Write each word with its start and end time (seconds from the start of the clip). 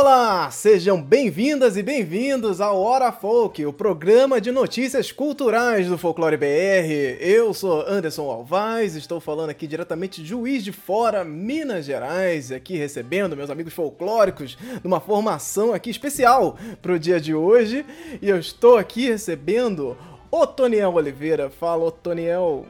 Olá, 0.00 0.48
sejam 0.52 1.02
bem-vindas 1.02 1.76
e 1.76 1.82
bem-vindos 1.82 2.60
ao 2.60 2.80
Hora 2.80 3.10
Folk, 3.10 3.66
o 3.66 3.72
programa 3.72 4.40
de 4.40 4.52
notícias 4.52 5.10
culturais 5.10 5.88
do 5.88 5.98
Folclore 5.98 6.36
BR. 6.36 7.18
Eu 7.18 7.52
sou 7.52 7.84
Anderson 7.84 8.30
Alvaz, 8.30 8.94
estou 8.94 9.18
falando 9.18 9.50
aqui 9.50 9.66
diretamente 9.66 10.22
de 10.22 10.28
Juiz 10.28 10.62
de 10.62 10.70
Fora, 10.70 11.24
Minas 11.24 11.84
Gerais, 11.84 12.52
aqui 12.52 12.76
recebendo 12.76 13.36
meus 13.36 13.50
amigos 13.50 13.74
folclóricos 13.74 14.56
numa 14.84 15.00
formação 15.00 15.74
aqui 15.74 15.90
especial 15.90 16.56
para 16.80 16.92
o 16.92 16.98
dia 16.98 17.20
de 17.20 17.34
hoje. 17.34 17.84
E 18.22 18.28
eu 18.28 18.38
estou 18.38 18.78
aqui 18.78 19.08
recebendo 19.08 19.96
Otoniel 20.30 20.94
Oliveira. 20.94 21.50
Fala, 21.50 21.86
Otoniel. 21.86 22.66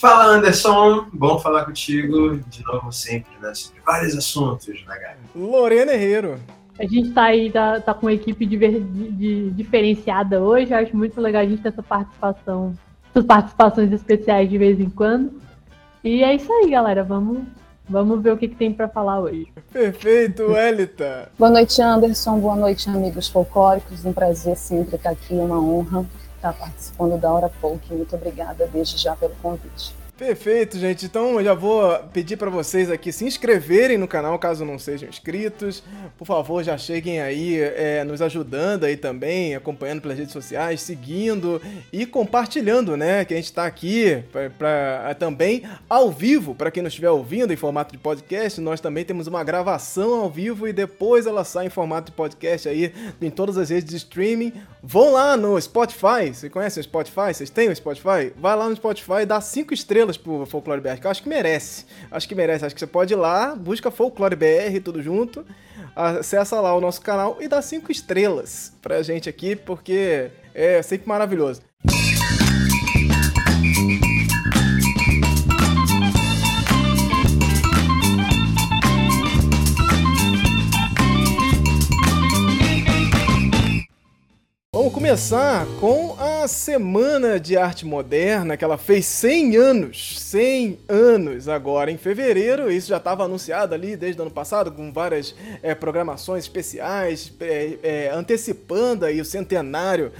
Fala 0.00 0.24
Anderson, 0.24 1.08
bom 1.12 1.38
falar 1.38 1.66
contigo 1.66 2.38
de 2.48 2.64
novo 2.64 2.90
sempre, 2.90 3.30
né? 3.38 3.52
Sobre 3.52 3.82
vários 3.84 4.16
assuntos, 4.16 4.82
né, 4.86 5.14
Lorena 5.36 5.92
Herreiro. 5.92 6.40
A 6.78 6.84
gente 6.84 7.10
tá 7.10 7.24
aí, 7.24 7.52
tá, 7.52 7.78
tá 7.82 7.92
com 7.92 8.06
uma 8.06 8.12
equipe 8.14 8.46
de, 8.46 8.56
de, 8.56 9.50
diferenciada 9.50 10.40
hoje. 10.40 10.72
acho 10.72 10.96
muito 10.96 11.20
legal 11.20 11.42
a 11.42 11.44
gente 11.44 11.60
ter 11.60 11.68
essa 11.68 11.82
participação, 11.82 12.72
essas 13.10 13.26
participações 13.26 13.92
especiais 13.92 14.48
de 14.48 14.56
vez 14.56 14.80
em 14.80 14.88
quando. 14.88 15.38
E 16.02 16.24
é 16.24 16.34
isso 16.34 16.50
aí, 16.50 16.70
galera. 16.70 17.04
Vamos, 17.04 17.42
vamos 17.86 18.22
ver 18.22 18.32
o 18.32 18.38
que, 18.38 18.48
que 18.48 18.56
tem 18.56 18.72
para 18.72 18.88
falar 18.88 19.20
hoje. 19.20 19.48
Perfeito, 19.70 20.56
Elita. 20.56 21.30
Boa 21.38 21.50
noite, 21.50 21.82
Anderson. 21.82 22.40
Boa 22.40 22.56
noite, 22.56 22.88
amigos 22.88 23.28
folclóricos. 23.28 24.02
Um 24.06 24.14
prazer 24.14 24.56
sempre 24.56 24.96
estar 24.96 25.10
aqui, 25.10 25.34
uma 25.34 25.60
honra 25.60 26.06
estar 26.40 26.54
participando 26.54 27.20
da 27.20 27.30
Hora 27.30 27.50
Folk. 27.60 27.92
Muito 27.92 28.16
obrigada 28.16 28.66
desde 28.72 28.96
já 28.96 29.14
pelo 29.14 29.34
convite. 29.42 29.99
Perfeito, 30.20 30.78
gente. 30.78 31.06
Então 31.06 31.38
eu 31.38 31.44
já 31.44 31.54
vou 31.54 31.98
pedir 32.12 32.36
para 32.36 32.50
vocês 32.50 32.90
aqui 32.90 33.10
se 33.10 33.24
inscreverem 33.24 33.96
no 33.96 34.06
canal 34.06 34.38
caso 34.38 34.66
não 34.66 34.78
sejam 34.78 35.08
inscritos. 35.08 35.82
Por 36.18 36.26
favor, 36.26 36.62
já 36.62 36.76
cheguem 36.76 37.22
aí 37.22 37.58
é, 37.58 38.04
nos 38.04 38.20
ajudando 38.20 38.84
aí 38.84 38.98
também, 38.98 39.54
acompanhando 39.54 40.02
pelas 40.02 40.18
redes 40.18 40.34
sociais, 40.34 40.82
seguindo 40.82 41.58
e 41.90 42.04
compartilhando, 42.04 42.98
né? 42.98 43.24
Que 43.24 43.32
a 43.32 43.36
gente 43.38 43.46
está 43.46 43.64
aqui 43.64 44.22
para 44.58 45.16
também 45.18 45.62
ao 45.88 46.12
vivo, 46.12 46.54
para 46.54 46.70
quem 46.70 46.82
não 46.82 46.88
estiver 46.88 47.08
ouvindo 47.08 47.50
em 47.50 47.56
formato 47.56 47.90
de 47.90 47.98
podcast, 47.98 48.60
nós 48.60 48.78
também 48.78 49.06
temos 49.06 49.26
uma 49.26 49.42
gravação 49.42 50.20
ao 50.20 50.28
vivo 50.28 50.68
e 50.68 50.72
depois 50.74 51.26
ela 51.26 51.44
sai 51.44 51.68
em 51.68 51.70
formato 51.70 52.10
de 52.10 52.16
podcast 52.16 52.68
aí 52.68 52.92
em 53.22 53.30
todas 53.30 53.56
as 53.56 53.70
redes 53.70 53.88
de 53.88 53.96
streaming. 53.96 54.52
Vão 54.82 55.12
lá 55.12 55.36
no 55.36 55.60
Spotify. 55.60 56.32
Você 56.32 56.48
conhece 56.48 56.80
o 56.80 56.82
Spotify? 56.82 57.34
Vocês 57.34 57.50
têm 57.50 57.68
o 57.68 57.76
Spotify? 57.76 58.32
Vai 58.36 58.56
lá 58.56 58.68
no 58.68 58.74
Spotify, 58.74 59.26
dá 59.26 59.40
cinco 59.40 59.74
estrelas 59.74 59.90
estrelas 59.90 60.16
pro 60.16 60.46
Folclore 60.46 60.80
BR, 60.80 61.00
que 61.00 61.06
eu 61.06 61.10
acho 61.10 61.22
que 61.22 61.28
merece. 61.28 61.84
Acho 62.10 62.28
que 62.28 62.34
merece. 62.34 62.64
Acho 62.64 62.74
que 62.74 62.80
você 62.80 62.86
pode 62.86 63.12
ir 63.12 63.16
lá, 63.16 63.54
busca 63.54 63.90
Folclore 63.90 64.36
BR, 64.36 64.80
tudo 64.82 65.02
junto, 65.02 65.44
acessa 65.94 66.60
lá 66.60 66.74
o 66.74 66.80
nosso 66.80 67.00
canal 67.00 67.36
e 67.40 67.48
dá 67.48 67.60
cinco 67.60 67.90
estrelas 67.90 68.72
pra 68.80 69.02
gente 69.02 69.28
aqui, 69.28 69.56
porque 69.56 70.30
é 70.54 70.82
sempre 70.82 71.08
maravilhoso. 71.08 71.62
Vamos 84.72 84.94
começar 84.94 85.66
com 85.80 86.14
a 86.16 86.46
Semana 86.46 87.40
de 87.40 87.56
Arte 87.56 87.84
Moderna, 87.84 88.56
que 88.56 88.62
ela 88.62 88.78
fez 88.78 89.04
100 89.04 89.56
anos, 89.56 90.20
100 90.20 90.78
anos 90.88 91.48
agora 91.48 91.90
em 91.90 91.98
fevereiro, 91.98 92.70
isso 92.70 92.86
já 92.86 92.98
estava 92.98 93.24
anunciado 93.24 93.74
ali 93.74 93.96
desde 93.96 94.20
o 94.20 94.22
ano 94.22 94.30
passado, 94.30 94.70
com 94.70 94.92
várias 94.92 95.34
é, 95.60 95.74
programações 95.74 96.44
especiais, 96.44 97.32
é, 97.40 97.78
é, 97.82 98.10
antecipando 98.14 99.04
aí 99.04 99.20
o 99.20 99.24
centenário 99.24 100.12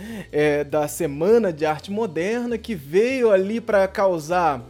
da 0.68 0.88
Semana 0.88 1.52
de 1.52 1.64
Arte 1.64 1.92
Moderna, 1.92 2.58
que 2.58 2.74
veio 2.74 3.30
ali 3.30 3.60
para 3.60 3.86
causar 3.86 4.66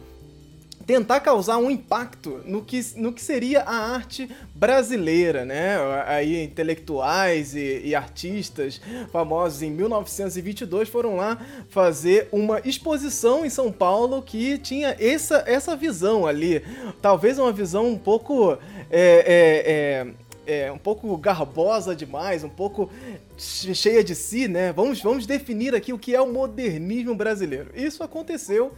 tentar 0.85 1.19
causar 1.19 1.57
um 1.57 1.69
impacto 1.69 2.41
no 2.45 2.61
que, 2.61 2.79
no 2.95 3.13
que 3.13 3.21
seria 3.21 3.61
a 3.61 3.93
arte 3.93 4.29
brasileira, 4.53 5.45
né? 5.45 5.77
Aí 6.05 6.43
intelectuais 6.43 7.55
e, 7.55 7.81
e, 7.85 7.95
artistas 7.95 8.81
famosos 9.11 9.61
em 9.61 9.71
1922 9.71 10.89
foram 10.89 11.15
lá 11.15 11.37
fazer 11.69 12.27
uma 12.31 12.61
exposição 12.65 13.45
em 13.45 13.49
São 13.49 13.71
Paulo 13.71 14.21
que 14.21 14.57
tinha 14.57 14.95
essa, 14.99 15.43
essa 15.47 15.75
visão 15.75 16.25
ali, 16.25 16.63
talvez 17.01 17.39
uma 17.39 17.51
visão 17.51 17.87
um 17.87 17.97
pouco 17.97 18.57
é, 18.89 20.07
é, 20.49 20.53
é, 20.53 20.65
é 20.65 20.71
um 20.71 20.77
pouco 20.77 21.15
garbosa 21.17 21.95
demais, 21.95 22.43
um 22.43 22.49
pouco 22.49 22.89
cheia 23.37 24.03
de 24.03 24.13
si, 24.15 24.47
né? 24.47 24.71
Vamos, 24.73 25.01
vamos 25.01 25.25
definir 25.25 25.73
aqui 25.73 25.93
o 25.93 25.99
que 25.99 26.13
é 26.15 26.21
o 26.21 26.31
modernismo 26.31 27.15
brasileiro. 27.15 27.71
Isso 27.75 28.03
aconteceu 28.03 28.73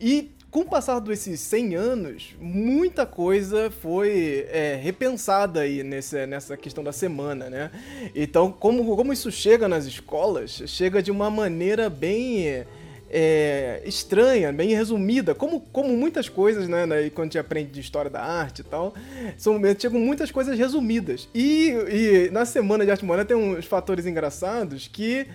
e 0.00 0.30
com 0.56 0.62
o 0.62 0.64
passar 0.64 1.00
desses 1.00 1.38
100 1.40 1.74
anos, 1.74 2.34
muita 2.40 3.04
coisa 3.04 3.70
foi 3.70 4.46
é, 4.48 4.80
repensada 4.82 5.60
aí 5.60 5.82
nessa, 5.82 6.26
nessa 6.26 6.56
questão 6.56 6.82
da 6.82 6.92
semana, 6.92 7.50
né? 7.50 7.70
Então, 8.14 8.50
como, 8.50 8.96
como 8.96 9.12
isso 9.12 9.30
chega 9.30 9.68
nas 9.68 9.84
escolas, 9.84 10.62
chega 10.66 11.02
de 11.02 11.10
uma 11.10 11.28
maneira 11.28 11.90
bem 11.90 12.64
é, 13.10 13.82
estranha, 13.84 14.50
bem 14.50 14.70
resumida, 14.70 15.34
como, 15.34 15.60
como 15.60 15.94
muitas 15.94 16.26
coisas, 16.26 16.66
né, 16.66 16.86
né, 16.86 17.10
quando 17.10 17.24
a 17.24 17.28
gente 17.32 17.38
aprende 17.38 17.72
de 17.72 17.80
história 17.80 18.10
da 18.10 18.22
arte 18.22 18.60
e 18.60 18.64
tal, 18.64 18.94
são, 19.36 19.60
chegam 19.78 20.00
muitas 20.00 20.30
coisas 20.30 20.58
resumidas. 20.58 21.28
E, 21.34 21.68
e 21.68 22.30
na 22.32 22.46
Semana 22.46 22.82
de 22.82 22.90
Arte 22.90 23.04
Moderna 23.04 23.26
tem 23.26 23.36
uns 23.36 23.66
fatores 23.66 24.06
engraçados 24.06 24.88
que 24.88 25.26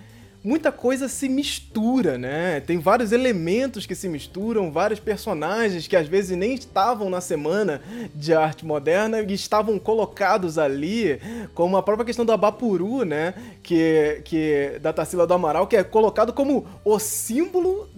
muita 0.44 0.72
coisa 0.72 1.08
se 1.08 1.28
mistura, 1.28 2.18
né? 2.18 2.60
Tem 2.60 2.78
vários 2.78 3.12
elementos 3.12 3.86
que 3.86 3.94
se 3.94 4.08
misturam, 4.08 4.72
vários 4.72 4.98
personagens 4.98 5.86
que 5.86 5.96
às 5.96 6.08
vezes 6.08 6.36
nem 6.36 6.54
estavam 6.54 7.08
na 7.08 7.20
semana 7.20 7.80
de 8.14 8.34
arte 8.34 8.66
moderna 8.66 9.20
e 9.20 9.32
estavam 9.32 9.78
colocados 9.78 10.58
ali, 10.58 11.20
como 11.54 11.76
a 11.76 11.82
própria 11.82 12.06
questão 12.06 12.24
do 12.24 12.32
Abapuru, 12.32 13.04
né? 13.04 13.34
Que, 13.62 14.20
que 14.24 14.78
da 14.80 14.92
Tarsila 14.92 15.26
do 15.26 15.34
Amaral, 15.34 15.66
que 15.66 15.76
é 15.76 15.84
colocado 15.84 16.32
como 16.32 16.66
o 16.84 16.98
símbolo 16.98 17.88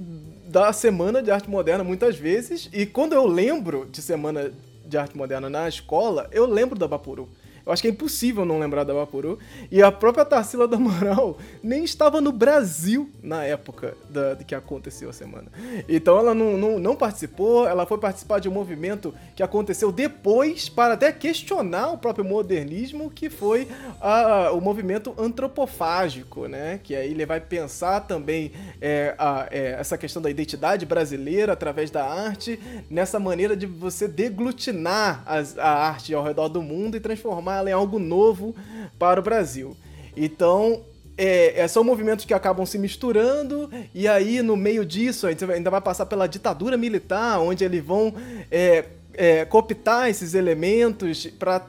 da 0.46 0.72
semana 0.72 1.22
de 1.22 1.30
arte 1.30 1.48
moderna 1.48 1.82
muitas 1.82 2.16
vezes. 2.16 2.68
E 2.72 2.84
quando 2.84 3.14
eu 3.14 3.26
lembro 3.26 3.88
de 3.90 4.02
semana 4.02 4.52
de 4.86 4.98
arte 4.98 5.16
moderna 5.16 5.48
na 5.48 5.68
escola, 5.68 6.28
eu 6.30 6.46
lembro 6.46 6.78
do 6.78 6.84
Abapuru. 6.84 7.28
Eu 7.66 7.72
acho 7.72 7.80
que 7.80 7.88
é 7.88 7.90
impossível 7.90 8.44
não 8.44 8.58
lembrar 8.58 8.84
da 8.84 8.92
Vaporu. 8.92 9.38
E 9.70 9.82
a 9.82 9.90
própria 9.90 10.24
Tarsila 10.24 10.68
do 10.68 10.76
Amaral 10.76 11.38
nem 11.62 11.82
estava 11.82 12.20
no 12.20 12.30
Brasil 12.30 13.10
na 13.22 13.42
época 13.44 13.96
da, 14.10 14.36
que 14.36 14.54
aconteceu 14.54 15.08
a 15.08 15.12
semana. 15.12 15.46
Então 15.88 16.18
ela 16.18 16.34
não, 16.34 16.58
não, 16.58 16.78
não, 16.78 16.94
participou, 16.94 17.66
ela 17.66 17.86
foi 17.86 17.96
participar 17.96 18.38
de 18.38 18.48
um 18.48 18.52
movimento 18.52 19.14
que 19.34 19.42
aconteceu 19.42 19.90
depois 19.90 20.68
para 20.68 20.94
até 20.94 21.10
questionar 21.10 21.92
o 21.92 21.98
próprio 21.98 22.24
modernismo, 22.24 23.10
que 23.10 23.30
foi 23.30 23.66
a, 24.00 24.50
o 24.52 24.60
movimento 24.60 25.14
antropofágico, 25.16 26.46
né? 26.46 26.80
Que 26.82 26.94
aí 26.94 27.10
ele 27.12 27.24
vai 27.24 27.40
pensar 27.40 28.00
também 28.00 28.52
é, 28.80 29.14
a, 29.18 29.48
é, 29.50 29.76
essa 29.80 29.96
questão 29.96 30.20
da 30.20 30.28
identidade 30.28 30.84
brasileira 30.84 31.54
através 31.54 31.90
da 31.90 32.04
arte, 32.04 32.60
nessa 32.90 33.18
maneira 33.18 33.56
de 33.56 33.64
você 33.64 34.06
deglutinar 34.06 35.22
as, 35.24 35.56
a 35.56 35.70
arte 35.70 36.12
ao 36.12 36.22
redor 36.22 36.48
do 36.48 36.60
mundo 36.60 36.96
e 36.96 37.00
transformar 37.00 37.53
transformá-la 37.54 37.70
em 37.70 37.72
algo 37.72 37.98
novo 37.98 38.54
para 38.98 39.20
o 39.20 39.22
Brasil. 39.22 39.76
Então, 40.16 40.82
é, 41.16 41.60
é, 41.60 41.68
são 41.68 41.84
movimentos 41.84 42.24
que 42.24 42.34
acabam 42.34 42.66
se 42.66 42.78
misturando, 42.78 43.70
e 43.94 44.08
aí 44.08 44.42
no 44.42 44.56
meio 44.56 44.84
disso 44.84 45.26
a 45.26 45.30
gente 45.30 45.44
ainda 45.44 45.70
vai 45.70 45.80
passar 45.80 46.06
pela 46.06 46.26
ditadura 46.26 46.76
militar, 46.76 47.38
onde 47.40 47.64
eles 47.64 47.84
vão 47.84 48.12
é, 48.50 48.84
é, 49.12 49.44
cooptar 49.44 50.08
esses 50.08 50.34
elementos 50.34 51.26
para 51.38 51.64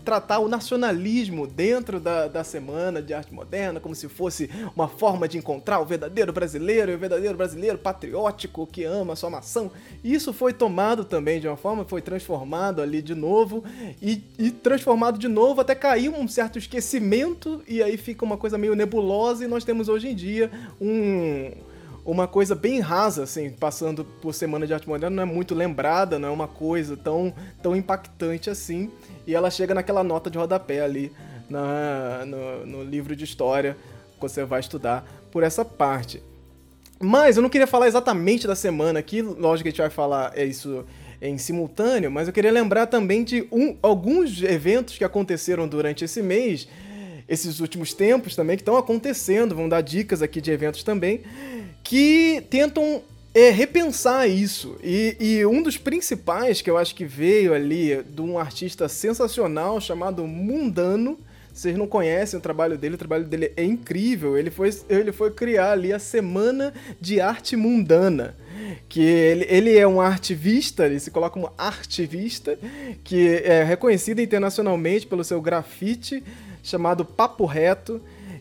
tratar 0.00 0.38
o 0.38 0.48
nacionalismo 0.48 1.46
dentro 1.46 2.00
da, 2.00 2.26
da 2.28 2.42
Semana 2.42 3.00
de 3.00 3.14
Arte 3.14 3.32
Moderna 3.32 3.80
como 3.80 3.94
se 3.94 4.08
fosse 4.08 4.50
uma 4.74 4.88
forma 4.88 5.28
de 5.28 5.38
encontrar 5.38 5.80
o 5.80 5.84
verdadeiro 5.84 6.32
brasileiro, 6.32 6.94
o 6.94 6.98
verdadeiro 6.98 7.36
brasileiro 7.36 7.78
patriótico 7.78 8.66
que 8.66 8.84
ama 8.84 9.12
a 9.12 9.16
sua 9.16 9.30
nação. 9.30 9.70
Isso 10.02 10.32
foi 10.32 10.52
tomado 10.52 11.04
também 11.04 11.40
de 11.40 11.46
uma 11.46 11.56
forma, 11.56 11.84
foi 11.84 12.02
transformado 12.02 12.82
ali 12.82 13.02
de 13.02 13.14
novo 13.14 13.64
e, 14.00 14.22
e 14.38 14.50
transformado 14.50 15.18
de 15.18 15.28
novo 15.28 15.60
até 15.60 15.74
cair 15.74 16.08
um 16.08 16.26
certo 16.26 16.58
esquecimento 16.58 17.62
e 17.66 17.82
aí 17.82 17.96
fica 17.96 18.24
uma 18.24 18.36
coisa 18.36 18.58
meio 18.58 18.74
nebulosa 18.74 19.44
e 19.44 19.48
nós 19.48 19.64
temos 19.64 19.88
hoje 19.88 20.08
em 20.08 20.14
dia 20.14 20.50
um 20.80 21.52
uma 22.04 22.26
coisa 22.26 22.54
bem 22.54 22.80
rasa, 22.80 23.24
assim, 23.24 23.50
passando 23.50 24.04
por 24.04 24.34
Semana 24.34 24.66
de 24.66 24.74
Arte 24.74 24.88
Moderna, 24.88 25.16
não 25.16 25.22
é 25.22 25.34
muito 25.34 25.54
lembrada, 25.54 26.18
não 26.18 26.28
é 26.28 26.32
uma 26.32 26.48
coisa 26.48 26.96
tão, 26.96 27.32
tão 27.62 27.76
impactante 27.76 28.48
assim. 28.48 28.90
E 29.26 29.34
ela 29.34 29.50
chega 29.50 29.74
naquela 29.74 30.02
nota 30.02 30.30
de 30.30 30.38
rodapé 30.38 30.80
ali 30.80 31.12
na, 31.48 32.24
no, 32.26 32.66
no 32.66 32.84
livro 32.84 33.14
de 33.14 33.24
história 33.24 33.76
que 34.14 34.20
você 34.20 34.44
vai 34.44 34.60
estudar 34.60 35.04
por 35.30 35.42
essa 35.42 35.64
parte. 35.64 36.22
Mas 36.98 37.36
eu 37.36 37.42
não 37.42 37.48
queria 37.48 37.66
falar 37.66 37.86
exatamente 37.86 38.46
da 38.46 38.54
semana 38.54 38.98
aqui, 38.98 39.22
lógico 39.22 39.64
que 39.64 39.68
a 39.68 39.72
gente 39.72 39.80
vai 39.80 39.90
falar 39.90 40.32
é 40.34 40.44
isso 40.44 40.84
em 41.20 41.36
simultâneo, 41.36 42.10
mas 42.10 42.28
eu 42.28 42.32
queria 42.32 42.50
lembrar 42.52 42.86
também 42.86 43.24
de 43.24 43.46
um, 43.52 43.76
alguns 43.82 44.42
eventos 44.42 44.96
que 44.96 45.04
aconteceram 45.04 45.68
durante 45.68 46.04
esse 46.04 46.22
mês, 46.22 46.66
esses 47.30 47.60
últimos 47.60 47.94
tempos 47.94 48.34
também, 48.34 48.56
que 48.56 48.62
estão 48.62 48.76
acontecendo, 48.76 49.54
vão 49.54 49.68
dar 49.68 49.80
dicas 49.82 50.20
aqui 50.20 50.40
de 50.40 50.50
eventos 50.50 50.82
também, 50.82 51.20
que 51.84 52.42
tentam 52.50 53.02
é, 53.32 53.50
repensar 53.50 54.28
isso. 54.28 54.76
E, 54.82 55.16
e, 55.20 55.46
um 55.46 55.62
dos 55.62 55.78
principais 55.78 56.60
que 56.60 56.68
eu 56.68 56.76
acho 56.76 56.92
que 56.92 57.04
veio 57.04 57.54
ali 57.54 58.02
de 58.02 58.20
um 58.20 58.36
artista 58.36 58.88
sensacional 58.88 59.80
chamado 59.80 60.26
Mundano. 60.26 61.16
Vocês 61.52 61.76
não 61.76 61.86
conhecem 61.86 62.38
o 62.38 62.42
trabalho 62.42 62.76
dele, 62.76 62.96
o 62.96 62.98
trabalho 62.98 63.24
dele 63.24 63.52
é 63.56 63.62
incrível. 63.62 64.36
Ele 64.36 64.50
foi, 64.50 64.70
ele 64.88 65.12
foi 65.12 65.30
criar 65.30 65.72
ali 65.72 65.92
a 65.92 66.00
Semana 66.00 66.74
de 67.00 67.20
Arte 67.20 67.54
Mundana 67.54 68.34
que 68.88 69.00
ele, 69.00 69.46
ele 69.48 69.76
é 69.76 69.86
um 69.86 70.00
artivista, 70.00 70.86
ele 70.86 71.00
se 71.00 71.10
coloca 71.10 71.32
como 71.32 71.52
artivista, 71.56 72.58
que 73.02 73.28
é 73.42 73.64
reconhecido 73.64 74.20
internacionalmente 74.20 75.06
pelo 75.06 75.24
seu 75.24 75.40
grafite 75.40 76.22
chamado 76.62 77.04
Papo 77.04 77.44
Reto, 77.44 78.00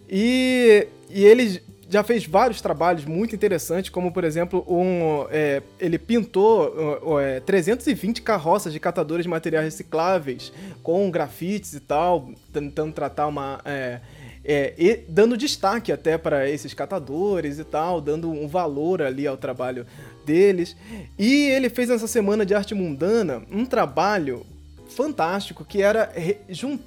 e, 0.09 0.87
e 1.09 1.23
ele 1.25 1.61
já 1.89 2.03
fez 2.03 2.25
vários 2.25 2.61
trabalhos 2.61 3.03
muito 3.03 3.35
interessantes, 3.35 3.89
como 3.89 4.11
por 4.11 4.23
exemplo, 4.23 4.63
um, 4.67 5.25
é, 5.31 5.61
ele 5.79 5.97
pintou 5.97 7.19
é, 7.19 7.39
320 7.39 8.21
carroças 8.21 8.71
de 8.71 8.79
catadores 8.79 9.23
de 9.23 9.29
materiais 9.29 9.65
recicláveis 9.65 10.53
com 10.83 11.09
grafites 11.09 11.73
e 11.73 11.79
tal, 11.79 12.29
tentando 12.53 12.93
tratar 12.93 13.27
uma. 13.27 13.59
É, 13.65 13.99
é, 14.45 14.73
e 14.77 14.95
dando 15.07 15.35
destaque 15.35 15.91
até 15.91 16.17
para 16.17 16.49
esses 16.49 16.73
catadores 16.73 17.59
e 17.59 17.63
tal, 17.63 17.99
dando 17.99 18.31
um 18.31 18.47
valor 18.47 19.01
ali 19.01 19.27
ao 19.27 19.35
trabalho 19.35 19.85
deles. 20.25 20.75
E 21.17 21.47
ele 21.49 21.69
fez 21.69 21.89
nessa 21.89 22.07
semana 22.07 22.45
de 22.45 22.53
arte 22.53 22.73
mundana 22.73 23.41
um 23.51 23.65
trabalho 23.65 24.45
fantástico 24.89 25.65
que 25.65 25.81
era 25.81 26.11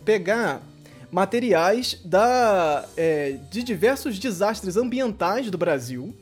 pegar 0.04 0.62
materiais 1.12 2.00
da, 2.02 2.86
é, 2.96 3.36
de 3.50 3.62
diversos 3.62 4.18
desastres 4.18 4.78
ambientais 4.78 5.50
do 5.50 5.58
Brasil. 5.58 6.14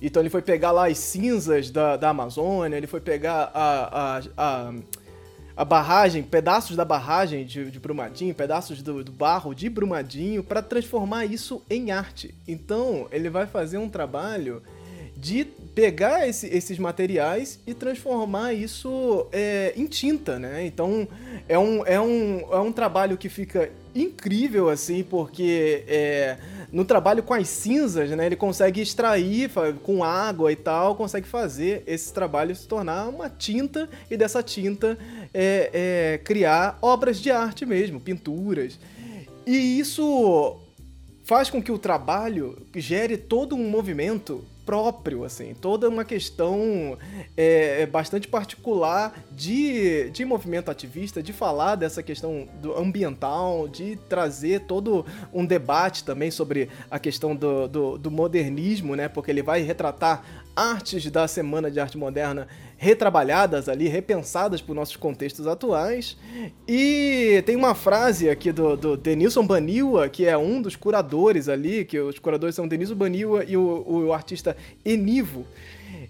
Então 0.00 0.22
ele 0.22 0.30
foi 0.30 0.40
pegar 0.40 0.72
lá 0.72 0.88
as 0.88 0.96
cinzas 0.96 1.70
da, 1.70 1.98
da 1.98 2.08
Amazônia, 2.08 2.74
ele 2.74 2.86
foi 2.86 3.02
pegar 3.02 3.50
a, 3.52 4.16
a, 4.16 4.22
a, 4.38 4.72
a 5.54 5.64
barragem, 5.64 6.22
pedaços 6.22 6.74
da 6.74 6.86
barragem 6.86 7.44
de, 7.44 7.70
de 7.70 7.78
Brumadinho, 7.78 8.34
pedaços 8.34 8.80
do, 8.80 9.04
do 9.04 9.12
barro 9.12 9.54
de 9.54 9.68
Brumadinho, 9.68 10.42
para 10.42 10.62
transformar 10.62 11.26
isso 11.26 11.62
em 11.68 11.90
arte. 11.90 12.34
Então 12.48 13.06
ele 13.12 13.28
vai 13.28 13.46
fazer 13.46 13.76
um 13.76 13.90
trabalho 13.90 14.62
de 15.20 15.44
pegar 15.74 16.26
esse, 16.26 16.46
esses 16.46 16.78
materiais 16.78 17.60
e 17.66 17.74
transformar 17.74 18.54
isso 18.54 19.26
é, 19.30 19.74
em 19.76 19.86
tinta, 19.86 20.38
né? 20.38 20.64
Então 20.64 21.06
é 21.48 21.58
um, 21.58 21.86
é, 21.86 22.00
um, 22.00 22.40
é 22.50 22.58
um 22.58 22.72
trabalho 22.72 23.18
que 23.18 23.28
fica 23.28 23.70
incrível, 23.94 24.70
assim, 24.70 25.02
porque 25.02 25.84
é, 25.86 26.38
no 26.72 26.84
trabalho 26.84 27.22
com 27.22 27.34
as 27.34 27.48
cinzas, 27.48 28.10
né, 28.10 28.26
ele 28.26 28.36
consegue 28.36 28.80
extrair 28.80 29.50
com 29.82 30.02
água 30.02 30.50
e 30.50 30.56
tal, 30.56 30.94
consegue 30.94 31.26
fazer 31.26 31.82
esse 31.86 32.12
trabalho 32.12 32.54
se 32.56 32.66
tornar 32.66 33.08
uma 33.08 33.28
tinta 33.28 33.88
e 34.10 34.16
dessa 34.16 34.42
tinta 34.42 34.96
é, 35.34 35.70
é, 36.14 36.18
criar 36.24 36.78
obras 36.80 37.20
de 37.20 37.30
arte 37.30 37.66
mesmo, 37.66 38.00
pinturas. 38.00 38.78
E 39.46 39.78
isso 39.78 40.58
faz 41.24 41.50
com 41.50 41.62
que 41.62 41.70
o 41.70 41.78
trabalho 41.78 42.56
gere 42.74 43.16
todo 43.16 43.54
um 43.54 43.68
movimento 43.68 44.44
próprio, 44.70 45.24
assim, 45.24 45.52
toda 45.52 45.88
uma 45.88 46.04
questão 46.04 46.96
é, 47.36 47.82
é, 47.82 47.86
bastante 47.86 48.28
particular 48.28 49.12
de, 49.32 50.08
de 50.10 50.24
movimento 50.24 50.70
ativista, 50.70 51.20
de 51.20 51.32
falar 51.32 51.74
dessa 51.74 52.04
questão 52.04 52.46
do 52.62 52.78
ambiental, 52.78 53.66
de 53.66 53.96
trazer 54.08 54.60
todo 54.60 55.04
um 55.34 55.44
debate 55.44 56.04
também 56.04 56.30
sobre 56.30 56.68
a 56.88 57.00
questão 57.00 57.34
do, 57.34 57.66
do, 57.66 57.98
do 57.98 58.12
modernismo, 58.12 58.94
né? 58.94 59.08
Porque 59.08 59.32
ele 59.32 59.42
vai 59.42 59.60
retratar 59.60 60.22
artes 60.54 61.10
da 61.10 61.26
Semana 61.26 61.68
de 61.68 61.80
Arte 61.80 61.98
Moderna 61.98 62.46
retrabalhadas 62.82 63.68
ali, 63.68 63.88
repensadas 63.88 64.62
por 64.62 64.74
nossos 64.74 64.96
contextos 64.96 65.46
atuais. 65.46 66.16
E 66.66 67.42
tem 67.44 67.54
uma 67.54 67.74
frase 67.74 68.30
aqui 68.30 68.50
do, 68.50 68.74
do 68.74 68.96
Denilson 68.96 69.46
Baniwa, 69.46 70.08
que 70.08 70.24
é 70.24 70.34
um 70.38 70.62
dos 70.62 70.76
curadores 70.76 71.46
ali, 71.46 71.84
que 71.84 72.00
os 72.00 72.18
curadores 72.18 72.54
são 72.54 72.66
Denilson 72.66 72.94
Baniwa 72.94 73.44
e 73.44 73.54
o, 73.54 73.84
o 73.86 74.12
artista 74.14 74.56
Enivo, 74.82 75.46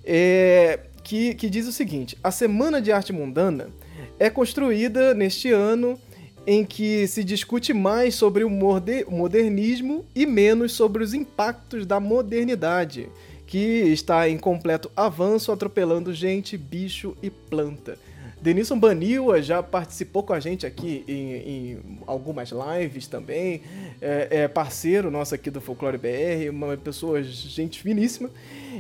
é, 0.04 0.78
que, 1.02 1.34
que 1.34 1.50
diz 1.50 1.66
o 1.66 1.72
seguinte: 1.72 2.16
a 2.22 2.30
Semana 2.30 2.80
de 2.80 2.92
Arte 2.92 3.12
Mundana 3.12 3.68
é 4.16 4.30
construída 4.30 5.12
neste 5.12 5.50
ano 5.50 5.98
em 6.46 6.64
que 6.64 7.04
se 7.08 7.24
discute 7.24 7.72
mais 7.72 8.14
sobre 8.14 8.44
o 8.44 8.48
modernismo 8.48 10.06
e 10.14 10.24
menos 10.24 10.70
sobre 10.70 11.02
os 11.02 11.14
impactos 11.14 11.84
da 11.84 11.98
modernidade 11.98 13.08
que 13.50 13.58
está 13.58 14.28
em 14.28 14.38
completo 14.38 14.88
avanço, 14.94 15.50
atropelando 15.50 16.14
gente, 16.14 16.56
bicho 16.56 17.16
e 17.20 17.28
planta. 17.28 17.98
Denilson 18.40 18.78
Baniwa 18.78 19.42
já 19.42 19.60
participou 19.60 20.22
com 20.22 20.32
a 20.32 20.38
gente 20.38 20.64
aqui 20.64 21.04
em, 21.08 21.34
em 21.34 21.82
algumas 22.06 22.50
lives 22.50 23.08
também, 23.08 23.60
é, 24.00 24.28
é, 24.30 24.48
parceiro 24.48 25.10
nosso 25.10 25.34
aqui 25.34 25.50
do 25.50 25.60
Folclore 25.60 25.98
BR, 25.98 26.48
uma 26.48 26.76
pessoa, 26.76 27.22
gente 27.24 27.82
finíssima. 27.82 28.30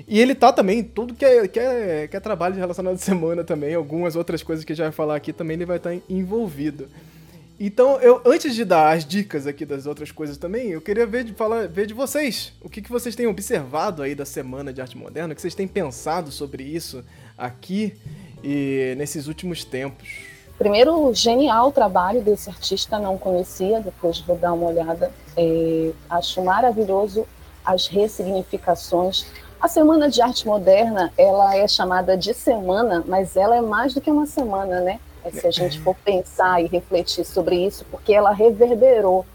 E 0.06 0.20
ele 0.20 0.36
tá 0.36 0.52
também, 0.52 0.84
tudo 0.84 1.14
que 1.14 1.24
é, 1.24 1.48
que 1.48 1.58
é, 1.58 2.06
que 2.06 2.16
é 2.16 2.20
trabalho 2.20 2.54
relacionado 2.54 2.94
à 2.94 2.98
semana 2.98 3.42
também, 3.42 3.74
algumas 3.74 4.14
outras 4.14 4.40
coisas 4.40 4.64
que 4.64 4.72
gente 4.72 4.84
vai 4.84 4.92
falar 4.92 5.16
aqui 5.16 5.32
também 5.32 5.56
ele 5.56 5.66
vai 5.66 5.78
estar 5.78 5.94
envolvido. 6.08 6.88
Então, 7.62 8.00
eu 8.00 8.22
antes 8.24 8.54
de 8.54 8.64
dar 8.64 8.96
as 8.96 9.04
dicas 9.04 9.46
aqui 9.46 9.66
das 9.66 9.84
outras 9.84 10.10
coisas 10.10 10.38
também, 10.38 10.70
eu 10.70 10.80
queria 10.80 11.06
ver 11.06 11.24
de, 11.24 11.34
falar, 11.34 11.68
ver 11.68 11.86
de 11.86 11.92
vocês. 11.92 12.54
O 12.58 12.70
que, 12.70 12.80
que 12.80 12.90
vocês 12.90 13.14
têm 13.14 13.26
observado 13.26 14.02
aí 14.02 14.14
da 14.14 14.24
Semana 14.24 14.72
de 14.72 14.80
Arte 14.80 14.96
Moderna, 14.96 15.34
o 15.34 15.36
que 15.36 15.42
vocês 15.42 15.54
têm 15.54 15.68
pensado 15.68 16.32
sobre 16.32 16.62
isso 16.62 17.04
aqui 17.36 17.94
e 18.42 18.94
nesses 18.96 19.26
últimos 19.26 19.62
tempos. 19.62 20.08
Primeiro, 20.56 21.12
genial 21.12 21.70
trabalho 21.70 22.22
desse 22.22 22.48
artista, 22.48 22.98
não 22.98 23.18
conhecia, 23.18 23.78
depois 23.80 24.18
vou 24.20 24.38
dar 24.38 24.54
uma 24.54 24.68
olhada. 24.68 25.12
É, 25.36 25.90
acho 26.08 26.42
maravilhoso 26.42 27.26
as 27.62 27.88
ressignificações. 27.88 29.26
A 29.60 29.68
Semana 29.68 30.08
de 30.08 30.22
Arte 30.22 30.46
Moderna, 30.46 31.12
ela 31.18 31.54
é 31.54 31.68
chamada 31.68 32.16
de 32.16 32.32
semana, 32.32 33.04
mas 33.06 33.36
ela 33.36 33.54
é 33.54 33.60
mais 33.60 33.92
do 33.92 34.00
que 34.00 34.10
uma 34.10 34.24
semana, 34.24 34.80
né? 34.80 34.98
É, 35.24 35.30
se 35.30 35.46
a 35.46 35.50
gente 35.50 35.80
for 35.80 35.94
pensar 35.96 36.62
e 36.62 36.66
refletir 36.66 37.24
sobre 37.24 37.66
isso, 37.66 37.84
porque 37.90 38.12
ela 38.12 38.32
reverberou. 38.32 39.26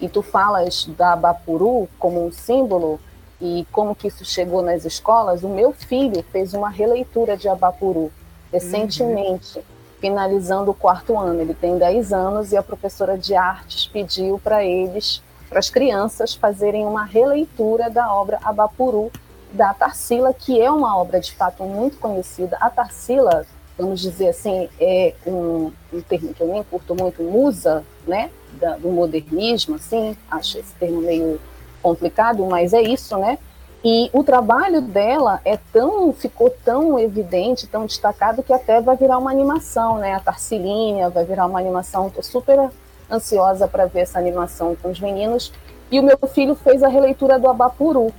E 0.00 0.08
tu 0.08 0.20
falas 0.22 0.84
da 0.96 1.14
Bapuru 1.14 1.88
como 1.98 2.24
um 2.26 2.32
símbolo 2.32 3.00
e 3.40 3.66
como 3.72 3.94
que 3.94 4.08
isso 4.08 4.24
chegou 4.24 4.62
nas 4.62 4.84
escolas. 4.84 5.42
O 5.42 5.48
meu 5.48 5.72
filho 5.72 6.24
fez 6.30 6.54
uma 6.54 6.68
releitura 6.68 7.36
de 7.36 7.48
Abapuru 7.48 8.12
recentemente, 8.52 9.58
uhum. 9.58 9.64
finalizando 10.00 10.70
o 10.70 10.74
quarto 10.74 11.18
ano. 11.18 11.40
Ele 11.40 11.54
tem 11.54 11.78
10 11.78 12.12
anos 12.12 12.52
e 12.52 12.56
a 12.56 12.62
professora 12.62 13.16
de 13.16 13.34
artes 13.34 13.86
pediu 13.86 14.38
para 14.42 14.64
eles, 14.64 15.22
para 15.48 15.58
as 15.58 15.70
crianças, 15.70 16.34
fazerem 16.34 16.84
uma 16.84 17.04
releitura 17.04 17.88
da 17.88 18.12
obra 18.12 18.38
Abapuru 18.42 19.10
da 19.52 19.74
Tarsila, 19.74 20.32
que 20.32 20.60
é 20.60 20.70
uma 20.70 20.96
obra 20.96 21.20
de 21.20 21.32
fato 21.32 21.62
muito 21.64 21.98
conhecida. 21.98 22.56
A 22.60 22.70
Tarsila 22.70 23.46
vamos 23.82 24.00
dizer 24.00 24.28
assim, 24.28 24.68
é 24.80 25.14
um, 25.26 25.72
um 25.92 26.00
termo 26.00 26.32
que 26.32 26.40
eu 26.40 26.46
nem 26.46 26.62
curto 26.62 26.94
muito, 26.94 27.22
musa, 27.22 27.84
né, 28.06 28.30
da, 28.60 28.76
do 28.76 28.88
modernismo, 28.88 29.74
assim, 29.74 30.16
acho 30.30 30.58
esse 30.58 30.72
termo 30.74 31.00
meio 31.00 31.40
complicado, 31.82 32.44
mas 32.46 32.72
é 32.72 32.80
isso, 32.80 33.16
né, 33.18 33.38
e 33.84 34.08
o 34.12 34.22
trabalho 34.22 34.80
dela 34.80 35.40
é 35.44 35.58
tão, 35.72 36.12
ficou 36.12 36.48
tão 36.64 36.98
evidente, 36.98 37.66
tão 37.66 37.84
destacado, 37.84 38.42
que 38.42 38.52
até 38.52 38.80
vai 38.80 38.96
virar 38.96 39.18
uma 39.18 39.30
animação, 39.30 39.98
né, 39.98 40.14
a 40.14 40.20
Tarsilinha 40.20 41.10
vai 41.10 41.24
virar 41.24 41.46
uma 41.46 41.58
animação, 41.58 42.06
estou 42.06 42.22
super 42.22 42.70
ansiosa 43.10 43.66
para 43.66 43.86
ver 43.86 44.00
essa 44.00 44.18
animação 44.18 44.76
com 44.80 44.90
os 44.90 45.00
meninos, 45.00 45.52
e 45.90 45.98
o 45.98 46.02
meu 46.02 46.18
filho 46.32 46.54
fez 46.54 46.82
a 46.82 46.88
releitura 46.88 47.38
do 47.38 47.48
Abapuru, 47.48 48.12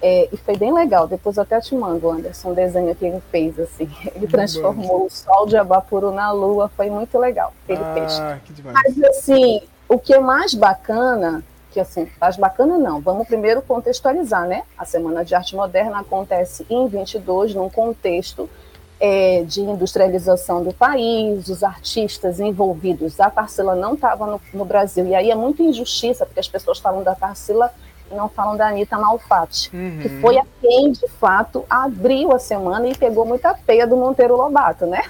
é, 0.00 0.28
e 0.32 0.36
foi 0.36 0.56
bem 0.56 0.72
legal. 0.72 1.08
Depois 1.08 1.36
eu 1.36 1.42
até 1.42 1.60
te 1.60 1.74
mando, 1.74 2.10
Anderson, 2.10 2.50
um 2.50 2.54
desenho 2.54 2.94
que 2.94 3.04
ele 3.04 3.22
fez, 3.30 3.58
assim. 3.58 3.90
Ele 4.14 4.26
transformou 4.26 5.06
o 5.06 5.10
sol 5.10 5.46
de 5.46 5.56
Abapuru 5.56 6.10
na 6.12 6.30
lua. 6.30 6.70
Foi 6.76 6.88
muito 6.88 7.18
legal 7.18 7.52
que 7.66 7.72
ele 7.72 7.82
ah, 7.82 7.94
fez. 7.94 8.42
Que 8.44 8.52
demais. 8.52 8.74
Mas, 8.74 9.02
assim, 9.04 9.60
o 9.88 9.98
que 9.98 10.14
é 10.14 10.20
mais 10.20 10.54
bacana, 10.54 11.42
que 11.70 11.80
assim, 11.80 12.08
mais 12.20 12.36
bacana 12.36 12.78
não, 12.78 13.00
vamos 13.00 13.26
primeiro 13.26 13.60
contextualizar, 13.62 14.46
né? 14.46 14.62
A 14.76 14.84
Semana 14.84 15.24
de 15.24 15.34
Arte 15.34 15.56
Moderna 15.56 16.00
acontece 16.00 16.64
em 16.70 16.86
22, 16.86 17.54
num 17.54 17.68
contexto 17.68 18.48
é, 19.00 19.42
de 19.44 19.60
industrialização 19.60 20.62
do 20.62 20.72
país, 20.72 21.48
os 21.48 21.62
artistas 21.62 22.40
envolvidos. 22.40 23.18
A 23.20 23.30
Tarsila 23.30 23.74
não 23.74 23.94
estava 23.94 24.26
no, 24.26 24.40
no 24.52 24.64
Brasil. 24.64 25.06
E 25.06 25.14
aí 25.14 25.30
é 25.30 25.34
muito 25.34 25.62
injustiça, 25.62 26.26
porque 26.26 26.40
as 26.40 26.48
pessoas 26.48 26.78
falam 26.78 27.02
da 27.02 27.14
Tarsila 27.14 27.72
e 28.10 28.14
não 28.14 28.28
falam 28.28 28.56
da 28.56 28.68
Anitta 28.68 28.98
Malfatti, 28.98 29.70
uhum. 29.74 29.98
que 30.00 30.08
foi 30.20 30.38
a 30.38 30.44
quem, 30.60 30.92
de 30.92 31.08
fato, 31.08 31.64
abriu 31.68 32.32
a 32.32 32.38
semana 32.38 32.88
e 32.88 32.96
pegou 32.96 33.24
muita 33.24 33.54
peia 33.54 33.86
do 33.86 33.96
Monteiro 33.96 34.36
Lobato, 34.36 34.86
né? 34.86 35.02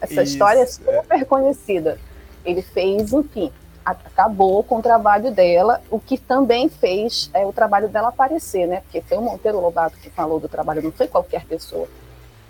Essa 0.00 0.22
Isso, 0.22 0.32
história 0.32 0.60
é 0.60 0.66
super 0.66 1.24
conhecida. 1.26 1.98
Ele 2.44 2.62
fez, 2.62 3.12
enfim, 3.12 3.50
acabou 3.84 4.62
com 4.62 4.78
o 4.78 4.82
trabalho 4.82 5.30
dela, 5.30 5.80
o 5.90 5.98
que 5.98 6.16
também 6.16 6.68
fez 6.68 7.30
é, 7.34 7.44
o 7.44 7.52
trabalho 7.52 7.88
dela 7.88 8.08
aparecer, 8.08 8.66
né? 8.66 8.80
Porque 8.82 9.00
foi 9.02 9.18
o 9.18 9.22
Monteiro 9.22 9.60
Lobato 9.60 9.96
que 9.98 10.10
falou 10.10 10.40
do 10.40 10.48
trabalho, 10.48 10.82
não 10.82 10.92
foi 10.92 11.06
qualquer 11.06 11.44
pessoa. 11.44 11.86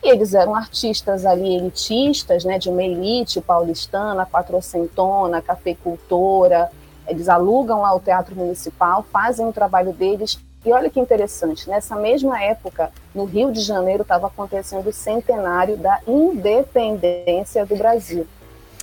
E 0.02 0.10
eles 0.10 0.34
eram 0.34 0.54
artistas 0.54 1.24
ali 1.24 1.56
elitistas, 1.56 2.44
né, 2.44 2.58
de 2.58 2.68
uma 2.68 2.82
elite 2.82 3.40
paulistana, 3.40 4.26
quatrocentona, 4.26 5.40
cafeicultora. 5.40 6.70
Eles 7.06 7.28
alugam 7.28 7.82
lá 7.82 7.94
o 7.94 8.00
Teatro 8.00 8.34
Municipal, 8.34 9.04
fazem 9.12 9.46
o 9.46 9.52
trabalho 9.52 9.92
deles. 9.92 10.38
E 10.64 10.72
olha 10.72 10.88
que 10.88 10.98
interessante, 10.98 11.68
nessa 11.68 11.94
mesma 11.94 12.42
época, 12.42 12.90
no 13.14 13.24
Rio 13.24 13.52
de 13.52 13.60
Janeiro, 13.60 14.02
estava 14.02 14.28
acontecendo 14.28 14.88
o 14.88 14.92
centenário 14.92 15.76
da 15.76 16.00
independência 16.06 17.66
do 17.66 17.76
Brasil. 17.76 18.26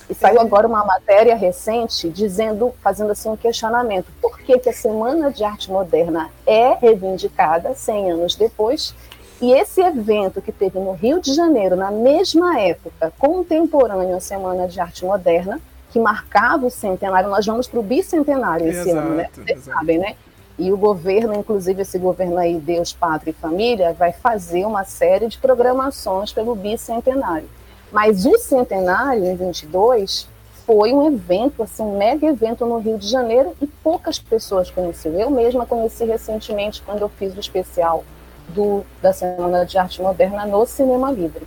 E 0.08 0.14
saiu 0.14 0.40
agora 0.40 0.68
uma 0.68 0.84
matéria 0.84 1.34
recente 1.34 2.08
dizendo, 2.08 2.72
fazendo 2.82 3.10
assim 3.10 3.28
um 3.28 3.36
questionamento: 3.36 4.06
por 4.20 4.38
que, 4.38 4.58
que 4.58 4.68
a 4.68 4.72
Semana 4.72 5.30
de 5.30 5.42
Arte 5.42 5.70
Moderna 5.70 6.30
é 6.46 6.74
reivindicada 6.74 7.74
100 7.74 8.12
anos 8.12 8.36
depois 8.36 8.94
e 9.42 9.52
esse 9.52 9.80
evento 9.80 10.40
que 10.40 10.52
teve 10.52 10.78
no 10.78 10.92
Rio 10.92 11.20
de 11.20 11.34
Janeiro, 11.34 11.74
na 11.74 11.90
mesma 11.90 12.60
época, 12.60 13.12
contemporâneo 13.18 14.16
à 14.16 14.20
Semana 14.20 14.68
de 14.68 14.78
Arte 14.78 15.04
Moderna, 15.04 15.60
que 15.92 16.00
marcava 16.00 16.66
o 16.66 16.70
centenário, 16.70 17.28
nós 17.28 17.44
vamos 17.44 17.68
para 17.68 17.78
o 17.78 17.82
bicentenário 17.82 18.66
esse 18.66 18.88
exato, 18.88 19.06
ano, 19.06 19.16
né? 19.16 19.28
Vocês 19.32 19.58
exato. 19.58 19.78
sabem, 19.78 19.98
né? 19.98 20.16
E 20.58 20.72
o 20.72 20.76
governo, 20.76 21.34
inclusive 21.34 21.82
esse 21.82 21.98
governo 21.98 22.38
aí, 22.38 22.58
Deus, 22.58 22.92
Pátria 22.92 23.30
e 23.30 23.34
Família, 23.34 23.92
vai 23.92 24.12
fazer 24.12 24.64
uma 24.64 24.84
série 24.84 25.28
de 25.28 25.36
programações 25.36 26.32
pelo 26.32 26.54
bicentenário. 26.54 27.48
Mas 27.90 28.24
o 28.24 28.38
centenário, 28.38 29.24
em 29.24 29.36
22, 29.36 30.26
foi 30.64 30.94
um 30.94 31.06
evento, 31.06 31.62
assim, 31.62 31.82
um 31.82 31.98
mega 31.98 32.26
evento 32.26 32.64
no 32.64 32.78
Rio 32.78 32.96
de 32.96 33.06
Janeiro 33.06 33.54
e 33.60 33.66
poucas 33.66 34.18
pessoas 34.18 34.70
conheciam. 34.70 35.14
Eu 35.20 35.30
mesma 35.30 35.66
conheci 35.66 36.04
recentemente 36.04 36.82
quando 36.86 37.02
eu 37.02 37.08
fiz 37.10 37.36
o 37.36 37.40
especial 37.40 38.02
do, 38.48 38.82
da 39.02 39.12
Semana 39.12 39.66
de 39.66 39.76
Arte 39.76 40.00
Moderna 40.00 40.46
no 40.46 40.64
Cinema 40.64 41.10
Livre. 41.10 41.46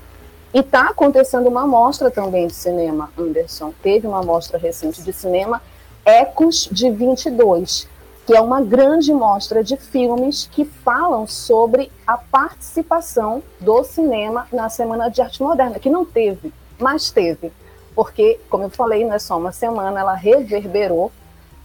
E 0.56 0.60
está 0.60 0.88
acontecendo 0.88 1.50
uma 1.50 1.68
mostra 1.68 2.10
também 2.10 2.48
de 2.48 2.54
cinema, 2.54 3.12
Anderson. 3.20 3.74
Teve 3.84 4.08
uma 4.08 4.24
mostra 4.24 4.58
recente 4.58 5.04
de 5.04 5.12
cinema, 5.12 5.62
Ecos 6.06 6.70
de 6.72 6.90
22, 6.90 7.90
que 8.26 8.34
é 8.34 8.40
uma 8.40 8.62
grande 8.62 9.12
mostra 9.12 9.62
de 9.62 9.76
filmes 9.76 10.48
que 10.50 10.64
falam 10.64 11.28
sobre 11.28 11.92
a 12.08 12.18
participação 12.18 13.44
do 13.60 13.84
cinema 13.84 14.48
na 14.50 14.70
Semana 14.70 15.10
de 15.10 15.22
Arte 15.22 15.44
Moderna, 15.44 15.78
que 15.78 15.90
não 15.90 16.06
teve, 16.06 16.54
mas 16.80 17.12
teve. 17.12 17.52
Porque, 17.94 18.40
como 18.50 18.64
eu 18.64 18.70
falei, 18.70 19.04
não 19.04 19.14
é 19.14 19.20
só 19.20 19.38
uma 19.38 19.52
semana, 19.52 20.00
ela 20.00 20.14
reverberou 20.14 21.12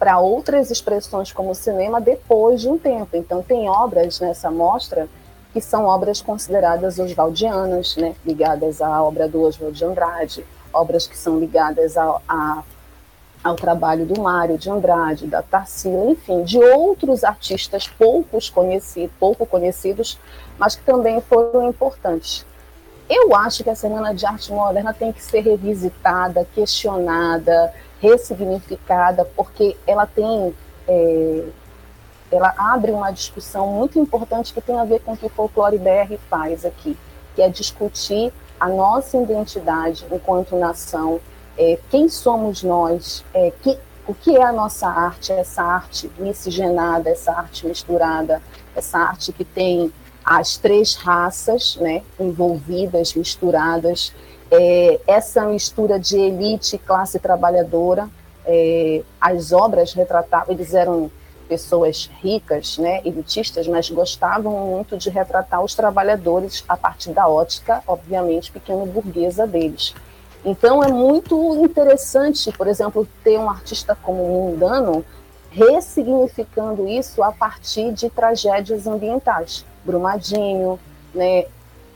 para 0.01 0.19
outras 0.19 0.69
expressões 0.69 1.33
como 1.33 1.55
cinema 1.55 2.01
depois 2.01 2.61
de 2.61 2.69
um 2.69 2.77
tempo. 2.77 3.17
Então, 3.17 3.41
tem 3.41 3.69
obras 3.69 4.19
nessa 4.19 4.51
mostra 4.51 5.09
que 5.53 5.61
são 5.61 5.85
obras 5.85 6.21
consideradas 6.21 6.99
oswaldianas, 6.99 7.97
né, 7.97 8.15
ligadas 8.25 8.81
à 8.81 9.03
obra 9.03 9.29
do 9.29 9.43
Oswald 9.43 9.77
de 9.77 9.85
Andrade, 9.85 10.47
obras 10.73 11.07
que 11.07 11.17
são 11.17 11.39
ligadas 11.39 11.97
a, 11.97 12.21
a, 12.29 12.63
ao 13.43 13.57
trabalho 13.57 14.07
do 14.07 14.21
Mário 14.21 14.57
de 14.57 14.71
Andrade, 14.71 15.27
da 15.27 15.43
Tarsila, 15.43 16.11
enfim, 16.11 16.45
de 16.45 16.59
outros 16.59 17.25
artistas 17.25 17.89
poucos 17.89 18.49
conhecidos, 18.49 19.15
pouco 19.19 19.45
conhecidos, 19.45 20.19
mas 20.59 20.77
que 20.77 20.85
também 20.85 21.21
foram 21.21 21.69
importantes. 21.69 22.47
Eu 23.09 23.35
acho 23.35 23.65
que 23.65 23.71
a 23.71 23.75
Semana 23.75 24.15
de 24.15 24.25
Arte 24.25 24.53
Moderna 24.53 24.95
tem 24.95 25.11
que 25.13 25.21
ser 25.21 25.41
revisitada, 25.41 26.47
questionada, 26.55 27.73
ressignificada, 28.01 29.25
porque 29.37 29.77
ela 29.85 30.07
tem 30.07 30.55
é, 30.87 31.45
ela 32.31 32.55
abre 32.57 32.93
uma 32.93 33.11
discussão 33.11 33.67
muito 33.69 33.99
importante 33.99 34.55
que 34.55 34.61
tem 34.61 34.79
a 34.79 34.85
ver 34.85 35.01
com 35.01 35.13
o 35.13 35.17
que 35.17 35.27
o 35.27 35.31
Folclore 35.31 35.79
BR 35.79 36.17
faz 36.29 36.65
aqui, 36.65 36.97
que 37.35 37.43
é 37.43 37.49
discutir 37.49 38.33
a 38.59 38.69
nossa 38.69 39.17
identidade 39.17 40.05
enquanto 40.13 40.57
nação, 40.57 41.21
é, 41.57 41.79
quem 41.91 42.09
somos 42.09 42.63
nós, 42.63 43.25
é, 43.35 43.53
que, 43.63 43.79
o 44.07 44.15
que 44.15 44.37
é 44.37 44.43
a 44.43 44.53
nossa 44.53 44.87
arte, 44.87 45.33
essa 45.33 45.63
arte 45.63 46.11
miscigenada, 46.19 47.11
essa 47.11 47.33
arte 47.33 47.67
misturada, 47.67 48.43
essa 48.75 48.99
arte 48.99 49.33
que 49.33 49.45
tem 49.45 49.93
as 50.25 50.57
três 50.57 50.95
raças 50.95 51.77
né, 51.77 52.03
envolvidas, 52.19 53.15
misturadas, 53.15 54.13
é, 54.51 55.01
essa 55.07 55.45
mistura 55.47 55.99
de 55.99 56.19
elite 56.19 56.77
e 56.77 56.79
classe 56.79 57.19
trabalhadora, 57.19 58.09
é, 58.45 59.03
as 59.21 59.53
obras 59.53 59.93
retratavam, 59.93 60.55
eles 60.55 60.75
eram 60.75 61.11
pessoas 61.51 62.09
ricas, 62.23 62.79
né, 62.79 63.01
elitistas, 63.05 63.67
mas 63.67 63.91
gostavam 63.91 64.53
muito 64.69 64.97
de 64.97 65.11
retratar 65.11 65.61
os 65.65 65.75
trabalhadores 65.75 66.63
a 66.69 66.77
partir 66.77 67.11
da 67.11 67.27
ótica, 67.27 67.83
obviamente, 67.89 68.53
pequeno-burguesa 68.53 69.49
deles. 69.49 69.93
Então 70.45 70.81
é 70.81 70.87
muito 70.87 71.57
interessante, 71.57 72.53
por 72.53 72.69
exemplo, 72.69 73.07
ter 73.25 73.37
um 73.37 73.51
artista 73.51 73.99
como 74.01 74.25
Mundano 74.25 75.05
ressignificando 75.51 76.87
isso 76.87 77.21
a 77.21 77.33
partir 77.33 77.93
de 77.93 78.09
tragédias 78.09 78.87
ambientais, 78.87 79.67
Brumadinho, 79.85 80.79
né, 81.13 81.47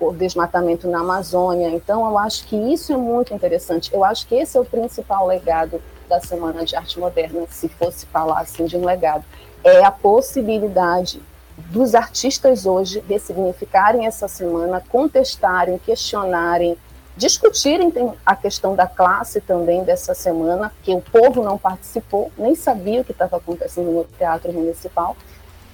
o 0.00 0.12
desmatamento 0.12 0.88
na 0.88 0.98
Amazônia. 0.98 1.68
Então 1.68 2.04
eu 2.04 2.18
acho 2.18 2.44
que 2.48 2.56
isso 2.56 2.92
é 2.92 2.96
muito 2.96 3.32
interessante. 3.32 3.94
Eu 3.94 4.02
acho 4.02 4.26
que 4.26 4.34
esse 4.34 4.58
é 4.58 4.60
o 4.60 4.64
principal 4.64 5.28
legado 5.28 5.80
da 6.08 6.20
Semana 6.20 6.64
de 6.64 6.76
Arte 6.76 6.98
Moderna, 6.98 7.46
se 7.50 7.68
fosse 7.68 8.06
falar 8.06 8.40
assim 8.40 8.66
de 8.66 8.76
um 8.76 8.84
legado 8.84 9.24
é 9.64 9.82
a 9.82 9.90
possibilidade 9.90 11.20
dos 11.56 11.94
artistas 11.94 12.66
hoje 12.66 13.02
ressignificarem 13.08 14.06
essa 14.06 14.28
semana, 14.28 14.82
contestarem, 14.88 15.78
questionarem, 15.78 16.76
discutirem 17.16 17.92
a 18.26 18.36
questão 18.36 18.74
da 18.74 18.86
classe 18.86 19.40
também 19.40 19.82
dessa 19.82 20.14
semana, 20.14 20.70
que 20.82 20.92
o 20.92 21.00
povo 21.00 21.42
não 21.42 21.56
participou, 21.56 22.30
nem 22.36 22.54
sabia 22.54 23.00
o 23.00 23.04
que 23.04 23.12
estava 23.12 23.36
acontecendo 23.36 23.90
no 23.90 24.04
Teatro 24.18 24.52
Municipal, 24.52 25.16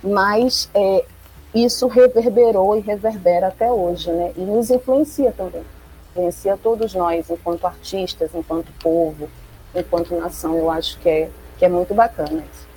mas 0.02 0.70
é, 0.75 1.04
isso 1.54 1.88
reverberou 1.88 2.76
e 2.76 2.80
reverbera 2.80 3.49
até 3.49 3.72
hoje, 3.72 4.12
né? 4.12 4.32
E 4.37 4.40
nos 4.40 4.70
influencia 4.70 5.32
também, 5.32 5.64
influencia 6.10 6.58
todos 6.62 6.94
nós, 6.94 7.28
enquanto 7.30 7.66
artistas, 7.66 8.30
enquanto 8.34 8.70
povo, 8.82 9.28
enquanto 9.75 10.17
nação. 10.17 10.57
Eu 10.57 10.71
acho 10.71 10.99
que 10.99 11.09
é, 11.09 11.31
que 11.59 11.65
é 11.65 11.69
muito 11.69 11.95
bacana 11.95 12.43
isso. 12.53 12.71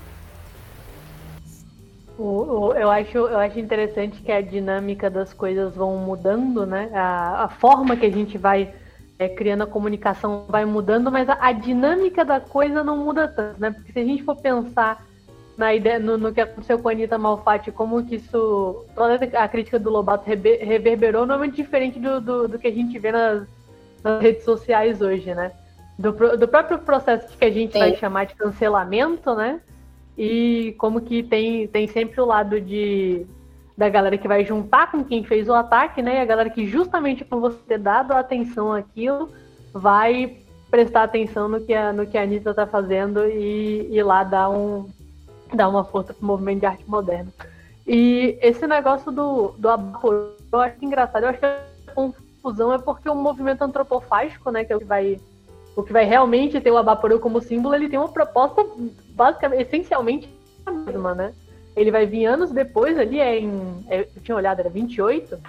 Eu, 2.20 2.92
acho, 2.92 3.18
eu 3.18 3.40
acho 3.40 3.60
interessante 3.60 4.22
que 4.22 4.32
a 4.32 4.40
dinâmica 4.40 5.10
das 5.10 5.34
coisas 5.34 5.76
vão 5.76 5.98
mudando, 5.98 6.66
né? 6.66 6.90
A, 6.94 7.46
a 7.46 7.50
forma 7.50 7.98
que 7.98 8.06
a 8.06 8.12
gente 8.12 8.38
vai 8.38 8.72
é, 9.18 9.28
criando 9.28 9.64
a 9.64 9.68
comunicação 9.68 10.46
vai 10.48 10.66
mudando, 10.66 11.12
mas 11.12 11.28
a, 11.28 11.38
a, 11.40 11.52
dinâmica 11.52 12.24
da 12.24 12.40
coisa 12.40 12.84
não 12.84 12.98
muda 12.98 13.28
tanto, 13.28 13.60
né? 13.60 13.72
Porque 13.72 13.92
se 13.92 14.00
a 14.00 14.06
gente 14.06 14.24
for 14.24 14.36
pensar 14.36 15.04
na 15.58 15.74
ideia, 15.74 16.00
no, 16.00 16.18
no 16.18 16.34
que 16.34 16.42
aconteceu 16.42 16.80
com 16.80 16.90
a 16.90 16.92
Anitta 16.92 17.18
Malfatti, 17.18 17.72
como 17.72 18.04
que 18.06 18.16
isso. 18.16 18.86
Toda 18.96 19.16
a 19.16 19.48
crítica 19.48 19.80
do 19.80 19.90
Lobato 19.90 20.26
reverberou, 20.26 21.26
não 21.26 21.36
é 21.36 21.38
muito 21.40 21.56
diferente 21.56 22.00
do, 22.00 22.20
do, 22.20 22.48
do 22.48 22.60
que 22.60 22.68
a 22.68 22.72
gente 22.72 22.98
vê 22.98 23.12
nas, 23.12 23.48
nas, 24.04 24.22
redes 24.22 24.44
sociais 24.44 25.02
hoje, 25.02 25.34
né? 25.34 25.52
Do, 25.98 26.12
do 26.38 26.48
próprio 26.48 26.80
processo 26.80 27.38
que 27.38 27.46
a 27.46 27.52
gente 27.52 27.74
Sim. 27.74 27.80
vai 27.80 27.96
chamar 27.96 28.26
de 28.26 28.36
cancelamento, 28.36 29.36
né? 29.36 29.62
E 30.18 30.76
como 30.78 31.02
que 31.02 31.24
tem, 31.24 31.68
tem 31.68 31.88
sempre 31.88 32.20
o 32.22 32.26
lado 32.26 32.60
de 32.60 33.26
da 33.76 33.90
galera 33.90 34.18
que 34.18 34.28
vai 34.28 34.46
juntar 34.46 34.92
com 34.92 35.04
quem 35.04 35.24
fez 35.24 35.50
o 35.50 35.54
ataque, 35.54 36.02
né? 36.02 36.18
E 36.18 36.22
a 36.22 36.26
galera 36.26 36.50
que 36.50 36.68
justamente 36.68 37.26
por 37.26 37.40
você 37.40 37.58
ter 37.68 37.80
dado 37.80 38.12
atenção 38.12 38.72
àquilo, 38.72 39.30
vai 39.74 40.38
prestar 40.70 41.04
atenção 41.04 41.48
no 41.48 41.60
que 41.60 41.74
a, 41.74 41.92
no 41.92 42.06
que 42.06 42.18
a 42.18 42.24
Anitta 42.24 42.54
tá 42.54 42.68
fazendo 42.68 43.26
e 43.26 43.90
ir 43.92 44.04
lá 44.04 44.24
dar, 44.24 44.50
um, 44.50 44.88
dar 45.54 45.70
uma 45.70 45.84
força 45.84 46.14
pro 46.14 46.26
movimento 46.26 46.60
de 46.60 46.66
arte 46.68 46.84
moderna. 46.88 47.32
E 47.86 48.38
esse 48.42 48.66
negócio 48.66 49.12
do, 49.12 49.50
do 49.58 49.70
abaporô, 49.70 50.32
eu 50.52 50.60
acho 50.60 50.78
engraçado. 50.82 51.24
Eu 51.24 51.30
acho 51.30 51.40
que 51.40 51.46
a 51.46 51.64
confusão 51.94 52.74
é 52.74 52.78
porque 52.78 53.10
o 53.10 53.16
movimento 53.16 53.64
antropofágico, 53.64 54.52
né? 54.52 54.64
Que 54.64 54.74
é 54.74 54.76
o 54.76 54.80
que 54.80 54.86
vai 54.86 55.20
o 55.76 55.84
que 55.84 55.94
vai 55.94 56.06
realmente 56.06 56.60
ter 56.62 56.72
o 56.72 56.78
Abaporu 56.78 57.20
como 57.20 57.42
símbolo, 57.42 57.76
ele 57.76 57.90
tem 57.90 57.98
uma 57.98 58.10
proposta 58.10 58.66
basicamente, 59.10 59.62
essencialmente 59.62 60.30
a 60.66 60.72
mesma, 60.72 61.16
né? 61.16 61.34
Ele 61.76 61.92
vai 61.92 62.06
vir 62.06 62.26
anos 62.26 62.52
depois, 62.52 62.98
ali 62.98 63.20
é 63.20 63.40
em. 63.40 63.84
É, 63.90 64.02
eu 64.02 64.22
tinha 64.22 64.36
olhado, 64.36 64.60
era 64.60 64.70
28, 64.70 65.40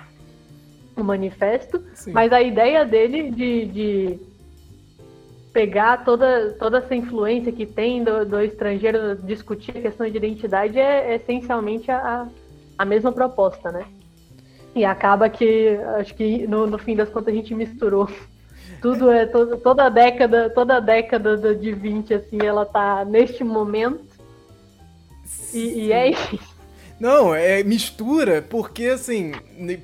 o 0.97 1.05
manifesto, 1.05 1.83
Sim. 1.93 2.13
mas 2.13 2.33
a 2.33 2.41
ideia 2.41 2.85
dele 2.85 3.31
de, 3.31 3.67
de 3.67 4.21
pegar 5.53 6.05
toda, 6.05 6.53
toda 6.59 6.79
essa 6.79 6.95
influência 6.95 7.53
que 7.53 7.67
tem 7.67 8.03
do, 8.03 8.25
do 8.25 8.41
estrangeiro, 8.41 9.17
discutir 9.17 9.77
a 9.77 9.83
questão 9.83 10.09
de 10.09 10.17
identidade 10.17 10.79
é, 10.79 11.13
é 11.13 11.15
essencialmente 11.17 11.91
a, 11.91 12.27
a 12.79 12.85
mesma 12.85 13.13
proposta, 13.13 13.71
né? 13.71 13.85
E 14.75 14.85
acaba 14.85 15.29
que, 15.29 15.79
acho 15.99 16.15
que 16.15 16.47
no, 16.47 16.67
no 16.67 16.79
fim 16.79 16.97
das 16.97 17.11
contas, 17.11 17.33
a 17.33 17.37
gente 17.37 17.55
misturou 17.55 18.09
Tudo 18.85 19.11
é 19.11 19.25
toda, 19.25 19.57
toda 19.57 19.85
a 19.85 19.89
década, 19.89 20.51
toda 20.51 20.77
a 20.77 20.81
década 20.81 21.55
de 21.55 21.73
20 21.73 22.13
assim, 22.13 22.37
ela 22.45 22.67
tá 22.67 23.03
neste 23.03 23.43
momento. 23.43 24.05
E, 25.55 25.87
e 25.87 25.93
é 25.93 26.11
isso. 26.11 26.39
Não, 27.01 27.35
é 27.35 27.63
mistura, 27.63 28.43
porque 28.43 28.89
assim, 28.89 29.33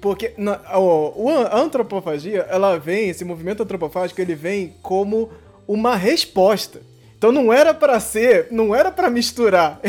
porque 0.03 0.35
na, 0.37 0.61
a 0.67 1.59
antropofagia, 1.59 2.41
ela 2.51 2.79
vem, 2.79 3.09
esse 3.09 3.25
movimento 3.25 3.63
antropofágico, 3.63 4.21
ele 4.21 4.35
vem 4.35 4.75
como 4.83 5.31
uma 5.67 5.97
resposta 5.97 6.83
então 7.21 7.31
não 7.31 7.53
era 7.53 7.75
para 7.75 8.01
ser, 8.01 8.47
não 8.51 8.75
era 8.75 8.91
para 8.91 9.11
misturar. 9.11 9.79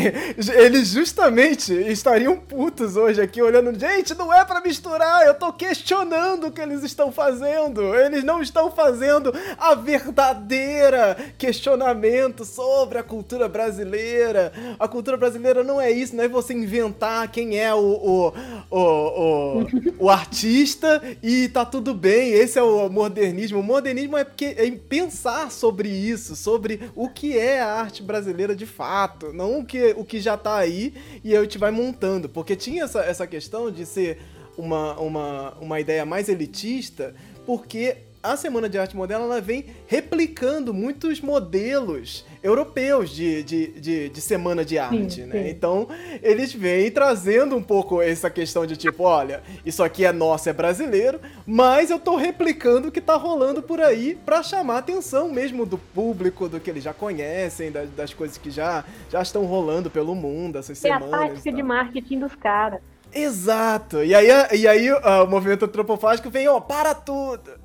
Eles 0.54 0.90
justamente 0.90 1.72
estariam 1.72 2.36
putos 2.36 2.94
hoje 2.94 3.22
aqui 3.22 3.40
olhando, 3.40 3.72
gente, 3.80 4.14
não 4.14 4.30
é 4.30 4.44
para 4.44 4.60
misturar, 4.60 5.26
eu 5.26 5.32
tô 5.32 5.50
questionando 5.50 6.48
o 6.48 6.52
que 6.52 6.60
eles 6.60 6.82
estão 6.82 7.10
fazendo. 7.10 7.94
Eles 7.94 8.22
não 8.22 8.42
estão 8.42 8.70
fazendo 8.70 9.32
a 9.56 9.74
verdadeira 9.74 11.16
questionamento 11.38 12.44
sobre 12.44 12.98
a 12.98 13.02
cultura 13.02 13.48
brasileira. 13.48 14.52
A 14.78 14.86
cultura 14.86 15.16
brasileira 15.16 15.64
não 15.64 15.80
é 15.80 15.90
isso, 15.90 16.14
não 16.14 16.24
é 16.24 16.28
você 16.28 16.52
inventar 16.52 17.32
quem 17.32 17.58
é 17.58 17.72
o, 17.72 17.78
o, 17.78 18.34
o, 18.70 18.78
o, 18.78 19.66
o 20.00 20.10
artista 20.10 21.02
e 21.22 21.48
tá 21.48 21.64
tudo 21.64 21.94
bem. 21.94 22.32
Esse 22.32 22.58
é 22.58 22.62
o 22.62 22.90
modernismo. 22.90 23.60
O 23.60 23.62
modernismo 23.62 24.18
é, 24.18 24.24
porque, 24.24 24.54
é 24.58 24.70
pensar 24.70 25.50
sobre 25.50 25.88
isso, 25.88 26.36
sobre 26.36 26.90
o 26.94 27.08
que 27.08 27.21
que 27.22 27.38
é 27.38 27.60
a 27.60 27.74
arte 27.74 28.02
brasileira 28.02 28.52
de 28.52 28.66
fato, 28.66 29.32
não 29.32 29.60
o 29.60 29.64
que, 29.64 29.94
o 29.96 30.04
que 30.04 30.20
já 30.20 30.36
tá 30.36 30.56
aí 30.56 30.92
e 31.22 31.36
a 31.36 31.42
gente 31.42 31.56
vai 31.56 31.70
montando. 31.70 32.28
Porque 32.28 32.56
tinha 32.56 32.82
essa, 32.82 32.98
essa 32.98 33.28
questão 33.28 33.70
de 33.70 33.86
ser 33.86 34.18
uma, 34.58 34.98
uma, 34.98 35.54
uma 35.60 35.78
ideia 35.78 36.04
mais 36.04 36.28
elitista, 36.28 37.14
porque 37.46 37.98
a 38.20 38.36
Semana 38.36 38.68
de 38.68 38.76
Arte 38.76 38.96
Moderna 38.96 39.24
ela 39.24 39.40
vem 39.40 39.66
replicando 39.86 40.74
muitos 40.74 41.20
modelos 41.20 42.24
europeus 42.42 43.10
de, 43.10 43.42
de, 43.42 43.66
de, 43.80 44.08
de 44.08 44.20
semana 44.20 44.64
de 44.64 44.78
arte, 44.78 45.22
sim, 45.22 45.26
né? 45.26 45.44
Sim. 45.44 45.48
Então, 45.50 45.88
eles 46.22 46.52
vêm 46.52 46.90
trazendo 46.90 47.56
um 47.56 47.62
pouco 47.62 48.02
essa 48.02 48.28
questão 48.28 48.66
de 48.66 48.76
tipo, 48.76 49.04
olha, 49.04 49.42
isso 49.64 49.82
aqui 49.82 50.04
é 50.04 50.12
nosso, 50.12 50.48
é 50.48 50.52
brasileiro, 50.52 51.20
mas 51.46 51.90
eu 51.90 51.98
tô 51.98 52.16
replicando 52.16 52.88
o 52.88 52.92
que 52.92 53.00
tá 53.00 53.14
rolando 53.14 53.62
por 53.62 53.80
aí 53.80 54.18
para 54.24 54.42
chamar 54.42 54.74
a 54.74 54.78
atenção 54.78 55.30
mesmo 55.30 55.64
do 55.64 55.78
público, 55.78 56.48
do 56.48 56.58
que 56.58 56.70
eles 56.70 56.82
já 56.82 56.92
conhecem, 56.92 57.70
das, 57.70 57.88
das 57.90 58.12
coisas 58.12 58.36
que 58.36 58.50
já, 58.50 58.84
já 59.08 59.22
estão 59.22 59.44
rolando 59.44 59.90
pelo 59.90 60.14
mundo 60.14 60.58
essas 60.58 60.78
é 60.84 60.88
semanas. 60.88 61.12
É 61.12 61.14
a 61.14 61.28
tática 61.28 61.52
de 61.52 61.62
marketing 61.62 62.18
dos 62.18 62.34
caras. 62.34 62.80
Exato. 63.14 64.02
E 64.02 64.14
aí, 64.14 64.28
e 64.52 64.66
aí 64.66 64.90
uh, 64.90 65.24
o 65.24 65.26
movimento 65.26 65.66
antropofágico 65.66 66.30
vem, 66.30 66.48
ó, 66.48 66.58
para 66.60 66.94
tudo. 66.94 67.61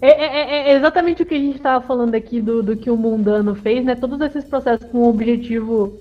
É, 0.00 0.08
é, 0.08 0.24
é, 0.24 0.70
é, 0.70 0.76
exatamente 0.76 1.22
o 1.22 1.26
que 1.26 1.34
a 1.34 1.38
gente 1.38 1.56
estava 1.56 1.84
falando 1.84 2.14
aqui 2.14 2.40
do, 2.40 2.62
do 2.62 2.76
que 2.76 2.90
o 2.90 2.96
mundano 2.96 3.54
fez, 3.54 3.84
né? 3.84 3.94
Todos 3.94 4.20
esses 4.20 4.44
processos 4.44 4.88
com 4.90 4.98
o 4.98 5.08
objetivo. 5.08 5.98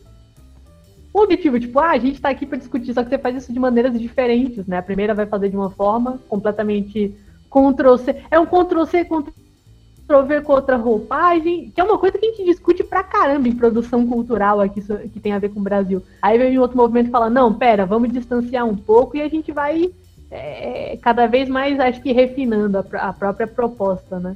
O 1.14 1.22
objetivo, 1.22 1.60
tipo, 1.60 1.80
ah, 1.80 1.92
a 1.92 1.98
gente 1.98 2.16
está 2.16 2.30
aqui 2.30 2.46
para 2.46 2.58
discutir, 2.58 2.94
só 2.94 3.04
que 3.04 3.10
você 3.10 3.20
faz 3.20 3.36
isso 3.36 3.54
de 3.54 3.60
maneiras 3.60 4.00
diferentes, 4.00 4.66
né? 4.66 4.78
A 4.80 4.84
primeira 4.84 5.14
vai 5.14 5.28
fazer 5.28 5.50
de 5.50 5.56
uma 5.56 5.70
forma 5.70 6.20
completamente 6.28 7.16
Ctrl-C. 7.50 8.24
É 8.32 8.40
um 8.40 8.48
Ctrl-C, 8.48 9.06
Ctrl-V 9.06 10.42
com 10.42 10.54
outra 10.54 10.76
roupagem, 10.76 11.72
que 11.74 11.80
é 11.80 11.84
uma 11.84 12.00
coisa 12.00 12.18
que 12.18 12.26
a 12.26 12.30
gente 12.30 12.46
discute 12.46 12.84
pra 12.84 13.04
caramba 13.04 13.48
em 13.48 13.56
produção 13.56 14.08
cultural 14.08 14.60
aqui, 14.60 14.82
que 14.82 15.20
tem 15.20 15.34
a 15.34 15.40
ver 15.40 15.50
com 15.50 15.60
o 15.60 15.64
Brasil. 15.64 16.02
Aí 16.20 16.38
vem 16.40 16.58
outro 16.58 16.78
movimento 16.78 17.10
e 17.10 17.12
fala, 17.12 17.30
não, 17.30 17.54
pera, 17.54 17.86
vamos 17.86 18.12
distanciar 18.12 18.66
um 18.66 18.76
pouco 18.76 19.16
e 19.16 19.22
a 19.22 19.30
gente 19.30 19.52
vai 19.52 19.92
é, 20.34 20.98
cada 21.02 21.28
vez 21.28 21.48
mais, 21.48 21.80
acho 21.80 22.02
que 22.02 22.12
refinando 22.12 22.78
a, 22.78 23.10
a 23.10 23.14
própria 23.14 23.48
proposta, 23.48 24.20
né? 24.20 24.36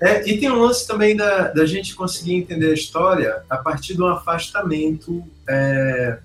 É, 0.00 0.28
e 0.28 0.36
tem 0.38 0.50
um 0.50 0.60
lance 0.60 0.84
também 0.84 1.14
da, 1.16 1.48
da 1.48 1.64
gente 1.64 1.94
conseguir 1.94 2.34
entender 2.34 2.70
a 2.70 2.74
história 2.74 3.44
a 3.48 3.56
partir 3.56 3.94
do 3.94 4.04
afastamento 4.08 5.22
é, 5.48 6.18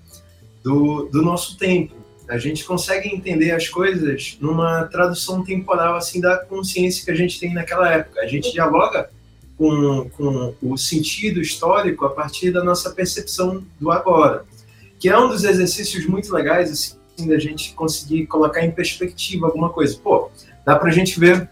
do, 0.64 1.08
do 1.12 1.22
nosso 1.22 1.56
tempo. 1.56 1.94
A 2.28 2.38
gente 2.38 2.64
consegue 2.64 3.08
entender 3.08 3.52
as 3.52 3.68
coisas 3.68 4.36
numa 4.40 4.84
tradução 4.86 5.44
temporal 5.44 5.94
assim 5.94 6.20
da 6.20 6.36
consciência 6.36 7.04
que 7.04 7.10
a 7.12 7.14
gente 7.14 7.38
tem 7.38 7.54
naquela 7.54 7.88
época. 7.90 8.20
A 8.20 8.26
gente 8.26 8.52
dialoga 8.52 9.08
com, 9.56 10.10
com 10.10 10.54
o 10.60 10.76
sentido 10.76 11.40
histórico 11.40 12.04
a 12.04 12.10
partir 12.10 12.50
da 12.50 12.64
nossa 12.64 12.90
percepção 12.90 13.64
do 13.80 13.92
agora, 13.92 14.44
que 14.98 15.08
é 15.08 15.16
um 15.16 15.28
dos 15.28 15.44
exercícios 15.44 16.04
muito 16.04 16.34
legais 16.34 16.70
assim, 16.70 16.97
da 17.26 17.38
gente 17.38 17.72
conseguir 17.74 18.26
colocar 18.26 18.64
em 18.64 18.70
perspectiva 18.70 19.46
alguma 19.46 19.70
coisa. 19.70 19.96
Pô, 19.96 20.30
dá 20.64 20.76
para 20.76 20.88
a 20.88 20.92
gente 20.92 21.18
ver 21.18 21.48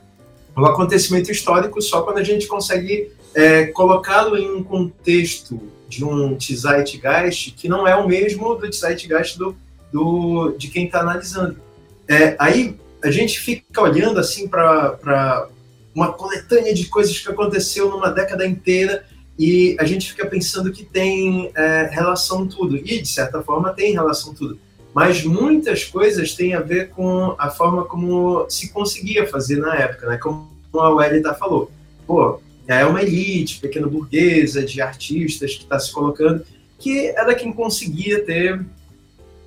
o 0.57 0.65
acontecimento 0.65 1.31
histórico 1.31 1.81
só 1.83 2.03
quando 2.03 2.19
a 2.19 2.25
gente 2.25 2.47
consegue 2.47 3.11
é, 3.35 3.67
colocá-lo 3.67 4.37
em 4.37 4.51
um 4.51 4.63
contexto 4.63 5.61
de 5.89 6.05
um 6.05 6.39
Zeitgeist 6.41 7.53
que 7.53 7.69
não 7.69 7.87
é 7.87 7.95
o 7.97 8.09
mesmo 8.09 8.55
do 8.55 8.73
Zeitgeist 8.73 9.39
do, 9.39 9.57
do, 9.93 10.55
de 10.57 10.69
quem 10.69 10.87
está 10.87 11.01
analisando. 11.01 11.61
É, 12.09 12.37
aí 12.39 12.77
a 13.03 13.11
gente 13.11 13.39
fica 13.39 13.83
olhando 13.83 14.19
assim 14.19 14.49
para 14.49 15.49
uma 15.95 16.13
coletânea 16.13 16.75
de 16.75 16.87
coisas 16.87 17.19
que 17.19 17.29
aconteceu 17.31 17.91
numa 17.91 18.11
década 18.11 18.47
inteira 18.47 19.05
e 19.39 19.77
a 19.79 19.85
gente 19.85 20.11
fica 20.11 20.27
pensando 20.27 20.73
que 20.73 20.85
tem 20.85 21.51
é, 21.55 21.89
relação 21.93 22.47
tudo. 22.47 22.77
E, 22.77 23.01
de 23.01 23.09
certa 23.09 23.43
forma, 23.43 23.73
tem 23.73 23.93
relação 23.93 24.33
tudo 24.35 24.59
mas 24.97 25.23
muitas 25.23 25.85
coisas 25.85 26.33
têm 26.33 26.55
a 26.55 26.61
ver 26.61 26.89
com 26.89 27.35
a 27.37 27.51
forma 27.51 27.85
como 27.85 28.47
se 28.49 28.71
conseguia 28.71 29.27
fazer 29.27 29.57
na 29.59 29.75
época, 29.75 30.07
né? 30.07 30.17
Como 30.17 30.49
a 30.73 30.89
Welita 30.89 31.35
falou. 31.35 31.71
Pô, 32.07 32.41
é 32.67 32.83
uma 32.83 33.03
elite 33.03 33.61
pequena 33.61 33.87
burguesa 33.87 34.65
de 34.65 34.81
artistas 34.81 35.55
que 35.55 35.65
está 35.65 35.79
se 35.79 35.93
colocando, 35.93 36.47
que 36.79 37.09
era 37.09 37.35
quem 37.35 37.53
conseguia 37.53 38.25
ter 38.25 38.59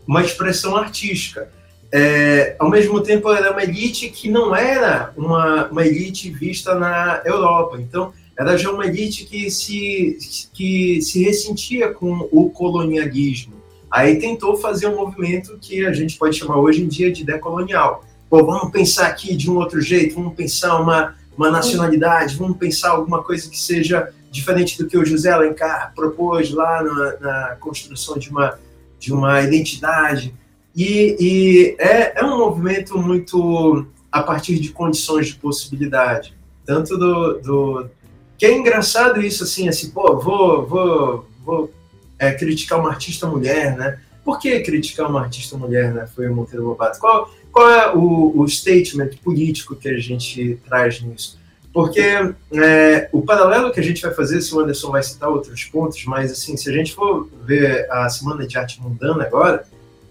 uma 0.06 0.22
expressão 0.22 0.78
artística. 0.78 1.50
É, 1.92 2.56
ao 2.60 2.70
mesmo 2.70 3.02
tempo, 3.02 3.34
era 3.34 3.52
uma 3.52 3.64
elite 3.64 4.08
que 4.12 4.30
não 4.30 4.56
era 4.56 5.12
uma, 5.18 5.66
uma 5.70 5.84
elite 5.84 6.30
vista 6.30 6.76
na 6.76 7.24
Europa. 7.26 7.82
Então, 7.82 8.14
era 8.38 8.56
já 8.56 8.70
uma 8.70 8.86
elite 8.86 9.26
que 9.26 9.50
se, 9.50 10.16
que 10.54 11.02
se 11.02 11.24
ressentia 11.24 11.92
com 11.92 12.30
o 12.32 12.52
colonialismo 12.52 13.59
Aí 13.92 14.20
tentou 14.20 14.56
fazer 14.58 14.88
um 14.88 14.96
movimento 14.96 15.58
que 15.60 15.86
a 15.86 15.94
gente 15.94 16.18
pode 16.18 16.38
chamar 16.38 16.58
hoje 16.58 16.84
em 16.84 16.88
dia 16.88 17.12
de 17.12 17.24
decolonial. 17.24 18.04
Pô, 18.30 18.46
vamos 18.46 18.72
pensar 18.72 19.08
aqui 19.08 19.36
de 19.36 19.50
um 19.50 19.58
outro 19.58 19.82
jeito, 19.82 20.16
vamos 20.16 20.36
pensar 20.36 20.80
uma, 20.80 21.16
uma 21.36 21.50
nacionalidade, 21.50 22.36
vamos 22.36 22.58
pensar 22.58 22.92
alguma 22.92 23.24
coisa 23.24 23.50
que 23.50 23.60
seja 23.60 24.14
diferente 24.32 24.78
do 24.78 24.88
que 24.88 24.98
o 24.98 25.06
José 25.06 25.32
Alencar 25.32 25.92
propôs 25.96 26.52
lá 26.52 26.84
na, 26.84 27.18
na 27.20 27.56
construção 27.56 28.18
de 28.18 28.30
uma, 28.30 28.60
de 29.00 29.12
uma 29.12 29.42
identidade. 29.42 30.36
E, 30.76 31.18
e 31.20 31.76
é, 31.80 32.20
é 32.20 32.24
um 32.24 32.38
movimento 32.38 32.98
muito 32.98 33.88
a 34.12 34.22
partir 34.22 34.60
de 34.60 34.70
condições 34.70 35.28
de 35.28 35.36
possibilidade. 35.36 36.38
Tanto 36.66 36.98
do, 36.98 37.40
do. 37.40 37.90
Que 38.38 38.46
é 38.46 38.56
engraçado 38.56 39.20
isso, 39.22 39.44
assim, 39.44 39.68
assim, 39.68 39.90
pô, 39.90 40.18
vou, 40.20 40.66
vou, 40.68 41.26
vou 41.44 41.72
é, 42.20 42.34
criticar 42.34 42.80
uma 42.80 42.90
artista 42.90 43.26
mulher, 43.26 43.76
né? 43.78 44.00
Por 44.24 44.38
que 44.38 44.60
criticar 44.60 45.10
uma 45.10 45.22
artista 45.22 45.58
mulher, 45.58 45.94
né? 45.94 46.06
Foi 46.14 46.28
o 46.28 46.36
Monteiro 46.36 46.66
Lobato. 46.66 47.00
Qual, 47.00 47.34
qual 47.52 47.70
é 47.70 47.96
o, 47.96 48.40
o 48.40 48.48
statement 48.48 49.10
político 49.24 49.76
que 49.76 49.88
a 49.88 49.98
gente 49.98 50.60
traz 50.68 51.02
nisso? 51.02 51.40
Porque 51.72 52.02
é, 52.02 53.10
o 53.12 53.22
paralelo 53.22 53.72
que 53.72 53.80
a 53.80 53.84
gente 53.84 54.02
vai 54.02 54.14
fazer, 54.14 54.42
se 54.42 54.54
o 54.54 54.60
Anderson 54.60 54.92
vai 54.92 55.02
citar 55.02 55.30
outros 55.30 55.64
pontos, 55.66 56.04
mas 56.06 56.32
assim, 56.32 56.58
se 56.58 56.70
a 56.70 56.74
gente 56.74 56.94
for 56.94 57.30
ver 57.46 57.90
a 57.92 58.10
Semana 58.10 58.46
de 58.46 58.58
Arte 58.58 58.82
Mundana 58.82 59.24
agora, 59.24 59.66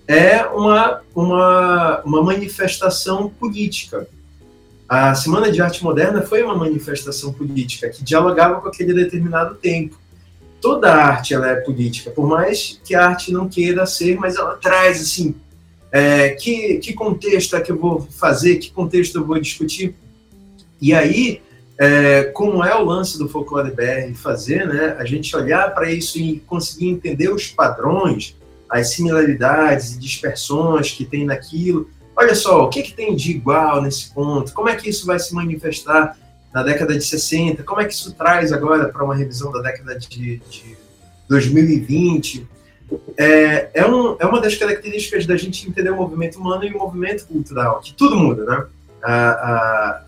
é 0.06 0.42
uma, 0.46 1.02
uma, 1.14 2.00
uma 2.02 2.22
manifestação 2.22 3.28
política. 3.28 4.08
A 4.88 5.14
Semana 5.14 5.52
de 5.52 5.60
Arte 5.60 5.84
Moderna 5.84 6.22
foi 6.22 6.42
uma 6.42 6.56
manifestação 6.56 7.32
política 7.32 7.90
que 7.90 8.02
dialogava 8.02 8.60
com 8.60 8.68
aquele 8.68 8.94
determinado 8.94 9.56
tempo 9.56 9.98
toda 10.60 10.92
arte 10.92 11.34
ela 11.34 11.48
é 11.48 11.56
política, 11.56 12.10
por 12.10 12.26
mais 12.26 12.80
que 12.84 12.94
a 12.94 13.06
arte 13.08 13.32
não 13.32 13.48
queira 13.48 13.86
ser, 13.86 14.16
mas 14.16 14.36
ela 14.36 14.56
traz 14.56 15.00
assim, 15.00 15.34
é, 15.90 16.30
que, 16.30 16.78
que 16.78 16.92
contexto 16.92 17.56
é 17.56 17.60
que 17.60 17.72
eu 17.72 17.78
vou 17.78 18.00
fazer, 18.00 18.56
que 18.56 18.70
contexto 18.70 19.16
eu 19.16 19.24
vou 19.24 19.40
discutir. 19.40 19.94
E 20.80 20.92
aí, 20.92 21.40
é, 21.78 22.24
como 22.24 22.64
é 22.64 22.74
o 22.74 22.84
lance 22.84 23.18
do 23.18 23.28
folclore 23.28 23.70
BR 23.70 24.14
fazer, 24.14 24.66
né, 24.66 24.96
a 24.98 25.04
gente 25.04 25.34
olhar 25.36 25.74
para 25.74 25.90
isso 25.90 26.18
e 26.18 26.40
conseguir 26.40 26.88
entender 26.88 27.30
os 27.30 27.48
padrões, 27.48 28.36
as 28.68 28.90
similaridades 28.92 29.94
e 29.94 29.98
dispersões 29.98 30.92
que 30.92 31.04
tem 31.04 31.24
naquilo. 31.24 31.88
Olha 32.14 32.34
só, 32.34 32.64
o 32.64 32.68
que, 32.68 32.82
que 32.82 32.92
tem 32.92 33.14
de 33.14 33.30
igual 33.30 33.80
nesse 33.80 34.12
ponto? 34.12 34.52
Como 34.52 34.68
é 34.68 34.74
que 34.74 34.90
isso 34.90 35.06
vai 35.06 35.18
se 35.18 35.32
manifestar 35.32 36.18
na 36.52 36.62
década 36.62 36.96
de 36.96 37.04
60, 37.04 37.62
como 37.62 37.80
é 37.80 37.84
que 37.84 37.92
isso 37.92 38.14
traz 38.14 38.52
agora 38.52 38.88
para 38.88 39.04
uma 39.04 39.14
revisão 39.14 39.52
da 39.52 39.60
década 39.60 39.98
de, 39.98 40.38
de 40.38 40.76
2020? 41.28 42.46
É, 43.16 43.70
é, 43.74 43.86
um, 43.86 44.16
é 44.18 44.24
uma 44.24 44.40
das 44.40 44.54
características 44.56 45.26
da 45.26 45.36
gente 45.36 45.68
entender 45.68 45.90
o 45.90 45.96
movimento 45.96 46.38
humano 46.38 46.64
e 46.64 46.72
o 46.72 46.78
movimento 46.78 47.26
cultural, 47.26 47.80
que 47.80 47.92
tudo 47.92 48.16
muda, 48.16 48.44
né? 48.44 48.64
A, 49.02 49.30
a, 49.30 50.02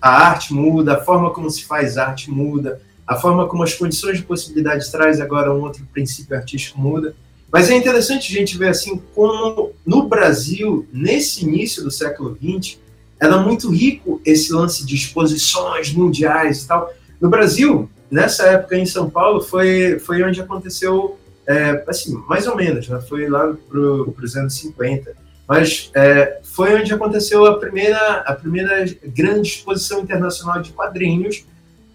a 0.00 0.10
arte 0.28 0.52
muda, 0.54 0.94
a 0.94 1.04
forma 1.04 1.30
como 1.30 1.50
se 1.50 1.64
faz 1.64 1.98
arte 1.98 2.30
muda, 2.30 2.80
a 3.06 3.16
forma 3.16 3.46
como 3.46 3.62
as 3.62 3.74
condições 3.74 4.16
de 4.16 4.24
possibilidade 4.24 4.90
traz 4.90 5.20
agora 5.20 5.54
um 5.54 5.60
outro 5.60 5.86
princípio 5.92 6.36
artístico 6.36 6.80
muda. 6.80 7.14
Mas 7.52 7.70
é 7.70 7.76
interessante 7.76 8.34
a 8.34 8.38
gente 8.38 8.58
ver 8.58 8.68
assim 8.68 9.00
como 9.14 9.72
no 9.84 10.08
Brasil, 10.08 10.86
nesse 10.92 11.44
início 11.44 11.84
do 11.84 11.90
século 11.90 12.36
XX, 12.36 12.78
era 13.18 13.38
muito 13.38 13.70
rico 13.70 14.20
esse 14.24 14.52
lance 14.52 14.84
de 14.84 14.94
exposições 14.94 15.92
mundiais 15.92 16.62
e 16.62 16.68
tal. 16.68 16.92
No 17.20 17.30
Brasil, 17.30 17.88
nessa 18.10 18.44
época 18.44 18.76
em 18.76 18.86
São 18.86 19.08
Paulo, 19.08 19.40
foi, 19.40 19.98
foi 19.98 20.22
onde 20.22 20.40
aconteceu, 20.40 21.18
é, 21.46 21.82
assim, 21.86 22.14
mais 22.28 22.46
ou 22.46 22.56
menos, 22.56 22.88
né? 22.88 23.00
foi 23.00 23.28
lá 23.28 23.54
para 23.68 23.80
os 23.80 24.36
anos 24.36 24.54
50. 24.54 25.14
Mas 25.48 25.90
é, 25.94 26.40
foi 26.42 26.74
onde 26.74 26.92
aconteceu 26.92 27.46
a 27.46 27.58
primeira, 27.58 28.20
a 28.26 28.34
primeira 28.34 28.84
grande 29.04 29.48
exposição 29.48 30.00
internacional 30.00 30.60
de 30.60 30.72
quadrinhos 30.72 31.46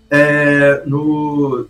é, 0.10 0.82
no, 0.86 1.68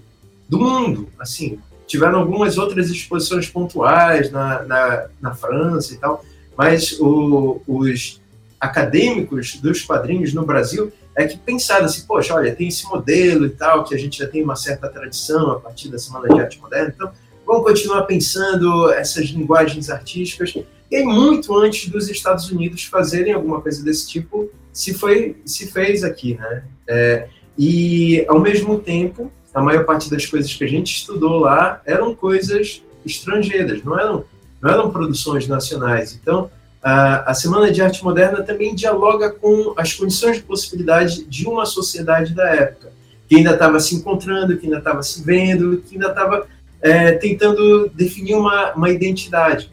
do 0.47 0.59
mundo. 0.59 1.09
Assim, 1.19 1.59
tiveram 1.87 2.19
algumas 2.19 2.57
outras 2.57 2.89
exposições 2.89 3.49
pontuais 3.49 4.31
na, 4.31 4.63
na, 4.63 5.05
na 5.19 5.35
França 5.35 5.93
e 5.93 5.97
tal, 5.97 6.23
mas 6.55 6.97
o, 6.99 7.61
os 7.67 8.20
acadêmicos 8.61 9.55
dos 9.55 9.81
quadrinhos 9.81 10.33
no 10.33 10.45
Brasil 10.45 10.93
é 11.15 11.25
que 11.25 11.35
pensaram 11.37 11.85
assim, 11.85 12.05
poxa, 12.05 12.35
olha, 12.35 12.55
tem 12.55 12.67
esse 12.67 12.85
modelo 12.87 13.47
e 13.47 13.49
tal, 13.49 13.83
que 13.83 13.95
a 13.95 13.97
gente 13.97 14.19
já 14.19 14.27
tem 14.27 14.43
uma 14.43 14.55
certa 14.55 14.87
tradição 14.87 15.49
a 15.49 15.59
partir 15.59 15.89
da 15.89 15.97
Semana 15.97 16.29
de 16.29 16.39
Arte 16.39 16.61
Moderna, 16.61 16.93
então 16.95 17.11
vamos 17.45 17.63
continuar 17.63 18.03
pensando 18.03 18.91
essas 18.91 19.25
linguagens 19.25 19.89
artísticas. 19.89 20.55
E 20.89 21.03
muito 21.03 21.57
antes 21.57 21.89
dos 21.89 22.09
Estados 22.09 22.49
Unidos 22.51 22.83
fazerem 22.83 23.33
alguma 23.33 23.61
coisa 23.61 23.83
desse 23.83 24.07
tipo, 24.07 24.49
se, 24.71 24.93
foi, 24.93 25.37
se 25.45 25.71
fez 25.71 26.03
aqui, 26.03 26.35
né? 26.35 26.63
É, 26.87 27.27
e, 27.57 28.25
ao 28.27 28.39
mesmo 28.39 28.79
tempo, 28.79 29.31
a 29.53 29.61
maior 29.61 29.85
parte 29.85 30.09
das 30.09 30.25
coisas 30.25 30.53
que 30.53 30.63
a 30.63 30.67
gente 30.67 30.95
estudou 30.95 31.39
lá 31.39 31.81
eram 31.85 32.13
coisas 32.13 32.83
estrangeiras, 33.05 33.83
não 33.83 33.99
eram, 33.99 34.25
não 34.61 34.69
eram 34.69 34.91
produções 34.91 35.47
nacionais. 35.47 36.17
Então, 36.21 36.49
a, 36.83 37.33
Semana 37.33 37.71
de 37.71 37.81
Arte 37.81 38.03
Moderna 38.03 38.41
também 38.41 38.73
dialoga 38.73 39.29
com 39.29 39.73
as 39.77 39.93
condições 39.93 40.37
de 40.37 40.43
possibilidade 40.43 41.23
de 41.25 41.47
uma 41.47 41.65
sociedade 41.65 42.33
da 42.33 42.49
época, 42.49 42.91
que 43.27 43.35
ainda 43.35 43.51
estava 43.51 43.79
se 43.79 43.95
encontrando, 43.95 44.57
que 44.57 44.65
ainda 44.65 44.79
estava 44.79 45.03
se 45.03 45.23
vendo, 45.23 45.77
que 45.77 45.95
ainda 45.95 46.07
estava 46.07 46.47
é, 46.81 47.13
tentando 47.13 47.89
definir 47.93 48.35
uma, 48.35 48.73
uma 48.73 48.89
identidade. 48.89 49.71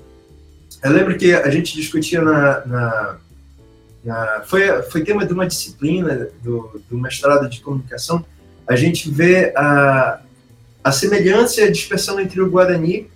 Eu 0.84 0.92
lembro 0.92 1.16
que 1.16 1.32
a 1.32 1.50
gente 1.50 1.74
discutia 1.74 2.20
na, 2.20 2.66
na, 2.66 3.16
na 4.04 4.42
foi, 4.46 4.82
foi 4.82 5.02
tema 5.02 5.24
de 5.24 5.32
uma 5.32 5.46
disciplina 5.46 6.28
do, 6.42 6.80
do 6.88 6.98
mestrado 6.98 7.48
de 7.48 7.60
comunicação, 7.60 8.24
a 8.66 8.76
gente 8.76 9.10
vê 9.10 9.50
a, 9.56 10.20
a 10.84 10.92
semelhança 10.92 11.62
e 11.62 11.64
a 11.64 11.72
dispersão 11.72 12.20
entre 12.20 12.40
o 12.40 12.50
Guarani, 12.50 13.10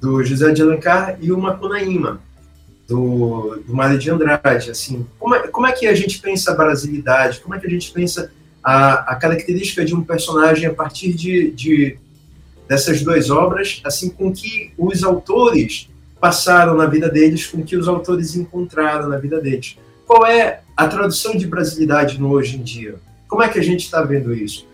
do 0.00 0.22
José 0.22 0.52
de 0.52 0.62
Alencar, 0.62 1.18
e 1.20 1.32
o 1.32 1.38
Macunaíma, 1.38 2.20
do, 2.86 3.62
do 3.66 3.74
Mário 3.74 3.98
de 3.98 4.10
Andrade. 4.10 4.70
Assim, 4.70 5.06
como 5.18 5.34
é, 5.34 5.48
como 5.48 5.66
é 5.66 5.72
que 5.72 5.86
a 5.86 5.94
gente 5.94 6.18
pensa 6.18 6.52
a 6.52 6.54
brasilidade? 6.54 7.40
Como 7.40 7.54
é 7.54 7.58
que 7.58 7.66
a 7.66 7.70
gente 7.70 7.90
pensa 7.92 8.30
a, 8.62 9.12
a 9.12 9.16
característica 9.16 9.84
de 9.84 9.94
um 9.94 10.02
personagem 10.02 10.66
a 10.66 10.74
partir 10.74 11.12
de, 11.12 11.50
de 11.50 11.98
dessas 12.68 13.02
duas 13.02 13.30
obras, 13.30 13.80
assim, 13.84 14.10
com 14.10 14.32
que 14.32 14.72
os 14.76 15.04
autores 15.04 15.88
passaram 16.20 16.76
na 16.76 16.86
vida 16.86 17.08
deles, 17.08 17.46
com 17.46 17.62
que 17.62 17.76
os 17.76 17.86
autores 17.86 18.34
encontraram 18.34 19.08
na 19.08 19.18
vida 19.18 19.40
deles. 19.40 19.76
Qual 20.06 20.26
é 20.26 20.60
a 20.76 20.88
tradução 20.88 21.36
de 21.36 21.46
brasilidade 21.46 22.20
no 22.20 22.30
hoje 22.30 22.56
em 22.56 22.62
dia? 22.62 22.96
Como 23.28 23.42
é 23.42 23.48
que 23.48 23.58
a 23.58 23.62
gente 23.62 23.84
está 23.84 24.02
vendo 24.02 24.34
isso? 24.34 24.66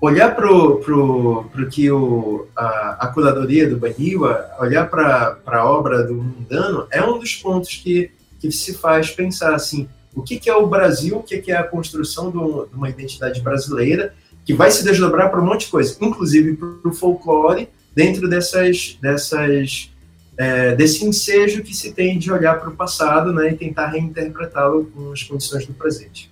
Olhar 0.00 0.34
para 0.34 0.50
o 0.50 1.50
que 1.70 1.90
o, 1.90 2.46
a, 2.56 2.96
a 3.00 3.06
curadoria 3.08 3.68
do 3.68 3.76
Baniwa, 3.76 4.50
olhar 4.58 4.88
para 4.88 5.38
a 5.46 5.64
obra 5.64 6.02
do 6.02 6.14
Mundano, 6.14 6.86
é 6.90 7.02
um 7.02 7.18
dos 7.18 7.36
pontos 7.36 7.76
que, 7.76 8.10
que 8.40 8.50
se 8.50 8.74
faz 8.74 9.10
pensar 9.10 9.54
assim, 9.54 9.88
o 10.14 10.22
que, 10.22 10.38
que 10.38 10.48
é 10.48 10.54
o 10.54 10.66
Brasil, 10.66 11.18
o 11.18 11.22
que, 11.22 11.38
que 11.38 11.52
é 11.52 11.56
a 11.56 11.62
construção 11.62 12.30
de 12.30 12.38
uma 12.74 12.88
identidade 12.88 13.40
brasileira, 13.40 14.14
que 14.44 14.54
vai 14.54 14.70
se 14.70 14.82
desdobrar 14.82 15.30
para 15.30 15.40
um 15.40 15.44
monte 15.44 15.66
de 15.66 15.70
coisa, 15.70 15.96
inclusive 16.00 16.56
para 16.56 16.90
o 16.90 16.92
folclore, 16.92 17.68
dentro 17.94 18.28
dessas, 18.28 18.98
dessas 19.00 19.90
é, 20.36 20.74
desse 20.74 21.04
ensejo 21.04 21.62
que 21.62 21.76
se 21.76 21.92
tem 21.92 22.18
de 22.18 22.32
olhar 22.32 22.58
para 22.58 22.70
o 22.70 22.74
passado 22.74 23.30
né, 23.30 23.52
e 23.52 23.56
tentar 23.56 23.88
reinterpretá-lo 23.88 24.86
com 24.86 25.12
as 25.12 25.22
condições 25.22 25.66
do 25.66 25.74
presente. 25.74 26.30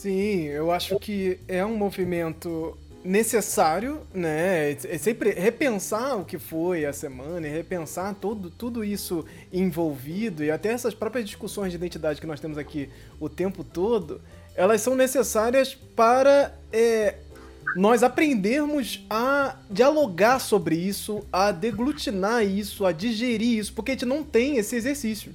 Sim, 0.00 0.44
eu 0.44 0.72
acho 0.72 0.98
que 0.98 1.38
é 1.46 1.62
um 1.62 1.76
movimento 1.76 2.74
necessário, 3.04 4.00
né? 4.14 4.70
É 4.70 4.96
sempre 4.96 5.32
repensar 5.32 6.16
o 6.16 6.24
que 6.24 6.38
foi 6.38 6.86
a 6.86 6.92
semana 6.94 7.46
e 7.46 7.50
repensar 7.50 8.14
todo, 8.14 8.48
tudo 8.48 8.82
isso 8.82 9.26
envolvido 9.52 10.42
e 10.42 10.50
até 10.50 10.70
essas 10.70 10.94
próprias 10.94 11.26
discussões 11.26 11.70
de 11.70 11.76
identidade 11.76 12.18
que 12.18 12.26
nós 12.26 12.40
temos 12.40 12.56
aqui 12.56 12.88
o 13.20 13.28
tempo 13.28 13.62
todo, 13.62 14.22
elas 14.54 14.80
são 14.80 14.94
necessárias 14.94 15.74
para 15.74 16.54
é, 16.72 17.16
nós 17.76 18.02
aprendermos 18.02 19.04
a 19.10 19.56
dialogar 19.70 20.38
sobre 20.38 20.76
isso, 20.76 21.26
a 21.30 21.52
deglutinar 21.52 22.42
isso, 22.42 22.86
a 22.86 22.92
digerir 22.92 23.58
isso, 23.58 23.74
porque 23.74 23.90
a 23.90 23.94
gente 23.94 24.06
não 24.06 24.24
tem 24.24 24.56
esse 24.56 24.74
exercício. 24.76 25.34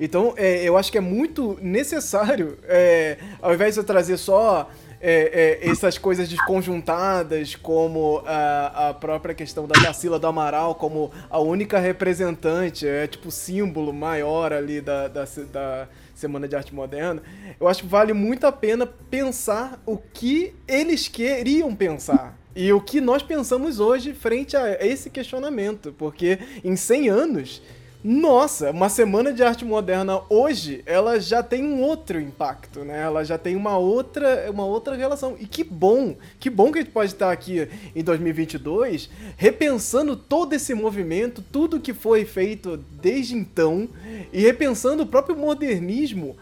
Então, 0.00 0.34
é, 0.36 0.62
eu 0.62 0.76
acho 0.76 0.92
que 0.92 0.98
é 0.98 1.00
muito 1.00 1.58
necessário, 1.60 2.58
é, 2.64 3.18
ao 3.42 3.52
invés 3.52 3.74
de 3.74 3.80
eu 3.80 3.84
trazer 3.84 4.16
só 4.16 4.70
é, 5.00 5.58
é, 5.62 5.70
essas 5.70 5.96
coisas 5.96 6.28
desconjuntadas, 6.28 7.54
como 7.54 8.22
a, 8.26 8.88
a, 8.88 8.94
própria 8.94 9.34
questão 9.34 9.66
da 9.66 9.80
Tarsila 9.80 10.18
do 10.18 10.26
Amaral 10.26 10.74
como 10.74 11.10
a 11.30 11.38
única 11.38 11.78
representante, 11.78 12.86
é 12.86 13.06
tipo 13.06 13.30
símbolo 13.30 13.92
maior 13.92 14.52
ali 14.52 14.80
da, 14.80 15.08
da, 15.08 15.24
da 15.52 15.88
Semana 16.14 16.48
de 16.48 16.56
Arte 16.56 16.74
Moderna, 16.74 17.22
eu 17.60 17.68
acho 17.68 17.82
que 17.82 17.88
vale 17.88 18.12
muito 18.12 18.44
a 18.46 18.52
pena 18.52 18.86
pensar 18.86 19.80
o 19.86 19.96
que 19.96 20.54
eles 20.66 21.06
queriam 21.06 21.74
pensar. 21.74 22.36
E 22.56 22.72
o 22.72 22.80
que 22.80 23.00
nós 23.00 23.22
pensamos 23.22 23.78
hoje 23.78 24.12
frente 24.12 24.56
a 24.56 24.84
esse 24.84 25.10
questionamento, 25.10 25.94
porque 25.96 26.40
em 26.64 26.74
100 26.74 27.08
anos 27.08 27.62
nossa, 28.02 28.70
uma 28.70 28.88
semana 28.88 29.32
de 29.32 29.42
arte 29.42 29.64
moderna 29.64 30.20
hoje, 30.30 30.82
ela 30.86 31.18
já 31.18 31.42
tem 31.42 31.64
um 31.64 31.82
outro 31.82 32.20
impacto, 32.20 32.84
né? 32.84 33.02
Ela 33.02 33.24
já 33.24 33.36
tem 33.36 33.56
uma 33.56 33.76
outra, 33.76 34.48
uma 34.50 34.64
outra 34.64 34.94
relação. 34.94 35.36
E 35.40 35.46
que 35.46 35.64
bom, 35.64 36.16
que 36.38 36.48
bom 36.48 36.70
que 36.70 36.78
a 36.78 36.82
gente 36.82 36.92
pode 36.92 37.12
estar 37.12 37.32
aqui 37.32 37.68
em 37.96 38.04
2022 38.04 39.10
repensando 39.36 40.14
todo 40.14 40.52
esse 40.52 40.74
movimento, 40.74 41.42
tudo 41.50 41.80
que 41.80 41.92
foi 41.92 42.24
feito 42.24 42.76
desde 42.76 43.34
então 43.34 43.88
e 44.32 44.42
repensando 44.42 45.02
o 45.02 45.06
próprio 45.06 45.36
modernismo 45.36 46.36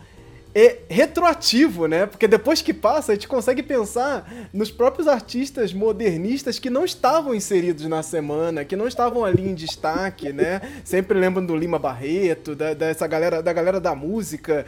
é 0.58 0.78
retroativo, 0.88 1.86
né? 1.86 2.06
Porque 2.06 2.26
depois 2.26 2.62
que 2.62 2.72
passa, 2.72 3.12
a 3.12 3.14
gente 3.14 3.28
consegue 3.28 3.62
pensar 3.62 4.48
nos 4.54 4.70
próprios 4.70 5.06
artistas 5.06 5.70
modernistas 5.74 6.58
que 6.58 6.70
não 6.70 6.82
estavam 6.82 7.34
inseridos 7.34 7.84
na 7.84 8.02
semana, 8.02 8.64
que 8.64 8.74
não 8.74 8.88
estavam 8.88 9.22
ali 9.22 9.46
em 9.46 9.54
destaque, 9.54 10.32
né? 10.32 10.62
Sempre 10.82 11.18
lembram 11.18 11.44
do 11.44 11.54
Lima 11.54 11.78
Barreto, 11.78 12.54
da, 12.54 12.72
dessa 12.72 13.06
galera, 13.06 13.42
da 13.42 13.52
galera 13.52 13.78
da 13.78 13.94
música, 13.94 14.64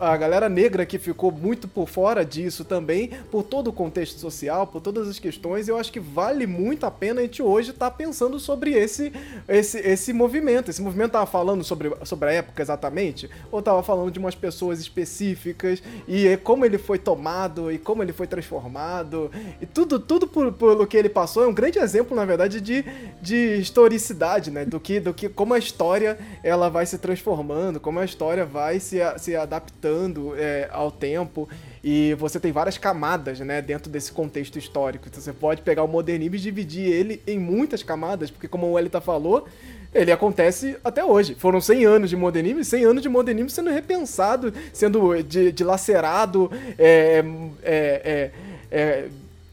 a 0.00 0.16
galera 0.16 0.48
negra 0.48 0.86
que 0.86 0.98
ficou 0.98 1.30
muito 1.30 1.68
por 1.68 1.86
fora 1.86 2.24
disso 2.24 2.64
também, 2.64 3.10
por 3.30 3.42
todo 3.42 3.68
o 3.68 3.74
contexto 3.74 4.18
social, 4.18 4.66
por 4.66 4.80
todas 4.80 5.06
as 5.06 5.18
questões. 5.18 5.68
Eu 5.68 5.76
acho 5.76 5.92
que 5.92 6.00
vale 6.00 6.46
muito 6.46 6.86
a 6.86 6.90
pena 6.90 7.20
a 7.20 7.24
gente 7.24 7.42
hoje 7.42 7.72
estar 7.72 7.90
tá 7.90 7.94
pensando 7.94 8.40
sobre 8.40 8.72
esse, 8.72 9.12
esse, 9.46 9.78
esse 9.80 10.14
movimento. 10.14 10.70
Esse 10.70 10.80
movimento 10.80 11.08
estava 11.08 11.26
falando 11.26 11.62
sobre, 11.62 11.92
sobre 12.04 12.30
a 12.30 12.32
época 12.32 12.62
exatamente? 12.62 13.28
Ou 13.52 13.58
estava 13.58 13.82
falando 13.82 14.10
de 14.10 14.18
umas 14.18 14.34
pessoas 14.34 14.80
específicas 14.94 15.82
e 16.06 16.36
como 16.38 16.64
ele 16.64 16.78
foi 16.78 16.98
tomado 16.98 17.70
e 17.72 17.78
como 17.78 18.02
ele 18.02 18.12
foi 18.12 18.26
transformado 18.26 19.30
e 19.60 19.66
tudo 19.66 19.98
tudo 19.98 20.26
por, 20.26 20.52
pelo 20.52 20.86
que 20.86 20.96
ele 20.96 21.08
passou 21.08 21.44
é 21.44 21.48
um 21.48 21.52
grande 21.52 21.78
exemplo 21.78 22.16
na 22.16 22.24
verdade 22.24 22.60
de, 22.60 22.84
de 23.20 23.56
historicidade 23.56 24.50
né 24.50 24.64
do 24.64 24.78
que 24.78 25.00
do 25.00 25.12
que 25.12 25.28
como 25.28 25.52
a 25.54 25.58
história 25.58 26.16
ela 26.42 26.68
vai 26.68 26.86
se 26.86 26.98
transformando 26.98 27.80
como 27.80 27.98
a 27.98 28.04
história 28.04 28.44
vai 28.44 28.78
se, 28.78 28.98
se 29.18 29.34
adaptando 29.34 30.34
é, 30.36 30.68
ao 30.70 30.90
tempo 30.90 31.48
e 31.86 32.14
você 32.14 32.40
tem 32.40 32.50
várias 32.50 32.78
camadas, 32.78 33.40
né, 33.40 33.60
dentro 33.60 33.92
desse 33.92 34.10
contexto 34.10 34.58
histórico. 34.58 35.06
Então 35.06 35.20
você 35.20 35.34
pode 35.34 35.60
pegar 35.60 35.82
o 35.82 35.86
modernismo 35.86 36.36
e 36.36 36.38
dividir 36.38 36.90
ele 36.90 37.22
em 37.26 37.38
muitas 37.38 37.82
camadas, 37.82 38.30
porque 38.30 38.48
como 38.48 38.66
o 38.70 38.78
Elita 38.78 39.02
falou, 39.02 39.46
ele 39.94 40.10
acontece 40.10 40.76
até 40.84 41.04
hoje. 41.04 41.36
Foram 41.38 41.60
100 41.60 41.84
anos 41.86 42.10
de 42.10 42.16
modernismo 42.16 42.64
100 42.64 42.84
anos 42.84 43.02
de 43.02 43.08
modernismo 43.08 43.50
sendo 43.50 43.70
repensado, 43.70 44.52
sendo 44.72 45.22
dilacerado, 45.22 46.50
é, 46.78 47.24
é, 47.62 48.02
é, 48.04 48.30
é, 48.70 49.08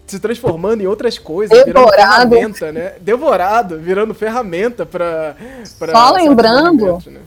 se 0.08 0.20
transformando 0.20 0.82
em 0.82 0.88
outras 0.88 1.18
coisas, 1.18 1.64
Devorado. 1.64 2.30
virando 2.30 2.56
ferramenta, 2.56 2.72
né? 2.72 2.94
Devorado, 3.00 3.80
virando 3.80 4.14
ferramenta 4.14 4.86
para 4.86 5.36
Só 5.92 6.12
lembrando, 6.12 7.04
né? 7.06 7.22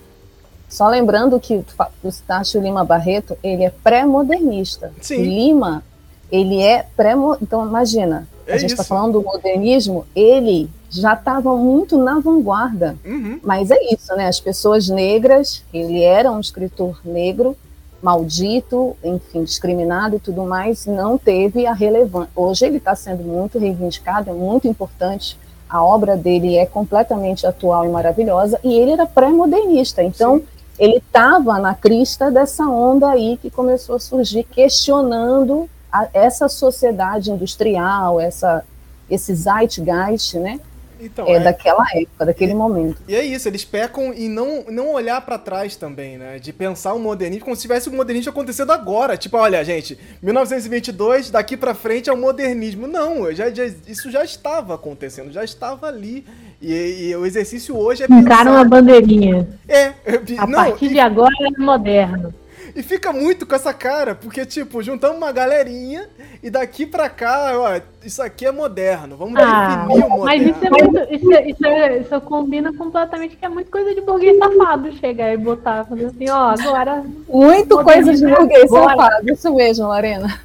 Só 0.68 0.88
lembrando 0.88 1.38
que 1.38 1.64
o 2.02 2.08
Estácio 2.08 2.60
Lima 2.60 2.84
Barreto, 2.84 3.38
ele 3.44 3.62
é 3.62 3.70
pré-modernista. 3.70 4.92
Lima, 5.08 5.84
ele 6.32 6.60
é 6.60 6.84
pré 6.96 7.14
Então, 7.40 7.64
imagina, 7.64 8.26
é 8.46 8.54
a 8.54 8.58
gente 8.58 8.70
está 8.70 8.84
falando 8.84 9.14
do 9.14 9.22
modernismo, 9.22 10.06
ele 10.14 10.68
já 10.90 11.14
estava 11.14 11.56
muito 11.56 11.98
na 11.98 12.20
vanguarda. 12.20 12.96
Uhum. 13.04 13.40
Mas 13.42 13.70
é 13.70 13.78
isso, 13.92 14.14
né? 14.14 14.28
As 14.28 14.38
pessoas 14.38 14.88
negras, 14.88 15.62
ele 15.72 16.02
era 16.02 16.30
um 16.30 16.40
escritor 16.40 17.00
negro, 17.04 17.56
maldito, 18.04 18.96
enfim, 19.02 19.42
discriminado 19.42 20.16
e 20.16 20.20
tudo 20.20 20.42
mais, 20.44 20.84
não 20.84 21.16
teve 21.16 21.66
a 21.66 21.72
relevância. 21.72 22.30
Hoje 22.36 22.66
ele 22.66 22.76
está 22.76 22.94
sendo 22.94 23.24
muito 23.24 23.58
reivindicado, 23.58 24.30
é 24.30 24.32
muito 24.34 24.68
importante. 24.68 25.38
A 25.68 25.82
obra 25.82 26.16
dele 26.16 26.56
é 26.56 26.66
completamente 26.66 27.46
atual 27.46 27.86
e 27.86 27.88
maravilhosa, 27.88 28.60
e 28.62 28.74
ele 28.74 28.92
era 28.92 29.06
pré-modernista, 29.06 30.02
então 30.02 30.36
Sim. 30.36 30.44
ele 30.78 30.98
estava 30.98 31.58
na 31.58 31.74
crista 31.74 32.30
dessa 32.30 32.64
onda 32.68 33.08
aí 33.08 33.38
que 33.40 33.50
começou 33.50 33.96
a 33.96 33.98
surgir, 33.98 34.44
questionando 34.44 35.68
a, 35.94 36.08
essa 36.12 36.48
sociedade 36.48 37.30
industrial, 37.30 38.20
essa, 38.20 38.64
esse 39.08 39.32
zeitgeist, 39.32 40.36
né? 40.38 40.58
Então, 41.00 41.26
é, 41.28 41.34
é, 41.34 41.40
daquela 41.40 41.84
época, 41.94 42.26
daquele 42.26 42.54
momento. 42.54 43.02
E 43.06 43.14
é 43.14 43.22
isso, 43.22 43.46
eles 43.46 43.64
pecam 43.64 44.12
em 44.12 44.28
não, 44.28 44.64
não 44.68 44.92
olhar 44.92 45.20
para 45.20 45.38
trás 45.38 45.76
também, 45.76 46.16
né? 46.16 46.38
De 46.38 46.52
pensar 46.52 46.94
o 46.94 46.98
modernismo 46.98 47.44
como 47.44 47.54
se 47.56 47.62
tivesse 47.62 47.88
o 47.88 47.92
modernismo 47.92 48.30
acontecendo 48.30 48.72
agora. 48.72 49.16
Tipo, 49.16 49.36
olha, 49.36 49.62
gente, 49.64 49.98
1922, 50.22 51.30
daqui 51.30 51.56
para 51.56 51.74
frente 51.74 52.08
é 52.08 52.12
o 52.12 52.16
modernismo. 52.16 52.86
Não, 52.86 53.30
já, 53.32 53.50
já, 53.50 53.66
isso 53.86 54.10
já 54.10 54.24
estava 54.24 54.74
acontecendo, 54.74 55.30
já 55.30 55.44
estava 55.44 55.86
ali. 55.86 56.24
E, 56.60 57.08
e 57.08 57.16
o 57.16 57.26
exercício 57.26 57.76
hoje 57.76 58.04
é 58.04 58.08
pensar... 58.08 58.22
Ficaram 58.22 58.56
a 58.56 58.64
bandeirinha. 58.64 59.46
É. 59.68 59.92
A 60.38 60.46
não, 60.46 60.54
partir 60.54 60.86
e... 60.86 60.88
de 60.90 61.00
agora 61.00 61.34
é 61.42 61.60
moderno. 61.60 62.32
E 62.74 62.82
fica 62.82 63.12
muito 63.12 63.46
com 63.46 63.54
essa 63.54 63.72
cara, 63.72 64.16
porque, 64.16 64.44
tipo, 64.44 64.82
juntamos 64.82 65.16
uma 65.16 65.30
galerinha 65.30 66.08
e 66.42 66.50
daqui 66.50 66.84
pra 66.84 67.08
cá, 67.08 67.52
ó, 67.54 67.80
isso 68.04 68.20
aqui 68.20 68.44
é 68.46 68.50
moderno. 68.50 69.16
Vamos 69.16 69.40
ah, 69.40 69.86
definir 69.86 70.04
o 70.04 70.10
moderno. 70.10 70.24
Mas 70.24 70.42
isso, 70.42 70.66
é 70.66 70.70
muito, 70.70 71.14
isso, 71.14 71.32
isso, 71.50 71.66
é, 71.66 71.98
isso 71.98 72.20
combina 72.22 72.72
completamente 72.72 73.36
que 73.36 73.44
é 73.44 73.48
muito 73.48 73.70
coisa 73.70 73.94
de 73.94 74.00
burguês 74.00 74.36
safado 74.38 74.92
chegar 74.94 75.32
e 75.32 75.36
botar, 75.36 75.84
fazer 75.84 76.06
assim, 76.06 76.28
ó, 76.28 76.54
agora. 76.58 77.04
Muito 77.28 77.82
coisa 77.84 78.12
de 78.12 78.26
burguês 78.26 78.68
safado, 78.68 79.32
isso 79.32 79.54
mesmo, 79.54 79.86
Lorena. 79.86 80.40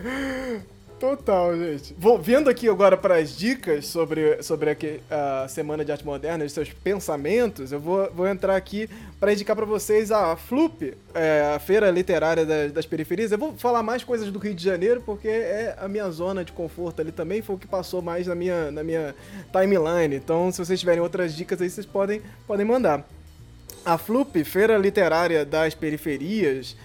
Total, 1.00 1.56
gente. 1.56 1.94
Vou 1.96 2.18
vendo 2.18 2.50
aqui 2.50 2.68
agora 2.68 2.94
para 2.94 3.16
as 3.16 3.34
dicas 3.34 3.86
sobre, 3.86 4.42
sobre 4.42 4.68
aqui, 4.68 5.00
a 5.10 5.48
Semana 5.48 5.82
de 5.82 5.90
Arte 5.90 6.04
Moderna 6.04 6.44
e 6.44 6.50
seus 6.50 6.70
pensamentos, 6.70 7.72
eu 7.72 7.80
vou, 7.80 8.10
vou 8.12 8.28
entrar 8.28 8.54
aqui 8.54 8.86
para 9.18 9.32
indicar 9.32 9.56
para 9.56 9.64
vocês 9.64 10.12
a 10.12 10.36
FLUP, 10.36 10.94
é, 11.14 11.54
a 11.56 11.58
Feira 11.58 11.90
Literária 11.90 12.44
das, 12.44 12.70
das, 12.72 12.84
Periferias. 12.84 13.32
Eu 13.32 13.38
vou 13.38 13.54
falar 13.56 13.82
mais 13.82 14.04
coisas 14.04 14.30
do 14.30 14.38
Rio 14.38 14.54
de 14.54 14.62
Janeiro, 14.62 15.02
porque 15.06 15.28
é 15.28 15.74
a 15.80 15.88
minha 15.88 16.10
zona 16.10 16.44
de 16.44 16.52
conforto 16.52 17.00
ali 17.00 17.12
também, 17.12 17.40
foi 17.40 17.56
o 17.56 17.58
que 17.58 17.66
passou 17.66 18.02
mais 18.02 18.26
na 18.26 18.34
minha, 18.34 18.70
na 18.70 18.84
minha 18.84 19.14
timeline. 19.50 20.14
Então, 20.14 20.52
se 20.52 20.58
vocês 20.58 20.78
tiverem 20.78 21.00
outras 21.00 21.34
dicas 21.34 21.62
aí, 21.62 21.70
vocês 21.70 21.86
podem, 21.86 22.20
podem 22.46 22.66
mandar. 22.66 23.06
A 23.84 23.96
FLUP, 23.96 24.44
Feira 24.44 24.76
Literária 24.76 25.44
das 25.44 25.74
Periferias, 25.74 26.76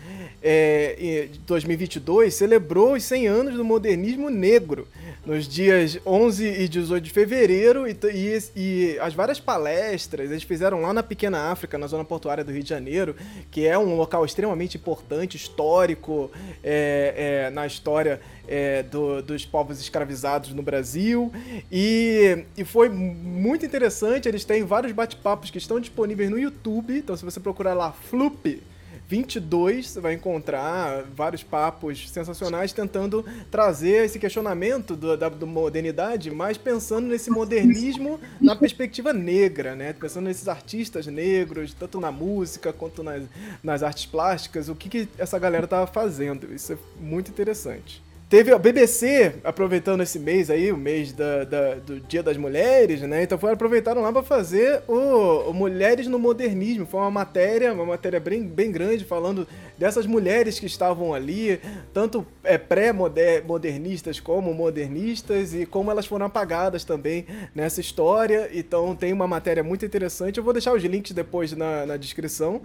é, 0.41 1.27
2022 1.45 2.33
celebrou 2.33 2.93
os 2.93 3.03
100 3.03 3.27
anos 3.27 3.55
do 3.55 3.65
modernismo 3.65 4.29
negro. 4.29 4.87
Nos 5.25 5.47
dias 5.47 5.99
11 6.05 6.45
e 6.45 6.67
18 6.67 7.03
de 7.03 7.09
fevereiro 7.09 7.87
e, 7.87 7.97
e, 8.13 8.39
e, 8.55 8.99
as 8.99 9.15
várias 9.15 9.39
palestras 9.39 10.29
eles 10.29 10.43
fizeram 10.43 10.81
lá 10.81 10.93
na 10.93 11.01
Pequena 11.01 11.51
África, 11.51 11.79
na 11.79 11.87
zona 11.87 12.05
portuária 12.05 12.43
do 12.43 12.51
Rio 12.51 12.61
de 12.61 12.69
Janeiro, 12.69 13.15
que 13.49 13.65
é 13.65 13.75
um 13.75 13.95
local 13.95 14.23
extremamente 14.23 14.77
importante, 14.77 15.35
histórico 15.35 16.29
é, 16.63 17.47
é, 17.47 17.49
na 17.49 17.65
história 17.65 18.21
é, 18.47 18.83
do, 18.83 19.21
dos 19.21 19.45
povos 19.45 19.79
escravizados 19.79 20.53
no 20.53 20.61
Brasil. 20.61 21.31
E, 21.71 22.45
e 22.57 22.63
foi 22.63 22.89
muito 22.89 23.65
interessante, 23.65 24.27
eles 24.27 24.45
têm 24.45 24.63
vários 24.63 24.91
bate-papos 24.91 25.49
que 25.49 25.57
estão 25.57 25.79
disponíveis 25.79 26.29
no 26.29 26.39
YouTube, 26.39 26.97
então 26.97 27.15
se 27.15 27.23
você 27.23 27.39
procurar 27.39 27.73
lá 27.73 27.91
Floop 27.91 28.61
22, 29.07 29.89
você 29.89 29.99
vai 29.99 30.13
encontrar 30.13 31.03
vários 31.15 31.43
papos 31.43 32.09
sensacionais 32.09 32.73
tentando 32.73 33.23
trazer 33.51 34.05
esse 34.05 34.17
questionamento 34.17 34.95
do, 34.95 35.15
da 35.15 35.29
do 35.29 35.45
modernidade, 35.45 36.31
mas 36.31 36.57
pensando 36.57 37.07
nesse 37.07 37.29
modernismo 37.29 38.19
na 38.41 38.55
perspectiva 38.55 39.13
negra, 39.13 39.75
né? 39.75 39.93
Pensando 39.93 40.25
nesses 40.25 40.47
artistas 40.47 41.05
negros, 41.05 41.73
tanto 41.73 41.99
na 41.99 42.11
música 42.11 42.73
quanto 42.73 43.03
nas, 43.03 43.23
nas 43.61 43.83
artes 43.83 44.05
plásticas, 44.05 44.69
o 44.69 44.75
que, 44.75 44.89
que 44.89 45.07
essa 45.17 45.37
galera 45.37 45.65
estava 45.65 45.85
fazendo. 45.85 46.51
Isso 46.53 46.73
é 46.73 46.77
muito 46.99 47.29
interessante. 47.29 48.04
Teve 48.35 48.51
a 48.51 48.59
BBC, 48.59 49.35
aproveitando 49.45 50.03
esse 50.03 50.19
mês 50.19 50.49
aí, 50.49 50.69
o 50.69 50.75
mês 50.75 51.13
da, 51.13 51.45
da, 51.45 51.75
do 51.75 52.01
Dia 52.01 52.21
das 52.21 52.35
Mulheres, 52.35 52.99
né? 53.03 53.23
Então 53.23 53.37
foi 53.37 53.53
aproveitaram 53.53 54.01
lá 54.01 54.11
para 54.11 54.23
fazer 54.23 54.81
o, 54.89 55.51
o, 55.51 55.53
Mulheres 55.53 56.05
no 56.07 56.19
Modernismo. 56.19 56.85
Foi 56.85 56.99
uma 56.99 57.09
matéria, 57.09 57.71
uma 57.71 57.85
matéria 57.85 58.19
bem, 58.19 58.43
bem 58.43 58.73
grande, 58.73 59.05
falando 59.05 59.47
dessas 59.77 60.05
mulheres 60.05 60.59
que 60.59 60.65
estavam 60.65 61.13
ali, 61.13 61.61
tanto 61.93 62.27
é, 62.43 62.57
pré-modernistas 62.57 64.19
como 64.19 64.53
modernistas, 64.53 65.53
e 65.53 65.65
como 65.65 65.89
elas 65.89 66.05
foram 66.05 66.25
apagadas 66.25 66.83
também 66.83 67.25
nessa 67.55 67.79
história. 67.79 68.49
Então 68.51 68.97
tem 68.97 69.13
uma 69.13 69.29
matéria 69.29 69.63
muito 69.63 69.85
interessante. 69.85 70.39
Eu 70.39 70.43
vou 70.43 70.51
deixar 70.51 70.73
os 70.73 70.83
links 70.83 71.13
depois 71.13 71.53
na, 71.53 71.85
na 71.85 71.95
descrição. 71.95 72.61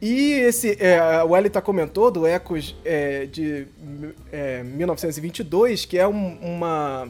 E 0.00 0.32
esse, 0.32 0.76
é, 0.80 1.24
o 1.24 1.36
Elita 1.36 1.60
comentou 1.60 2.10
do 2.10 2.24
Ecos 2.24 2.76
é, 2.84 3.26
de 3.26 3.66
é, 4.30 4.62
1922, 4.62 5.84
que 5.84 5.98
é 5.98 6.06
um, 6.06 6.38
uma. 6.40 7.08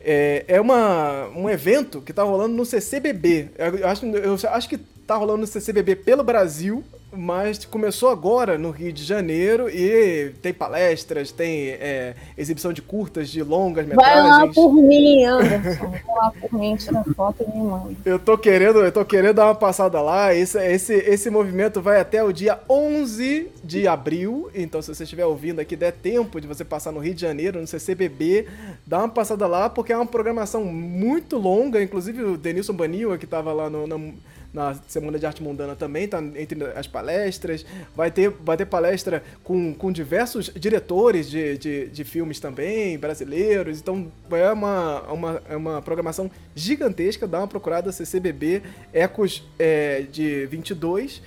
É, 0.00 0.44
é 0.48 0.60
uma, 0.60 1.28
um 1.28 1.50
evento 1.50 2.00
que 2.00 2.12
está 2.12 2.22
rolando 2.22 2.54
no 2.54 2.64
CCBB. 2.64 3.50
Eu 3.58 3.88
acho, 3.88 4.06
eu 4.06 4.38
acho 4.50 4.68
que 4.68 4.76
está 4.76 5.16
rolando 5.16 5.38
no 5.38 5.46
CCBB 5.46 5.96
pelo 5.96 6.22
Brasil, 6.22 6.82
mas 7.16 7.64
começou 7.64 8.08
agora 8.08 8.58
no 8.58 8.70
Rio 8.70 8.92
de 8.92 9.02
Janeiro 9.02 9.68
e 9.68 10.32
tem 10.42 10.52
palestras, 10.52 11.32
tem 11.32 11.70
é, 11.70 12.14
exibição 12.36 12.72
de 12.72 12.82
curtas, 12.82 13.28
de 13.28 13.42
longas 13.42 13.86
metragens. 13.86 14.28
Vai 14.28 14.46
lá 14.46 14.52
por 14.52 14.72
mim, 14.72 15.24
Anderson. 15.24 15.90
Vai 15.90 16.16
lá 16.16 16.32
por 16.40 16.52
mim, 16.52 16.76
tira 16.76 17.04
foto 17.14 17.42
e 17.42 17.58
me 17.58 17.64
manda. 17.64 17.94
Eu 18.04 18.18
tô 18.18 18.36
querendo, 18.36 18.80
eu 18.80 18.92
tô 18.92 19.04
querendo 19.04 19.36
dar 19.36 19.46
uma 19.46 19.54
passada 19.54 20.00
lá. 20.00 20.34
Esse, 20.34 20.58
esse, 20.58 20.94
esse 20.94 21.30
movimento 21.30 21.80
vai 21.80 22.00
até 22.00 22.22
o 22.22 22.32
dia 22.32 22.58
11 22.68 23.48
de 23.64 23.88
abril. 23.88 24.50
Então, 24.54 24.82
se 24.82 24.94
você 24.94 25.04
estiver 25.04 25.24
ouvindo 25.24 25.60
aqui, 25.60 25.76
der 25.76 25.92
tempo 25.92 26.40
de 26.40 26.46
você 26.46 26.64
passar 26.64 26.92
no 26.92 27.00
Rio 27.00 27.14
de 27.14 27.20
Janeiro, 27.20 27.60
no 27.60 27.66
CCBB, 27.66 28.46
dá 28.86 28.98
uma 28.98 29.08
passada 29.08 29.46
lá, 29.46 29.70
porque 29.70 29.92
é 29.92 29.96
uma 29.96 30.06
programação 30.06 30.64
muito 30.64 31.38
longa. 31.38 31.82
Inclusive, 31.82 32.22
o 32.22 32.36
Denilson 32.36 32.74
Banil, 32.74 33.16
que 33.18 33.26
tava 33.26 33.52
lá 33.52 33.70
no, 33.70 33.86
no 33.86 34.14
na 34.56 34.74
Semana 34.88 35.18
de 35.18 35.26
Arte 35.26 35.42
Mundana 35.42 35.76
também, 35.76 36.08
tá 36.08 36.18
entre 36.34 36.64
as 36.74 36.86
palestras. 36.86 37.66
Vai 37.94 38.10
ter, 38.10 38.30
vai 38.30 38.56
ter 38.56 38.64
palestra 38.64 39.22
com, 39.44 39.74
com 39.74 39.92
diversos 39.92 40.50
diretores 40.56 41.28
de, 41.28 41.58
de, 41.58 41.88
de 41.88 42.04
filmes 42.04 42.40
também, 42.40 42.98
brasileiros. 42.98 43.78
Então 43.78 44.10
é 44.30 44.50
uma, 44.50 45.02
uma, 45.02 45.42
é 45.50 45.56
uma 45.56 45.82
programação 45.82 46.30
gigantesca. 46.54 47.26
Dá 47.26 47.40
uma 47.40 47.46
procurada 47.46 47.92
CCBB 47.92 48.62
Ecos 48.94 49.46
é, 49.58 50.06
de 50.10 50.46
22, 50.46 51.20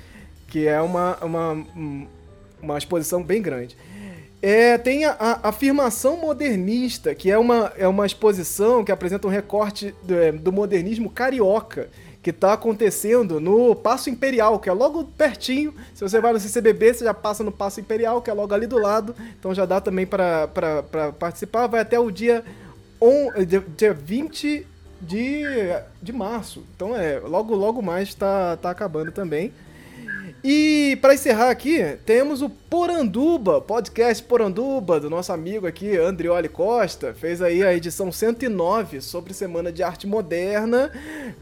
que 0.47 0.67
é 0.67 0.81
uma, 0.81 1.15
uma, 1.23 1.65
uma 2.59 2.77
exposição 2.79 3.21
bem 3.21 3.43
grande. 3.43 3.77
É, 4.41 4.75
tem 4.77 5.05
a, 5.05 5.11
a, 5.11 5.49
Afirmação 5.49 6.17
Modernista, 6.17 7.13
que 7.13 7.29
é 7.29 7.37
uma, 7.37 7.73
é 7.77 7.87
uma 7.87 8.05
exposição 8.07 8.83
que 8.83 8.91
apresenta 8.91 9.27
um 9.27 9.29
recorte 9.29 9.93
do, 10.01 10.15
é, 10.15 10.31
do 10.31 10.51
modernismo 10.51 11.11
carioca 11.11 11.89
que 12.31 12.37
está 12.37 12.53
acontecendo 12.53 13.39
no 13.39 13.75
Passo 13.75 14.09
Imperial, 14.09 14.59
que 14.59 14.69
é 14.69 14.73
logo 14.73 15.03
pertinho. 15.03 15.73
Se 15.95 16.01
você 16.01 16.21
vai 16.21 16.31
no 16.31 16.39
CCBB, 16.39 16.93
você 16.93 17.03
já 17.03 17.13
passa 17.13 17.43
no 17.43 17.51
Passo 17.51 17.79
Imperial, 17.79 18.21
que 18.21 18.29
é 18.29 18.33
logo 18.33 18.53
ali 18.53 18.67
do 18.67 18.77
lado. 18.77 19.15
Então 19.39 19.53
já 19.53 19.65
dá 19.65 19.81
também 19.81 20.05
para 20.05 20.47
participar. 21.19 21.67
Vai 21.67 21.81
até 21.81 21.99
o 21.99 22.11
dia, 22.11 22.43
on, 23.01 23.29
dia 23.75 23.93
20 23.93 24.65
de, 25.01 25.43
de 26.01 26.13
março. 26.13 26.63
Então 26.75 26.95
é, 26.95 27.19
logo, 27.19 27.55
logo 27.55 27.81
mais 27.81 28.09
está 28.09 28.57
tá 28.57 28.69
acabando 28.69 29.11
também. 29.11 29.51
E 30.43 30.97
para 31.01 31.13
encerrar 31.13 31.49
aqui, 31.49 31.97
temos 32.05 32.41
o 32.41 32.49
Poranduba, 32.49 33.59
podcast 33.59 34.23
Poranduba, 34.23 34.99
do 34.99 35.09
nosso 35.09 35.33
amigo 35.33 35.67
aqui, 35.67 35.97
Andrioli 35.97 36.47
Costa. 36.47 37.13
Fez 37.13 37.41
aí 37.41 37.61
a 37.61 37.73
edição 37.73 38.09
109 38.09 39.01
sobre 39.01 39.33
Semana 39.33 39.71
de 39.71 39.83
Arte 39.83 40.07
Moderna, 40.07 40.91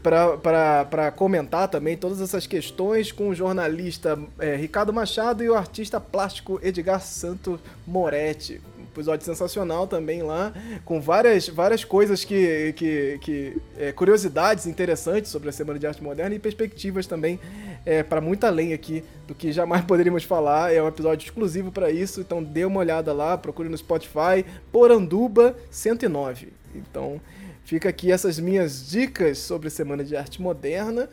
para 0.02 1.12
comentar 1.12 1.68
também 1.68 1.96
todas 1.96 2.20
essas 2.20 2.46
questões 2.46 3.12
com 3.12 3.28
o 3.28 3.34
jornalista 3.34 4.18
é, 4.38 4.56
Ricardo 4.56 4.92
Machado 4.92 5.44
e 5.44 5.48
o 5.48 5.54
artista 5.54 6.00
plástico 6.00 6.58
Edgar 6.62 7.00
Santo 7.00 7.60
Moretti. 7.86 8.60
Episódio 8.98 9.24
sensacional 9.24 9.86
também 9.86 10.22
lá, 10.22 10.52
com 10.84 11.00
várias, 11.00 11.48
várias 11.48 11.84
coisas 11.84 12.24
que. 12.24 12.72
que, 12.76 13.18
que 13.20 13.56
é, 13.78 13.92
curiosidades 13.92 14.66
interessantes 14.66 15.30
sobre 15.30 15.48
a 15.48 15.52
Semana 15.52 15.78
de 15.78 15.86
Arte 15.86 16.02
Moderna 16.02 16.34
e 16.34 16.38
perspectivas 16.38 17.06
também 17.06 17.38
é, 17.86 18.02
para 18.02 18.20
muito 18.20 18.44
além 18.44 18.72
aqui 18.72 19.04
do 19.26 19.34
que 19.34 19.52
jamais 19.52 19.84
poderíamos 19.84 20.24
falar. 20.24 20.72
É 20.72 20.82
um 20.82 20.88
episódio 20.88 21.24
exclusivo 21.24 21.70
para 21.70 21.90
isso, 21.90 22.20
então 22.20 22.42
dê 22.42 22.64
uma 22.64 22.80
olhada 22.80 23.12
lá, 23.12 23.38
procure 23.38 23.68
no 23.68 23.78
Spotify, 23.78 24.44
Poranduba 24.72 25.56
109. 25.70 26.52
Então. 26.74 27.20
Fica 27.68 27.90
aqui 27.90 28.10
essas 28.10 28.40
minhas 28.40 28.88
dicas 28.88 29.36
sobre 29.40 29.68
Semana 29.68 30.02
de 30.02 30.16
Arte 30.16 30.40
Moderna. 30.40 31.06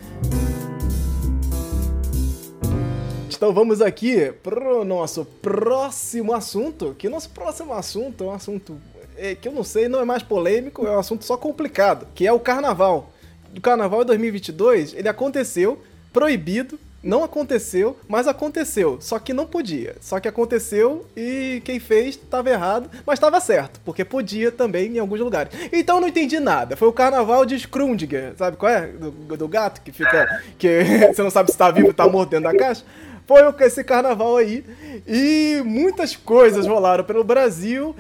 Então 3.36 3.54
vamos 3.54 3.82
aqui 3.82 4.32
pro 4.42 4.86
nosso 4.86 5.26
próximo 5.26 6.34
assunto, 6.34 6.96
que 6.98 7.10
nosso 7.10 7.30
próximo 7.30 7.74
assunto 7.74 8.24
é 8.24 8.28
um 8.28 8.32
assunto 8.32 8.80
é, 9.18 9.36
que 9.36 9.48
eu 9.48 9.52
não 9.52 9.64
sei, 9.64 9.88
não 9.88 10.00
é 10.00 10.06
mais 10.06 10.24
polêmico, 10.24 10.88
é 10.88 10.92
um 10.92 11.00
assunto 11.00 11.26
só 11.26 11.36
complicado, 11.36 12.08
que 12.16 12.26
é 12.26 12.32
o 12.32 12.40
carnaval. 12.40 13.12
O 13.56 13.62
carnaval 13.62 14.02
de 14.02 14.08
2022, 14.08 14.94
ele 14.94 15.08
aconteceu, 15.08 15.82
proibido, 16.14 16.80
não 17.04 17.24
aconteceu, 17.24 17.98
mas 18.08 18.28
aconteceu. 18.28 18.98
Só 19.00 19.20
que 19.20 19.32
não 19.32 19.46
podia. 19.46 19.96
Só 20.02 20.20
que 20.20 20.28
aconteceu 20.28 21.06
e 21.16 21.62
quem 21.64 21.80
fez 21.80 22.16
estava 22.16 22.50
errado, 22.50 22.90
mas 23.06 23.18
estava 23.18 23.40
certo, 23.40 23.80
porque 23.86 24.04
podia 24.04 24.52
também 24.52 24.96
em 24.96 25.00
alguns 25.00 25.20
lugares. 25.20 25.54
Então 25.72 26.02
não 26.02 26.08
entendi 26.08 26.40
nada. 26.40 26.76
Foi 26.76 26.88
o 26.88 26.94
carnaval 26.94 27.46
de 27.46 27.60
Scrundiger, 27.60 28.34
sabe 28.38 28.58
qual 28.58 28.72
é? 28.72 28.88
Do, 28.88 29.12
do 29.12 29.48
gato 29.48 29.82
que 29.82 29.92
fica. 29.92 30.42
que 30.58 30.80
você 31.14 31.22
não 31.22 31.30
sabe 31.30 31.52
se 31.52 31.56
está 31.56 31.70
vivo 31.70 31.88
ou 31.88 31.92
está 31.92 32.08
morto 32.08 32.32
dentro 32.32 32.52
da 32.52 32.58
caixa. 32.58 32.84
Foi 33.28 33.42
esse 33.66 33.84
carnaval 33.84 34.38
aí. 34.38 34.64
E 35.08 35.62
muitas 35.66 36.16
coisas 36.16 36.68
rolaram 36.68 37.04
pelo 37.04 37.24
Brasil. 37.24 37.96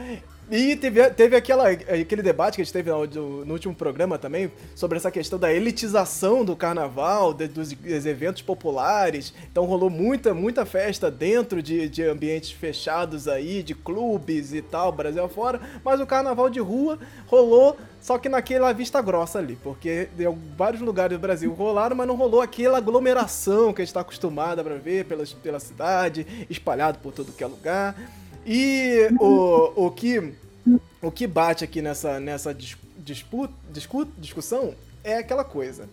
E 0.51 0.75
teve, 0.75 1.09
teve 1.09 1.35
aquela, 1.35 1.69
aquele 1.69 2.21
debate 2.21 2.55
que 2.55 2.61
a 2.61 2.65
gente 2.65 2.73
teve 2.73 2.91
no, 2.91 3.43
no, 3.43 3.53
último 3.53 3.73
programa 3.73 4.19
também, 4.19 4.51
sobre 4.75 4.97
essa 4.97 5.09
questão 5.09 5.39
da 5.39 5.51
elitização 5.51 6.45
do 6.45 6.55
carnaval, 6.55 7.33
de, 7.33 7.47
dos, 7.47 7.73
dos, 7.73 8.05
eventos 8.05 8.43
populares. 8.43 9.33
Então 9.51 9.65
rolou 9.65 9.89
muita, 9.89 10.35
muita 10.35 10.63
festa 10.63 11.09
dentro 11.09 11.63
de, 11.63 11.89
de 11.89 12.03
ambientes 12.03 12.51
fechados 12.51 13.27
aí, 13.27 13.63
de 13.63 13.73
clubes 13.73 14.53
e 14.53 14.61
tal, 14.61 14.91
Brasil 14.91 15.23
afora. 15.23 15.59
Mas 15.83 15.99
o 15.99 16.05
carnaval 16.05 16.47
de 16.47 16.59
rua 16.59 16.99
rolou 17.25 17.75
só 18.05 18.19
que 18.19 18.29
naquela 18.29 18.71
vista 18.71 19.01
grossa 19.01 19.39
ali, 19.39 19.57
porque 19.63 20.09
em 20.19 20.55
vários 20.55 20.79
lugares 20.79 21.17
do 21.17 21.19
Brasil 21.19 21.51
rolaram, 21.51 21.95
mas 21.95 22.07
não 22.07 22.15
rolou 22.15 22.39
aquela 22.39 22.77
aglomeração 22.77 23.73
que 23.73 23.81
a 23.81 23.83
gente 23.83 23.89
está 23.89 24.01
acostumado 24.01 24.59
a 24.59 24.63
ver 24.63 25.05
pela, 25.05 25.23
pela 25.41 25.59
cidade, 25.59 26.45
espalhado 26.47 26.99
por 26.99 27.11
todo 27.11 27.31
que 27.31 27.43
é 27.43 27.47
lugar. 27.47 27.95
E 28.45 29.09
o, 29.19 29.87
o, 29.87 29.89
que, 29.89 30.35
o 31.01 31.09
que 31.09 31.25
bate 31.25 31.63
aqui 31.63 31.81
nessa, 31.81 32.19
nessa 32.19 32.53
disputa, 32.53 33.51
discu, 33.71 34.05
discussão 34.19 34.75
é 35.03 35.17
aquela 35.17 35.43
coisa. 35.43 35.89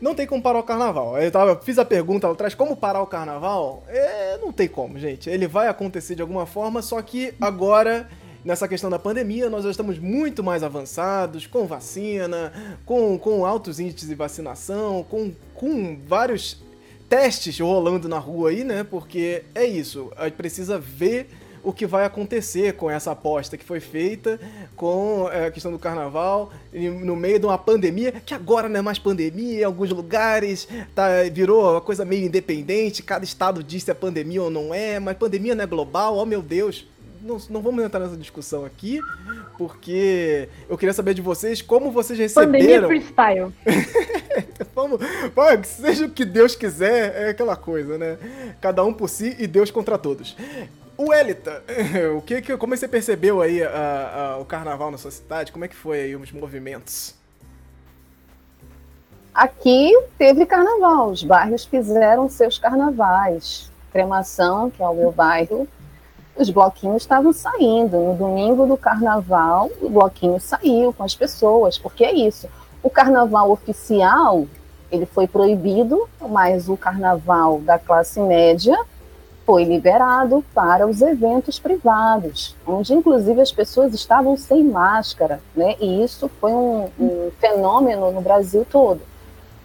Não 0.00 0.16
tem 0.16 0.26
como 0.26 0.42
parar 0.42 0.58
o 0.58 0.64
carnaval. 0.64 1.16
Eu 1.16 1.30
tava, 1.30 1.54
fiz 1.60 1.78
a 1.78 1.84
pergunta 1.84 2.26
lá 2.26 2.32
atrás, 2.32 2.56
como 2.56 2.76
parar 2.76 3.00
o 3.00 3.06
carnaval? 3.06 3.84
É, 3.86 4.36
não 4.38 4.50
tem 4.50 4.66
como, 4.66 4.98
gente. 4.98 5.30
Ele 5.30 5.46
vai 5.46 5.68
acontecer 5.68 6.16
de 6.16 6.22
alguma 6.22 6.44
forma, 6.44 6.82
só 6.82 7.00
que 7.00 7.32
agora, 7.40 8.10
nessa 8.44 8.68
questão 8.68 8.90
da 8.90 8.98
pandemia, 8.98 9.48
nós 9.48 9.64
já 9.64 9.70
estamos 9.70 9.98
muito 9.98 10.44
mais 10.44 10.62
avançados, 10.62 11.46
com 11.46 11.66
vacina, 11.66 12.52
com, 12.84 13.18
com 13.18 13.46
altos 13.46 13.80
índices 13.80 14.08
de 14.08 14.14
vacinação, 14.14 15.04
com, 15.08 15.32
com 15.54 15.98
vários 16.06 16.62
testes 17.08 17.58
rolando 17.58 18.08
na 18.08 18.18
rua 18.18 18.50
aí, 18.50 18.62
né? 18.62 18.84
Porque 18.84 19.44
é 19.54 19.64
isso, 19.64 20.12
a 20.16 20.24
gente 20.24 20.34
precisa 20.34 20.78
ver 20.78 21.28
o 21.62 21.72
que 21.72 21.86
vai 21.86 22.04
acontecer 22.04 22.74
com 22.74 22.90
essa 22.90 23.12
aposta 23.12 23.56
que 23.56 23.64
foi 23.64 23.80
feita 23.80 24.38
com 24.76 25.28
é, 25.32 25.46
a 25.46 25.50
questão 25.50 25.72
do 25.72 25.78
carnaval 25.78 26.52
no 26.72 27.16
meio 27.16 27.38
de 27.38 27.46
uma 27.46 27.56
pandemia, 27.56 28.12
que 28.12 28.34
agora 28.34 28.68
não 28.68 28.80
é 28.80 28.82
mais 28.82 28.98
pandemia, 28.98 29.60
em 29.60 29.64
alguns 29.64 29.88
lugares 29.88 30.68
tá, 30.94 31.08
virou 31.32 31.72
uma 31.72 31.80
coisa 31.80 32.04
meio 32.04 32.26
independente, 32.26 33.02
cada 33.02 33.24
estado 33.24 33.64
diz 33.64 33.82
se 33.82 33.90
é 33.90 33.94
pandemia 33.94 34.42
ou 34.42 34.50
não 34.50 34.74
é, 34.74 35.00
mas 35.00 35.16
pandemia 35.16 35.54
não 35.54 35.64
é 35.64 35.66
global, 35.66 36.18
oh 36.18 36.26
meu 36.26 36.42
Deus. 36.42 36.86
Não, 37.24 37.38
não 37.48 37.62
vamos 37.62 37.82
entrar 37.82 38.00
nessa 38.00 38.18
discussão 38.18 38.66
aqui, 38.66 39.00
porque 39.56 40.46
eu 40.68 40.76
queria 40.76 40.92
saber 40.92 41.14
de 41.14 41.22
vocês 41.22 41.62
como 41.62 41.90
vocês 41.90 42.18
receberam. 42.18 42.52
Pandemia 42.52 42.86
freestyle. 42.86 43.52
vamos, 44.76 45.00
vamos, 45.34 45.66
seja 45.66 46.04
o 46.04 46.10
que 46.10 46.22
Deus 46.22 46.54
quiser, 46.54 47.16
é 47.16 47.30
aquela 47.30 47.56
coisa, 47.56 47.96
né? 47.96 48.18
Cada 48.60 48.84
um 48.84 48.92
por 48.92 49.08
si 49.08 49.34
e 49.38 49.46
Deus 49.46 49.70
contra 49.70 49.96
todos. 49.96 50.36
O 50.98 51.14
Elita, 51.14 51.64
o 52.14 52.20
que, 52.20 52.42
que, 52.42 52.56
como 52.58 52.76
você 52.76 52.86
percebeu 52.86 53.40
aí 53.40 53.62
a, 53.62 54.34
a, 54.34 54.36
o 54.36 54.44
carnaval 54.44 54.90
na 54.90 54.98
sua 54.98 55.10
cidade? 55.10 55.50
Como 55.50 55.64
é 55.64 55.68
que 55.68 55.74
foi 55.74 56.00
aí 56.02 56.16
os 56.16 56.30
movimentos? 56.30 57.14
Aqui 59.34 59.98
teve 60.18 60.44
carnaval, 60.44 61.08
os 61.08 61.24
bairros 61.24 61.64
fizeram 61.64 62.28
seus 62.28 62.58
carnavais. 62.58 63.72
Cremação, 63.90 64.70
que 64.70 64.82
é 64.82 64.86
o 64.86 64.94
meu 64.94 65.10
bairro, 65.10 65.66
os 66.36 66.50
bloquinhos 66.50 67.02
estavam 67.02 67.32
saindo. 67.32 67.96
No 67.96 68.14
domingo 68.14 68.66
do 68.66 68.76
carnaval, 68.76 69.70
o 69.80 69.88
bloquinho 69.88 70.40
saiu 70.40 70.92
com 70.92 71.04
as 71.04 71.14
pessoas, 71.14 71.78
porque 71.78 72.04
é 72.04 72.12
isso. 72.12 72.48
O 72.82 72.90
carnaval 72.90 73.50
oficial, 73.50 74.46
ele 74.90 75.06
foi 75.06 75.26
proibido, 75.26 76.08
mas 76.20 76.68
o 76.68 76.76
carnaval 76.76 77.60
da 77.60 77.78
classe 77.78 78.20
média 78.20 78.76
foi 79.46 79.64
liberado 79.64 80.44
para 80.54 80.86
os 80.86 81.02
eventos 81.02 81.58
privados, 81.58 82.56
onde 82.66 82.94
inclusive 82.94 83.40
as 83.40 83.52
pessoas 83.52 83.92
estavam 83.92 84.36
sem 84.36 84.64
máscara, 84.64 85.40
né? 85.54 85.76
E 85.80 86.02
isso 86.02 86.30
foi 86.40 86.52
um, 86.52 86.88
um 86.98 87.30
fenômeno 87.38 88.10
no 88.10 88.20
Brasil 88.22 88.66
todo. 88.70 89.00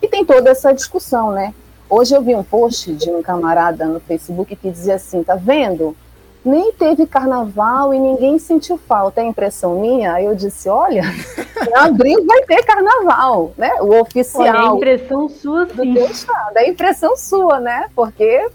E 0.01 0.07
tem 0.07 0.25
toda 0.25 0.49
essa 0.49 0.73
discussão, 0.73 1.31
né? 1.31 1.53
Hoje 1.89 2.15
eu 2.15 2.21
vi 2.21 2.35
um 2.35 2.43
post 2.43 2.93
de 2.93 3.09
um 3.09 3.21
camarada 3.21 3.85
no 3.85 3.99
Facebook 3.99 4.55
que 4.55 4.69
dizia 4.69 4.95
assim, 4.95 5.23
tá 5.23 5.35
vendo? 5.35 5.95
Nem 6.43 6.71
teve 6.71 7.05
carnaval 7.05 7.93
e 7.93 7.99
ninguém 7.99 8.39
sentiu 8.39 8.77
falta. 8.77 9.21
É 9.21 9.25
impressão 9.25 9.79
minha? 9.79 10.13
Aí 10.13 10.25
eu 10.25 10.35
disse, 10.35 10.69
olha, 10.69 11.03
em 11.67 11.75
abril 11.75 12.25
vai 12.25 12.41
ter 12.43 12.63
carnaval, 12.63 13.51
né? 13.57 13.73
O 13.81 13.99
oficial. 13.99 14.43
Olha, 14.43 14.73
é 14.73 14.77
impressão 14.77 15.29
sua, 15.29 15.67
sim. 15.67 15.95
É 16.55 16.69
impressão 16.69 17.17
sua, 17.17 17.59
né? 17.59 17.89
Porque 17.93 18.49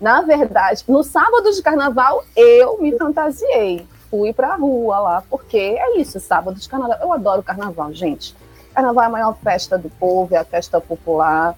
na 0.00 0.20
verdade, 0.20 0.84
no 0.86 1.02
sábado 1.02 1.50
de 1.50 1.62
carnaval, 1.62 2.24
eu 2.36 2.78
me 2.78 2.96
fantasiei. 2.98 3.86
Fui 4.10 4.32
pra 4.32 4.54
rua 4.54 4.98
lá, 4.98 5.24
porque 5.30 5.56
é 5.56 5.98
isso, 5.98 6.20
sábado 6.20 6.60
de 6.60 6.68
carnaval. 6.68 6.98
Eu 7.00 7.12
adoro 7.12 7.42
carnaval, 7.42 7.92
gente. 7.92 8.36
Carnaval 8.74 9.04
é 9.04 9.06
a 9.06 9.10
maior 9.10 9.36
festa 9.42 9.78
do 9.78 9.88
povo, 9.88 10.34
é 10.34 10.38
a 10.38 10.44
festa 10.44 10.80
popular. 10.80 11.56